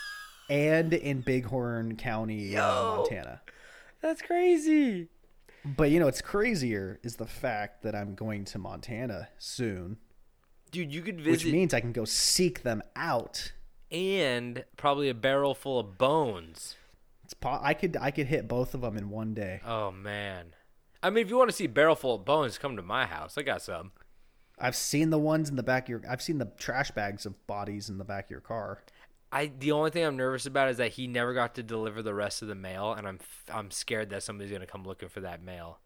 and 0.50 0.92
in 0.92 1.20
Bighorn 1.20 1.96
County, 1.96 2.56
uh, 2.56 2.96
Montana. 2.96 3.40
That's 4.02 4.22
crazy. 4.22 5.08
But 5.64 5.90
you 5.90 6.00
know, 6.00 6.06
what's 6.06 6.22
crazier 6.22 6.98
is 7.02 7.16
the 7.16 7.26
fact 7.26 7.82
that 7.82 7.94
I'm 7.94 8.14
going 8.14 8.44
to 8.46 8.58
Montana 8.58 9.28
soon, 9.38 9.98
Dude, 10.70 10.92
you 10.94 11.02
could 11.02 11.20
visit. 11.20 11.30
which 11.44 11.52
means 11.52 11.74
I 11.74 11.80
can 11.80 11.92
go 11.92 12.04
seek 12.04 12.62
them 12.62 12.82
out. 12.96 13.52
And 13.90 14.64
probably 14.76 15.08
a 15.08 15.14
barrel 15.14 15.54
full 15.54 15.78
of 15.78 15.98
bones. 15.98 16.76
It's 17.24 17.34
po- 17.34 17.60
I 17.62 17.74
could 17.74 17.96
I 18.00 18.10
could 18.10 18.26
hit 18.26 18.48
both 18.48 18.74
of 18.74 18.80
them 18.80 18.96
in 18.96 19.10
one 19.10 19.34
day. 19.34 19.60
Oh 19.64 19.90
man. 19.90 20.54
I 21.02 21.10
mean, 21.10 21.24
if 21.24 21.30
you 21.30 21.38
want 21.38 21.50
to 21.50 21.56
see 21.56 21.66
barrel 21.66 21.96
full 21.96 22.16
of 22.16 22.24
bones, 22.24 22.58
come 22.58 22.76
to 22.76 22.82
my 22.82 23.06
house. 23.06 23.38
I 23.38 23.42
got 23.42 23.62
some. 23.62 23.92
I've 24.58 24.76
seen 24.76 25.10
the 25.10 25.18
ones 25.18 25.48
in 25.48 25.56
the 25.56 25.62
back 25.62 25.84
of 25.84 25.88
your. 25.88 26.02
I've 26.08 26.20
seen 26.20 26.38
the 26.38 26.52
trash 26.58 26.90
bags 26.90 27.24
of 27.24 27.46
bodies 27.46 27.88
in 27.88 27.98
the 27.98 28.04
back 28.04 28.26
of 28.26 28.30
your 28.30 28.40
car. 28.40 28.82
I 29.32 29.52
the 29.58 29.72
only 29.72 29.90
thing 29.90 30.04
I'm 30.04 30.16
nervous 30.16 30.44
about 30.44 30.68
is 30.68 30.76
that 30.76 30.92
he 30.92 31.06
never 31.06 31.32
got 31.32 31.54
to 31.54 31.62
deliver 31.62 32.02
the 32.02 32.14
rest 32.14 32.42
of 32.42 32.48
the 32.48 32.54
mail, 32.54 32.92
and 32.92 33.08
I'm 33.08 33.20
I'm 33.52 33.70
scared 33.70 34.10
that 34.10 34.22
somebody's 34.22 34.52
gonna 34.52 34.66
come 34.66 34.84
looking 34.84 35.08
for 35.08 35.20
that 35.20 35.42
mail. 35.42 35.78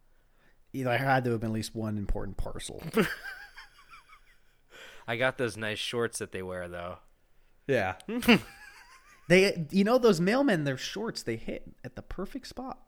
You 0.73 0.85
know, 0.85 0.91
there 0.91 0.99
had 0.99 1.25
to 1.25 1.31
have 1.31 1.41
been 1.41 1.51
at 1.51 1.55
least 1.55 1.75
one 1.75 1.97
important 1.97 2.37
parcel. 2.37 2.83
I 5.07 5.17
got 5.17 5.39
those 5.39 5.57
nice 5.57 5.79
shorts 5.79 6.19
that 6.19 6.33
they 6.33 6.43
wear 6.43 6.69
though. 6.69 6.99
Yeah. 7.67 7.95
they, 9.29 9.67
you 9.71 9.85
know, 9.85 9.99
those 9.99 10.21
mailmen, 10.21 10.65
their 10.65 10.77
shorts 10.77 11.23
they 11.23 11.37
hit 11.37 11.71
at 11.85 11.97
the 11.97 12.03
perfect 12.03 12.47
spot. 12.47 12.79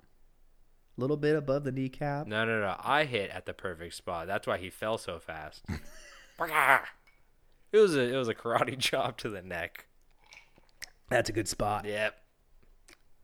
A 0.97 1.01
little 1.01 1.16
bit 1.16 1.36
above 1.36 1.65
the 1.65 1.73
kneecap. 1.73 2.27
No, 2.27 2.44
no, 2.44 2.61
no. 2.61 2.74
I 2.78 3.05
hit 3.05 3.31
at 3.31 3.44
the 3.44 3.53
perfect 3.53 3.94
spot. 3.94 4.27
That's 4.27 4.47
why 4.47 4.57
he 4.57 4.70
fell 4.70 4.97
so 4.97 5.19
fast. 5.19 5.62
it 7.73 7.78
was 7.78 7.94
a 7.94 8.15
it 8.15 8.16
was 8.16 8.28
a 8.28 8.35
karate 8.35 8.78
chop 8.78 9.19
to 9.19 9.28
the 9.28 9.43
neck. 9.43 9.86
That's 11.11 11.28
a 11.28 11.32
good 11.32 11.48
spot. 11.48 11.85
Yep. 11.85 12.15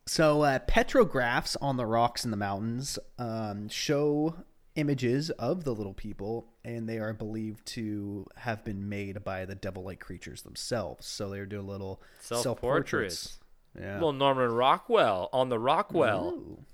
So 0.06 0.42
uh, 0.42 0.58
petrographs 0.60 1.56
on 1.60 1.76
the 1.76 1.86
rocks 1.86 2.24
in 2.24 2.30
the 2.30 2.36
mountains 2.36 2.98
um, 3.18 3.68
show 3.68 4.34
images 4.74 5.30
of 5.30 5.64
the 5.64 5.74
little 5.74 5.94
people, 5.94 6.48
and 6.64 6.88
they 6.88 6.98
are 6.98 7.12
believed 7.12 7.66
to 7.66 8.26
have 8.36 8.64
been 8.64 8.88
made 8.88 9.22
by 9.24 9.44
the 9.44 9.54
devil-like 9.54 10.00
creatures 10.00 10.42
themselves. 10.42 11.06
So 11.06 11.28
they're 11.30 11.46
doing 11.46 11.66
little 11.66 12.00
Self-portraits. 12.20 13.18
self-portraits 13.18 13.38
Yeah. 13.78 14.00
Well, 14.00 14.12
Norman 14.12 14.52
Rockwell 14.52 15.28
on 15.32 15.48
the 15.48 15.58
Rockwell. 15.58 16.30
Ooh. 16.34 16.64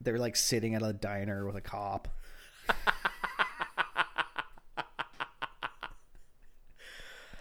They're 0.00 0.18
like 0.18 0.36
sitting 0.36 0.74
at 0.74 0.82
a 0.82 0.92
diner 0.92 1.44
with 1.46 1.56
a 1.56 1.60
cop. 1.60 2.08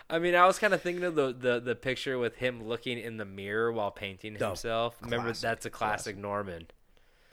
I 0.09 0.19
mean, 0.19 0.35
I 0.35 0.45
was 0.45 0.59
kind 0.59 0.73
of 0.73 0.81
thinking 0.81 1.03
of 1.03 1.15
the, 1.15 1.33
the 1.33 1.59
the 1.59 1.75
picture 1.75 2.19
with 2.19 2.35
him 2.35 2.63
looking 2.63 2.99
in 2.99 3.17
the 3.17 3.25
mirror 3.25 3.71
while 3.71 3.89
painting 3.91 4.37
Oh, 4.39 4.47
himself. 4.49 4.95
Remember, 5.01 5.25
classic, 5.27 5.41
that's 5.41 5.65
a 5.65 5.69
classic 5.71 6.17
Norman. 6.17 6.67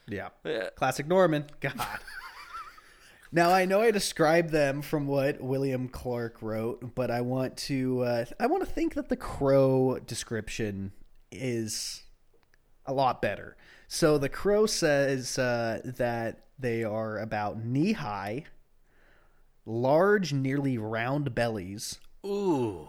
Yeah. 0.09 0.29
Yeah. 0.45 0.71
Classic 0.75 1.07
Norman. 1.07 1.45
God. 1.61 1.75
now 3.33 3.51
I 3.51 3.65
know 3.65 3.81
I 3.81 3.91
described 3.91 4.51
them 4.51 4.83
from 4.83 5.07
what 5.07 5.41
William 5.41 5.89
Clark 5.89 6.43
wrote, 6.43 6.95
but 6.95 7.11
I 7.11 7.23
want 7.23 7.57
to 7.59 8.03
uh, 8.03 8.25
I 8.39 8.47
want 8.47 8.63
to 8.63 8.71
think 8.71 8.95
that 8.95 9.09
the 9.09 9.17
crow 9.17 9.99
description 10.07 10.93
is 11.31 12.03
a 12.85 12.93
lot 12.93 13.23
better. 13.23 13.57
So 13.89 14.19
the 14.19 14.29
crow 14.29 14.67
says 14.67 15.39
uh, 15.39 15.81
that 15.85 16.45
they 16.59 16.85
are 16.85 17.19
about 17.19 17.65
knee 17.65 17.93
high, 17.93 18.45
large, 19.65 20.33
nearly 20.33 20.77
round 20.77 21.35
bellies, 21.35 21.99
Ooh, 22.25 22.89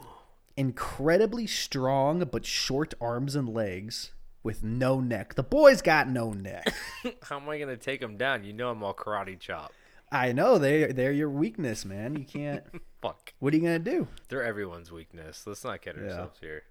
incredibly 0.58 1.48
strong 1.48 2.28
but 2.32 2.46
short 2.46 2.94
arms 3.00 3.36
and 3.36 3.48
legs, 3.48 4.12
with 4.44 4.62
no 4.62 5.00
neck. 5.00 5.36
The 5.36 5.44
boy's 5.44 5.82
got 5.82 6.10
no 6.10 6.34
neck. 6.34 6.74
how 7.24 7.40
am 7.40 7.48
I 7.50 7.60
gonna 7.60 7.78
take 7.78 8.02
him 8.02 8.18
down? 8.18 8.44
You 8.44 8.52
know, 8.52 8.70
I'm 8.70 8.84
all 8.84 8.94
karate 8.94 9.40
chop. 9.40 9.72
I 10.14 10.32
know 10.32 10.58
they 10.58 10.86
they're 10.88 11.12
your 11.12 11.30
weakness, 11.30 11.84
man. 11.86 12.16
You 12.16 12.24
can't. 12.26 12.64
Fuck, 13.02 13.34
what 13.40 13.54
are 13.54 13.58
you 13.58 13.64
gonna 13.64 13.80
do? 13.80 14.08
they're 14.30 14.44
everyone's 14.44 14.92
weakness. 14.92 15.46
Let's 15.46 15.64
not 15.64 15.82
kid 15.82 15.98
ourselves 15.98 16.38
here. 16.40 16.64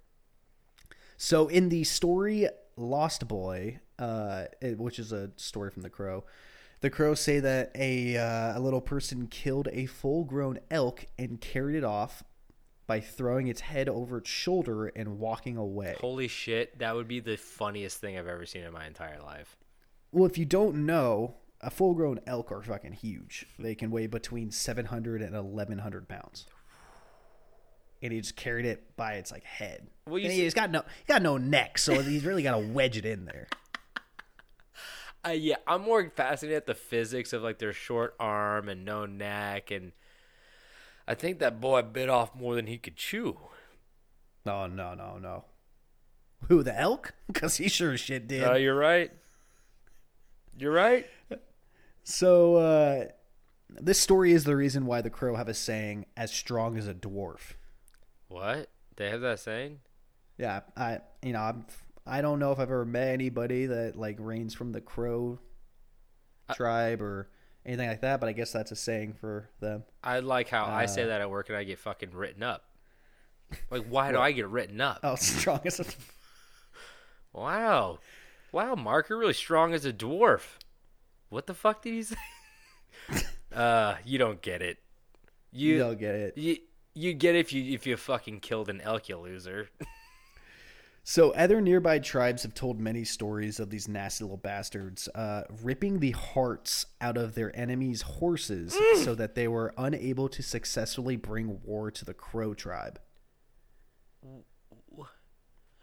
So 1.16 1.48
in 1.48 1.68
the 1.68 1.84
story 1.84 2.48
Lost 2.76 3.28
Boy, 3.28 3.80
uh, 3.98 4.44
it- 4.60 4.78
which 4.78 4.98
is 4.98 5.12
a 5.12 5.30
story 5.36 5.70
from 5.70 5.82
the 5.82 5.90
Crow, 5.90 6.24
the 6.80 6.90
Crows 6.90 7.20
say 7.20 7.38
that 7.40 7.70
a 7.74 8.16
uh, 8.16 8.58
a 8.58 8.60
little 8.60 8.80
person 8.80 9.26
killed 9.26 9.68
a 9.72 9.86
full 9.86 10.24
grown 10.24 10.58
elk 10.70 11.06
and 11.18 11.40
carried 11.40 11.76
it 11.76 11.84
off 11.84 12.22
by 12.86 12.98
throwing 13.00 13.46
its 13.46 13.60
head 13.60 13.88
over 13.88 14.18
its 14.18 14.28
shoulder 14.30 14.86
and 14.86 15.18
walking 15.18 15.56
away. 15.56 15.96
Holy 16.00 16.28
shit, 16.28 16.78
that 16.80 16.94
would 16.94 17.06
be 17.08 17.20
the 17.20 17.36
funniest 17.36 17.98
thing 17.98 18.18
I've 18.18 18.26
ever 18.26 18.44
seen 18.46 18.64
in 18.64 18.72
my 18.72 18.86
entire 18.86 19.20
life. 19.20 19.56
Well, 20.10 20.26
if 20.26 20.36
you 20.36 20.44
don't 20.44 20.84
know, 20.84 21.36
a 21.62 21.70
full 21.70 21.94
grown 21.94 22.20
elk 22.26 22.50
are 22.52 22.62
fucking 22.62 22.92
huge. 22.94 23.46
They 23.58 23.74
can 23.74 23.90
weigh 23.90 24.06
between 24.06 24.50
700 24.50 25.22
and 25.22 25.32
1100 25.34 26.08
pounds. 26.08 26.46
And 28.02 28.12
he 28.12 28.20
just 28.20 28.34
carried 28.36 28.66
it 28.66 28.96
by 28.96 29.14
its 29.14 29.30
like 29.30 29.44
head. 29.44 29.86
Well, 30.06 30.18
you 30.18 30.24
And 30.26 30.34
see- 30.34 30.42
he's 30.42 30.54
got 30.54 30.70
no 30.70 30.80
he's 30.98 31.06
got 31.06 31.22
no 31.22 31.36
neck, 31.38 31.78
so 31.78 32.00
he's 32.02 32.24
really 32.24 32.42
got 32.42 32.58
to 32.58 32.66
wedge 32.66 32.96
it 32.96 33.06
in 33.06 33.24
there. 33.26 33.46
Uh, 35.24 35.30
yeah, 35.30 35.54
I'm 35.68 35.82
more 35.82 36.10
fascinated 36.16 36.56
at 36.56 36.66
the 36.66 36.74
physics 36.74 37.32
of 37.32 37.42
like 37.44 37.60
their 37.60 37.72
short 37.72 38.16
arm 38.18 38.68
and 38.68 38.84
no 38.84 39.06
neck, 39.06 39.70
and 39.70 39.92
I 41.06 41.14
think 41.14 41.38
that 41.38 41.60
boy 41.60 41.82
bit 41.82 42.08
off 42.08 42.34
more 42.34 42.56
than 42.56 42.66
he 42.66 42.76
could 42.76 42.96
chew. 42.96 43.38
No, 44.44 44.66
no, 44.66 44.94
no, 44.94 45.18
no. 45.18 45.44
Who 46.48 46.64
the 46.64 46.76
elk? 46.76 47.14
Because 47.32 47.58
he 47.58 47.68
sure 47.68 47.92
as 47.92 48.00
shit 48.00 48.26
did. 48.26 48.42
Uh, 48.42 48.54
you're 48.54 48.74
right. 48.74 49.12
You're 50.58 50.72
right. 50.72 51.06
So 52.04 52.56
uh, 52.56 53.04
this 53.68 53.98
story 54.00 54.32
is 54.32 54.44
the 54.44 54.56
reason 54.56 54.86
why 54.86 55.00
the 55.00 55.10
crow 55.10 55.36
have 55.36 55.48
a 55.48 55.54
saying 55.54 56.06
"as 56.16 56.32
strong 56.32 56.76
as 56.76 56.86
a 56.88 56.94
dwarf." 56.94 57.54
What? 58.28 58.68
They 58.96 59.10
have 59.10 59.20
that 59.22 59.40
saying? 59.40 59.80
Yeah, 60.38 60.60
I 60.76 61.00
you 61.22 61.32
know 61.32 61.40
I'm, 61.40 61.66
I 62.06 62.20
don't 62.20 62.38
know 62.38 62.52
if 62.52 62.58
I've 62.58 62.70
ever 62.70 62.84
met 62.84 63.08
anybody 63.08 63.66
that 63.66 63.96
like 63.96 64.16
reigns 64.18 64.54
from 64.54 64.72
the 64.72 64.80
crow 64.80 65.38
tribe 66.54 67.00
or 67.00 67.28
anything 67.64 67.88
like 67.88 68.00
that, 68.00 68.20
but 68.20 68.28
I 68.28 68.32
guess 68.32 68.52
that's 68.52 68.72
a 68.72 68.76
saying 68.76 69.14
for 69.14 69.48
them. 69.60 69.84
I 70.02 70.20
like 70.20 70.48
how 70.48 70.64
I 70.64 70.84
Uh, 70.84 70.86
say 70.86 71.06
that 71.06 71.20
at 71.20 71.30
work 71.30 71.48
and 71.48 71.56
I 71.56 71.64
get 71.64 71.78
fucking 71.78 72.10
written 72.12 72.42
up. 72.42 72.64
Like, 73.70 73.84
why 73.86 74.12
do 74.12 74.18
I 74.18 74.32
get 74.32 74.48
written 74.48 74.80
up? 74.80 75.00
Oh, 75.04 75.14
strong 75.14 75.60
as 75.64 75.78
a 75.80 75.84
Wow. 77.32 77.98
Wow, 78.50 78.74
Mark, 78.74 79.08
you're 79.08 79.18
really 79.18 79.32
strong 79.32 79.72
as 79.72 79.84
a 79.84 79.92
dwarf. 79.92 80.58
What 81.32 81.46
the 81.46 81.54
fuck 81.54 81.80
did 81.82 81.94
he 81.94 82.02
say? 82.02 82.16
uh, 83.54 83.94
you 84.04 84.18
don't 84.18 84.42
get 84.42 84.60
it. 84.60 84.78
you 85.50 85.72
You 85.74 85.78
don't 85.78 85.98
get 85.98 86.14
it. 86.14 86.36
you 86.38 86.58
you 86.94 87.14
get 87.14 87.34
it 87.34 87.38
if 87.38 87.52
you 87.54 87.72
if 87.74 87.86
you 87.86 87.96
fucking 87.96 88.40
killed 88.40 88.68
an 88.68 88.80
elk, 88.82 89.08
you 89.08 89.16
loser. 89.16 89.68
So, 91.04 91.32
other 91.32 91.60
nearby 91.60 91.98
tribes 91.98 92.44
have 92.44 92.54
told 92.54 92.78
many 92.78 93.02
stories 93.02 93.58
of 93.58 93.70
these 93.70 93.88
nasty 93.88 94.22
little 94.22 94.36
bastards 94.36 95.08
uh, 95.16 95.42
ripping 95.64 95.98
the 95.98 96.12
hearts 96.12 96.86
out 97.00 97.16
of 97.16 97.34
their 97.34 97.50
enemies' 97.58 98.02
horses 98.02 98.72
so 99.02 99.12
that 99.16 99.34
they 99.34 99.48
were 99.48 99.74
unable 99.76 100.28
to 100.28 100.44
successfully 100.44 101.16
bring 101.16 101.58
war 101.64 101.90
to 101.90 102.04
the 102.04 102.14
Crow 102.14 102.54
tribe. 102.54 103.00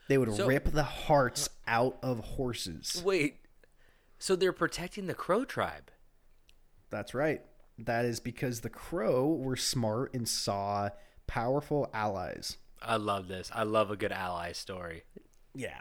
They 0.07 0.17
would 0.17 0.33
So- 0.37 0.47
rip 0.47 0.71
the 0.71 0.83
hearts 0.83 1.49
out 1.67 1.97
of 2.01 2.19
horses. 2.19 3.01
Wait. 3.03 3.38
So 4.19 4.35
they're 4.35 4.53
protecting 4.53 5.07
the 5.07 5.13
Crow 5.15 5.45
tribe. 5.45 5.91
That's 6.89 7.13
right. 7.13 7.41
That 7.77 8.05
is 8.05 8.19
because 8.19 8.59
the 8.59 8.69
Crow 8.69 9.27
were 9.27 9.55
smart 9.55 10.13
and 10.13 10.27
saw 10.27 10.89
powerful 11.25 11.89
allies. 11.93 12.57
I 12.81 12.97
love 12.97 13.27
this. 13.27 13.49
I 13.53 13.63
love 13.63 13.91
a 13.91 13.95
good 13.95 14.11
ally 14.11 14.51
story. 14.51 15.03
Yeah. 15.55 15.79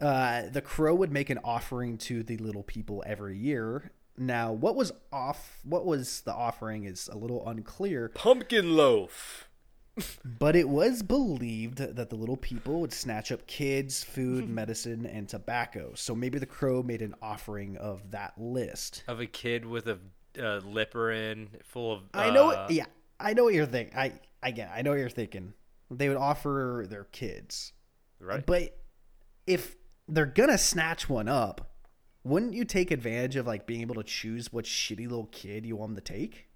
Uh, 0.00 0.48
the 0.50 0.62
crow 0.62 0.94
would 0.94 1.12
make 1.12 1.28
an 1.30 1.38
offering 1.44 1.98
to 1.98 2.22
the 2.22 2.38
little 2.38 2.62
people 2.62 3.02
every 3.06 3.36
year. 3.36 3.92
Now, 4.16 4.52
what 4.52 4.74
was 4.74 4.92
off? 5.12 5.60
What 5.62 5.84
was 5.84 6.22
the 6.22 6.34
offering 6.34 6.84
is 6.84 7.08
a 7.08 7.16
little 7.16 7.46
unclear, 7.46 8.10
Pumpkin 8.14 8.76
loaf. 8.76 9.48
But 10.24 10.56
it 10.56 10.68
was 10.68 11.02
believed 11.02 11.78
that 11.78 12.10
the 12.10 12.16
little 12.16 12.36
people 12.36 12.80
would 12.80 12.92
snatch 12.92 13.32
up 13.32 13.46
kids, 13.46 14.02
food, 14.04 14.48
medicine, 14.48 15.06
and 15.06 15.28
tobacco. 15.28 15.92
So 15.94 16.14
maybe 16.14 16.38
the 16.38 16.46
crow 16.46 16.82
made 16.82 17.02
an 17.02 17.14
offering 17.22 17.76
of 17.76 18.10
that 18.10 18.34
list. 18.38 19.04
Of 19.08 19.20
a 19.20 19.26
kid 19.26 19.64
with 19.64 19.86
a 19.86 19.98
uh, 20.38 20.60
lipper 20.64 21.10
in 21.10 21.48
full 21.64 21.92
of. 21.92 22.02
I 22.14 22.30
know. 22.30 22.50
uh, 22.50 22.66
yeah, 22.70 22.86
I 23.18 23.34
know 23.34 23.44
what 23.44 23.54
you're 23.54 23.66
thinking. 23.66 23.96
I 23.96 24.12
again, 24.42 24.70
I 24.74 24.82
know 24.82 24.90
what 24.90 25.00
you're 25.00 25.08
thinking. 25.08 25.54
They 25.90 26.08
would 26.08 26.18
offer 26.18 26.86
their 26.88 27.04
kids, 27.04 27.72
Right. 28.20 28.44
But 28.44 28.78
if 29.46 29.76
they're 30.06 30.26
gonna 30.26 30.58
snatch 30.58 31.08
one 31.08 31.28
up, 31.28 31.72
wouldn't 32.22 32.54
you 32.54 32.64
take 32.64 32.90
advantage 32.90 33.36
of 33.36 33.46
like 33.46 33.66
being 33.66 33.80
able 33.80 33.94
to 33.96 34.02
choose 34.02 34.52
what 34.52 34.66
shitty 34.66 35.08
little 35.08 35.26
kid 35.32 35.64
you 35.64 35.76
want 35.76 35.94
them 35.94 36.04
to 36.04 36.12
take? 36.12 36.49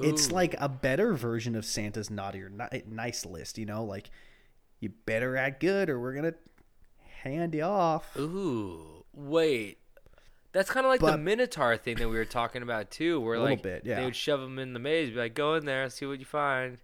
It's 0.00 0.28
Ooh. 0.28 0.34
like 0.34 0.54
a 0.58 0.68
better 0.68 1.14
version 1.14 1.54
of 1.54 1.64
Santa's 1.64 2.10
naughty 2.10 2.40
or 2.42 2.48
ni- 2.50 2.82
nice 2.88 3.26
list, 3.26 3.58
you 3.58 3.66
know, 3.66 3.84
like 3.84 4.10
you 4.80 4.90
better 5.06 5.36
act 5.36 5.60
good 5.60 5.90
or 5.90 5.98
we're 5.98 6.14
gonna 6.14 6.34
hand 7.22 7.54
you 7.54 7.62
off. 7.62 8.16
Ooh, 8.16 9.04
wait. 9.12 9.78
That's 10.52 10.70
kind 10.70 10.86
of 10.86 10.90
like 10.90 11.00
the 11.00 11.18
Minotaur 11.18 11.76
thing 11.76 11.96
that 11.96 12.08
we 12.08 12.16
were 12.16 12.24
talking 12.24 12.62
about 12.62 12.90
too, 12.90 13.20
where 13.20 13.34
A 13.34 13.40
like 13.40 13.62
bit, 13.62 13.82
yeah. 13.84 13.96
they 13.96 14.04
would 14.06 14.16
shove 14.16 14.40
them 14.40 14.58
in 14.58 14.72
the 14.72 14.78
maze, 14.78 15.10
be 15.10 15.16
like, 15.16 15.34
"Go 15.34 15.54
in 15.54 15.66
there, 15.66 15.88
see 15.90 16.06
what 16.06 16.18
you 16.18 16.24
find." 16.24 16.78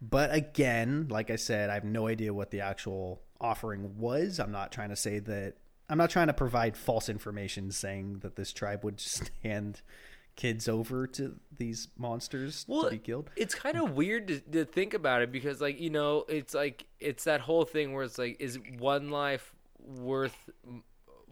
But 0.00 0.32
again, 0.32 1.08
like 1.10 1.30
I 1.30 1.36
said, 1.36 1.70
I 1.70 1.74
have 1.74 1.84
no 1.84 2.06
idea 2.06 2.32
what 2.32 2.50
the 2.50 2.60
actual 2.60 3.22
offering 3.40 3.98
was. 3.98 4.38
I'm 4.38 4.52
not 4.52 4.70
trying 4.72 4.90
to 4.90 4.96
say 4.96 5.18
that. 5.18 5.54
I'm 5.90 5.98
not 5.98 6.10
trying 6.10 6.28
to 6.28 6.34
provide 6.34 6.76
false 6.76 7.08
information 7.08 7.70
saying 7.70 8.18
that 8.20 8.36
this 8.36 8.52
tribe 8.52 8.84
would 8.84 8.96
just 8.98 9.30
hand 9.42 9.82
kids 10.38 10.68
over 10.68 11.04
to 11.08 11.34
these 11.58 11.88
monsters 11.98 12.64
to 12.64 12.88
be 12.90 12.98
killed. 12.98 13.28
It's 13.36 13.56
kind 13.56 13.76
of 13.76 13.96
weird 13.96 14.28
to, 14.28 14.40
to 14.52 14.64
think 14.64 14.94
about 14.94 15.20
it 15.20 15.32
because, 15.32 15.60
like, 15.60 15.80
you 15.80 15.90
know, 15.90 16.24
it's 16.28 16.54
like 16.54 16.86
it's 17.00 17.24
that 17.24 17.40
whole 17.40 17.64
thing 17.64 17.92
where 17.92 18.04
it's 18.04 18.18
like, 18.18 18.40
is 18.40 18.58
one 18.78 19.10
life 19.10 19.52
worth 19.84 20.48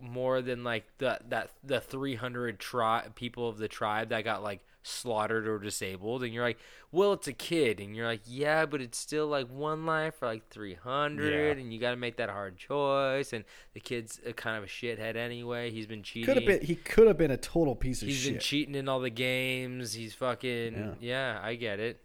more 0.01 0.43
than 0.43 0.65
like 0.65 0.85
the 0.99 1.19
that 1.28 1.51
the 1.62 1.81
three 1.81 2.16
hundred 2.16 2.59
tri- 2.59 3.07
people 3.15 3.49
of 3.49 3.59
the 3.59 3.69
tribe 3.69 4.09
that 4.11 4.24
got 4.24 4.43
like 4.43 4.61
slaughtered 4.87 5.47
or 5.49 5.59
disabled? 5.59 6.23
And 6.23 6.33
you're 6.33 6.45
like, 6.45 6.59
well, 6.93 7.13
it's 7.13 7.27
a 7.29 7.33
kid, 7.33 7.81
and 7.81 7.95
you're 7.97 8.07
like, 8.07 8.23
yeah, 8.25 8.65
but 8.67 8.81
it's 8.81 8.97
still 8.97 9.27
like 9.27 9.49
one 9.49 9.85
life 9.87 10.15
for 10.17 10.27
like 10.27 10.49
three 10.49 10.75
hundred, 10.75 11.57
Yeah. 11.57 11.61
and 11.63 11.73
you 11.73 11.79
got 11.81 11.91
to 11.91 11.97
make 11.97 12.17
that 12.17 12.31
hard 12.31 12.57
choice. 12.57 13.33
And 13.33 13.45
the 13.75 13.81
kid's 13.81 14.21
a 14.25 14.33
kind 14.33 14.57
of 14.57 14.65
a 14.65 14.67
shithead 14.67 15.17
anyway. 15.17 15.71
He's 15.71 15.87
been 15.87 16.03
cheating. 16.03 16.27
Could 16.27 16.37
have 16.37 16.47
been. 16.47 16.63
He 16.67 16.77
could 16.77 17.07
have 17.09 17.19
been 17.19 17.31
a 17.31 17.37
total 17.37 17.75
piece 17.75 18.03
of 18.03 18.09
He's 18.09 18.17
shit. 18.19 18.33
been 18.35 18.41
cheating 18.41 18.75
in 18.75 18.89
all 18.89 19.01
the 19.01 19.11
games. 19.11 19.93
He's 19.95 20.15
fucking 20.15 20.75
Yeah. 20.75 20.95
yeah. 21.01 21.41
I 21.43 21.55
get 21.57 21.81
it. 21.81 22.01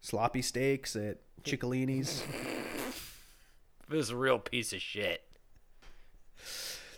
Sloppy 0.00 0.42
steaks 0.42 0.96
at 0.96 1.18
Ciccolini's. 1.44 2.24
This 3.88 4.06
is 4.06 4.10
a 4.10 4.16
real 4.16 4.38
piece 4.38 4.72
of 4.72 4.80
shit. 4.80 5.22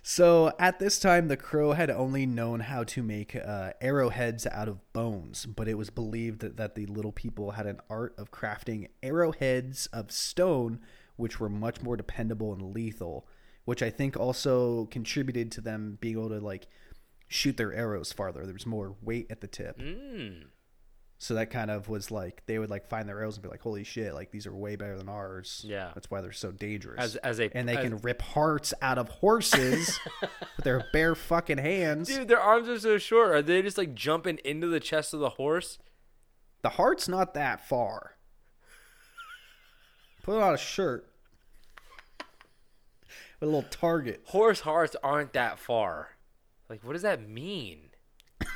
So 0.06 0.52
at 0.58 0.78
this 0.80 0.98
time, 0.98 1.28
the 1.28 1.36
crow 1.36 1.72
had 1.72 1.90
only 1.90 2.26
known 2.26 2.60
how 2.60 2.84
to 2.84 3.02
make 3.02 3.34
uh, 3.34 3.72
arrowheads 3.80 4.46
out 4.46 4.68
of 4.68 4.92
bones, 4.92 5.46
but 5.46 5.66
it 5.66 5.78
was 5.78 5.88
believed 5.88 6.40
that, 6.40 6.58
that 6.58 6.74
the 6.74 6.84
little 6.84 7.10
people 7.10 7.52
had 7.52 7.66
an 7.66 7.80
art 7.88 8.14
of 8.18 8.30
crafting 8.30 8.88
arrowheads 9.02 9.86
of 9.94 10.12
stone, 10.12 10.80
which 11.16 11.40
were 11.40 11.48
much 11.48 11.80
more 11.80 11.96
dependable 11.96 12.52
and 12.52 12.74
lethal. 12.74 13.26
which 13.64 13.82
I 13.82 13.90
think 13.90 14.16
also 14.16 14.86
contributed 14.86 15.50
to 15.52 15.60
them 15.60 15.96
being 16.00 16.18
able 16.18 16.28
to 16.28 16.40
like 16.40 16.66
shoot 17.28 17.56
their 17.56 17.72
arrows 17.72 18.12
farther. 18.12 18.44
There 18.44 18.52
was 18.52 18.66
more 18.66 18.96
weight 19.00 19.26
at 19.30 19.40
the 19.40 19.46
tip. 19.46 19.78
Mm. 19.78 20.44
So 21.18 21.34
that 21.34 21.50
kind 21.50 21.70
of 21.70 21.88
was 21.88 22.10
like 22.10 22.42
they 22.46 22.58
would 22.58 22.68
like 22.70 22.86
find 22.86 23.08
their 23.08 23.18
arrows 23.18 23.36
and 23.36 23.42
be 23.42 23.48
like, 23.48 23.62
"Holy 23.62 23.84
shit! 23.84 24.12
Like 24.14 24.30
these 24.30 24.46
are 24.46 24.54
way 24.54 24.76
better 24.76 24.98
than 24.98 25.08
ours." 25.08 25.64
Yeah. 25.66 25.90
that's 25.94 26.10
why 26.10 26.20
they're 26.20 26.32
so 26.32 26.50
dangerous. 26.52 27.00
As 27.00 27.16
as 27.16 27.40
a 27.40 27.56
and 27.56 27.68
they 27.68 27.76
as- 27.76 27.84
can 27.84 27.96
rip 27.98 28.20
hearts 28.20 28.74
out 28.82 28.98
of 28.98 29.08
horses 29.08 29.98
with 30.56 30.64
their 30.64 30.84
bare 30.92 31.14
fucking 31.14 31.58
hands. 31.58 32.08
Dude, 32.08 32.28
their 32.28 32.40
arms 32.40 32.68
are 32.68 32.78
so 32.78 32.98
short. 32.98 33.30
Are 33.30 33.42
they 33.42 33.62
just 33.62 33.78
like 33.78 33.94
jumping 33.94 34.38
into 34.44 34.66
the 34.66 34.80
chest 34.80 35.14
of 35.14 35.20
the 35.20 35.30
horse? 35.30 35.78
The 36.62 36.70
heart's 36.70 37.08
not 37.08 37.32
that 37.34 37.66
far. 37.66 38.16
Put 40.22 40.42
on 40.42 40.54
a 40.54 40.58
shirt 40.58 41.08
with 43.38 43.42
a 43.42 43.52
little 43.52 43.68
target. 43.70 44.22
Horse 44.26 44.60
hearts 44.60 44.96
aren't 45.02 45.32
that 45.34 45.58
far. 45.58 46.16
Like, 46.68 46.82
what 46.82 46.94
does 46.94 47.02
that 47.02 47.26
mean? 47.28 47.90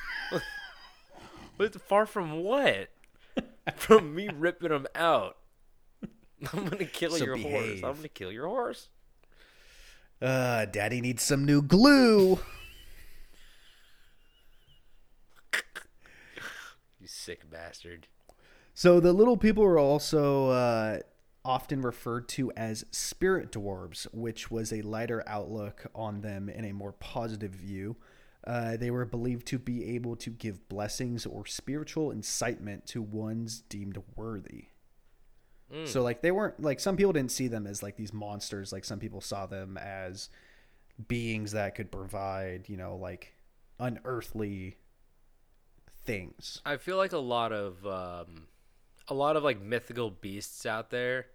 What's 1.59 1.77
far 1.77 2.07
from 2.07 2.43
what? 2.43 2.89
From 3.77 4.15
me 4.15 4.29
ripping 4.35 4.71
them 4.71 4.87
out. 4.95 5.37
I'm 6.53 6.65
gonna 6.65 6.85
kill 6.87 7.11
So 7.11 7.25
your 7.25 7.37
horse. 7.37 7.83
I'm 7.85 7.97
gonna 7.97 8.09
kill 8.09 8.33
your 8.33 8.47
horse. 8.47 8.89
Uh, 10.23 10.65
Daddy 10.65 11.01
needs 11.01 11.23
some 11.23 11.45
new 11.45 11.61
glue. 11.61 12.39
You 17.01 17.07
sick 17.07 17.49
bastard. 17.51 18.09
So 18.75 18.99
the 19.01 19.13
little 19.13 19.37
people 19.37 19.63
were 19.63 19.79
also 19.79 20.49
uh, 20.49 20.99
often 21.45 21.81
referred 21.81 22.29
to 22.31 22.51
as 22.57 22.85
spirit 22.91 23.53
dwarves, 23.53 24.07
which 24.13 24.51
was 24.51 24.73
a 24.73 24.83
lighter 24.83 25.23
outlook 25.27 25.87
on 25.95 26.21
them 26.23 26.49
and 26.49 26.67
a 26.67 26.73
more 26.73 26.93
positive 26.93 27.53
view. 27.53 27.97
Uh, 28.49 28.79
they 28.79 28.91
were 28.91 29.05
believed 29.05 29.47
to 29.47 29.59
be 29.59 29.95
able 29.95 30.17
to 30.17 30.31
give 30.31 30.67
blessings 30.71 31.27
or 31.27 31.45
spiritual 31.45 32.11
incitement 32.11 32.87
to 32.87 33.03
ones 33.03 33.61
deemed 33.69 34.03
worthy. 34.17 34.69
So 35.85 36.03
like 36.03 36.23
they 36.23 36.31
weren't 36.31 36.63
like 36.63 36.81
some 36.81 36.97
people 36.97 37.13
didn't 37.13 37.31
see 37.31 37.47
them 37.47 37.67
as 37.67 37.83
like 37.83 37.97
these 37.97 38.15
monsters. 38.15 38.73
Like 38.73 38.87
some 38.87 38.99
people 38.99 39.21
saw 39.21 39.45
them 39.45 39.77
as 39.77 40.31
beings 41.09 41.53
that 41.53 41.75
could 41.75 41.93
provide, 41.93 42.71
you 42.71 42.79
know, 42.79 42.97
like 42.97 43.35
unearthly 43.79 44.77
things. 46.05 46.63
I 46.65 46.79
feel 46.79 46.97
like 46.97 47.13
a 47.13 47.19
lot 47.19 47.53
of 47.53 47.87
um, 47.87 48.47
a 49.09 49.15
lot 49.15 49.37
of 49.37 49.45
like 49.45 49.61
mythical 49.61 50.11
beasts 50.11 50.65
out 50.65 50.89
there. 50.89 51.27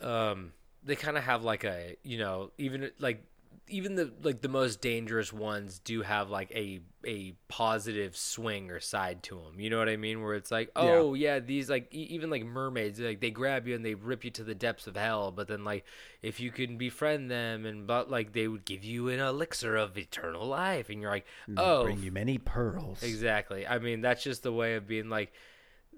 Um, 0.00 0.52
they 0.82 0.96
kind 0.96 1.16
of 1.16 1.22
have 1.22 1.44
like 1.44 1.62
a 1.62 1.94
you 2.02 2.18
know 2.18 2.50
even 2.58 2.90
like 2.98 3.24
even 3.72 3.94
the 3.94 4.12
like 4.22 4.40
the 4.42 4.48
most 4.48 4.80
dangerous 4.80 5.32
ones 5.32 5.78
do 5.78 6.02
have 6.02 6.30
like 6.30 6.50
a 6.52 6.80
a 7.04 7.34
positive 7.48 8.16
swing 8.16 8.70
or 8.70 8.78
side 8.78 9.22
to 9.24 9.36
them. 9.36 9.58
You 9.58 9.70
know 9.70 9.78
what 9.78 9.88
I 9.88 9.96
mean? 9.96 10.22
Where 10.22 10.34
it's 10.34 10.50
like, 10.50 10.70
oh 10.76 11.14
yeah, 11.14 11.40
these 11.40 11.68
like 11.68 11.92
e- 11.92 12.08
even 12.10 12.30
like 12.30 12.44
mermaids, 12.44 13.00
like 13.00 13.20
they 13.20 13.30
grab 13.30 13.66
you 13.66 13.74
and 13.74 13.84
they 13.84 13.94
rip 13.94 14.24
you 14.24 14.30
to 14.32 14.44
the 14.44 14.54
depths 14.54 14.86
of 14.86 14.96
hell. 14.96 15.32
But 15.32 15.48
then 15.48 15.64
like 15.64 15.84
if 16.20 16.38
you 16.38 16.50
can 16.50 16.78
befriend 16.78 17.30
them 17.30 17.66
and 17.66 17.86
but 17.86 18.10
like 18.10 18.32
they 18.32 18.46
would 18.46 18.64
give 18.64 18.84
you 18.84 19.08
an 19.08 19.20
elixir 19.20 19.74
of 19.76 19.96
eternal 19.96 20.46
life, 20.46 20.90
and 20.90 21.00
you're 21.00 21.10
like, 21.10 21.26
oh 21.56 21.84
Bring 21.84 22.02
you 22.02 22.12
many 22.12 22.38
pearls. 22.38 23.02
Exactly. 23.02 23.66
I 23.66 23.78
mean, 23.78 24.02
that's 24.02 24.22
just 24.22 24.42
the 24.42 24.52
way 24.52 24.76
of 24.76 24.86
being 24.86 25.08
like, 25.08 25.32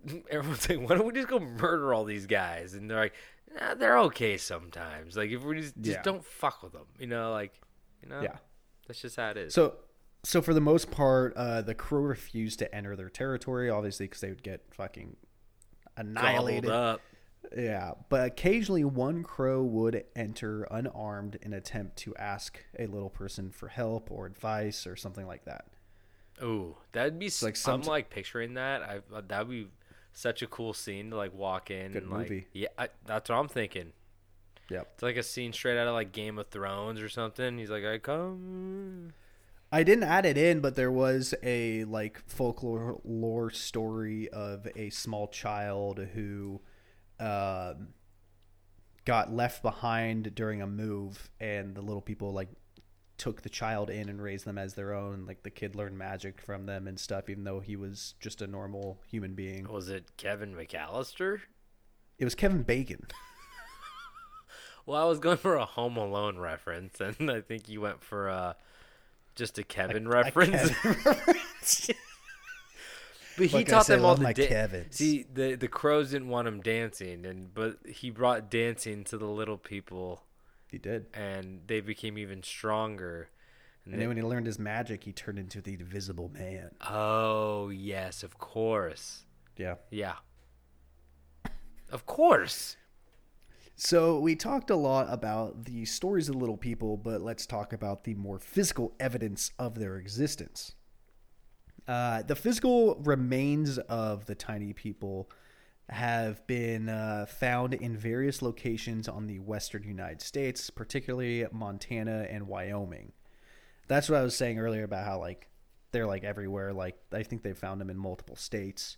everyone's 0.31 0.69
like, 0.69 0.81
why 0.89 0.97
don't 0.97 1.07
we 1.07 1.13
just 1.13 1.29
go 1.29 1.39
murder 1.41 1.93
all 1.95 2.05
these 2.05 2.27
guys? 2.27 2.75
And 2.75 2.91
they're 2.91 2.99
like, 2.99 3.15
nah, 3.59 3.75
they're 3.75 3.99
okay 4.01 4.37
sometimes. 4.37 5.17
Like, 5.17 5.31
if 5.31 5.43
we 5.43 5.61
just, 5.61 5.75
just 5.81 5.97
Yeah. 5.99 6.03
don't 6.03 6.25
fuck 6.25 6.63
with 6.63 6.73
them, 6.73 6.87
you 6.99 7.07
know, 7.07 7.33
like, 7.33 7.53
you 8.03 8.09
know, 8.09 8.21
Yeah. 8.21 8.37
that's 8.87 9.01
just 9.01 9.17
how 9.17 9.31
it 9.31 9.37
is. 9.37 9.55
So, 9.55 9.77
so 10.23 10.41
for 10.43 10.55
the 10.55 10.61
most 10.61 10.91
part, 10.91 11.35
uh, 11.37 11.63
the 11.63 11.75
crew 11.75 12.03
refused 12.03 12.59
to 12.61 12.75
enter 12.75 12.97
their 12.97 13.11
territory, 13.11 13.69
obviously, 13.71 14.07
because 14.07 14.21
they 14.21 14.31
would 14.31 14.43
get 14.43 14.63
fucking 14.75 15.17
annihilated. 15.97 16.99
Yeah, 17.57 17.93
but 18.09 18.27
occasionally 18.27 18.85
one 18.85 19.23
crow 19.23 19.63
would 19.63 20.05
enter 20.17 20.65
unarmed 20.71 21.39
and 21.43 21.53
attempt 21.55 21.99
to 21.99 22.17
ask 22.17 22.59
a 22.79 22.87
little 22.87 23.11
person 23.11 23.51
for 23.51 23.69
help 23.69 24.11
or 24.11 24.25
advice 24.27 24.87
or 24.87 24.97
something 24.97 25.27
like 25.27 25.45
that. 25.45 25.67
Oh, 26.41 26.79
that'd 26.93 27.19
be, 27.19 27.31
like 27.43 27.55
some- 27.57 27.83
I'm 27.83 27.87
like 27.87 28.09
picturing 28.11 28.55
that. 28.55 28.83
I, 28.83 29.01
that'd 29.29 29.49
be 29.51 29.69
such 30.15 30.43
a 30.43 30.47
cool 30.47 30.73
scene 30.73 31.11
to 31.11 31.17
like 31.17 31.35
walk 31.35 31.71
in 31.71 31.93
Good 31.93 32.05
and 32.05 32.13
like, 32.13 32.49
yeah, 32.53 32.69
I, 32.79 32.89
that's 33.05 33.29
what 33.29 33.37
I'm 33.37 33.49
thinking. 33.49 33.93
Yep. 34.71 34.91
It's 34.95 35.03
like 35.03 35.17
a 35.17 35.23
scene 35.23 35.53
straight 35.53 35.79
out 35.79 35.89
of 35.89 35.95
like 35.95 36.13
Game 36.13 36.39
of 36.39 36.49
Thrones 36.49 37.01
or 37.01 37.09
something. 37.09 37.59
He's 37.59 37.71
like, 37.71 37.85
I 37.85 37.99
come. 37.99 39.13
I 39.71 39.83
didn't 39.83 40.05
add 40.05 40.25
it 40.25 40.39
in, 40.39 40.61
but 40.61 40.77
there 40.77 40.93
was 40.93 41.35
a 41.43 41.85
like 41.85 42.23
folklore 42.27 43.01
lore 43.05 43.51
story 43.51 44.29
of 44.29 44.69
a 44.77 44.91
small 44.91 45.27
child 45.27 45.99
who 46.15 46.61
um, 47.19 47.89
got 49.05 49.33
left 49.33 49.63
behind 49.63 50.35
during 50.35 50.63
a 50.63 50.67
move, 50.67 51.29
and 51.41 51.75
the 51.75 51.83
little 51.83 52.01
people 52.01 52.33
like 52.33 52.49
took 53.17 53.43
the 53.43 53.49
child 53.49 53.91
in 53.91 54.09
and 54.09 54.21
raised 54.23 54.45
them 54.45 54.59
as 54.59 54.75
their 54.75 54.93
own. 54.95 55.25
Like 55.27 55.43
the 55.43 55.51
kid 55.51 55.75
learned 55.77 55.97
magic 55.99 56.41
from 56.41 56.67
them 56.67 56.87
and 56.87 56.99
stuff, 56.99 57.29
even 57.29 57.45
though 57.45 57.61
he 57.61 57.77
was 57.77 58.15
just 58.21 58.43
a 58.43 58.47
normal 58.47 59.01
human 59.07 59.35
being. 59.35 59.69
Was 59.69 59.89
it 59.89 60.17
Kevin 60.17 60.55
McAllister? 60.55 61.41
It 62.19 62.25
was 62.25 62.35
Kevin 62.35 62.63
Bacon. 62.63 63.07
Well, 64.87 65.03
I 65.03 65.07
was 65.09 65.19
going 65.19 65.39
for 65.39 65.57
a 65.57 65.65
Home 65.65 65.97
Alone 65.97 66.37
reference, 66.39 67.01
and 67.01 67.31
I 67.31 67.41
think 67.41 67.71
you 67.71 67.81
went 67.81 68.03
for 68.03 68.29
uh, 68.29 68.53
just 69.35 69.59
a 69.59 69.63
Kevin 69.63 70.07
reference. 70.07 70.73
but 73.39 73.47
he 73.47 73.49
Like 73.49 73.69
taught 73.69 73.87
said, 73.87 73.99
them 74.01 74.05
all 74.05 74.15
the 74.15 74.33
da-. 74.35 74.83
See, 74.91 75.25
the 75.33 75.55
the 75.55 75.69
crows 75.69 76.11
didn't 76.11 76.29
want 76.29 76.49
him 76.49 76.61
dancing, 76.61 77.25
and 77.25 77.53
but 77.55 77.79
he 77.87 78.11
brought 78.11 78.51
dancing 78.51 79.05
to 79.05 79.17
the 79.17 79.25
little 79.27 79.57
people, 79.57 80.23
He 80.75 80.79
did. 80.79 81.07
and 81.15 81.61
they 81.69 81.81
became 81.81 82.19
even 82.19 82.43
stronger. 82.43 83.29
And 83.85 83.95
then 84.01 84.09
when 84.09 84.17
he 84.17 84.23
learned 84.25 84.47
his 84.47 84.59
magic, 84.59 85.05
he 85.05 85.13
turned 85.13 85.39
into 85.39 85.61
the 85.61 85.75
Invisible 85.75 86.29
Man. 86.31 86.71
Oh 86.91 87.69
yes, 87.69 88.23
of 88.25 88.39
course, 88.39 89.25
Yeah. 89.57 89.77
yeah, 89.91 90.17
of 91.91 92.07
course. 92.07 92.77
So 93.77 94.19
we 94.19 94.37
talked 94.37 94.71
a 94.71 94.77
lot 94.77 95.07
about 95.13 95.65
the 95.65 95.85
stories 95.85 96.29
of 96.29 96.37
little 96.37 96.57
people, 96.57 96.97
but 96.97 97.21
let's 97.21 97.45
talk 97.47 97.73
about 97.73 98.05
the 98.05 98.15
more 98.15 98.39
physical 98.39 98.95
evidence 98.99 99.51
of 99.59 99.79
their 99.79 99.97
existence. 99.97 100.75
Uh, 101.87 102.23
the 102.23 102.37
physical 102.37 102.97
remains 102.97 103.79
of 103.79 104.27
the 104.27 104.35
tiny 104.35 104.73
people 104.73 105.29
have 105.91 106.47
been 106.47 106.89
uh, 106.89 107.27
found 107.27 107.75
in 107.75 107.97
various 107.97 108.41
locations 108.41 109.09
on 109.09 109.27
the 109.27 109.39
western 109.39 109.83
United 109.83 110.23
States, 110.23 110.71
particularly 110.71 111.47
Montana 111.53 112.27
and 112.31 112.49
Wyoming. 112.49 113.13
That's 113.87 114.09
what 114.09 114.19
I 114.19 114.23
was 114.23 114.35
saying 114.35 114.59
earlier 114.59 114.85
about 114.85 115.05
how 115.05 115.19
like 115.19 115.49
they're 115.93 116.07
like 116.07 116.25
everywhere. 116.25 116.73
Like 116.73 116.97
I 117.13 117.23
think 117.23 117.43
they 117.43 117.53
found 117.53 117.81
them 117.81 117.91
in 117.91 117.99
multiple 117.99 118.37
states. 118.37 118.97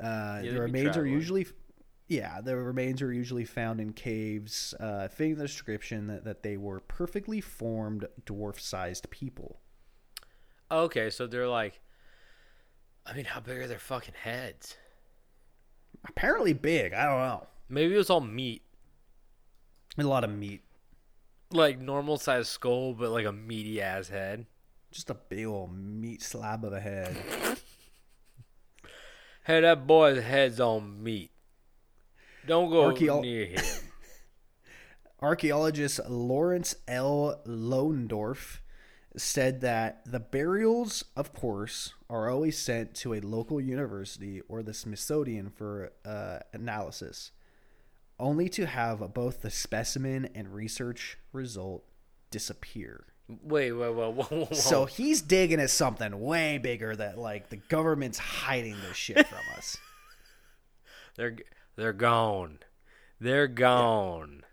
Uh, 0.00 0.42
they'd 0.42 0.50
the 0.50 0.60
remains 0.60 0.96
are 0.96 1.06
usually, 1.06 1.46
yeah, 2.08 2.40
the 2.40 2.56
remains 2.56 3.02
are 3.02 3.12
usually 3.12 3.44
found 3.44 3.80
in 3.80 3.92
caves, 3.92 4.74
uh, 4.80 5.08
fitting 5.08 5.36
the 5.36 5.42
description 5.42 6.08
that, 6.08 6.24
that 6.24 6.42
they 6.42 6.56
were 6.56 6.80
perfectly 6.80 7.40
formed 7.40 8.06
dwarf-sized 8.24 9.08
people. 9.10 9.60
Okay, 10.70 11.08
so 11.08 11.26
they're 11.26 11.48
like, 11.48 11.80
I 13.06 13.14
mean, 13.14 13.24
how 13.26 13.38
big 13.38 13.58
are 13.58 13.68
their 13.68 13.78
fucking 13.78 14.14
heads? 14.20 14.76
Apparently 16.08 16.52
big. 16.52 16.92
I 16.92 17.04
don't 17.04 17.18
know. 17.18 17.46
Maybe 17.68 17.94
it 17.94 17.98
was 17.98 18.10
all 18.10 18.20
meat. 18.20 18.62
A 19.98 20.02
lot 20.02 20.24
of 20.24 20.30
meat. 20.30 20.62
like 21.50 21.78
normal 21.80 22.18
size 22.18 22.48
skull, 22.48 22.92
but 22.94 23.10
like 23.10 23.26
a 23.26 23.32
meaty 23.32 23.80
ass 23.80 24.08
head. 24.08 24.46
Just 24.90 25.10
a 25.10 25.14
big 25.14 25.46
old 25.46 25.76
meat 25.76 26.22
slab 26.22 26.64
of 26.64 26.72
a 26.72 26.80
head. 26.80 27.16
Hey, 29.46 29.60
that 29.60 29.86
boy's 29.86 30.24
head's 30.24 30.58
on 30.58 31.04
meat. 31.04 31.30
Don't 32.48 32.68
go 32.68 32.90
near 33.20 33.46
him. 33.46 33.62
Archaeologist 35.22 36.00
Lawrence 36.08 36.74
L. 36.88 37.40
Loendorf 37.46 38.58
said 39.16 39.60
that 39.62 40.02
the 40.04 40.20
burials, 40.20 41.04
of 41.16 41.32
course, 41.32 41.94
are 42.08 42.28
always 42.30 42.58
sent 42.58 42.94
to 42.94 43.14
a 43.14 43.20
local 43.20 43.60
university 43.60 44.42
or 44.48 44.62
the 44.62 44.74
Smithsonian 44.74 45.50
for 45.50 45.92
uh, 46.04 46.38
analysis, 46.52 47.30
only 48.18 48.48
to 48.50 48.66
have 48.66 49.14
both 49.14 49.42
the 49.42 49.50
specimen 49.50 50.28
and 50.34 50.54
research 50.54 51.18
result 51.32 51.84
disappear. 52.30 53.06
wait, 53.28 53.72
wait, 53.72 53.88
wait, 53.90 53.94
whoa, 53.94 54.10
whoa, 54.10 54.44
whoa. 54.44 54.54
So 54.54 54.84
he's 54.84 55.22
digging 55.22 55.60
at 55.60 55.70
something 55.70 56.20
way 56.20 56.58
bigger 56.58 56.94
that 56.94 57.18
like 57.18 57.48
the 57.48 57.56
government's 57.56 58.18
hiding 58.18 58.76
this 58.86 58.96
shit 58.96 59.26
from 59.26 59.40
us. 59.56 59.76
they're 61.16 61.36
they're 61.76 61.92
gone. 61.92 62.58
They're 63.18 63.48
gone. 63.48 64.44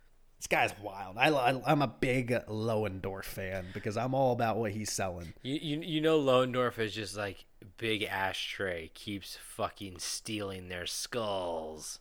It's 0.43 0.47
guy's 0.49 0.77
wild. 0.81 1.17
I, 1.17 1.29
I 1.29 1.71
I'm 1.71 1.81
a 1.81 1.87
big 1.87 2.31
Loendorf 2.49 3.23
fan 3.23 3.67
because 3.73 3.95
I'm 3.95 4.13
all 4.13 4.33
about 4.33 4.57
what 4.57 4.73
he's 4.73 4.91
selling. 4.91 5.33
You, 5.41 5.57
you 5.61 5.79
you 5.79 6.01
know 6.01 6.19
Loendorf 6.19 6.79
is 6.79 6.93
just 6.93 7.15
like 7.15 7.45
big 7.77 8.03
ashtray 8.03 8.89
keeps 8.93 9.37
fucking 9.37 9.99
stealing 9.99 10.67
their 10.67 10.85
skulls. 10.85 11.99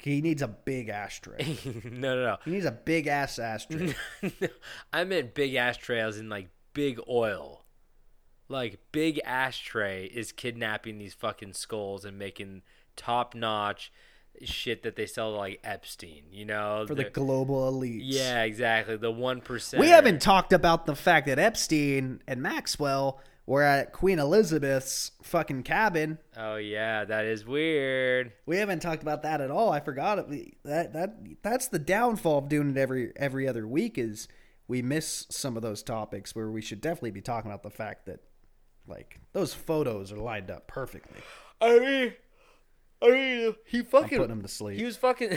He 0.00 0.20
needs 0.20 0.40
a 0.40 0.46
big 0.46 0.88
ashtray. 0.88 1.56
No, 1.84 2.14
no, 2.14 2.24
no, 2.26 2.36
He 2.44 2.52
needs 2.52 2.64
a 2.64 2.70
big 2.70 3.08
ass 3.08 3.40
ashtray. 3.40 3.96
no. 4.22 4.48
I 4.92 5.02
meant 5.02 5.34
big 5.34 5.56
ashtray 5.56 5.98
as 5.98 6.18
in 6.18 6.28
like 6.28 6.50
big 6.74 7.00
oil. 7.08 7.64
Like 8.48 8.78
big 8.92 9.20
ashtray 9.24 10.04
is 10.06 10.30
kidnapping 10.30 10.98
these 10.98 11.14
fucking 11.14 11.54
skulls 11.54 12.04
and 12.04 12.20
making 12.20 12.62
top 12.94 13.34
notch 13.34 13.90
shit 14.44 14.82
that 14.82 14.96
they 14.96 15.06
sell 15.06 15.32
to 15.32 15.36
like 15.38 15.60
Epstein, 15.64 16.24
you 16.30 16.44
know? 16.44 16.84
for 16.86 16.94
the 16.94 17.02
They're- 17.02 17.10
global 17.10 17.70
elites. 17.72 18.00
Yeah, 18.04 18.42
exactly. 18.44 18.96
The 18.96 19.10
one 19.10 19.40
percent. 19.40 19.80
We 19.80 19.88
haven't 19.88 20.20
talked 20.20 20.52
about 20.52 20.86
the 20.86 20.94
fact 20.96 21.26
that 21.26 21.38
Epstein 21.38 22.22
and 22.26 22.42
Maxwell 22.42 23.20
were 23.46 23.62
at 23.62 23.92
Queen 23.92 24.18
Elizabeth's 24.18 25.12
fucking 25.22 25.62
cabin. 25.62 26.18
Oh 26.36 26.56
yeah, 26.56 27.04
that 27.04 27.24
is 27.26 27.46
weird. 27.46 28.32
We 28.44 28.56
haven't 28.56 28.80
talked 28.80 29.02
about 29.02 29.22
that 29.22 29.40
at 29.40 29.50
all. 29.50 29.70
I 29.70 29.80
forgot 29.80 30.18
it. 30.18 30.56
That 30.64 30.92
that 30.94 31.16
that's 31.42 31.68
the 31.68 31.78
downfall 31.78 32.38
of 32.38 32.48
doing 32.48 32.70
it 32.70 32.76
every 32.76 33.12
every 33.16 33.46
other 33.46 33.66
week 33.66 33.98
is 33.98 34.26
we 34.68 34.82
miss 34.82 35.26
some 35.30 35.56
of 35.56 35.62
those 35.62 35.82
topics 35.84 36.34
where 36.34 36.50
we 36.50 36.60
should 36.60 36.80
definitely 36.80 37.12
be 37.12 37.20
talking 37.20 37.48
about 37.50 37.62
the 37.62 37.70
fact 37.70 38.06
that 38.06 38.18
like 38.88 39.20
those 39.32 39.54
photos 39.54 40.10
are 40.10 40.16
lined 40.18 40.50
up 40.50 40.66
perfectly. 40.66 41.20
I 41.60 41.78
mean, 41.78 42.14
I 43.02 43.10
mean, 43.10 43.54
he 43.66 43.82
fucking 43.82 44.18
put 44.18 44.30
him 44.30 44.40
to 44.40 44.48
sleep. 44.48 44.78
He 44.78 44.84
was 44.84 44.96
fucking, 44.96 45.36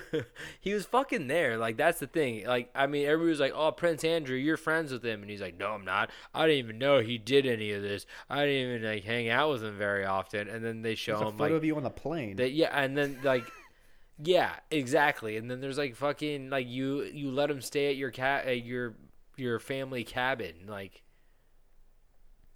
he 0.60 0.74
was 0.74 0.84
fucking 0.84 1.28
there. 1.28 1.56
Like 1.56 1.78
that's 1.78 1.98
the 1.98 2.06
thing. 2.06 2.46
Like 2.46 2.70
I 2.74 2.86
mean, 2.86 3.06
everybody 3.06 3.30
was 3.30 3.40
like, 3.40 3.52
"Oh, 3.54 3.72
Prince 3.72 4.04
Andrew, 4.04 4.36
you're 4.36 4.58
friends 4.58 4.92
with 4.92 5.02
him," 5.02 5.22
and 5.22 5.30
he's 5.30 5.40
like, 5.40 5.58
"No, 5.58 5.68
I'm 5.70 5.84
not. 5.84 6.10
I 6.34 6.46
didn't 6.46 6.58
even 6.58 6.78
know 6.78 7.00
he 7.00 7.16
did 7.16 7.46
any 7.46 7.72
of 7.72 7.82
this. 7.82 8.04
I 8.28 8.44
didn't 8.44 8.76
even 8.76 8.90
like 8.90 9.04
hang 9.04 9.30
out 9.30 9.50
with 9.50 9.64
him 9.64 9.78
very 9.78 10.04
often." 10.04 10.48
And 10.48 10.62
then 10.62 10.82
they 10.82 10.94
show 10.94 11.12
There's 11.12 11.22
a 11.22 11.28
him 11.28 11.38
photo 11.38 11.54
like 11.54 11.58
of 11.58 11.64
you 11.64 11.76
on 11.76 11.82
the 11.84 11.90
plane. 11.90 12.36
that, 12.36 12.52
yeah, 12.52 12.68
and 12.72 12.96
then 12.96 13.18
like. 13.22 13.44
Yeah, 14.22 14.52
exactly. 14.70 15.38
And 15.38 15.50
then 15.50 15.62
there's 15.62 15.78
like 15.78 15.96
fucking 15.96 16.50
like 16.50 16.68
you 16.68 17.04
you 17.04 17.30
let 17.30 17.50
him 17.50 17.62
stay 17.62 17.88
at 17.88 17.96
your 17.96 18.10
cat 18.10 18.44
at 18.44 18.66
your 18.66 18.94
your 19.38 19.58
family 19.58 20.04
cabin. 20.04 20.66
Like 20.68 21.02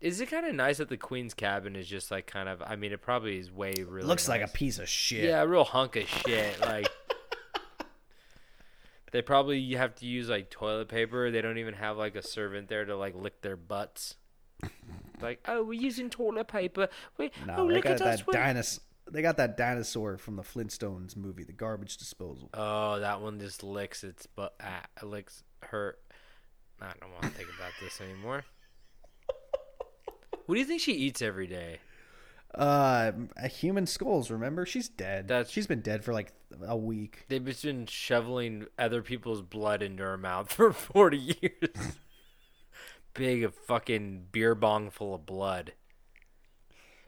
is 0.01 0.21
it 0.21 0.27
kind 0.31 0.47
of 0.47 0.55
nice 0.55 0.79
that 0.79 0.89
the 0.89 0.97
queen's 0.97 1.35
cabin 1.35 1.77
is 1.77 1.87
just 1.87 2.11
like 2.11 2.27
kind 2.27 2.49
of 2.49 2.63
I 2.65 2.77
mean 2.77 2.93
it 2.93 3.01
probably 3.01 3.39
is 3.39 3.51
way 3.51 3.75
really 3.89 4.07
Looks 4.07 4.29
like 4.29 4.43
a 4.43 4.49
piece 4.49 4.79
of 4.79 4.89
shit. 4.89 5.25
Yeah, 5.25 5.43
a 5.43 5.47
real 5.47 5.65
hunk 5.65 5.97
of 5.97 6.09
shit. 6.09 6.61
Like 6.61 6.89
they 9.13 9.23
probably 9.23 9.75
have 9.75 9.95
to 9.97 10.07
use 10.07 10.29
like 10.29 10.51
toilet 10.51 10.89
paper. 10.89 11.31
They 11.31 11.41
don't 11.41 11.59
even 11.59 11.75
have 11.75 11.97
like 11.97 12.17
a 12.17 12.23
servant 12.23 12.69
there 12.69 12.85
to 12.85 12.97
like 12.97 13.15
lick 13.15 13.41
their 13.43 13.57
butts. 13.57 14.17
Like, 15.23 15.41
oh, 15.47 15.63
we're 15.63 15.81
using 15.81 16.11
toilet 16.11 16.49
paper. 16.49 16.89
We, 17.19 17.31
No, 17.47 17.55
oh, 17.59 17.69
they 17.69 17.75
look 17.75 17.85
got 17.85 17.93
at 17.93 17.99
that 18.01 18.27
we're-" 18.27 18.37
dinosaur. 18.39 18.83
They 19.11 19.23
got 19.23 19.37
that 19.37 19.57
dinosaur 19.57 20.19
from 20.19 20.37
the 20.37 20.43
Flintstones 20.43 21.17
movie, 21.17 21.45
The 21.45 21.53
Garbage 21.53 21.99
Disposal. 21.99 22.51
Oh, 22.53 22.99
that 22.99 23.21
one 23.21 23.39
just 23.39 23.63
licks 23.63 24.03
its 24.03 24.27
butt. 24.27 24.55
Ah, 24.61 24.83
licks 25.03 25.45
her. 25.63 25.97
I 26.81 26.93
don't 27.01 27.13
want 27.13 27.23
to 27.23 27.31
think 27.31 27.49
about 27.57 27.73
this 27.81 28.01
anymore. 28.01 28.45
What 30.47 30.55
do 30.55 30.61
you 30.61 30.67
think 30.67 30.81
she 30.81 30.93
eats 30.93 31.23
every 31.23 31.47
day? 31.47 31.79
Uh, 32.55 33.13
human 33.51 33.87
skulls. 33.87 34.31
Remember, 34.31 34.65
she's 34.65 34.89
dead. 34.89 35.27
That's- 35.29 35.51
she's 35.51 35.67
been 35.67 35.81
dead 35.81 36.05
for 36.05 36.13
like 36.13 36.33
a 36.65 36.77
week. 36.77 37.25
They've 37.29 37.45
just 37.45 37.65
been 37.65 37.87
shoveling 37.87 38.67
other 38.79 39.03
people's 39.03 39.43
blood 39.43 39.83
into 39.83 40.03
her 40.05 40.17
mouth 40.17 40.53
for 40.53 40.73
40 40.73 41.17
years. 41.17 41.71
Big 43.15 43.53
fucking 43.53 44.27
beer 44.33 44.55
bong 44.55 44.91
full 44.91 45.15
of 45.15 45.25
blood. 45.25 45.73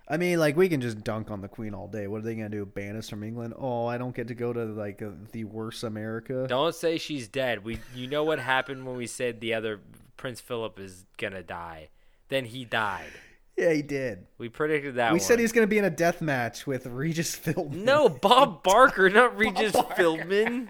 I 0.09 0.19
mean, 0.19 0.39
like 0.39 0.57
we 0.57 0.69
can 0.69 0.81
just 0.81 1.03
dunk 1.03 1.33
on 1.33 1.41
the 1.41 1.49
Queen 1.49 1.75
all 1.75 1.89
day. 1.89 2.07
What 2.07 2.19
are 2.19 2.25
they 2.25 2.37
gonna 2.37 2.49
do? 2.49 2.65
Ban 2.65 2.97
us 2.97 3.11
from 3.11 3.25
England? 3.25 3.55
Oh, 3.59 3.87
I 3.87 3.99
don't 3.99 4.15
get 4.15 4.29
to 4.29 4.35
go 4.37 4.53
to 4.53 4.65
like 4.67 5.03
uh, 5.03 5.11
the 5.33 5.43
worst 5.45 5.83
America. 5.83 6.47
Don't 6.49 6.77
say 6.77 6.97
she's 6.97 7.27
dead. 7.27 7.65
We, 7.65 7.81
you 7.93 8.07
know 8.07 8.23
what 8.23 8.39
happened 8.39 8.87
when 8.87 8.97
we 8.97 9.09
said 9.09 9.41
the 9.41 9.55
other 9.55 9.81
Prince 10.17 10.41
Philip 10.41 10.79
is 10.79 11.07
gonna 11.19 11.43
die. 11.43 11.89
Then 12.29 12.45
he 12.45 12.65
died. 12.65 13.11
Yeah, 13.57 13.73
he 13.73 13.81
did. 13.83 14.27
We 14.39 14.49
predicted 14.51 14.97
that. 14.97 15.13
we 15.13 15.19
one. 15.19 15.21
said 15.27 15.39
he's 15.39 15.53
gonna 15.53 15.67
be 15.67 15.79
in 15.79 15.85
a 15.85 15.91
death 15.91 16.21
match 16.21 16.67
with 16.67 16.87
Regis 16.87 17.35
Philbin. 17.37 17.85
no 17.85 18.09
Bob 18.09 18.63
Barker, 18.65 19.09
not 19.09 19.37
Regis 19.37 19.73
Philbin. 19.73 20.69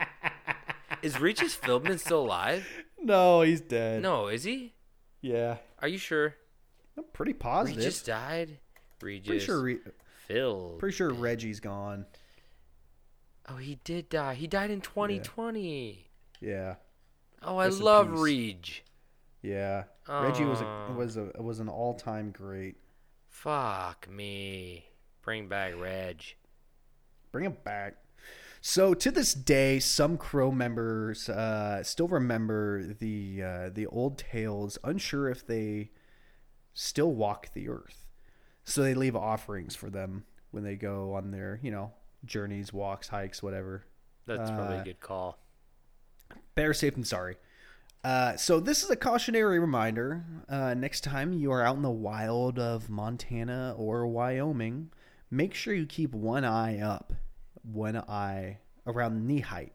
Is 1.02 1.20
Regis 1.20 1.56
Philbin 1.56 1.98
still 1.98 2.20
alive? 2.24 2.66
no, 3.02 3.42
he's 3.42 3.60
dead. 3.60 4.02
No, 4.02 4.28
is 4.28 4.44
he? 4.44 4.74
Yeah, 5.20 5.56
Are 5.80 5.88
you 5.88 5.98
sure? 5.98 6.34
I'm 6.96 7.04
pretty 7.12 7.32
positive. 7.34 7.78
Regis 7.78 8.02
died. 8.02 8.58
Regis. 9.02 9.26
pretty 9.28 9.44
sure. 9.44 9.60
Re- 9.62 9.78
Phil. 10.26 10.76
pretty 10.78 10.94
sure 10.96 11.10
Reggie's 11.12 11.60
gone. 11.60 12.06
Oh, 13.48 13.56
he 13.56 13.78
did 13.84 14.08
die. 14.08 14.34
He 14.34 14.46
died 14.46 14.70
in 14.70 14.80
2020. 14.80 16.08
Yeah, 16.40 16.76
Oh, 17.42 17.58
I 17.58 17.66
Rest 17.66 17.80
love. 17.80 18.20
Reg. 18.20 18.82
Yeah. 19.42 19.84
Reggie 20.08 20.44
was 20.44 20.60
a, 20.60 20.94
was 20.96 21.16
a 21.16 21.30
was 21.40 21.58
an 21.60 21.68
all 21.68 21.94
time 21.94 22.30
great. 22.30 22.76
Fuck 23.28 24.08
me. 24.10 24.86
Bring 25.22 25.48
back 25.48 25.74
Reg. 25.78 26.22
Bring 27.32 27.44
him 27.44 27.56
back. 27.64 27.96
So 28.60 28.94
to 28.94 29.10
this 29.10 29.34
day, 29.34 29.78
some 29.78 30.16
Crow 30.16 30.50
members 30.50 31.28
uh, 31.28 31.82
still 31.82 32.08
remember 32.08 32.82
the 32.84 33.42
uh, 33.42 33.70
the 33.72 33.86
old 33.86 34.18
tales, 34.18 34.78
unsure 34.82 35.28
if 35.28 35.46
they 35.46 35.90
still 36.74 37.12
walk 37.12 37.52
the 37.52 37.68
earth. 37.68 38.06
So 38.64 38.82
they 38.82 38.94
leave 38.94 39.14
offerings 39.14 39.76
for 39.76 39.90
them 39.90 40.24
when 40.50 40.64
they 40.64 40.74
go 40.76 41.14
on 41.14 41.30
their 41.30 41.60
you 41.62 41.70
know 41.70 41.92
journeys, 42.24 42.72
walks, 42.72 43.08
hikes, 43.08 43.42
whatever. 43.42 43.84
That's 44.26 44.50
probably 44.50 44.78
Uh, 44.78 44.80
a 44.80 44.84
good 44.84 45.00
call. 45.00 45.38
Better 46.56 46.74
safe 46.74 46.94
than 46.94 47.04
sorry. 47.04 47.36
Uh, 48.06 48.36
so 48.36 48.60
this 48.60 48.84
is 48.84 48.90
a 48.90 48.94
cautionary 48.94 49.58
reminder. 49.58 50.24
Uh, 50.48 50.74
next 50.74 51.02
time 51.02 51.32
you 51.32 51.50
are 51.50 51.64
out 51.64 51.74
in 51.74 51.82
the 51.82 51.90
wild 51.90 52.56
of 52.56 52.88
Montana 52.88 53.74
or 53.76 54.06
Wyoming, 54.06 54.92
make 55.28 55.54
sure 55.54 55.74
you 55.74 55.86
keep 55.86 56.14
one 56.14 56.44
eye 56.44 56.78
up, 56.78 57.12
one 57.64 57.96
eye 57.96 58.58
around 58.86 59.26
knee 59.26 59.40
height, 59.40 59.72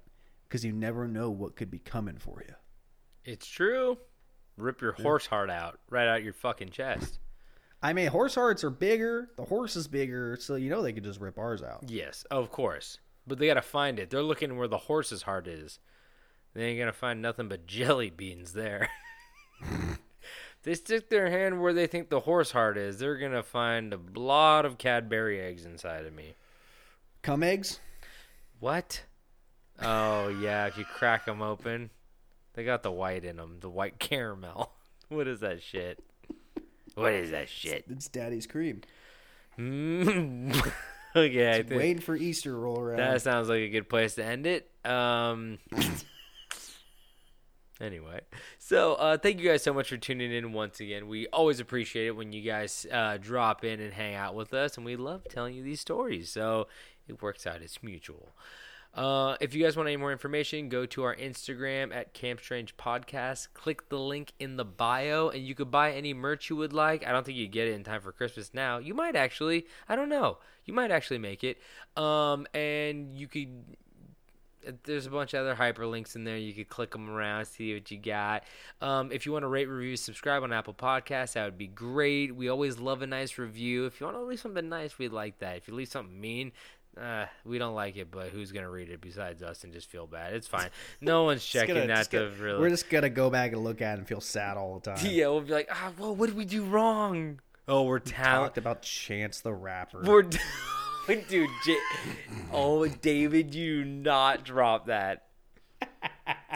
because 0.48 0.64
you 0.64 0.72
never 0.72 1.10
know 1.10 1.30
what 1.30 1.58
could 1.58 1.70
be 1.70 1.80
coming 1.80 2.16
for 2.18 2.42
you. 2.48 2.56
It's 3.26 3.46
true. 3.46 3.98
Rip 4.56 4.80
your 4.80 4.94
horse 4.94 5.26
heart 5.26 5.50
out 5.50 5.80
right 5.90 6.08
out 6.08 6.24
your 6.24 6.32
fucking 6.32 6.70
chest. 6.70 7.20
I 7.84 7.92
mean, 7.92 8.08
horse 8.08 8.36
hearts 8.36 8.64
are 8.64 8.70
bigger. 8.70 9.32
The 9.36 9.44
horse 9.44 9.76
is 9.76 9.90
bigger, 9.90 10.38
so 10.40 10.56
you 10.56 10.70
know 10.70 10.82
they 10.82 10.94
could 10.94 11.04
just 11.04 11.20
rip 11.20 11.38
ours 11.38 11.62
out. 11.62 11.84
Yes, 11.90 12.24
of 12.32 12.50
course. 12.50 13.00
But 13.28 13.40
they 13.40 13.48
gotta 13.48 13.62
find 13.62 14.00
it. 14.00 14.10
They're 14.10 14.24
looking 14.24 14.56
where 14.56 14.70
the 14.70 14.78
horse's 14.78 15.24
heart 15.24 15.50
is. 15.50 15.80
They 16.54 16.66
ain't 16.66 16.80
gonna 16.80 16.94
find 16.94 17.22
nothing 17.22 17.48
but 17.48 17.66
jelly 17.66 18.10
beans 18.10 18.54
there. 18.54 18.90
they 20.64 20.74
stick 20.74 21.10
their 21.10 21.30
hand 21.30 21.62
where 21.62 21.74
they 21.74 21.88
think 21.88 22.10
the 22.10 22.22
horse 22.22 22.52
heart 22.52 22.78
is. 22.78 23.00
They're 23.00 23.18
gonna 23.18 23.44
find 23.44 23.94
a 23.94 24.00
lot 24.16 24.66
of 24.66 24.78
Cadbury 24.78 25.40
eggs 25.40 25.66
inside 25.66 26.06
of 26.06 26.14
me. 26.14 26.36
Cum 27.22 27.44
eggs? 27.44 27.80
What? 28.60 29.04
Oh 29.82 30.28
yeah, 30.28 30.68
if 30.68 30.78
you 30.78 30.86
crack 30.86 31.26
them 31.26 31.42
open, 31.42 31.90
they 32.54 32.64
got 32.64 32.84
the 32.84 32.92
white 32.92 33.24
in 33.24 33.38
them, 33.38 33.58
the 33.60 33.70
white 33.70 34.00
caramel. 34.00 34.72
What 35.10 35.28
is 35.28 35.42
that 35.42 35.62
shit? 35.62 36.02
What 36.96 37.12
is 37.12 37.32
that 37.32 37.50
shit? 37.50 37.84
It's 37.90 38.08
Daddy's 38.08 38.48
cream. 38.48 38.80
Mm. 39.60 40.56
okay, 41.18 41.50
I 41.52 41.64
think 41.64 41.82
Waiting 41.82 42.02
for 42.02 42.16
Easter 42.16 42.52
to 42.52 42.56
roll 42.56 42.80
around. 42.80 43.00
that 43.00 43.22
sounds 43.22 43.50
like 43.50 43.60
a 43.60 43.68
good 43.68 43.90
place 43.90 44.16
to 44.16 44.24
end 44.24 44.48
it. 44.48 44.72
Um. 44.86 45.60
Anyway, 47.82 48.22
so 48.60 48.94
uh, 48.94 49.18
thank 49.18 49.40
you 49.40 49.50
guys 49.50 49.64
so 49.64 49.74
much 49.74 49.90
for 49.90 49.98
tuning 49.98 50.32
in 50.32 50.54
once 50.54 50.80
again. 50.80 51.08
We 51.08 51.26
always 51.28 51.60
appreciate 51.60 52.08
it 52.08 52.16
when 52.16 52.32
you 52.32 52.44
guys 52.44 52.86
uh, 52.92 53.18
drop 53.18 53.64
in 53.64 53.80
and 53.80 53.92
hang 53.92 54.14
out 54.14 54.36
with 54.36 54.54
us, 54.54 54.78
and 54.78 54.86
we 54.86 54.96
love 54.96 55.24
telling 55.28 55.56
you 55.56 55.64
these 55.64 55.82
stories. 55.82 56.30
So 56.30 56.68
it 57.08 57.24
works 57.24 57.48
out; 57.48 57.64
it's 57.64 57.82
mutual. 57.82 58.30
Uh, 58.94 59.36
if 59.40 59.56
you 59.56 59.64
guys 59.64 59.76
want 59.76 59.88
any 59.88 59.98
more 59.98 60.12
information, 60.12 60.70
go 60.70 60.86
to 60.86 61.02
our 61.04 61.16
Instagram 61.16 61.96
at 61.96 62.14
Camp 62.14 62.40
Strange 62.40 62.78
Podcast. 62.78 63.48
Click 63.56 63.90
the 63.90 63.98
link 63.98 64.34
in 64.40 64.58
the 64.58 64.66
bio, 64.66 65.30
and 65.30 65.44
you 65.44 65.56
could 65.56 65.72
buy 65.72 65.92
any 65.92 66.14
merch 66.14 66.52
you 66.52 66.58
would 66.58 66.74
like. 66.74 67.08
I 67.08 67.12
don't 67.12 67.26
think 67.26 67.38
you 67.38 67.48
get 67.48 67.68
it 67.68 67.74
in 67.74 67.84
time 67.84 68.02
for 68.02 68.12
Christmas 68.12 68.54
now. 68.54 68.78
You 68.78 68.94
might 68.94 69.16
actually. 69.16 69.66
I 69.90 69.96
don't 69.96 70.10
know. 70.10 70.38
You 70.66 70.76
might 70.76 70.92
actually 70.92 71.20
make 71.20 71.44
it. 71.44 71.58
Um, 71.98 72.46
and 72.54 73.16
you 73.16 73.28
could 73.28 73.48
there's 74.84 75.06
a 75.06 75.10
bunch 75.10 75.34
of 75.34 75.42
other 75.42 75.56
hyperlinks 75.56 76.16
in 76.16 76.24
there. 76.24 76.38
You 76.38 76.54
could 76.54 76.70
click 76.70 76.92
them 76.92 77.10
around, 77.10 77.46
see 77.46 77.74
what 77.74 77.90
you 77.92 77.98
got. 77.98 78.44
Um, 78.82 79.12
if 79.12 79.26
you 79.26 79.32
want 79.32 79.44
to 79.44 79.48
rate, 79.48 79.68
review, 79.68 79.98
subscribe 79.98 80.44
on 80.44 80.54
Apple 80.54 80.74
Podcasts, 80.74 81.34
that 81.34 81.46
would 81.46 81.58
be 81.58 81.68
great. 81.68 82.36
We 82.36 82.50
always 82.50 82.80
love 82.80 83.02
a 83.02 83.08
nice 83.08 83.38
review. 83.38 83.86
If 83.86 84.00
you 84.00 84.06
want 84.06 84.18
to 84.18 84.24
leave 84.24 84.40
something 84.40 84.68
nice, 84.70 84.98
we 84.98 85.08
like 85.08 85.40
that. 85.40 85.58
If 85.58 85.68
you 85.68 85.74
leave 85.74 85.88
something 85.90 86.20
mean, 86.20 86.52
uh, 87.02 87.26
we 87.46 87.58
don't 87.58 87.74
like 87.74 87.96
it, 87.96 88.12
but 88.12 88.28
who's 88.30 88.52
gonna 88.52 88.70
read 88.70 88.90
it 88.90 89.00
besides 89.00 89.42
us 89.42 89.64
and 89.64 89.72
just 89.72 89.90
feel 89.90 90.08
bad? 90.08 90.34
It's 90.34 90.48
fine. 90.48 90.70
No 91.02 91.24
one's 91.24 91.46
checking 91.46 91.76
gonna- 91.76 91.88
that 91.88 92.10
gonna- 92.10 92.30
really. 92.40 92.60
We're 92.60 92.70
just 92.70 92.90
gonna 92.90 93.10
go 93.10 93.30
back 93.30 93.54
and 93.54 93.64
look 93.64 93.82
at 93.82 93.94
it 93.96 94.00
and 94.00 94.08
feel 94.08 94.20
sad 94.22 94.58
all 94.58 94.78
the 94.80 94.92
time. 94.94 95.06
yeah, 95.10 95.28
we'll 95.28 95.42
be 95.42 95.54
like, 95.54 95.70
ah, 95.72 95.92
well, 95.98 96.14
what 96.16 96.28
did 96.28 96.36
we 96.36 96.44
do 96.46 96.64
wrong? 96.64 97.40
Oh, 97.68 97.84
we're 97.84 98.00
Talked 98.00 98.16
talented. 98.18 98.58
about 98.64 98.82
Chance 98.82 99.40
the 99.42 99.54
Rapper. 99.54 100.02
We're 100.04 100.24
dude, 101.16 101.50
J- 101.66 101.78
oh, 102.52 102.88
David, 102.88 103.54
you 103.56 103.84
not 103.86 104.44
drop 104.44 104.88
that. 104.88 105.26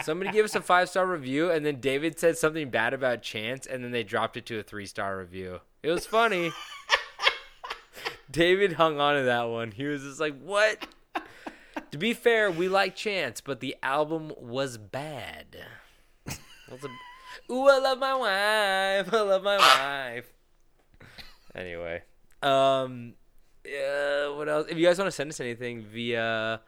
Somebody 0.02 0.30
give 0.30 0.44
us 0.44 0.54
a 0.54 0.60
five 0.60 0.88
star 0.88 1.06
review, 1.06 1.50
and 1.50 1.64
then 1.64 1.80
David 1.80 2.18
said 2.18 2.36
something 2.38 2.70
bad 2.70 2.94
about 2.94 3.22
Chance, 3.22 3.66
and 3.66 3.82
then 3.82 3.90
they 3.90 4.02
dropped 4.02 4.36
it 4.36 4.46
to 4.46 4.58
a 4.58 4.62
three 4.62 4.86
star 4.86 5.18
review. 5.18 5.60
It 5.82 5.90
was 5.90 6.06
funny. 6.06 6.52
David 8.30 8.74
hung 8.74 9.00
on 9.00 9.16
to 9.16 9.22
that 9.24 9.44
one. 9.44 9.70
He 9.72 9.84
was 9.84 10.02
just 10.02 10.20
like, 10.20 10.38
"What?" 10.40 10.86
to 11.90 11.98
be 11.98 12.12
fair, 12.12 12.50
we 12.50 12.68
like 12.68 12.94
Chance, 12.96 13.40
but 13.40 13.60
the 13.60 13.76
album 13.82 14.32
was 14.38 14.78
bad. 14.78 15.56
Was 16.70 16.84
a- 16.84 17.52
Ooh, 17.52 17.68
I 17.68 17.78
love 17.78 17.98
my 17.98 18.14
wife. 18.14 19.14
I 19.14 19.20
love 19.22 19.42
my 19.44 19.58
wife. 19.58 20.26
Anyway, 21.54 22.02
um, 22.42 23.14
uh, 23.66 24.34
what 24.36 24.48
else? 24.48 24.66
If 24.68 24.76
you 24.78 24.86
guys 24.86 24.98
want 24.98 25.08
to 25.08 25.12
send 25.12 25.30
us 25.30 25.40
anything 25.40 25.82
via 25.82 26.60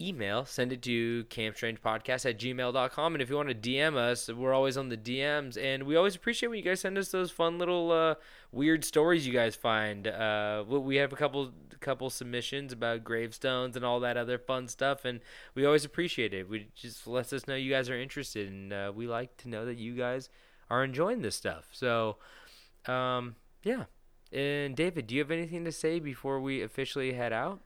email, 0.00 0.44
send 0.44 0.72
it 0.72 0.82
to 0.82 1.24
campstrangepodcast 1.24 2.28
at 2.28 2.38
gmail.com. 2.38 3.14
And 3.14 3.22
if 3.22 3.30
you 3.30 3.36
want 3.36 3.48
to 3.48 3.54
DM 3.54 3.94
us, 3.96 4.28
we're 4.28 4.52
always 4.52 4.76
on 4.76 4.88
the 4.88 4.96
DMs. 4.96 5.56
And 5.56 5.84
we 5.84 5.94
always 5.96 6.16
appreciate 6.16 6.48
when 6.48 6.58
you 6.58 6.64
guys 6.64 6.80
send 6.80 6.98
us 6.98 7.10
those 7.10 7.30
fun 7.30 7.58
little 7.58 7.92
uh, 7.92 8.14
weird 8.50 8.84
stories 8.84 9.26
you 9.26 9.32
guys 9.32 9.54
find. 9.54 10.06
Uh, 10.08 10.64
we- 10.66 10.78
we 10.78 10.96
have 10.96 11.12
a 11.12 11.16
couple 11.16 11.52
couple 11.80 12.08
submissions 12.08 12.72
about 12.72 13.04
gravestones 13.04 13.76
and 13.76 13.84
all 13.84 14.00
that 14.00 14.16
other 14.16 14.38
fun 14.38 14.66
stuff. 14.68 15.04
And 15.04 15.20
we 15.54 15.64
always 15.66 15.84
appreciate 15.84 16.32
it. 16.32 16.48
We 16.48 16.68
just 16.74 17.06
lets 17.06 17.32
us 17.32 17.46
know 17.46 17.54
you 17.56 17.70
guys 17.70 17.90
are 17.90 17.98
interested. 18.00 18.48
And 18.48 18.72
uh, 18.72 18.92
we 18.94 19.06
like 19.06 19.36
to 19.38 19.48
know 19.50 19.64
that 19.66 19.76
you 19.76 19.94
guys 19.94 20.30
are 20.70 20.82
enjoying 20.82 21.20
this 21.22 21.36
stuff. 21.36 21.68
So, 21.72 22.16
um, 22.86 23.36
yeah. 23.62 23.84
And 24.34 24.74
David, 24.74 25.06
do 25.06 25.14
you 25.14 25.20
have 25.20 25.30
anything 25.30 25.64
to 25.64 25.72
say 25.72 26.00
before 26.00 26.40
we 26.40 26.60
officially 26.62 27.12
head 27.12 27.32
out? 27.32 27.60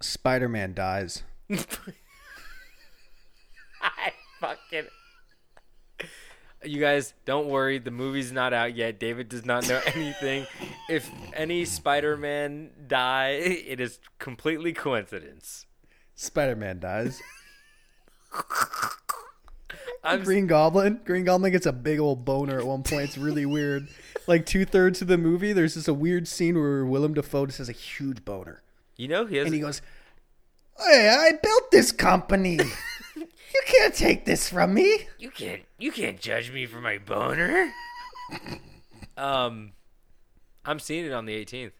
Spider 0.00 0.48
Man 0.48 0.74
dies. 0.74 1.22
I 3.80 4.12
fucking. 4.40 4.86
You 6.64 6.80
guys, 6.80 7.14
don't 7.24 7.48
worry. 7.48 7.78
The 7.78 7.90
movie's 7.90 8.32
not 8.32 8.52
out 8.52 8.74
yet. 8.74 8.98
David 8.98 9.28
does 9.28 9.44
not 9.44 9.68
know 9.68 9.80
anything. 9.94 10.46
if 10.88 11.08
any 11.32 11.64
Spider-Man 11.64 12.70
die, 12.88 13.28
it 13.30 13.80
is 13.80 14.00
completely 14.18 14.72
coincidence. 14.72 15.66
Spider 16.14 16.56
Man 16.56 16.80
dies. 16.80 17.22
I'm 20.06 20.22
Green 20.24 20.46
Goblin. 20.46 21.00
Green 21.04 21.24
Goblin 21.24 21.52
gets 21.52 21.66
a 21.66 21.72
big 21.72 21.98
old 21.98 22.24
boner 22.24 22.58
at 22.58 22.66
one 22.66 22.82
point. 22.82 23.02
It's 23.04 23.18
really 23.18 23.44
weird. 23.46 23.88
Like 24.26 24.46
two 24.46 24.64
thirds 24.64 25.02
of 25.02 25.08
the 25.08 25.18
movie, 25.18 25.52
there's 25.52 25.74
just 25.74 25.88
a 25.88 25.94
weird 25.94 26.26
scene 26.28 26.54
where 26.56 26.84
Willem 26.84 27.14
Dafoe 27.14 27.46
just 27.46 27.58
has 27.58 27.68
a 27.68 27.72
huge 27.72 28.24
boner, 28.24 28.62
You 28.96 29.08
know 29.08 29.26
he 29.26 29.36
has. 29.36 29.46
and 29.46 29.54
he 29.54 29.60
goes, 29.60 29.82
"Hey, 30.78 31.08
I 31.08 31.32
built 31.42 31.70
this 31.70 31.92
company. 31.92 32.58
you 33.16 33.62
can't 33.66 33.94
take 33.94 34.24
this 34.24 34.48
from 34.48 34.74
me." 34.74 35.06
you 35.18 35.30
can't. 35.30 35.62
You 35.78 35.92
can't 35.92 36.18
judge 36.20 36.50
me 36.52 36.66
for 36.66 36.80
my 36.80 36.98
boner. 36.98 37.72
um, 39.16 39.72
I'm 40.64 40.78
seeing 40.80 41.04
it 41.04 41.12
on 41.12 41.26
the 41.26 41.44
18th. 41.44 41.72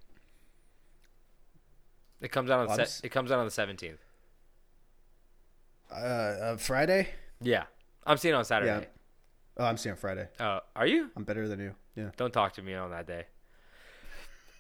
It 2.21 2.31
comes 2.33 2.51
out 2.51 2.61
on 2.61 2.67
Well, 2.69 2.81
I'm 2.81 2.87
se- 2.87 3.01
it 3.05 3.11
comes 3.11 3.31
out 3.33 3.39
on 3.39 3.45
the 3.47 3.51
17th. 3.51 3.99
Uh, 5.91 5.95
uh, 5.95 6.57
Friday. 6.57 7.09
Yeah, 7.41 7.65
I'm 8.07 8.17
seeing 8.17 8.35
on 8.35 8.45
Saturday. 8.45 8.81
Yeah. 8.81 8.87
Oh, 9.59 9.65
I'm 9.65 9.77
seeing 9.77 9.97
Friday. 9.97 10.29
Uh, 10.39 10.61
are 10.75 10.87
you? 10.87 11.11
I'm 11.17 11.25
better 11.25 11.49
than 11.49 11.61
you. 11.61 11.75
Yeah. 11.97 12.11
Don't 12.17 12.33
talk 12.33 12.53
to 12.55 12.63
me 12.63 12.75
on 12.75 12.91
that 12.91 13.07
day. 13.07 13.25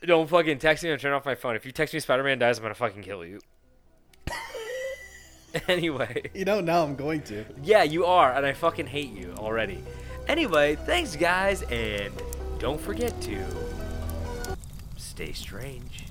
Don't 0.05 0.28
fucking 0.28 0.59
text 0.59 0.85
me 0.85 0.90
and 0.90 1.01
turn 1.01 1.12
off 1.12 1.24
my 1.24 1.35
phone. 1.35 1.56
If 1.56 1.64
you 1.64 1.73
text 1.73 1.94
me 1.94 2.01
Spider 2.01 2.23
Man 2.23 2.39
dies, 2.39 2.59
I'm 2.59 2.62
gonna 2.62 2.74
fucking 2.74 3.02
kill 3.02 3.24
you. 3.24 3.39
anyway. 5.68 6.31
You 6.35 6.44
know, 6.44 6.60
now 6.60 6.82
I'm 6.82 6.97
going 6.97 7.23
to. 7.23 7.44
Yeah, 7.62 7.82
you 7.82 8.05
are, 8.05 8.32
and 8.32 8.44
I 8.44 8.52
fucking 8.52 8.86
hate 8.86 9.10
you 9.10 9.35
already. 9.39 9.82
Anyway, 10.28 10.77
thanks 10.77 11.14
guys, 11.14 11.62
and 11.62 12.12
don't 12.59 12.81
forget 12.81 13.18
to 13.23 13.43
stay 14.97 15.32
strange. 15.32 16.05